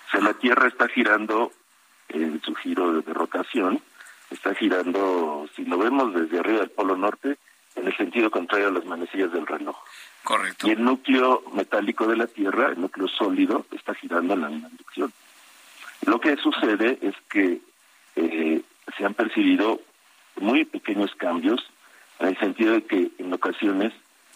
O 0.08 0.12
sea, 0.12 0.22
la 0.22 0.34
Tierra 0.34 0.68
está 0.68 0.88
girando 0.88 1.52
en 2.14 2.42
su 2.42 2.56
giro 2.56 3.02
de 3.02 3.14
rotación, 3.14 3.82
está 4.30 4.54
girando, 4.56 5.48
si 5.56 5.66
lo 5.66 5.78
vemos 5.78 6.14
desde 6.14 6.40
arriba 6.40 6.60
del 6.60 6.70
Polo 6.72 6.96
Norte, 6.96 7.38
en 7.76 7.88
el 7.88 7.96
sentido 7.96 8.30
contrario 8.30 8.68
a 8.68 8.72
las 8.72 8.86
manecillas 8.86 9.32
del 9.32 9.48
reloj. 9.48 9.78
Correcto. 10.24 10.68
Y 10.68 10.72
el 10.72 10.84
núcleo 10.84 11.44
metálico 11.54 12.08
de 12.08 12.18
la 12.18 12.28
Tierra, 12.28 12.70
el 12.70 12.82
núcleo 12.82 13.08
sólido, 13.08 13.66
está 13.72 13.94
girando 13.96 14.34
en 14.34 14.42
la 14.42 14.50
misma 14.50 14.70
dirección. 14.70 15.12
Lo 16.06 16.20
que 16.20 16.36
sucede 16.38 17.00
es 17.02 17.16
que 17.30 17.62
eh, 18.16 18.62
se 18.98 19.06
han 19.06 19.14
percibido 19.14 19.80
muy 20.40 20.66
pequeños 20.66 21.14
cambios 21.16 21.62
en 22.20 22.28
el 22.28 22.38
sentido 22.40 22.74
de 22.74 22.84
que 22.84 23.12
en 23.18 23.34
ocasiones 23.34 23.94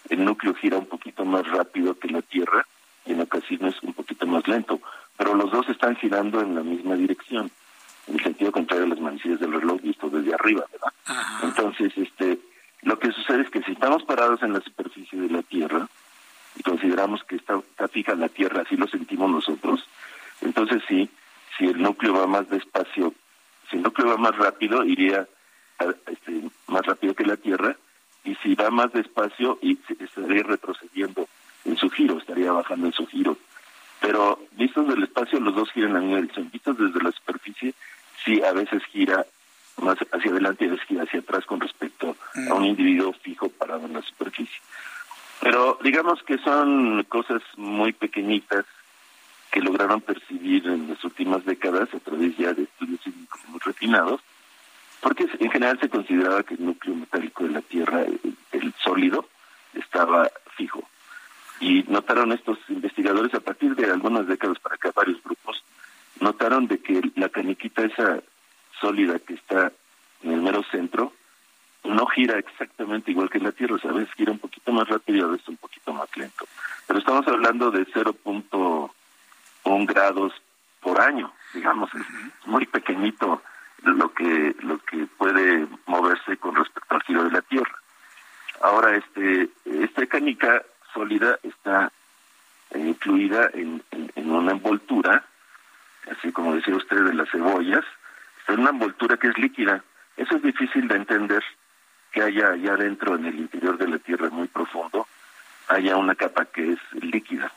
el 0.10 0.24
núcleo 0.24 0.54
gira 0.56 0.78
un 0.78 0.86
poquito 0.86 1.26
más 1.26 1.48
rápido 1.48 1.98
que 1.98 2.10
la 2.10 2.22
Tierra 2.22 2.66
y 3.06 3.14
en 3.14 3.22
ocasiones 3.22 3.76
un 3.84 3.94
poquito 3.94 4.26
más 4.28 4.48
lento, 4.48 4.80
pero 5.18 5.36
los 5.36 5.52
dos 5.52 5.68
están 5.70 5.96
girando 5.98 6.42
en 6.42 6.56
la 6.56 6.62
misma 6.62 6.96
dirección, 6.96 7.52
en 8.08 8.16
el 8.16 8.24
sentido 8.24 8.52
contrario 8.52 8.86
a 8.86 8.90
las 8.90 9.00
manecillas 9.00 9.40
del 9.40 9.54
reloj 9.54 9.82
visto 9.82 10.10
desde 10.10 10.34
arriba, 10.34 10.66
¿verdad? 10.72 10.94
Entonces, 11.44 11.92
este, 11.98 12.40
lo 12.82 13.00
que 13.00 13.12
sucede 13.12 13.42
es 13.42 13.50
que 13.50 13.64
si 13.64 13.72
estamos 13.72 14.04
parados 14.04 14.42
en 14.44 14.54
la 14.54 14.62
superficie 14.62 15.20
de 15.20 15.30
la 15.30 15.42
Tierra 15.42 15.88
y 16.56 16.64
consideramos 16.64 17.24
que 17.24 17.36
está, 17.36 17.56
está 17.58 17.88
fija 17.88 18.16
la 18.16 18.30
Tierra, 18.30 18.62
así 18.62 18.78
lo 18.78 18.88
sentimos 18.88 19.30
nosotros, 19.30 19.88
entonces 20.42 20.84
sí, 20.88 21.10
si 21.58 21.66
el 21.66 21.82
núcleo 21.82 22.14
va 22.14 22.28
más 22.28 22.50
despacio 22.50 23.14
si 23.70 23.78
el 23.78 23.84
núcleo 23.84 24.10
va 24.10 24.18
más 24.18 24.36
rápido, 24.36 24.84
iría 24.84 25.28
este, 26.08 26.42
más 26.68 26.86
rápido 26.86 27.14
que 27.14 27.26
la 27.26 27.38
Tierra, 27.38 27.76
y 28.24 28.36
si 28.36 28.56
va 28.56 28.70
más 28.70 28.92
despacio, 28.94 29.60
y 29.62 29.78
estaría 30.00 30.44
retrocediendo 30.44 31.28
en 31.64 31.78
su 31.78 31.90
giro, 31.90 32.18
estaría 32.18 32.52
bajando 32.52 32.88
en 32.88 32.94
su 32.94 33.06
giro. 33.08 33.38
Pero 34.02 34.40
vistos 34.52 34.88
del 34.88 35.04
espacio, 35.04 35.40
los 35.40 35.56
dos 35.56 35.72
giran 35.72 35.94
la 35.94 36.00
misma 36.00 36.18
dirección. 36.18 36.50
Vistos 36.52 36.78
desde 36.78 37.04
la 37.04 37.12
superficie, 37.12 37.74
sí, 38.26 38.42
a 38.44 38.52
veces 38.52 38.84
gira 38.86 39.26
más 39.82 39.98
hacia 40.12 40.32
adelante 40.32 40.66
y 40.66 40.68
a 40.68 40.72
veces 40.72 40.88
gira 40.88 41.04
hacia 41.04 41.20
atrás 41.20 41.46
con 41.46 41.60
respecto 41.60 42.16
a 42.50 42.54
un 42.54 42.66
individuo 42.66 43.14
fijo 43.14 43.50
parado 43.50 43.86
en 43.86 43.94
la 43.94 44.02
superficie. 44.02 44.60
Pero 45.42 45.78
digamos 45.84 46.22
que 46.24 46.38
son 46.40 47.04
cosas 47.04 47.42
muy 47.56 47.94
pequeñitas 47.94 48.66
que 49.52 49.62
lograron 49.62 50.02
percibir 50.02 50.66
en 50.68 50.90
las 50.90 51.04
últimas 51.04 51.46
décadas 51.46 51.94
a 51.94 52.00
través 52.00 52.36
ya 52.38 52.54
de 52.54 52.64
estudios 52.64 53.00
muy 53.48 53.60
refinados, 53.64 54.22
porque 55.02 55.28
en 55.40 55.52
general 55.52 55.80
se 55.80 55.90
consideraba 55.90 56.44
que 56.44 56.56
el 56.56 56.66
núcleo 56.66 56.96
metálico 56.96 57.44
de 57.44 57.52
la 57.52 57.62
Tierra, 57.62 58.02
el, 58.52 58.74
sólido, 58.84 59.28
estaba 59.74 60.30
fijo. 60.58 60.84
Y 61.60 61.84
notaron 61.84 62.32
estos 62.32 62.58
investigadores 62.70 63.34
a 63.34 63.40
partir 63.40 63.76
de 63.76 63.86
algunas 63.86 64.28
décadas 64.28 64.60
para 64.60 64.76
acá, 64.76 64.92
varios 64.96 65.24
grupos, 65.24 65.64
notaron 66.20 66.68
de 66.68 66.80
que 66.80 67.02
la 67.16 67.30
caniquita 67.30 67.84
esa 67.84 68.22
sólida 68.80 69.20
que 69.20 69.36
está 69.36 69.72
en 70.24 70.32
el 70.32 70.42
mero 70.42 70.64
centro, 70.72 71.14
no 71.84 72.06
gira 72.08 72.40
exactamente 72.40 73.12
igual 73.12 73.30
que 73.30 73.40
la 73.40 73.52
Tierra, 73.52 73.78
a 73.84 73.92
veces 73.92 74.14
gira 74.16 74.32
un 74.32 74.40
poquito 74.40 74.72
más 74.72 74.88
rápido 74.88 75.20
y 75.20 75.22
a 75.22 75.32
veces 75.32 75.48
un 75.48 75.58
poquito 75.58 75.94
más 75.94 76.10
lento. 76.18 76.46
Pero 76.88 77.00
estamos 77.00 77.28
hablando 77.28 77.72
de 77.72 77.86
0 77.94 78.16
un 79.66 79.86
grados 79.86 80.34
por 80.82 81.02
año, 81.02 81.32
digamos, 81.54 81.90
es 81.94 82.48
muy 82.48 82.66
pequeñito 82.66 83.42
lo 83.84 84.14
que 84.14 84.56
lo 84.62 84.80
que 84.80 85.06
puede 85.18 85.68
moverse 85.86 86.38
con 86.38 86.56
respecto 86.56 86.96
al 86.96 87.04
giro 87.04 87.24
de 87.24 87.32
la 87.32 87.42
Tierra. 87.42 87.76
Ahora, 88.62 88.96
este 88.96 89.50
esta 89.66 90.06
canica 90.08 90.64
sólida 90.94 91.40
está 91.44 91.92
eh, 92.72 92.80
incluida 92.80 93.50
en, 93.54 93.84
en, 93.92 94.32
una 94.32 94.52
envoltura, 94.52 95.26
así 96.12 96.32
como 96.32 96.56
decía 96.56 96.76
usted 96.76 97.04
de 97.04 97.14
las 97.14 97.30
cebollas, 97.30 97.86
está 98.40 98.54
en 98.54 98.62
una 98.62 98.72
envoltura 98.72 99.18
que 99.18 99.28
es 99.28 99.38
líquida. 99.38 99.84
Eso 100.18 100.38
es 100.38 100.44
difícil 100.44 100.88
de 100.88 100.96
entender 100.96 101.44
que 102.12 102.22
haya 102.22 102.52
allá 102.52 102.74
adentro 102.74 103.16
en 103.16 103.26
el 103.26 103.36
interior 103.36 103.78
de 103.78 103.88
la 103.88 104.00
Tierra 104.00 104.30
muy 104.30 104.48
profundo, 104.48 105.08
haya 105.68 105.98
una 105.98 106.16
capa 106.16 106.46
que 106.46 106.74
es 106.74 106.80
líquida. 107.04 107.52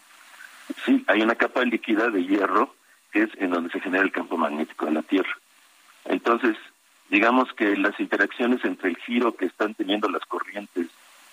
Sí, 0.85 1.05
hay 1.07 1.23
una 1.23 1.37
capa 1.37 1.63
líquida 1.65 2.11
de 2.11 2.25
hierro 2.25 2.75
que 3.13 3.23
es 3.23 3.31
en 3.37 3.51
donde 3.51 3.71
se 3.71 3.81
genera 3.81 4.05
el 4.05 4.13
campo 4.13 4.37
magnético 4.37 4.87
de 4.87 4.93
la 4.93 5.03
Tierra. 5.03 5.35
Entonces, 6.05 6.57
digamos 7.09 7.53
que 7.55 7.77
las 7.77 7.99
interacciones 8.01 8.65
entre 8.65 8.91
el 8.91 8.97
giro 8.97 9.37
que 9.37 9.47
están 9.47 9.75
teniendo 9.75 10.09
las 10.09 10.25
corrientes 10.27 10.89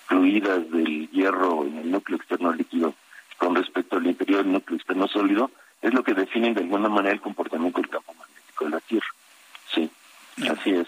fluidas 0.08 0.70
del 0.72 1.10
hierro 1.10 1.66
en 1.66 1.80
el 1.80 1.92
núcleo 1.92 2.18
externo 2.18 2.54
líquido 2.54 2.94
con 3.38 3.56
respecto 3.56 3.98
al 3.98 4.06
interior 4.06 4.44
del 4.44 4.54
núcleo 4.54 4.78
externo 4.78 5.08
sólido 5.08 5.52
es 5.81 5.93
lo 5.93 6.03
que 6.03 6.14
define 6.14 6.53
de 6.53 6.61
alguna 6.61 6.89
manera 6.89 7.14
el 7.14 7.22
comportamiento 7.22 7.81
del 7.81 7.89
campo 7.89 8.14
magnético 8.14 8.65
de 8.65 8.72
la 8.72 8.80
Tierra. 8.81 9.07
Sí, 9.73 9.91
así 10.49 10.72
es. 10.72 10.88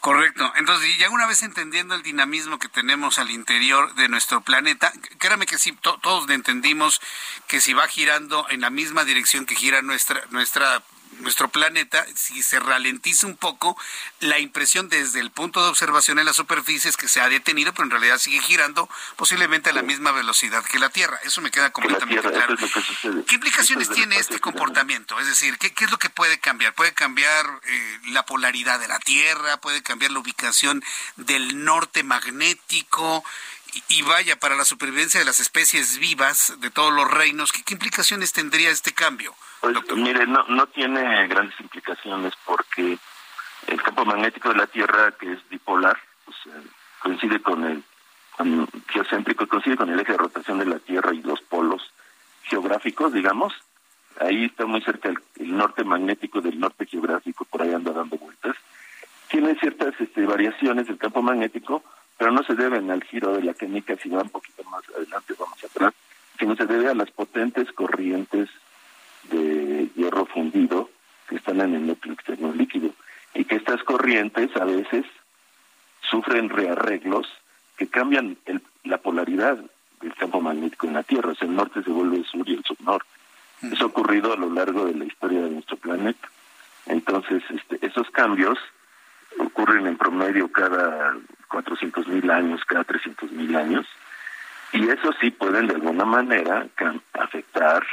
Correcto. 0.00 0.52
Entonces, 0.56 0.98
ya 0.98 1.08
una 1.10 1.28
vez 1.28 1.44
entendiendo 1.44 1.94
el 1.94 2.02
dinamismo 2.02 2.58
que 2.58 2.68
tenemos 2.68 3.20
al 3.20 3.30
interior 3.30 3.94
de 3.94 4.08
nuestro 4.08 4.40
planeta, 4.40 4.92
créame 5.18 5.46
que 5.46 5.58
sí, 5.58 5.78
todos 5.80 6.28
entendimos 6.28 7.00
que 7.46 7.60
si 7.60 7.72
va 7.72 7.86
girando 7.86 8.46
en 8.50 8.62
la 8.62 8.70
misma 8.70 9.04
dirección 9.04 9.46
que 9.46 9.54
gira 9.54 9.80
nuestra, 9.80 10.20
nuestra 10.30 10.82
nuestro 11.20 11.48
planeta, 11.48 12.04
si 12.14 12.42
se 12.42 12.58
ralentiza 12.58 13.26
un 13.26 13.36
poco, 13.36 13.76
la 14.20 14.38
impresión 14.38 14.88
desde 14.88 15.20
el 15.20 15.30
punto 15.30 15.62
de 15.62 15.68
observación 15.68 16.18
en 16.18 16.26
la 16.26 16.32
superficie 16.32 16.90
es 16.90 16.96
que 16.96 17.08
se 17.08 17.20
ha 17.20 17.28
detenido, 17.28 17.72
pero 17.72 17.84
en 17.84 17.90
realidad 17.90 18.18
sigue 18.18 18.40
girando 18.40 18.88
posiblemente 19.16 19.70
a 19.70 19.72
la 19.72 19.82
misma 19.82 20.12
velocidad 20.12 20.64
que 20.64 20.78
la 20.78 20.88
Tierra. 20.90 21.18
Eso 21.24 21.40
me 21.40 21.50
queda 21.50 21.70
completamente 21.70 22.30
claro. 22.30 22.56
¿Qué 23.26 23.34
implicaciones 23.34 23.90
tiene 23.90 24.16
este 24.16 24.40
comportamiento? 24.40 25.18
Es 25.20 25.26
decir, 25.26 25.58
¿qué, 25.58 25.72
es 25.78 25.90
lo 25.90 25.98
que 25.98 26.10
puede 26.10 26.38
cambiar? 26.38 26.74
¿Puede 26.74 26.92
cambiar 26.92 27.46
eh, 27.64 28.00
la 28.08 28.24
polaridad 28.24 28.80
de 28.80 28.88
la 28.88 28.98
Tierra? 28.98 29.58
¿Puede 29.58 29.82
cambiar 29.82 30.10
la 30.12 30.20
ubicación 30.20 30.82
del 31.16 31.64
norte 31.64 32.02
magnético? 32.02 33.24
Y 33.88 34.02
vaya, 34.02 34.38
para 34.38 34.56
la 34.56 34.64
supervivencia 34.64 35.20
de 35.20 35.26
las 35.26 35.40
especies 35.40 35.98
vivas 35.98 36.54
de 36.60 36.70
todos 36.70 36.92
los 36.92 37.10
reinos, 37.10 37.52
¿qué, 37.52 37.72
implicaciones 37.72 38.32
tendría 38.32 38.70
este 38.70 38.92
cambio? 38.92 39.34
Pues, 39.60 39.74
mire, 39.96 40.26
no, 40.26 40.44
no 40.48 40.66
tiene 40.66 41.26
grandes 41.28 41.58
implicaciones 41.60 42.34
porque 42.44 42.98
el 43.66 43.82
campo 43.82 44.04
magnético 44.04 44.50
de 44.50 44.56
la 44.56 44.66
Tierra, 44.66 45.12
que 45.12 45.32
es 45.32 45.48
bipolar, 45.48 45.98
pues, 46.24 46.36
eh, 46.46 46.68
coincide 47.00 47.40
con 47.40 47.64
el 47.64 47.82
geocéntrico, 48.88 49.46
coincide 49.46 49.76
con 49.76 49.90
el 49.90 50.00
eje 50.00 50.12
de 50.12 50.18
rotación 50.18 50.58
de 50.58 50.66
la 50.66 50.78
Tierra 50.78 51.14
y 51.14 51.22
los 51.22 51.40
polos 51.42 51.92
geográficos, 52.44 53.12
digamos. 53.12 53.52
Ahí 54.20 54.44
está 54.46 54.66
muy 54.66 54.82
cerca 54.82 55.08
el, 55.08 55.56
norte 55.56 55.84
magnético 55.84 56.40
del 56.40 56.58
norte 56.58 56.86
geográfico, 56.86 57.44
por 57.44 57.62
ahí 57.62 57.72
anda 57.72 57.92
dando 57.92 58.16
vueltas. 58.16 58.56
Tiene 59.28 59.54
ciertas 59.56 59.94
este, 59.98 60.26
variaciones 60.26 60.86
del 60.86 60.98
campo 60.98 61.22
magnético, 61.22 61.82
pero 62.22 62.34
no 62.34 62.44
se 62.44 62.54
deben 62.54 62.88
al 62.88 63.02
giro 63.02 63.32
de 63.32 63.42
la 63.42 63.52
química, 63.52 63.96
si 63.96 64.08
va 64.08 64.22
un 64.22 64.30
poquito 64.30 64.62
más 64.70 64.84
adelante, 64.96 65.34
vamos 65.36 65.58
atrás, 65.64 65.92
sino 66.38 66.54
se 66.54 66.66
debe 66.66 66.88
a 66.88 66.94
las 66.94 67.10
potentes 67.10 67.72
corrientes 67.72 68.48
de 69.24 69.90
hierro 69.96 70.24
fundido 70.26 70.88
que 71.28 71.34
están 71.34 71.60
en 71.62 71.74
el 71.74 71.84
núcleo 71.84 72.14
externo 72.14 72.52
líquido 72.52 72.90
y 73.34 73.44
que 73.44 73.56
estas 73.56 73.82
corrientes 73.82 74.56
a 74.56 74.64
veces 74.64 75.04
sufren 76.08 76.48
rearreglos 76.48 77.26
que 77.76 77.88
cambian 77.88 78.38
la 78.84 78.98
polaridad 78.98 79.58
del 80.00 80.14
campo 80.14 80.40
magnético 80.40 80.86
en 80.86 80.94
la 80.94 81.02
Tierra. 81.02 81.32
O 81.32 81.34
sea, 81.34 81.48
el 81.48 81.56
norte 81.56 81.82
se 81.82 81.90
vuelve 81.90 82.18
el 82.18 82.24
sur 82.24 82.48
y 82.48 82.54
el 82.54 82.62
sur 82.62 82.80
norte. 82.82 83.10
Eso 83.62 83.82
ha 83.82 83.88
ocurrido 83.88 84.32
a 84.32 84.36
lo 84.36 84.48
largo 84.48 84.84
de 84.84 84.94
la 84.94 85.06
historia 85.06 85.42
de 85.42 85.50
nuestro 85.50 85.76
planeta. 85.76 86.28
Entonces, 86.86 87.42
este, 87.50 87.84
esos 87.84 88.08
cambios 88.10 88.60
ocurren 89.38 89.86
en 89.86 89.96
promedio 89.96 90.50
cada 90.50 91.16
400 91.48 92.06
mil 92.08 92.30
años, 92.30 92.64
cada 92.66 92.84
300 92.84 93.30
mil 93.32 93.54
años, 93.56 93.86
y 94.72 94.88
eso 94.88 95.12
sí 95.20 95.30
pueden 95.30 95.66
de 95.66 95.74
alguna 95.74 96.04
manera 96.04 96.66
afectar 97.12 97.84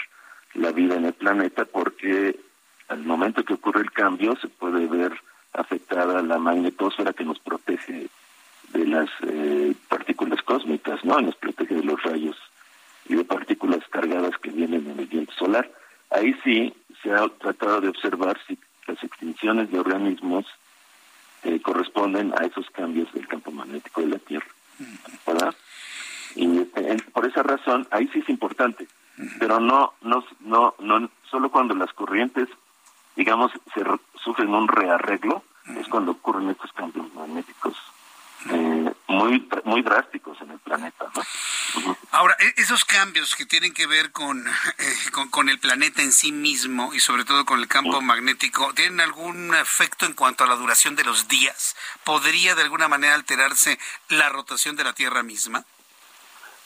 la 0.54 0.72
vida 0.72 0.96
en 0.96 1.06
el 1.06 1.14
planeta 1.14 1.66
porque 1.66 2.40
al 2.88 3.04
momento 3.04 3.44
que 3.44 3.54
ocurre 3.54 3.82
el 3.82 3.92
cambio 3.92 4.36
se 4.42 4.48
puede 4.48 4.88
ver 4.88 5.14
afectada 5.54 6.22
la 6.22 6.38
magnetosfera 6.38 7.14
que 7.14 7.26
nos 7.26 7.40
protege 7.40 8.08
de 8.74 8.86
las 8.86 9.10
eh, 9.28 9.74
partículas 9.88 10.42
cósmicas, 10.44 11.04
¿no? 11.04 11.20
Nos 11.20 11.36
protege 11.36 11.76
de 11.76 11.84
los 11.84 12.02
rayos 12.04 12.38
y 13.08 13.16
de 13.16 13.26
partículas 13.26 13.80
cargadas 13.90 14.38
que 14.42 14.52
vienen 14.52 14.88
en 14.90 15.00
el 15.00 15.06
viento 15.08 15.34
solar. 15.34 15.70
Ahí 16.12 16.36
sí 16.44 16.74
se 17.02 17.12
ha 17.12 17.28
tratado 17.40 17.82
de 17.82 17.90
observar 17.90 18.40
si 18.48 18.58
las 18.88 19.04
extinciones 19.04 19.72
de 19.72 19.80
organismos 19.80 20.46
eh, 21.44 21.62
corresponden 21.62 22.34
a 22.38 22.46
esos 22.46 22.70
cambios 22.72 23.12
del 23.14 23.28
campo 23.28 23.52
magnético 23.52 24.02
de 24.02 24.08
la 24.08 24.20
Tierra. 24.20 24.48
¿Verdad? 25.26 25.56
Y 26.36 26.60
este, 26.60 26.98
por 27.12 27.26
esa 27.26 27.44
razón, 27.44 27.88
ahí 27.92 28.08
sí 28.14 28.20
es 28.20 28.30
importante, 28.30 28.88
pero 29.40 29.60
no, 29.60 29.94
no, 30.02 30.24
no, 30.42 30.76
no, 30.80 31.10
solo 31.30 31.50
cuando 31.50 31.74
las 31.76 31.92
corrientes, 31.94 32.48
digamos, 33.16 33.52
se 33.74 33.84
sufren 34.24 34.54
un 34.54 34.68
rearreglo, 34.68 35.44
es 35.78 35.88
cuando 35.88 36.12
ocurren 36.12 36.50
estos 36.50 36.72
cambios 36.74 37.14
magnéticos 37.14 37.76
eh, 38.52 38.89
muy 39.10 39.50
muy 39.66 39.82
drásticos 39.82 40.40
en 40.42 40.52
el 40.52 40.60
planeta. 40.60 41.06
Ahora, 42.12 42.38
e-, 42.40 42.62
esos 42.62 42.86
cambios 42.86 43.36
que 43.36 43.46
tienen 43.46 43.74
que 43.74 43.88
ver 43.88 44.12
con, 44.12 44.48
eh, 44.48 45.28
con, 45.32 45.50
el 45.50 45.60
planeta 45.60 46.02
en 46.02 46.12
sí 46.12 46.32
mismo 46.32 46.94
y 46.94 47.00
sobre 47.00 47.26
todo 47.26 47.46
con 47.46 47.60
el 47.60 47.68
campo 47.68 48.02
magnético, 48.02 48.74
¿tienen 48.74 49.02
algún 49.02 49.54
efecto 49.56 50.06
en 50.06 50.14
cuanto 50.14 50.44
a 50.44 50.48
la 50.48 50.56
duración 50.56 50.96
de 50.96 51.04
los 51.04 51.28
días? 51.28 51.76
¿Podría 52.04 52.56
de 52.56 52.64
alguna 52.64 52.88
manera 52.88 53.16
alterarse 53.16 53.80
la 54.10 54.30
rotación 54.30 54.76
de 54.76 54.84
la 54.84 54.94
Tierra 54.94 55.24
misma? 55.24 55.66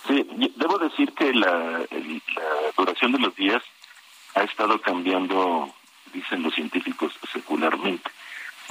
Sí, 0.08 0.28
debo 0.58 0.78
decir 0.80 1.14
que 1.14 1.34
la, 1.34 1.80
la 1.80 2.72
duración 2.76 3.14
de 3.14 3.20
los 3.20 3.36
días 3.36 3.64
ha 4.36 4.44
estado 4.44 4.82
cambiando, 4.82 5.74
dicen 6.14 6.44
los 6.44 6.54
científicos, 6.54 7.14
secularmente. 7.32 8.12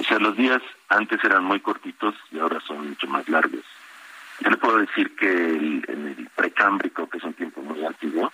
O 0.03 0.05
sea, 0.05 0.19
los 0.19 0.35
días 0.35 0.61
antes 0.89 1.23
eran 1.23 1.45
muy 1.45 1.61
cortitos 1.61 2.13
y 2.29 2.37
ahora 2.37 2.59
son 2.67 2.89
mucho 2.89 3.07
más 3.07 3.27
largos. 3.29 3.63
Yo 4.41 4.49
le 4.49 4.57
puedo 4.57 4.79
decir 4.79 5.15
que 5.15 5.31
en 5.31 6.15
el 6.17 6.29
precámbrico, 6.35 7.07
que 7.07 7.19
es 7.19 7.23
un 7.23 7.33
tiempo 7.33 7.61
muy 7.61 7.85
antiguo, 7.85 8.29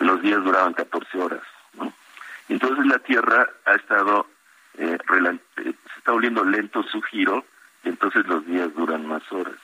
los 0.00 0.20
días 0.22 0.42
duraban 0.42 0.72
14 0.72 1.18
horas. 1.18 1.42
¿no? 1.74 1.92
Entonces 2.48 2.84
la 2.86 2.98
Tierra 2.98 3.48
ha 3.64 3.74
estado, 3.76 4.26
eh, 4.76 4.98
eh, 4.98 5.38
se 5.56 5.98
está 5.98 6.10
volviendo 6.10 6.42
lento 6.42 6.82
su 6.82 7.00
giro 7.02 7.44
y 7.84 7.90
entonces 7.90 8.26
los 8.26 8.44
días 8.44 8.74
duran 8.74 9.06
más 9.06 9.22
horas. 9.30 9.54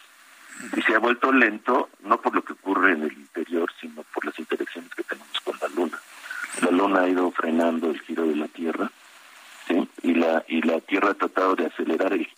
Y 0.77 0.83
se 0.83 0.95
ha 0.95 1.01
vuelto 1.01 1.33
lento 1.33 1.91
no 2.05 2.21
por 2.21 2.33
lo 2.33 2.45
que 2.45 2.53
ocurre 2.53 2.93
en 2.93 3.03
el 3.03 3.13
interior, 3.13 3.73
sino 3.81 4.05
por 4.15 4.25
las 4.25 4.39
interacciones 4.39 4.95
que 4.95 5.03
tenemos 5.03 5.41
con 5.41 5.59
la 5.61 5.67
Luna. 5.67 5.99
La 6.63 6.71
Luna 6.71 7.01
ha 7.01 7.09
ido 7.09 7.29
frenando 7.33 7.91
el 7.91 8.01
giro 8.03 8.25
de 8.25 8.37
la 8.37 8.47
Tierra 8.47 8.89
y 10.03 10.15
la 10.15 10.45
y 10.49 10.63
la 10.63 10.81
Tierra 10.81 11.11
ha 11.11 11.15
tratado 11.15 11.57
de 11.57 11.67
acelerar 11.67 12.13
el, 12.13 12.29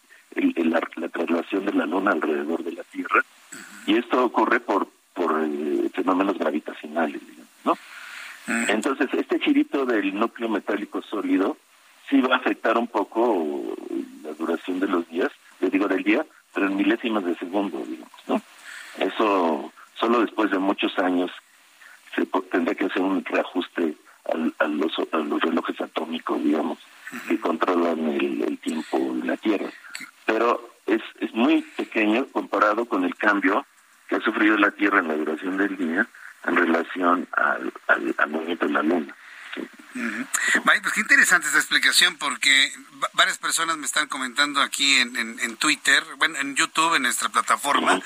la, 0.71 0.81
traslación 1.09 1.67
de 1.67 1.73
la 1.73 1.87
Luna 1.87 2.13
alrededor 2.13 2.63
de 2.63 2.73
la 2.73 2.85
Tierra. 2.85 3.23
Y 3.87 3.97
esto 3.97 4.25
ocurre 4.25 4.61
por 4.61 4.89
por 5.15 5.33
eh, 5.43 5.89
fenómenos 5.95 6.39
gravitacionales, 6.39 7.23
¿no? 7.65 7.77
Entonces 8.69 9.09
este 9.13 9.41
girito 9.41 9.85
del 9.87 10.15
núcleo 10.15 10.49
metálico 10.49 11.03
sólido 11.03 11.57
sí 12.09 12.21
va 12.21 12.37
a 12.37 12.39
afectar 12.39 12.79
un 12.79 12.87
poco 12.87 13.75
la 14.23 14.33
duración 14.35 14.79
de 14.79 14.87
los 14.87 15.09
días, 15.09 15.33
le 15.59 15.69
digo 15.69 15.89
del 15.89 16.05
día, 16.05 16.25
pero 16.55 16.67
en 16.67 16.77
milésimas 16.77 17.25
de 17.25 17.35
segundo, 17.37 17.83
digamos, 17.85 18.13
¿no? 18.29 18.41
Eso 18.99 19.73
solo 19.99 20.21
después 20.21 20.51
de 20.53 20.59
muchos 20.59 20.97
años 20.99 21.31
se 22.15 22.25
tendrá 22.51 22.75
que 22.75 22.85
hacer 22.85 23.03
un 23.03 23.25
reajuste 23.25 23.97
a, 24.59 24.67
los, 24.69 24.93
a 25.11 25.17
los 25.19 25.41
relojes 25.41 25.81
atómicos, 25.81 26.43
digamos 26.45 26.79
que 27.29 27.41
controlan 27.41 27.99
el, 28.09 28.59
tiempo 28.59 28.97
en 28.97 29.27
la 29.27 29.37
Tierra. 29.37 29.71
Pero 30.25 30.71
es, 30.87 31.03
es 31.21 31.33
muy 31.33 31.63
pequeño 31.77 32.27
comparado 32.29 32.87
con 32.87 33.05
el 33.05 33.15
cambio 33.15 33.67
que 34.09 34.17
ha 34.17 34.21
sufrido 34.21 34.57
la 34.57 34.71
Tierra 34.71 35.01
en 35.01 35.09
la 35.09 35.15
duración 35.15 35.57
del 35.57 35.77
día 35.77 36.07
en 36.47 36.57
relación 36.57 37.29
al, 37.33 37.73
al, 37.89 38.31
movimiento 38.31 38.67
de 38.67 38.73
la 38.73 38.83
Luna. 38.83 39.15
pues 39.93 40.93
qué 40.95 41.01
interesante 41.01 41.49
esta 41.49 41.59
explicación 41.59 42.17
porque 42.17 42.73
varias 43.15 43.39
personas 43.39 43.77
me 43.77 43.87
están 43.87 44.07
comentando 44.09 44.61
aquí 44.61 44.99
en, 44.99 45.17
en, 45.17 45.57
Twitter, 45.57 46.05
bueno, 46.19 46.39
en 46.39 46.55
YouTube, 46.55 46.95
en 46.95 47.03
nuestra 47.03 47.29
plataforma, 47.31 48.01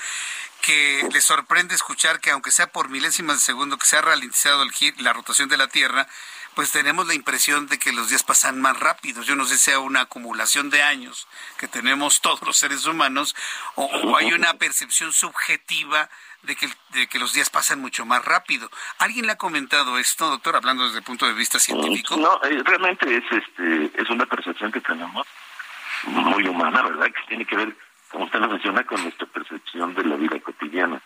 que 0.61 1.07
les 1.11 1.23
sorprende 1.23 1.75
escuchar 1.75 2.19
que 2.19 2.31
aunque 2.31 2.51
sea 2.51 2.67
por 2.67 2.89
milésimas 2.89 3.37
de 3.37 3.41
segundo 3.41 3.77
que 3.77 3.85
se 3.85 3.97
ha 3.97 4.01
ralentizado 4.01 4.63
el, 4.63 4.71
la 4.99 5.13
rotación 5.13 5.49
de 5.49 5.57
la 5.57 5.67
Tierra, 5.67 6.07
pues 6.55 6.71
tenemos 6.71 7.07
la 7.07 7.13
impresión 7.13 7.67
de 7.67 7.79
que 7.79 7.93
los 7.93 8.09
días 8.09 8.23
pasan 8.23 8.59
más 8.59 8.79
rápido. 8.79 9.23
Yo 9.23 9.35
no 9.35 9.45
sé 9.45 9.57
si 9.57 9.65
sea 9.65 9.79
una 9.79 10.01
acumulación 10.01 10.69
de 10.69 10.81
años 10.81 11.27
que 11.57 11.67
tenemos 11.67 12.21
todos 12.21 12.41
los 12.41 12.57
seres 12.57 12.85
humanos 12.85 13.35
o, 13.75 14.17
hay 14.17 14.33
una 14.33 14.53
percepción 14.59 15.11
subjetiva 15.11 16.09
de 16.43 16.55
que, 16.55 16.67
de 16.89 17.07
que 17.07 17.19
los 17.19 17.33
días 17.33 17.49
pasan 17.49 17.79
mucho 17.79 18.05
más 18.05 18.25
rápido. 18.25 18.69
¿Alguien 18.97 19.27
le 19.27 19.33
ha 19.33 19.37
comentado 19.37 19.97
esto, 19.97 20.29
doctor, 20.29 20.55
hablando 20.55 20.85
desde 20.85 20.99
el 20.99 21.03
punto 21.03 21.25
de 21.25 21.33
vista 21.33 21.59
científico? 21.59 22.17
No, 22.17 22.41
eh, 22.43 22.61
realmente 22.65 23.15
es, 23.15 23.23
este, 23.31 24.01
es 24.01 24.09
una 24.09 24.25
percepción 24.25 24.71
que 24.71 24.81
tenemos 24.81 25.27
muy 26.05 26.47
humana, 26.47 26.81
¿verdad? 26.81 27.05
Que 27.05 27.27
tiene 27.27 27.45
que 27.45 27.55
ver, 27.55 27.75
como 28.09 28.25
usted 28.25 28.39
lo 28.39 28.49
menciona, 28.49 28.83
con 28.83 29.03
nuestra 29.03 29.27
percepción 29.27 29.93
de 29.93 30.03
la 30.03 30.15
vida 30.15 30.39
cotidiana. 30.39 30.99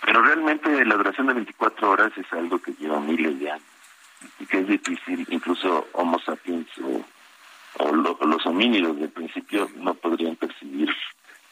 Pero 0.00 0.22
realmente 0.22 0.82
la 0.86 0.94
duración 0.94 1.26
de 1.26 1.34
24 1.34 1.90
horas 1.90 2.12
es 2.16 2.32
algo 2.32 2.58
que 2.60 2.72
lleva 2.72 2.98
miles 3.00 3.38
de 3.38 3.50
años 3.50 3.69
y 4.38 4.46
que 4.46 4.58
es 4.58 4.66
difícil, 4.66 5.26
incluso 5.30 5.86
Homo 5.92 6.18
sapiens 6.20 6.68
o, 6.78 7.04
los 8.26 8.46
homínidos 8.46 8.98
del 8.98 9.10
principio 9.10 9.70
no 9.76 9.94
podrían 9.94 10.36
percibir 10.36 10.90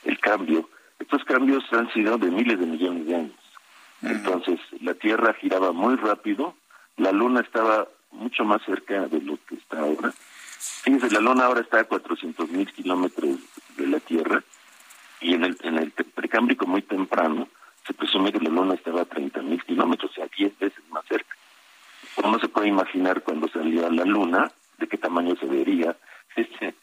el 0.05 0.19
cambio. 0.19 0.69
Estos 0.99 1.25
cambios 1.25 1.65
han 1.73 1.91
sido 1.93 2.19
de 2.19 2.31
miles 2.31 2.59
de 2.59 2.67
millones 2.67 3.07
de 3.07 3.15
años. 3.15 3.37
Entonces, 4.03 4.61
la 4.81 4.95
Tierra 4.95 5.35
giraba 5.35 5.73
muy 5.73 5.97
rápido, 5.97 6.55
la 6.97 7.13
Luna 7.13 7.41
estaba 7.41 7.89
mucho 8.13 8.45
más 8.45 8.63
cerca 8.65 9.07
de 9.07 9.21
lo 9.21 9.39
que 9.47 9.57
está 9.57 9.81
ahora. 9.81 10.13
Fíjense, 10.59 11.11
la 11.11 11.21
Luna 11.21 11.47
ahora 11.47 11.61
está 11.61 11.81
a 11.81 11.85
400 11.85 12.49
mil 12.51 12.71
kilómetros 12.73 13.39
de 13.77 13.87
la 13.87 14.01
Tierra 14.01 14.43
y 15.21 15.35
en 15.35 15.45
el, 15.45 15.57
en 15.63 15.79
el 15.79 15.93
precámbrico 15.93 16.67
muy 16.67 16.83
temprano 16.83 17.49
se 17.87 17.95
presume 17.95 18.33
que 18.33 18.41
la 18.41 18.51
Luna 18.51 18.75
estaba 18.75 19.03
a 19.03 19.07
30 19.07 19.41
mil 19.43 19.63
kilómetros, 19.65 20.11
o 20.11 20.15
sea, 20.15 20.29
10 20.37 20.59
veces 20.59 20.83
más 20.91 21.05
cerca. 21.07 21.37
Uno 22.23 22.39
se 22.39 22.49
puede 22.49 22.69
imaginar 22.69 23.23
cuando 23.23 23.49
salió 23.49 23.87
a 23.87 23.91
la 23.91 24.05
Luna 24.05 24.51
de 24.79 24.89
qué 24.89 24.99
tamaño 24.99 25.37
se 25.37 25.47
vería 25.47 25.97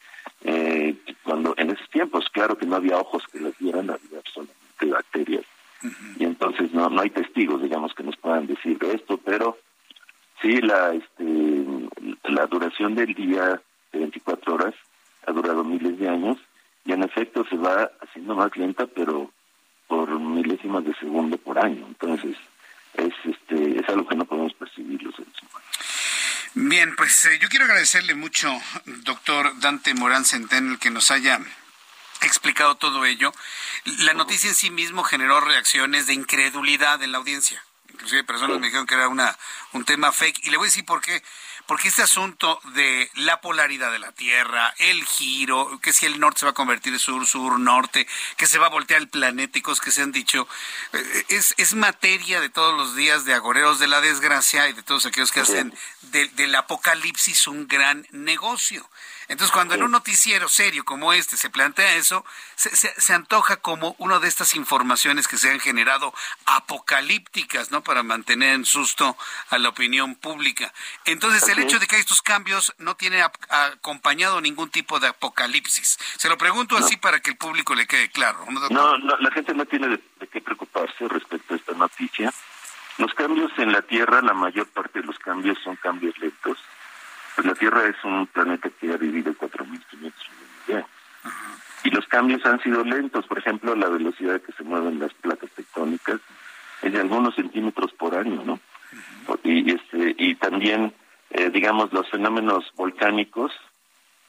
eh, 0.43 0.95
cuando 1.23 1.53
en 1.57 1.71
esos 1.71 1.89
tiempos, 1.89 2.29
claro 2.31 2.57
que 2.57 2.65
no 2.65 2.75
había 2.75 2.97
ojos 2.97 3.23
que 3.31 3.39
las 3.39 3.57
vieran, 3.57 3.89
había 3.89 4.21
solamente 4.33 4.85
bacterias. 4.85 5.45
Y 6.17 6.23
entonces 6.23 6.73
no, 6.73 6.89
no 6.89 7.01
hay 7.01 7.09
testigos, 7.09 7.61
digamos, 7.61 7.93
que 7.93 8.03
nos 8.03 8.17
puedan 8.17 8.47
decir 8.47 8.77
de 8.79 8.93
esto, 8.93 9.17
pero 9.17 9.57
sí, 10.41 10.59
la, 10.61 10.93
este, 10.93 11.65
la 12.23 12.47
duración 12.47 12.95
del 12.95 13.13
día 13.13 13.61
de 13.91 13.99
24 13.99 14.55
horas 14.55 14.73
ha 15.27 15.31
durado 15.31 15.63
miles 15.63 15.99
de 15.99 16.09
años 16.09 16.37
y 16.85 16.93
en 16.93 17.03
efecto 17.03 17.45
se 17.49 17.57
va 17.57 17.91
haciendo 18.01 18.35
más 18.35 18.55
lenta, 18.57 18.87
pero 18.87 19.31
por 19.87 20.19
milésimas 20.19 20.83
de 20.85 20.95
segundo 20.95 21.37
por 21.37 21.59
año. 21.59 21.85
Entonces, 21.87 22.35
es, 22.97 23.13
este, 23.25 23.79
es 23.79 23.89
algo 23.89 24.07
que 24.07 24.15
no 24.15 24.25
podemos 24.25 24.53
percibir 24.53 25.01
los 25.03 25.15
seres 25.15 25.33
humanos. 25.41 25.69
Bien, 26.53 26.95
pues 26.95 27.25
eh, 27.25 27.37
yo 27.39 27.49
quiero 27.49 27.65
agradecerle 27.65 28.15
mucho, 28.15 28.49
doctor 28.85 29.59
Dante 29.59 29.93
Morán 29.93 30.23
Centeno, 30.23 30.79
que 30.79 30.89
nos 30.89 31.11
haya 31.11 31.39
explicado 32.21 32.75
todo 32.75 33.05
ello. 33.05 33.33
La 33.99 34.13
noticia 34.13 34.49
en 34.49 34.55
sí 34.55 34.69
mismo 34.69 35.03
generó 35.03 35.41
reacciones 35.41 36.07
de 36.07 36.13
incredulidad 36.13 37.03
en 37.03 37.11
la 37.11 37.17
audiencia. 37.17 37.61
Inclusive 37.91 38.23
personas 38.23 38.59
me 38.59 38.67
dijeron 38.67 38.87
que 38.87 38.95
era 38.95 39.07
una, 39.07 39.37
un 39.73 39.85
tema 39.85 40.11
fake. 40.11 40.45
Y 40.45 40.49
le 40.49 40.57
voy 40.57 40.65
a 40.65 40.69
decir 40.69 40.85
por 40.85 41.01
qué 41.01 41.23
porque 41.67 41.87
este 41.87 42.03
asunto 42.03 42.59
de 42.73 43.09
la 43.15 43.41
polaridad 43.41 43.91
de 43.91 43.99
la 43.99 44.11
Tierra, 44.11 44.73
el 44.77 45.03
giro, 45.03 45.79
que 45.81 45.93
si 45.93 46.05
el 46.05 46.19
norte 46.19 46.41
se 46.41 46.45
va 46.45 46.51
a 46.51 46.55
convertir 46.55 46.93
en 46.93 46.99
sur, 46.99 47.25
sur, 47.25 47.59
norte, 47.59 48.07
que 48.37 48.47
se 48.47 48.59
va 48.59 48.67
a 48.67 48.69
voltear 48.69 49.01
el 49.01 49.09
planeta 49.09 49.57
y 49.57 49.61
cosas 49.61 49.83
que 49.83 49.91
se 49.91 50.01
han 50.01 50.11
dicho, 50.11 50.47
eh, 50.93 51.25
es, 51.29 51.53
es 51.57 51.73
materia 51.73 52.39
de 52.41 52.49
todos 52.49 52.75
los 52.75 52.95
días 52.95 53.25
de 53.25 53.33
agoreros 53.33 53.79
de 53.79 53.87
la 53.87 54.01
desgracia 54.01 54.67
y 54.69 54.73
de 54.73 54.83
todos 54.83 55.05
aquellos 55.05 55.31
que 55.31 55.41
hacen 55.41 55.73
del 56.01 56.55
apocalipsis 56.55 57.47
un 57.47 57.67
gran 57.67 58.07
negocio. 58.11 58.87
Entonces, 59.27 59.51
cuando 59.51 59.75
en 59.75 59.83
un 59.83 59.91
noticiero 59.91 60.47
serio 60.47 60.85
como 60.85 61.13
este 61.13 61.37
se 61.37 61.49
plantea 61.49 61.95
eso, 61.95 62.25
se, 62.55 63.13
antoja 63.13 63.57
como 63.57 63.95
una 63.97 64.19
de 64.19 64.27
estas 64.27 64.55
informaciones 64.55 65.27
que 65.27 65.37
se 65.37 65.49
han 65.51 65.59
generado 65.59 66.13
apocalípticas, 66.45 67.71
¿no? 67.71 67.83
Para 67.83 68.03
mantener 68.03 68.55
en 68.55 68.65
susto 68.65 69.17
a 69.49 69.57
la 69.57 69.69
opinión 69.69 70.15
pública. 70.15 70.73
Entonces, 71.05 71.47
el 71.49 71.59
hecho 71.59 71.79
de 71.79 71.87
que 71.87 71.97
estos 71.97 72.21
cambios 72.21 72.73
no 72.77 72.95
tiene 72.95 73.23
acompañado 73.49 74.41
ningún 74.41 74.69
tipo 74.69 74.99
de 74.99 75.07
apocalipsis. 75.07 75.97
Se 76.17 76.29
lo 76.29 76.37
pregunto 76.37 76.77
así 76.77 76.97
para 76.97 77.19
que 77.19 77.31
el 77.31 77.37
público 77.37 77.73
le 77.75 77.87
quede 77.87 78.09
claro. 78.09 78.45
No, 78.69 78.97
la 78.97 79.31
gente 79.31 79.53
no 79.53 79.65
tiene 79.65 79.87
de 79.87 80.27
qué 80.27 80.41
preocuparse 80.41 81.07
respecto 81.07 81.53
a 81.53 81.57
esta 81.57 81.73
noticia. 81.73 82.33
Los 82.97 83.13
cambios 83.13 83.51
en 83.57 83.71
la 83.71 83.81
Tierra, 83.81 84.21
la 84.21 84.33
mayor 84.33 84.67
parte 84.67 85.01
de 85.01 85.07
los 85.07 85.19
cambios 85.19 85.57
son 85.63 85.75
cambios 85.75 86.17
lentos 86.17 86.57
pues 87.35 87.47
la 87.47 87.53
Tierra 87.53 87.85
es 87.87 87.95
un 88.03 88.27
planeta 88.27 88.69
que 88.79 88.93
ha 88.93 88.97
vivido 88.97 89.33
4.500 89.33 89.79
millones 89.97 90.13
de 90.67 90.73
años. 90.75 90.89
Y 91.83 91.89
los 91.89 92.07
cambios 92.07 92.45
han 92.45 92.61
sido 92.61 92.83
lentos. 92.83 93.27
Por 93.27 93.37
ejemplo, 93.37 93.75
la 93.75 93.89
velocidad 93.89 94.41
que 94.41 94.53
se 94.53 94.63
mueven 94.63 94.99
las 94.99 95.13
placas 95.13 95.51
tectónicas 95.51 96.19
es 96.81 96.93
de 96.93 96.99
algunos 96.99 97.35
centímetros 97.35 97.91
por 97.93 98.15
año, 98.15 98.43
¿no? 98.43 98.59
Y, 99.43 99.71
este, 99.71 100.15
y 100.17 100.35
también, 100.35 100.93
eh, 101.29 101.49
digamos, 101.49 101.91
los 101.93 102.09
fenómenos 102.09 102.71
volcánicos 102.75 103.51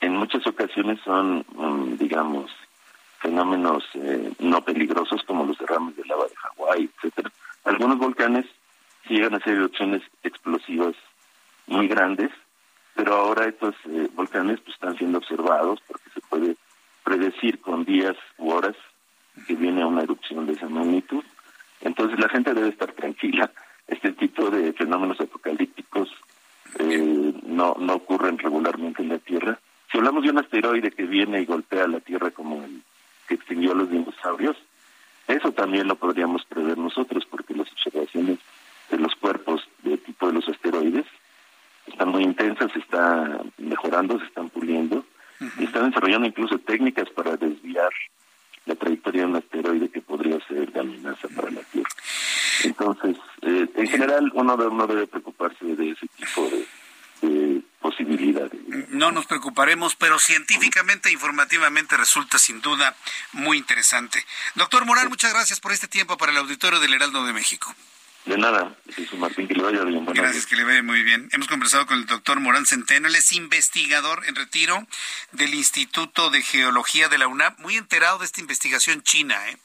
en 0.01 0.17
muchas 0.17 0.47
ocasiones 0.47 1.01
son, 1.05 1.47
mm, 1.55 1.97
digamos, 1.97 2.51
fenómenos 3.21 3.85
eh, 3.95 4.33
no 4.41 4.63
peligrosos 4.63 5.23
como 5.23 5.47
los 5.47 5.57
derrames 5.59 5.97
de 5.97 6.05
lava 6.05 6.25
de 6.25 6.37
Hawái, 6.37 6.91
etcétera. 6.97 7.31
Algunos 7.65 7.99
volcanes 7.99 8.47
llegan 9.09 9.35
a 9.35 9.41
ser 9.41 9.55
erupciones 9.55 10.03
explosivas 10.23 10.95
muy 11.67 11.89
grandes 11.89 12.31
pero 12.97 13.15
ahora 13.15 13.47
estos 13.47 13.75
eh, 13.85 14.09
volcanes 14.15 14.59
pues, 14.61 14.75
están 14.75 14.97
siendo 14.97 15.19
observados 15.19 15.81
porque 15.87 16.11
se 16.15 16.21
puede 16.23 16.57
predecir 17.05 17.61
con 17.61 17.85
días 17.85 18.17
u 18.39 18.51
horas 18.51 18.75
que 19.47 19.55
viene 19.55 19.85
una 19.85 20.03
erupción 20.03 20.47
de 20.47 20.55
esa 20.55 20.69
magnitud. 20.69 21.23
Entonces 21.83 22.19
la 22.19 22.29
gente 22.31 22.55
debe 22.55 22.71
estar 22.71 22.91
tranquila. 22.93 23.53
Este 23.87 24.13
tipo 24.13 24.51
de 24.51 24.73
fenómenos 24.73 25.21
apocalípticos 25.21 26.09
eh, 26.79 27.35
no, 27.45 27.77
no 27.79 27.95
ocurren 27.95 28.39
regularmente 28.39 29.03
en 29.03 29.11
la 29.11 29.19
Tierra. 29.19 29.59
Si 29.93 29.99
hablamos 29.99 30.25
de 30.25 30.31
un 30.31 30.39
asteroide 30.39 30.91
que 30.91 31.05
viene 31.05 31.43
y 31.43 31.45
golpea 31.45 31.87
la 31.87 32.01
Tierra 32.01 32.31
como 32.31 32.65
el 32.65 32.83
que 33.29 33.35
extinguió 33.35 33.73
a 33.73 33.77
los 33.77 33.91
dinosaurios, 33.91 34.57
eso 35.29 35.53
también 35.53 35.87
lo 35.87 35.97
podríamos 35.97 36.45
prever 36.47 36.79
nosotros 36.79 37.25
porque 37.31 37.55
las 37.55 37.71
observaciones 37.71 38.39
de 38.91 38.99
los 38.99 39.15
cuerpos 39.17 39.69
de 39.83 39.99
tipo 39.99 40.29
de 40.29 40.33
los 40.33 40.49
asteroides 40.49 41.05
están 41.87 42.09
muy 42.09 42.25
intensas, 42.25 42.73
se 42.73 42.79
está 42.79 43.41
mejorando, 43.59 44.19
se 44.19 44.27
están 44.27 44.49
puliendo 44.51 45.05
y 45.59 45.65
están 45.65 45.89
desarrollando 45.91 46.27
incluso 46.27 46.59
técnicas 46.59 47.09
para 47.11 47.37
desviar 47.37 47.91
la 48.67 48.75
trayectoria 48.75 49.23
de 49.23 49.29
un 49.29 49.37
asteroide 49.37 49.89
que 49.89 50.03
podría 50.03 50.39
ser 50.47 50.73
de 50.73 50.81
amenaza 50.81 51.29
para 51.29 51.51
la 51.51 51.63
Tierra. 51.63 51.89
Entonces, 52.65 53.17
eh, 53.43 53.69
en 53.75 53.89
general, 53.89 54.31
uno, 54.35 54.57
no 54.57 54.87
debe 54.87 55.07
preocuparse 55.07 55.65
de 55.65 55.91
ese 55.91 56.07
tipo 56.17 56.49
de, 56.51 56.67
posibilidades. 57.81 58.61
No 58.91 59.13
nos 59.13 59.27
preocuparemos, 59.27 59.95
pero 59.95 60.19
científicamente 60.19 61.09
e 61.09 61.13
informativamente 61.13 61.97
resulta 61.97 62.37
sin 62.39 62.61
duda 62.61 62.97
muy 63.33 63.59
interesante. 63.59 64.25
Doctor 64.55 64.85
Morán, 64.85 65.09
muchas 65.09 65.33
gracias 65.33 65.61
por 65.61 65.73
este 65.73 65.87
tiempo 65.87 66.17
para 66.17 66.33
el 66.33 66.39
auditorio 66.39 66.81
del 66.81 66.95
Heraldo 66.95 67.25
de 67.25 67.33
México. 67.33 67.75
De 68.27 68.37
nada, 68.37 68.77
Jesús 68.93 69.19
Martín, 69.21 69.47
que 69.47 69.55
le 69.55 69.63
vaya 69.63 69.85
bien. 69.85 70.05
Gracias, 70.07 70.47
que 70.47 70.57
le 70.57 70.65
vaya 70.65 70.83
muy 70.83 71.01
bien. 71.05 71.29
Hemos 71.31 71.47
conversado 71.47 71.87
con 71.87 71.99
el 71.99 72.07
doctor 72.07 72.41
Morán 72.41 72.67
Centeno, 72.67 73.07
él 73.07 73.15
es 73.15 73.31
investigador 73.31 74.27
en 74.27 74.35
retiro 74.35 74.85
del 75.31 75.55
Instituto 75.55 76.29
de 76.31 76.43
Geología 76.43 77.09
de 77.09 77.19
la 77.19 77.29
UNAM, 77.29 77.55
muy 77.59 77.77
enterado 77.77 78.19
de 78.19 78.25
esta 78.25 78.41
investigación 78.41 79.03
china, 79.03 79.37
¿eh? 79.49 79.57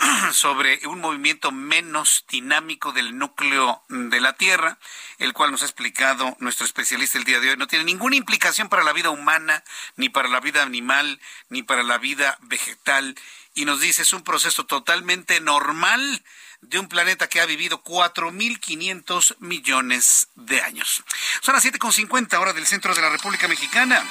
sobre 0.32 0.80
un 0.86 1.00
movimiento 1.00 1.52
menos 1.52 2.24
dinámico 2.30 2.92
del 2.92 3.18
núcleo 3.18 3.82
de 3.88 4.20
la 4.22 4.32
Tierra, 4.34 4.78
el 5.18 5.34
cual 5.34 5.50
nos 5.50 5.60
ha 5.60 5.66
explicado 5.66 6.34
nuestro 6.40 6.64
especialista 6.64 7.18
el 7.18 7.24
día 7.24 7.40
de 7.40 7.50
hoy. 7.50 7.56
No 7.58 7.66
tiene 7.66 7.84
ninguna 7.84 8.16
implicación 8.16 8.70
para 8.70 8.84
la 8.84 8.94
vida 8.94 9.10
humana, 9.10 9.64
ni 9.96 10.08
para 10.08 10.28
la 10.28 10.40
vida 10.40 10.62
animal, 10.62 11.20
ni 11.50 11.62
para 11.62 11.82
la 11.82 11.98
vida 11.98 12.38
vegetal. 12.40 13.16
Y 13.54 13.66
nos 13.66 13.80
dice, 13.80 14.00
es 14.00 14.14
un 14.14 14.22
proceso 14.22 14.64
totalmente 14.64 15.40
normal 15.40 16.22
de 16.62 16.78
un 16.78 16.88
planeta 16.88 17.28
que 17.28 17.40
ha 17.40 17.46
vivido 17.46 17.82
4.500 17.82 19.36
millones 19.40 20.28
de 20.36 20.60
años. 20.62 21.02
Son 21.42 21.54
las 21.54 21.64
7.50 21.64 22.38
hora 22.38 22.52
del 22.52 22.66
centro 22.66 22.94
de 22.94 23.02
la 23.02 23.10
República 23.10 23.48
Mexicana. 23.48 24.02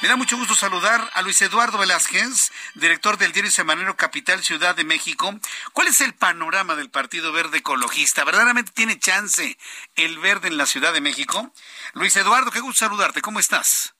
Me 0.00 0.08
da 0.08 0.16
mucho 0.16 0.36
gusto 0.36 0.54
saludar 0.54 1.10
a 1.14 1.22
Luis 1.22 1.42
Eduardo 1.42 1.78
Velázquez, 1.78 2.52
director 2.74 3.18
del 3.18 3.32
diario 3.32 3.50
semanero 3.50 3.96
Capital 3.96 4.42
Ciudad 4.42 4.76
de 4.76 4.84
México. 4.84 5.38
¿Cuál 5.72 5.88
es 5.88 6.00
el 6.00 6.14
panorama 6.14 6.76
del 6.76 6.90
Partido 6.90 7.32
Verde 7.32 7.58
Ecologista? 7.58 8.24
¿Verdaderamente 8.24 8.72
tiene 8.72 8.98
chance 8.98 9.58
el 9.96 10.18
verde 10.18 10.48
en 10.48 10.56
la 10.56 10.66
Ciudad 10.66 10.92
de 10.92 11.00
México? 11.00 11.52
Luis 11.94 12.16
Eduardo, 12.16 12.50
qué 12.50 12.60
gusto 12.60 12.86
saludarte. 12.86 13.20
¿Cómo 13.20 13.40
estás? 13.40 13.94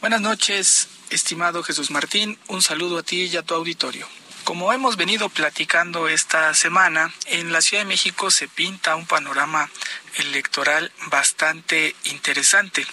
Buenas 0.00 0.20
noches, 0.20 0.88
estimado 1.10 1.62
Jesús 1.62 1.90
Martín. 1.90 2.38
Un 2.48 2.62
saludo 2.62 2.98
a 2.98 3.02
ti 3.02 3.24
y 3.24 3.36
a 3.36 3.42
tu 3.42 3.54
auditorio. 3.54 4.08
Como 4.44 4.74
hemos 4.74 4.98
venido 4.98 5.30
platicando 5.30 6.06
esta 6.06 6.52
semana, 6.52 7.10
en 7.24 7.50
la 7.50 7.62
Ciudad 7.62 7.82
de 7.82 7.88
México 7.88 8.30
se 8.30 8.46
pinta 8.46 8.94
un 8.94 9.06
panorama 9.06 9.70
electoral 10.18 10.92
bastante 11.06 11.96
interesante, 12.04 12.86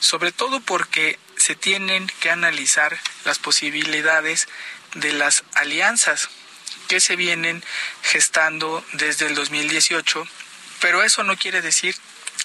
sobre 0.00 0.32
todo 0.32 0.58
porque 0.58 1.20
se 1.36 1.54
tienen 1.54 2.08
que 2.18 2.32
analizar 2.32 2.98
las 3.24 3.38
posibilidades 3.38 4.48
de 4.94 5.12
las 5.12 5.44
alianzas 5.54 6.28
que 6.88 6.98
se 6.98 7.14
vienen 7.14 7.62
gestando 8.02 8.84
desde 8.94 9.28
el 9.28 9.36
2018, 9.36 10.26
pero 10.80 11.04
eso 11.04 11.22
no 11.22 11.36
quiere 11.36 11.62
decir 11.62 11.94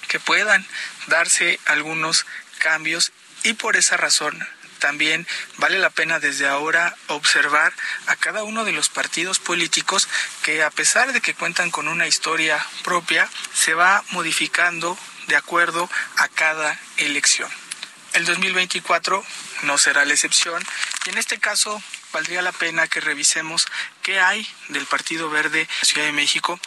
que 0.06 0.20
puedan 0.20 0.64
darse 1.08 1.58
algunos 1.66 2.26
cambios 2.58 3.10
y 3.42 3.54
por 3.54 3.76
esa 3.76 3.96
razón 3.96 4.46
también 4.82 5.28
vale 5.58 5.78
la 5.78 5.90
pena 5.90 6.18
desde 6.18 6.48
ahora 6.48 6.94
observar 7.06 7.72
a 8.08 8.16
cada 8.16 8.42
uno 8.42 8.64
de 8.64 8.72
los 8.72 8.88
partidos 8.88 9.38
políticos 9.38 10.08
que 10.42 10.64
a 10.64 10.70
pesar 10.70 11.12
de 11.12 11.20
que 11.20 11.34
cuentan 11.34 11.70
con 11.70 11.86
una 11.86 12.08
historia 12.08 12.64
propia, 12.82 13.30
se 13.54 13.74
va 13.74 14.02
modificando 14.10 14.98
de 15.28 15.36
acuerdo 15.36 15.88
a 16.16 16.26
cada 16.26 16.78
elección. 16.96 17.48
El 18.14 18.24
2024 18.24 19.24
no 19.62 19.78
será 19.78 20.04
la 20.04 20.14
excepción 20.14 20.60
y 21.06 21.10
en 21.10 21.18
este 21.18 21.38
caso 21.38 21.80
valdría 22.12 22.42
la 22.42 22.52
pena 22.52 22.88
que 22.88 23.00
revisemos 23.00 23.66
qué 24.02 24.18
hay 24.18 24.46
del 24.68 24.86
Partido 24.86 25.30
Verde 25.30 25.68
de 25.80 25.86
Ciudad 25.86 26.06
de 26.06 26.12
México, 26.12 26.58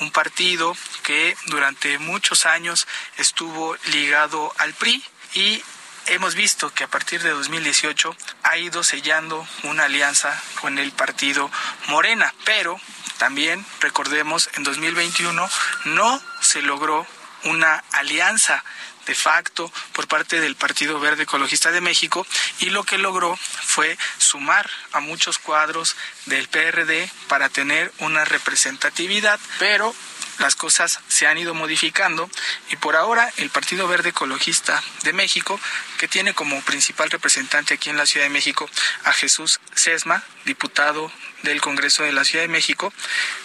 un 0.00 0.12
partido 0.12 0.76
que 1.02 1.36
durante 1.46 1.98
muchos 1.98 2.46
años 2.46 2.86
estuvo 3.18 3.76
ligado 3.86 4.52
al 4.58 4.74
PRI 4.74 5.02
y 5.34 5.62
hemos 6.06 6.34
visto 6.34 6.72
que 6.72 6.84
a 6.84 6.88
partir 6.88 7.22
de 7.22 7.30
2018 7.30 8.16
ha 8.42 8.56
ido 8.58 8.82
sellando 8.82 9.46
una 9.62 9.84
alianza 9.84 10.40
con 10.60 10.78
el 10.78 10.92
partido 10.92 11.50
Morena, 11.88 12.34
pero 12.44 12.80
también 13.18 13.64
recordemos 13.80 14.50
en 14.54 14.64
2021 14.64 15.48
no 15.86 16.22
se 16.40 16.62
logró 16.62 17.06
una 17.44 17.82
alianza 17.92 18.64
de 19.06 19.14
facto 19.14 19.70
por 19.92 20.08
parte 20.08 20.40
del 20.40 20.56
Partido 20.56 20.98
Verde 20.98 21.24
Ecologista 21.24 21.70
de 21.70 21.80
México 21.80 22.26
y 22.60 22.70
lo 22.70 22.84
que 22.84 22.98
logró 22.98 23.36
fue 23.36 23.98
sumar 24.18 24.68
a 24.92 25.00
muchos 25.00 25.38
cuadros 25.38 25.96
del 26.26 26.48
PRD 26.48 27.10
para 27.28 27.48
tener 27.48 27.92
una 27.98 28.24
representatividad, 28.24 29.38
pero 29.58 29.94
las 30.38 30.56
cosas 30.56 31.00
se 31.08 31.26
han 31.26 31.38
ido 31.38 31.54
modificando 31.54 32.30
y 32.70 32.76
por 32.76 32.96
ahora 32.96 33.32
el 33.36 33.50
Partido 33.50 33.88
Verde 33.88 34.10
Ecologista 34.10 34.82
de 35.02 35.12
México, 35.12 35.60
que 35.98 36.08
tiene 36.08 36.34
como 36.34 36.60
principal 36.62 37.10
representante 37.10 37.74
aquí 37.74 37.90
en 37.90 37.96
la 37.96 38.06
Ciudad 38.06 38.26
de 38.26 38.30
México 38.30 38.68
a 39.04 39.12
Jesús 39.12 39.60
Sesma, 39.74 40.22
diputado 40.44 41.10
del 41.42 41.60
Congreso 41.60 42.02
de 42.02 42.12
la 42.12 42.24
Ciudad 42.24 42.44
de 42.44 42.48
México, 42.48 42.92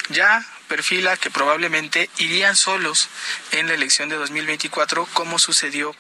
ya 0.10 0.46
perfila 0.70 1.18
que 1.18 1.32
probablemente 1.32 2.10
irían 2.18 2.56
solos 2.56 3.10
en 3.52 3.68
la 3.68 3.74
elección 3.74 4.08
de 4.08 4.16
2024 4.16 5.06
como 5.14 5.40
sucedió 5.40 5.94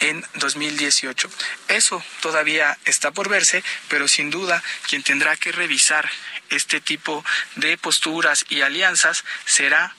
en 0.00 0.26
2018. 0.34 1.30
Eso 1.68 2.02
todavía 2.20 2.76
está 2.86 3.12
por 3.12 3.28
verse, 3.28 3.62
pero 3.88 4.08
sin 4.08 4.30
duda 4.30 4.62
quien 4.88 5.02
tendrá 5.02 5.36
que 5.36 5.52
revisar 5.52 6.10
este 6.50 6.80
tipo 6.80 7.24
de 7.56 7.76
posturas 7.78 8.44
y 8.48 8.62
alianzas 8.62 9.24
será 9.44 9.94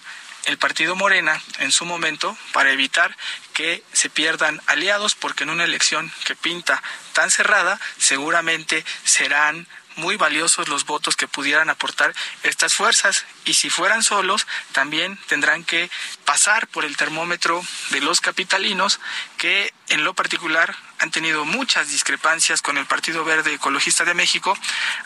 el 0.45 0.57
partido 0.57 0.95
Morena 0.95 1.41
en 1.59 1.71
su 1.71 1.85
momento 1.85 2.37
para 2.53 2.71
evitar 2.71 3.15
que 3.53 3.83
se 3.93 4.09
pierdan 4.09 4.61
aliados 4.67 5.15
porque 5.15 5.43
en 5.43 5.49
una 5.49 5.63
elección 5.63 6.11
que 6.25 6.35
pinta 6.35 6.81
tan 7.13 7.31
cerrada 7.31 7.79
seguramente 7.97 8.85
serán 9.03 9.67
muy 9.95 10.17
valiosos 10.17 10.67
los 10.67 10.85
votos 10.85 11.15
que 11.15 11.27
pudieran 11.27 11.69
aportar 11.69 12.13
estas 12.43 12.73
fuerzas. 12.73 13.25
Y 13.45 13.53
si 13.53 13.69
fueran 13.69 14.03
solos 14.03 14.47
también 14.71 15.17
tendrán 15.27 15.63
que 15.63 15.89
pasar 16.25 16.67
por 16.67 16.85
el 16.85 16.97
termómetro 16.97 17.63
de 17.91 18.01
los 18.01 18.21
capitalinos 18.21 18.99
que 19.37 19.73
en 19.89 20.03
lo 20.03 20.13
particular 20.13 20.75
han 20.99 21.11
tenido 21.11 21.45
muchas 21.45 21.89
discrepancias 21.89 22.61
con 22.61 22.77
el 22.77 22.85
Partido 22.85 23.23
Verde 23.23 23.53
Ecologista 23.53 24.05
de 24.05 24.13
México 24.13 24.57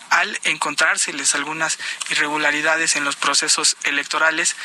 al 0.09 0.39
encontrárseles 0.43 1.35
algunas 1.35 1.77
irregularidades 2.09 2.95
en 2.95 3.03
los 3.03 3.15
procesos 3.15 3.75
electorales 3.83 4.55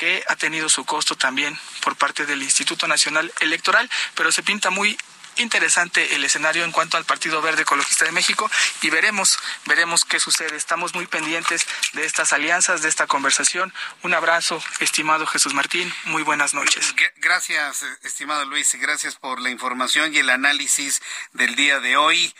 que 0.00 0.24
ha 0.28 0.36
tenido 0.36 0.70
su 0.70 0.86
costo 0.86 1.14
también 1.14 1.58
por 1.82 1.94
parte 1.94 2.24
del 2.24 2.42
Instituto 2.42 2.88
Nacional 2.88 3.30
Electoral, 3.40 3.90
pero 4.14 4.32
se 4.32 4.42
pinta 4.42 4.70
muy 4.70 4.96
interesante 5.36 6.14
el 6.14 6.24
escenario 6.24 6.64
en 6.64 6.72
cuanto 6.72 6.96
al 6.96 7.04
Partido 7.04 7.42
Verde 7.42 7.62
Ecologista 7.62 8.06
de 8.06 8.12
México 8.12 8.50
y 8.80 8.88
veremos, 8.88 9.38
veremos 9.66 10.06
qué 10.06 10.18
sucede. 10.18 10.56
Estamos 10.56 10.94
muy 10.94 11.06
pendientes 11.06 11.66
de 11.92 12.06
estas 12.06 12.32
alianzas, 12.32 12.80
de 12.80 12.88
esta 12.88 13.06
conversación. 13.06 13.74
Un 14.02 14.14
abrazo, 14.14 14.62
estimado 14.78 15.26
Jesús 15.26 15.52
Martín. 15.52 15.92
Muy 16.04 16.22
buenas 16.22 16.54
noches. 16.54 16.94
Gracias, 17.16 17.84
estimado 18.02 18.46
Luis, 18.46 18.74
gracias 18.76 19.16
por 19.16 19.38
la 19.38 19.50
información 19.50 20.14
y 20.14 20.18
el 20.18 20.30
análisis 20.30 21.02
del 21.34 21.56
día 21.56 21.78
de 21.80 21.98
hoy. 21.98 22.34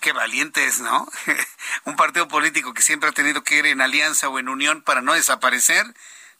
Qué 0.00 0.10
valientes, 0.10 0.80
¿no? 0.80 1.08
Un 1.84 1.94
partido 1.94 2.26
político 2.26 2.74
que 2.74 2.82
siempre 2.82 3.08
ha 3.08 3.12
tenido 3.12 3.44
que 3.44 3.54
ir 3.54 3.66
en 3.66 3.82
alianza 3.82 4.28
o 4.28 4.40
en 4.40 4.48
unión 4.48 4.82
para 4.82 5.00
no 5.00 5.14
desaparecer 5.14 5.86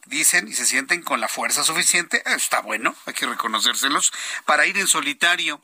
dicen 0.08 0.48
y 0.48 0.54
se 0.54 0.66
sienten 0.66 1.02
con 1.02 1.20
la 1.20 1.28
fuerza 1.28 1.62
suficiente, 1.64 2.22
está 2.26 2.60
bueno, 2.60 2.94
hay 3.06 3.14
que 3.14 3.26
reconocérselos, 3.26 4.12
para 4.44 4.66
ir 4.66 4.78
en 4.78 4.88
solitario 4.88 5.62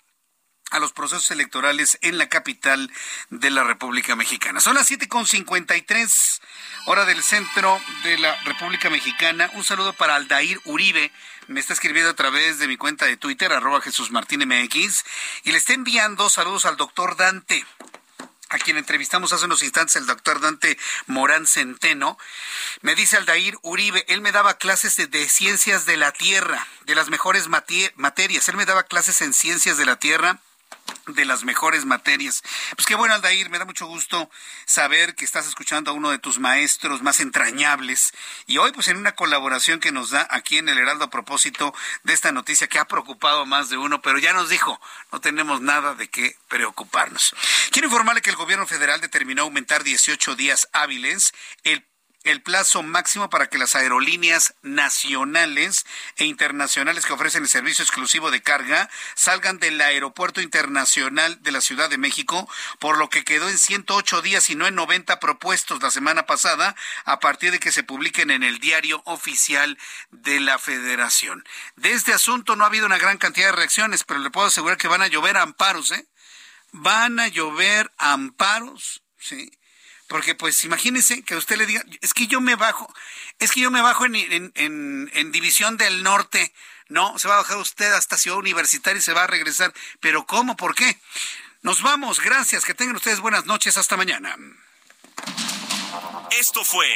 a 0.70 0.78
los 0.78 0.92
procesos 0.92 1.30
electorales 1.30 1.98
en 2.02 2.18
la 2.18 2.28
capital 2.28 2.90
de 3.30 3.50
la 3.50 3.64
República 3.64 4.16
Mexicana. 4.16 4.60
Son 4.60 4.74
las 4.74 4.90
7.53 4.90 6.40
hora 6.86 7.04
del 7.04 7.22
centro 7.22 7.80
de 8.02 8.18
la 8.18 8.34
República 8.42 8.90
Mexicana. 8.90 9.50
Un 9.54 9.64
saludo 9.64 9.92
para 9.92 10.16
Aldair 10.16 10.60
Uribe. 10.64 11.12
Me 11.46 11.60
está 11.60 11.74
escribiendo 11.74 12.10
a 12.10 12.16
través 12.16 12.58
de 12.58 12.66
mi 12.66 12.76
cuenta 12.76 13.06
de 13.06 13.16
Twitter, 13.16 13.52
arroba 13.52 13.80
Jesús 13.82 14.10
Martín 14.10 14.40
MX, 14.40 15.04
y 15.44 15.52
le 15.52 15.58
está 15.58 15.74
enviando 15.74 16.28
saludos 16.28 16.64
al 16.64 16.76
doctor 16.76 17.16
Dante 17.16 17.64
a 18.54 18.58
quien 18.58 18.76
entrevistamos 18.76 19.32
hace 19.32 19.46
unos 19.46 19.64
instantes, 19.64 19.96
el 19.96 20.06
doctor 20.06 20.40
Dante 20.40 20.78
Morán 21.06 21.44
Centeno, 21.44 22.16
me 22.82 22.94
dice 22.94 23.16
Aldair 23.16 23.58
Uribe, 23.62 24.04
él 24.06 24.20
me 24.20 24.30
daba 24.30 24.58
clases 24.58 24.96
de, 24.96 25.28
ciencias 25.28 25.86
de 25.86 25.96
la 25.96 26.12
Tierra, 26.12 26.64
de 26.86 26.94
las 26.94 27.10
mejores 27.10 27.48
materias, 27.48 28.48
él 28.48 28.56
me 28.56 28.64
daba 28.64 28.84
clases 28.84 29.22
en 29.22 29.32
ciencias 29.32 29.76
de 29.76 29.86
la 29.86 29.96
Tierra 29.96 30.38
de 31.06 31.24
las 31.24 31.44
mejores 31.44 31.84
materias. 31.84 32.42
Pues 32.76 32.86
qué 32.86 32.94
bueno, 32.94 33.14
Aldair, 33.14 33.50
me 33.50 33.58
da 33.58 33.64
mucho 33.64 33.86
gusto 33.86 34.30
saber 34.64 35.14
que 35.14 35.24
estás 35.24 35.46
escuchando 35.46 35.90
a 35.90 35.94
uno 35.94 36.10
de 36.10 36.18
tus 36.18 36.38
maestros 36.38 37.02
más 37.02 37.20
entrañables 37.20 38.12
y 38.46 38.58
hoy 38.58 38.72
pues 38.72 38.88
en 38.88 38.96
una 38.96 39.12
colaboración 39.12 39.80
que 39.80 39.92
nos 39.92 40.10
da 40.10 40.26
aquí 40.30 40.58
en 40.58 40.68
el 40.68 40.78
Heraldo 40.78 41.04
a 41.04 41.10
propósito 41.10 41.74
de 42.02 42.12
esta 42.12 42.32
noticia 42.32 42.66
que 42.66 42.78
ha 42.78 42.86
preocupado 42.86 43.42
a 43.42 43.46
más 43.46 43.68
de 43.68 43.76
uno, 43.76 44.02
pero 44.02 44.18
ya 44.18 44.32
nos 44.32 44.48
dijo, 44.48 44.80
no 45.12 45.20
tenemos 45.20 45.60
nada 45.60 45.94
de 45.94 46.08
qué 46.08 46.36
preocuparnos. 46.48 47.34
Quiero 47.70 47.88
informarle 47.88 48.22
que 48.22 48.30
el 48.30 48.36
gobierno 48.36 48.66
federal 48.66 49.00
determinó 49.00 49.42
aumentar 49.42 49.84
18 49.84 50.36
días 50.36 50.68
hábiles 50.72 51.32
el 51.62 51.86
el 52.24 52.42
plazo 52.42 52.82
máximo 52.82 53.28
para 53.30 53.48
que 53.48 53.58
las 53.58 53.74
aerolíneas 53.74 54.54
nacionales 54.62 55.84
e 56.16 56.24
internacionales 56.24 57.04
que 57.04 57.12
ofrecen 57.12 57.42
el 57.42 57.48
servicio 57.48 57.82
exclusivo 57.82 58.30
de 58.30 58.42
carga 58.42 58.90
salgan 59.14 59.58
del 59.58 59.80
Aeropuerto 59.80 60.40
Internacional 60.40 61.42
de 61.42 61.52
la 61.52 61.60
Ciudad 61.60 61.90
de 61.90 61.98
México, 61.98 62.48
por 62.78 62.98
lo 62.98 63.10
que 63.10 63.24
quedó 63.24 63.48
en 63.48 63.58
108 63.58 64.22
días 64.22 64.48
y 64.48 64.54
no 64.54 64.66
en 64.66 64.74
90 64.74 65.20
propuestos 65.20 65.82
la 65.82 65.90
semana 65.90 66.24
pasada, 66.26 66.74
a 67.04 67.20
partir 67.20 67.52
de 67.52 67.60
que 67.60 67.72
se 67.72 67.82
publiquen 67.82 68.30
en 68.30 68.42
el 68.42 68.58
diario 68.58 69.02
oficial 69.04 69.78
de 70.10 70.40
la 70.40 70.58
Federación. 70.58 71.44
De 71.76 71.92
este 71.92 72.14
asunto 72.14 72.56
no 72.56 72.64
ha 72.64 72.68
habido 72.68 72.86
una 72.86 72.98
gran 72.98 73.18
cantidad 73.18 73.48
de 73.48 73.56
reacciones, 73.56 74.04
pero 74.04 74.20
le 74.20 74.30
puedo 74.30 74.46
asegurar 74.46 74.78
que 74.78 74.88
van 74.88 75.02
a 75.02 75.08
llover 75.08 75.36
amparos, 75.36 75.90
¿eh? 75.90 76.08
Van 76.72 77.20
a 77.20 77.28
llover 77.28 77.92
amparos, 77.98 79.02
¿sí? 79.18 79.52
Porque 80.08 80.34
pues 80.34 80.62
imagínense 80.64 81.22
que 81.22 81.36
usted 81.36 81.56
le 81.56 81.66
diga, 81.66 81.82
es 82.00 82.12
que 82.12 82.26
yo 82.26 82.40
me 82.40 82.56
bajo, 82.56 82.92
es 83.38 83.52
que 83.52 83.60
yo 83.60 83.70
me 83.70 83.80
bajo 83.80 84.04
en, 84.04 84.14
en, 84.54 85.32
División 85.32 85.76
del 85.76 86.02
Norte. 86.02 86.52
No, 86.88 87.18
se 87.18 87.28
va 87.28 87.34
a 87.34 87.38
bajar 87.38 87.56
usted 87.56 87.90
hasta 87.92 88.18
Ciudad 88.18 88.38
Universitaria 88.38 88.98
y 88.98 89.02
se 89.02 89.14
va 89.14 89.24
a 89.24 89.26
regresar. 89.26 89.72
Pero 90.00 90.26
¿cómo? 90.26 90.56
¿Por 90.56 90.74
qué? 90.74 90.98
Nos 91.62 91.82
vamos, 91.82 92.20
gracias, 92.20 92.64
que 92.64 92.74
tengan 92.74 92.96
ustedes 92.96 93.20
buenas 93.20 93.46
noches, 93.46 93.78
hasta 93.78 93.96
mañana. 93.96 94.36
Esto 96.38 96.64
fue 96.64 96.86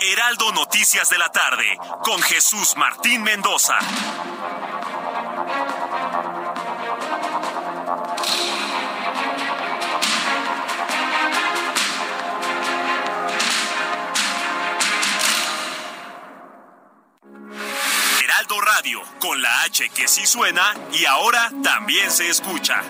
Heraldo 0.00 0.52
Noticias 0.52 1.08
de 1.08 1.18
la 1.18 1.30
tarde 1.30 1.78
con 2.02 2.20
Jesús 2.20 2.76
Martín 2.76 3.22
Mendoza. 3.22 3.78
Radio, 18.60 19.00
con 19.20 19.40
la 19.40 19.62
H 19.64 19.88
que 19.94 20.08
sí 20.08 20.26
suena 20.26 20.74
y 20.92 21.04
ahora 21.04 21.50
también 21.62 22.10
se 22.10 22.28
escucha. 22.28 22.82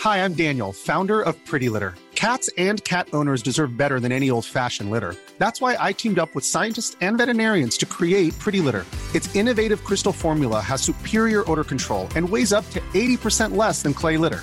Hi, 0.00 0.18
I'm 0.18 0.34
Daniel, 0.34 0.72
founder 0.72 1.20
of 1.20 1.34
Pretty 1.46 1.68
Litter. 1.68 1.94
Cats 2.14 2.48
and 2.56 2.82
cat 2.84 3.08
owners 3.12 3.42
deserve 3.42 3.76
better 3.76 4.00
than 4.00 4.12
any 4.12 4.30
old-fashioned 4.30 4.90
litter. 4.90 5.14
That's 5.38 5.60
why 5.60 5.76
I 5.78 5.92
teamed 5.92 6.18
up 6.18 6.34
with 6.34 6.44
scientists 6.44 6.96
and 7.00 7.18
veterinarians 7.18 7.76
to 7.78 7.86
create 7.86 8.38
Pretty 8.38 8.60
Litter. 8.60 8.86
Its 9.14 9.34
innovative 9.34 9.84
crystal 9.84 10.12
formula 10.12 10.60
has 10.60 10.80
superior 10.80 11.50
odor 11.50 11.64
control 11.64 12.08
and 12.16 12.28
weighs 12.28 12.52
up 12.52 12.68
to 12.70 12.80
80% 12.94 13.56
less 13.56 13.82
than 13.82 13.92
clay 13.94 14.16
litter. 14.16 14.42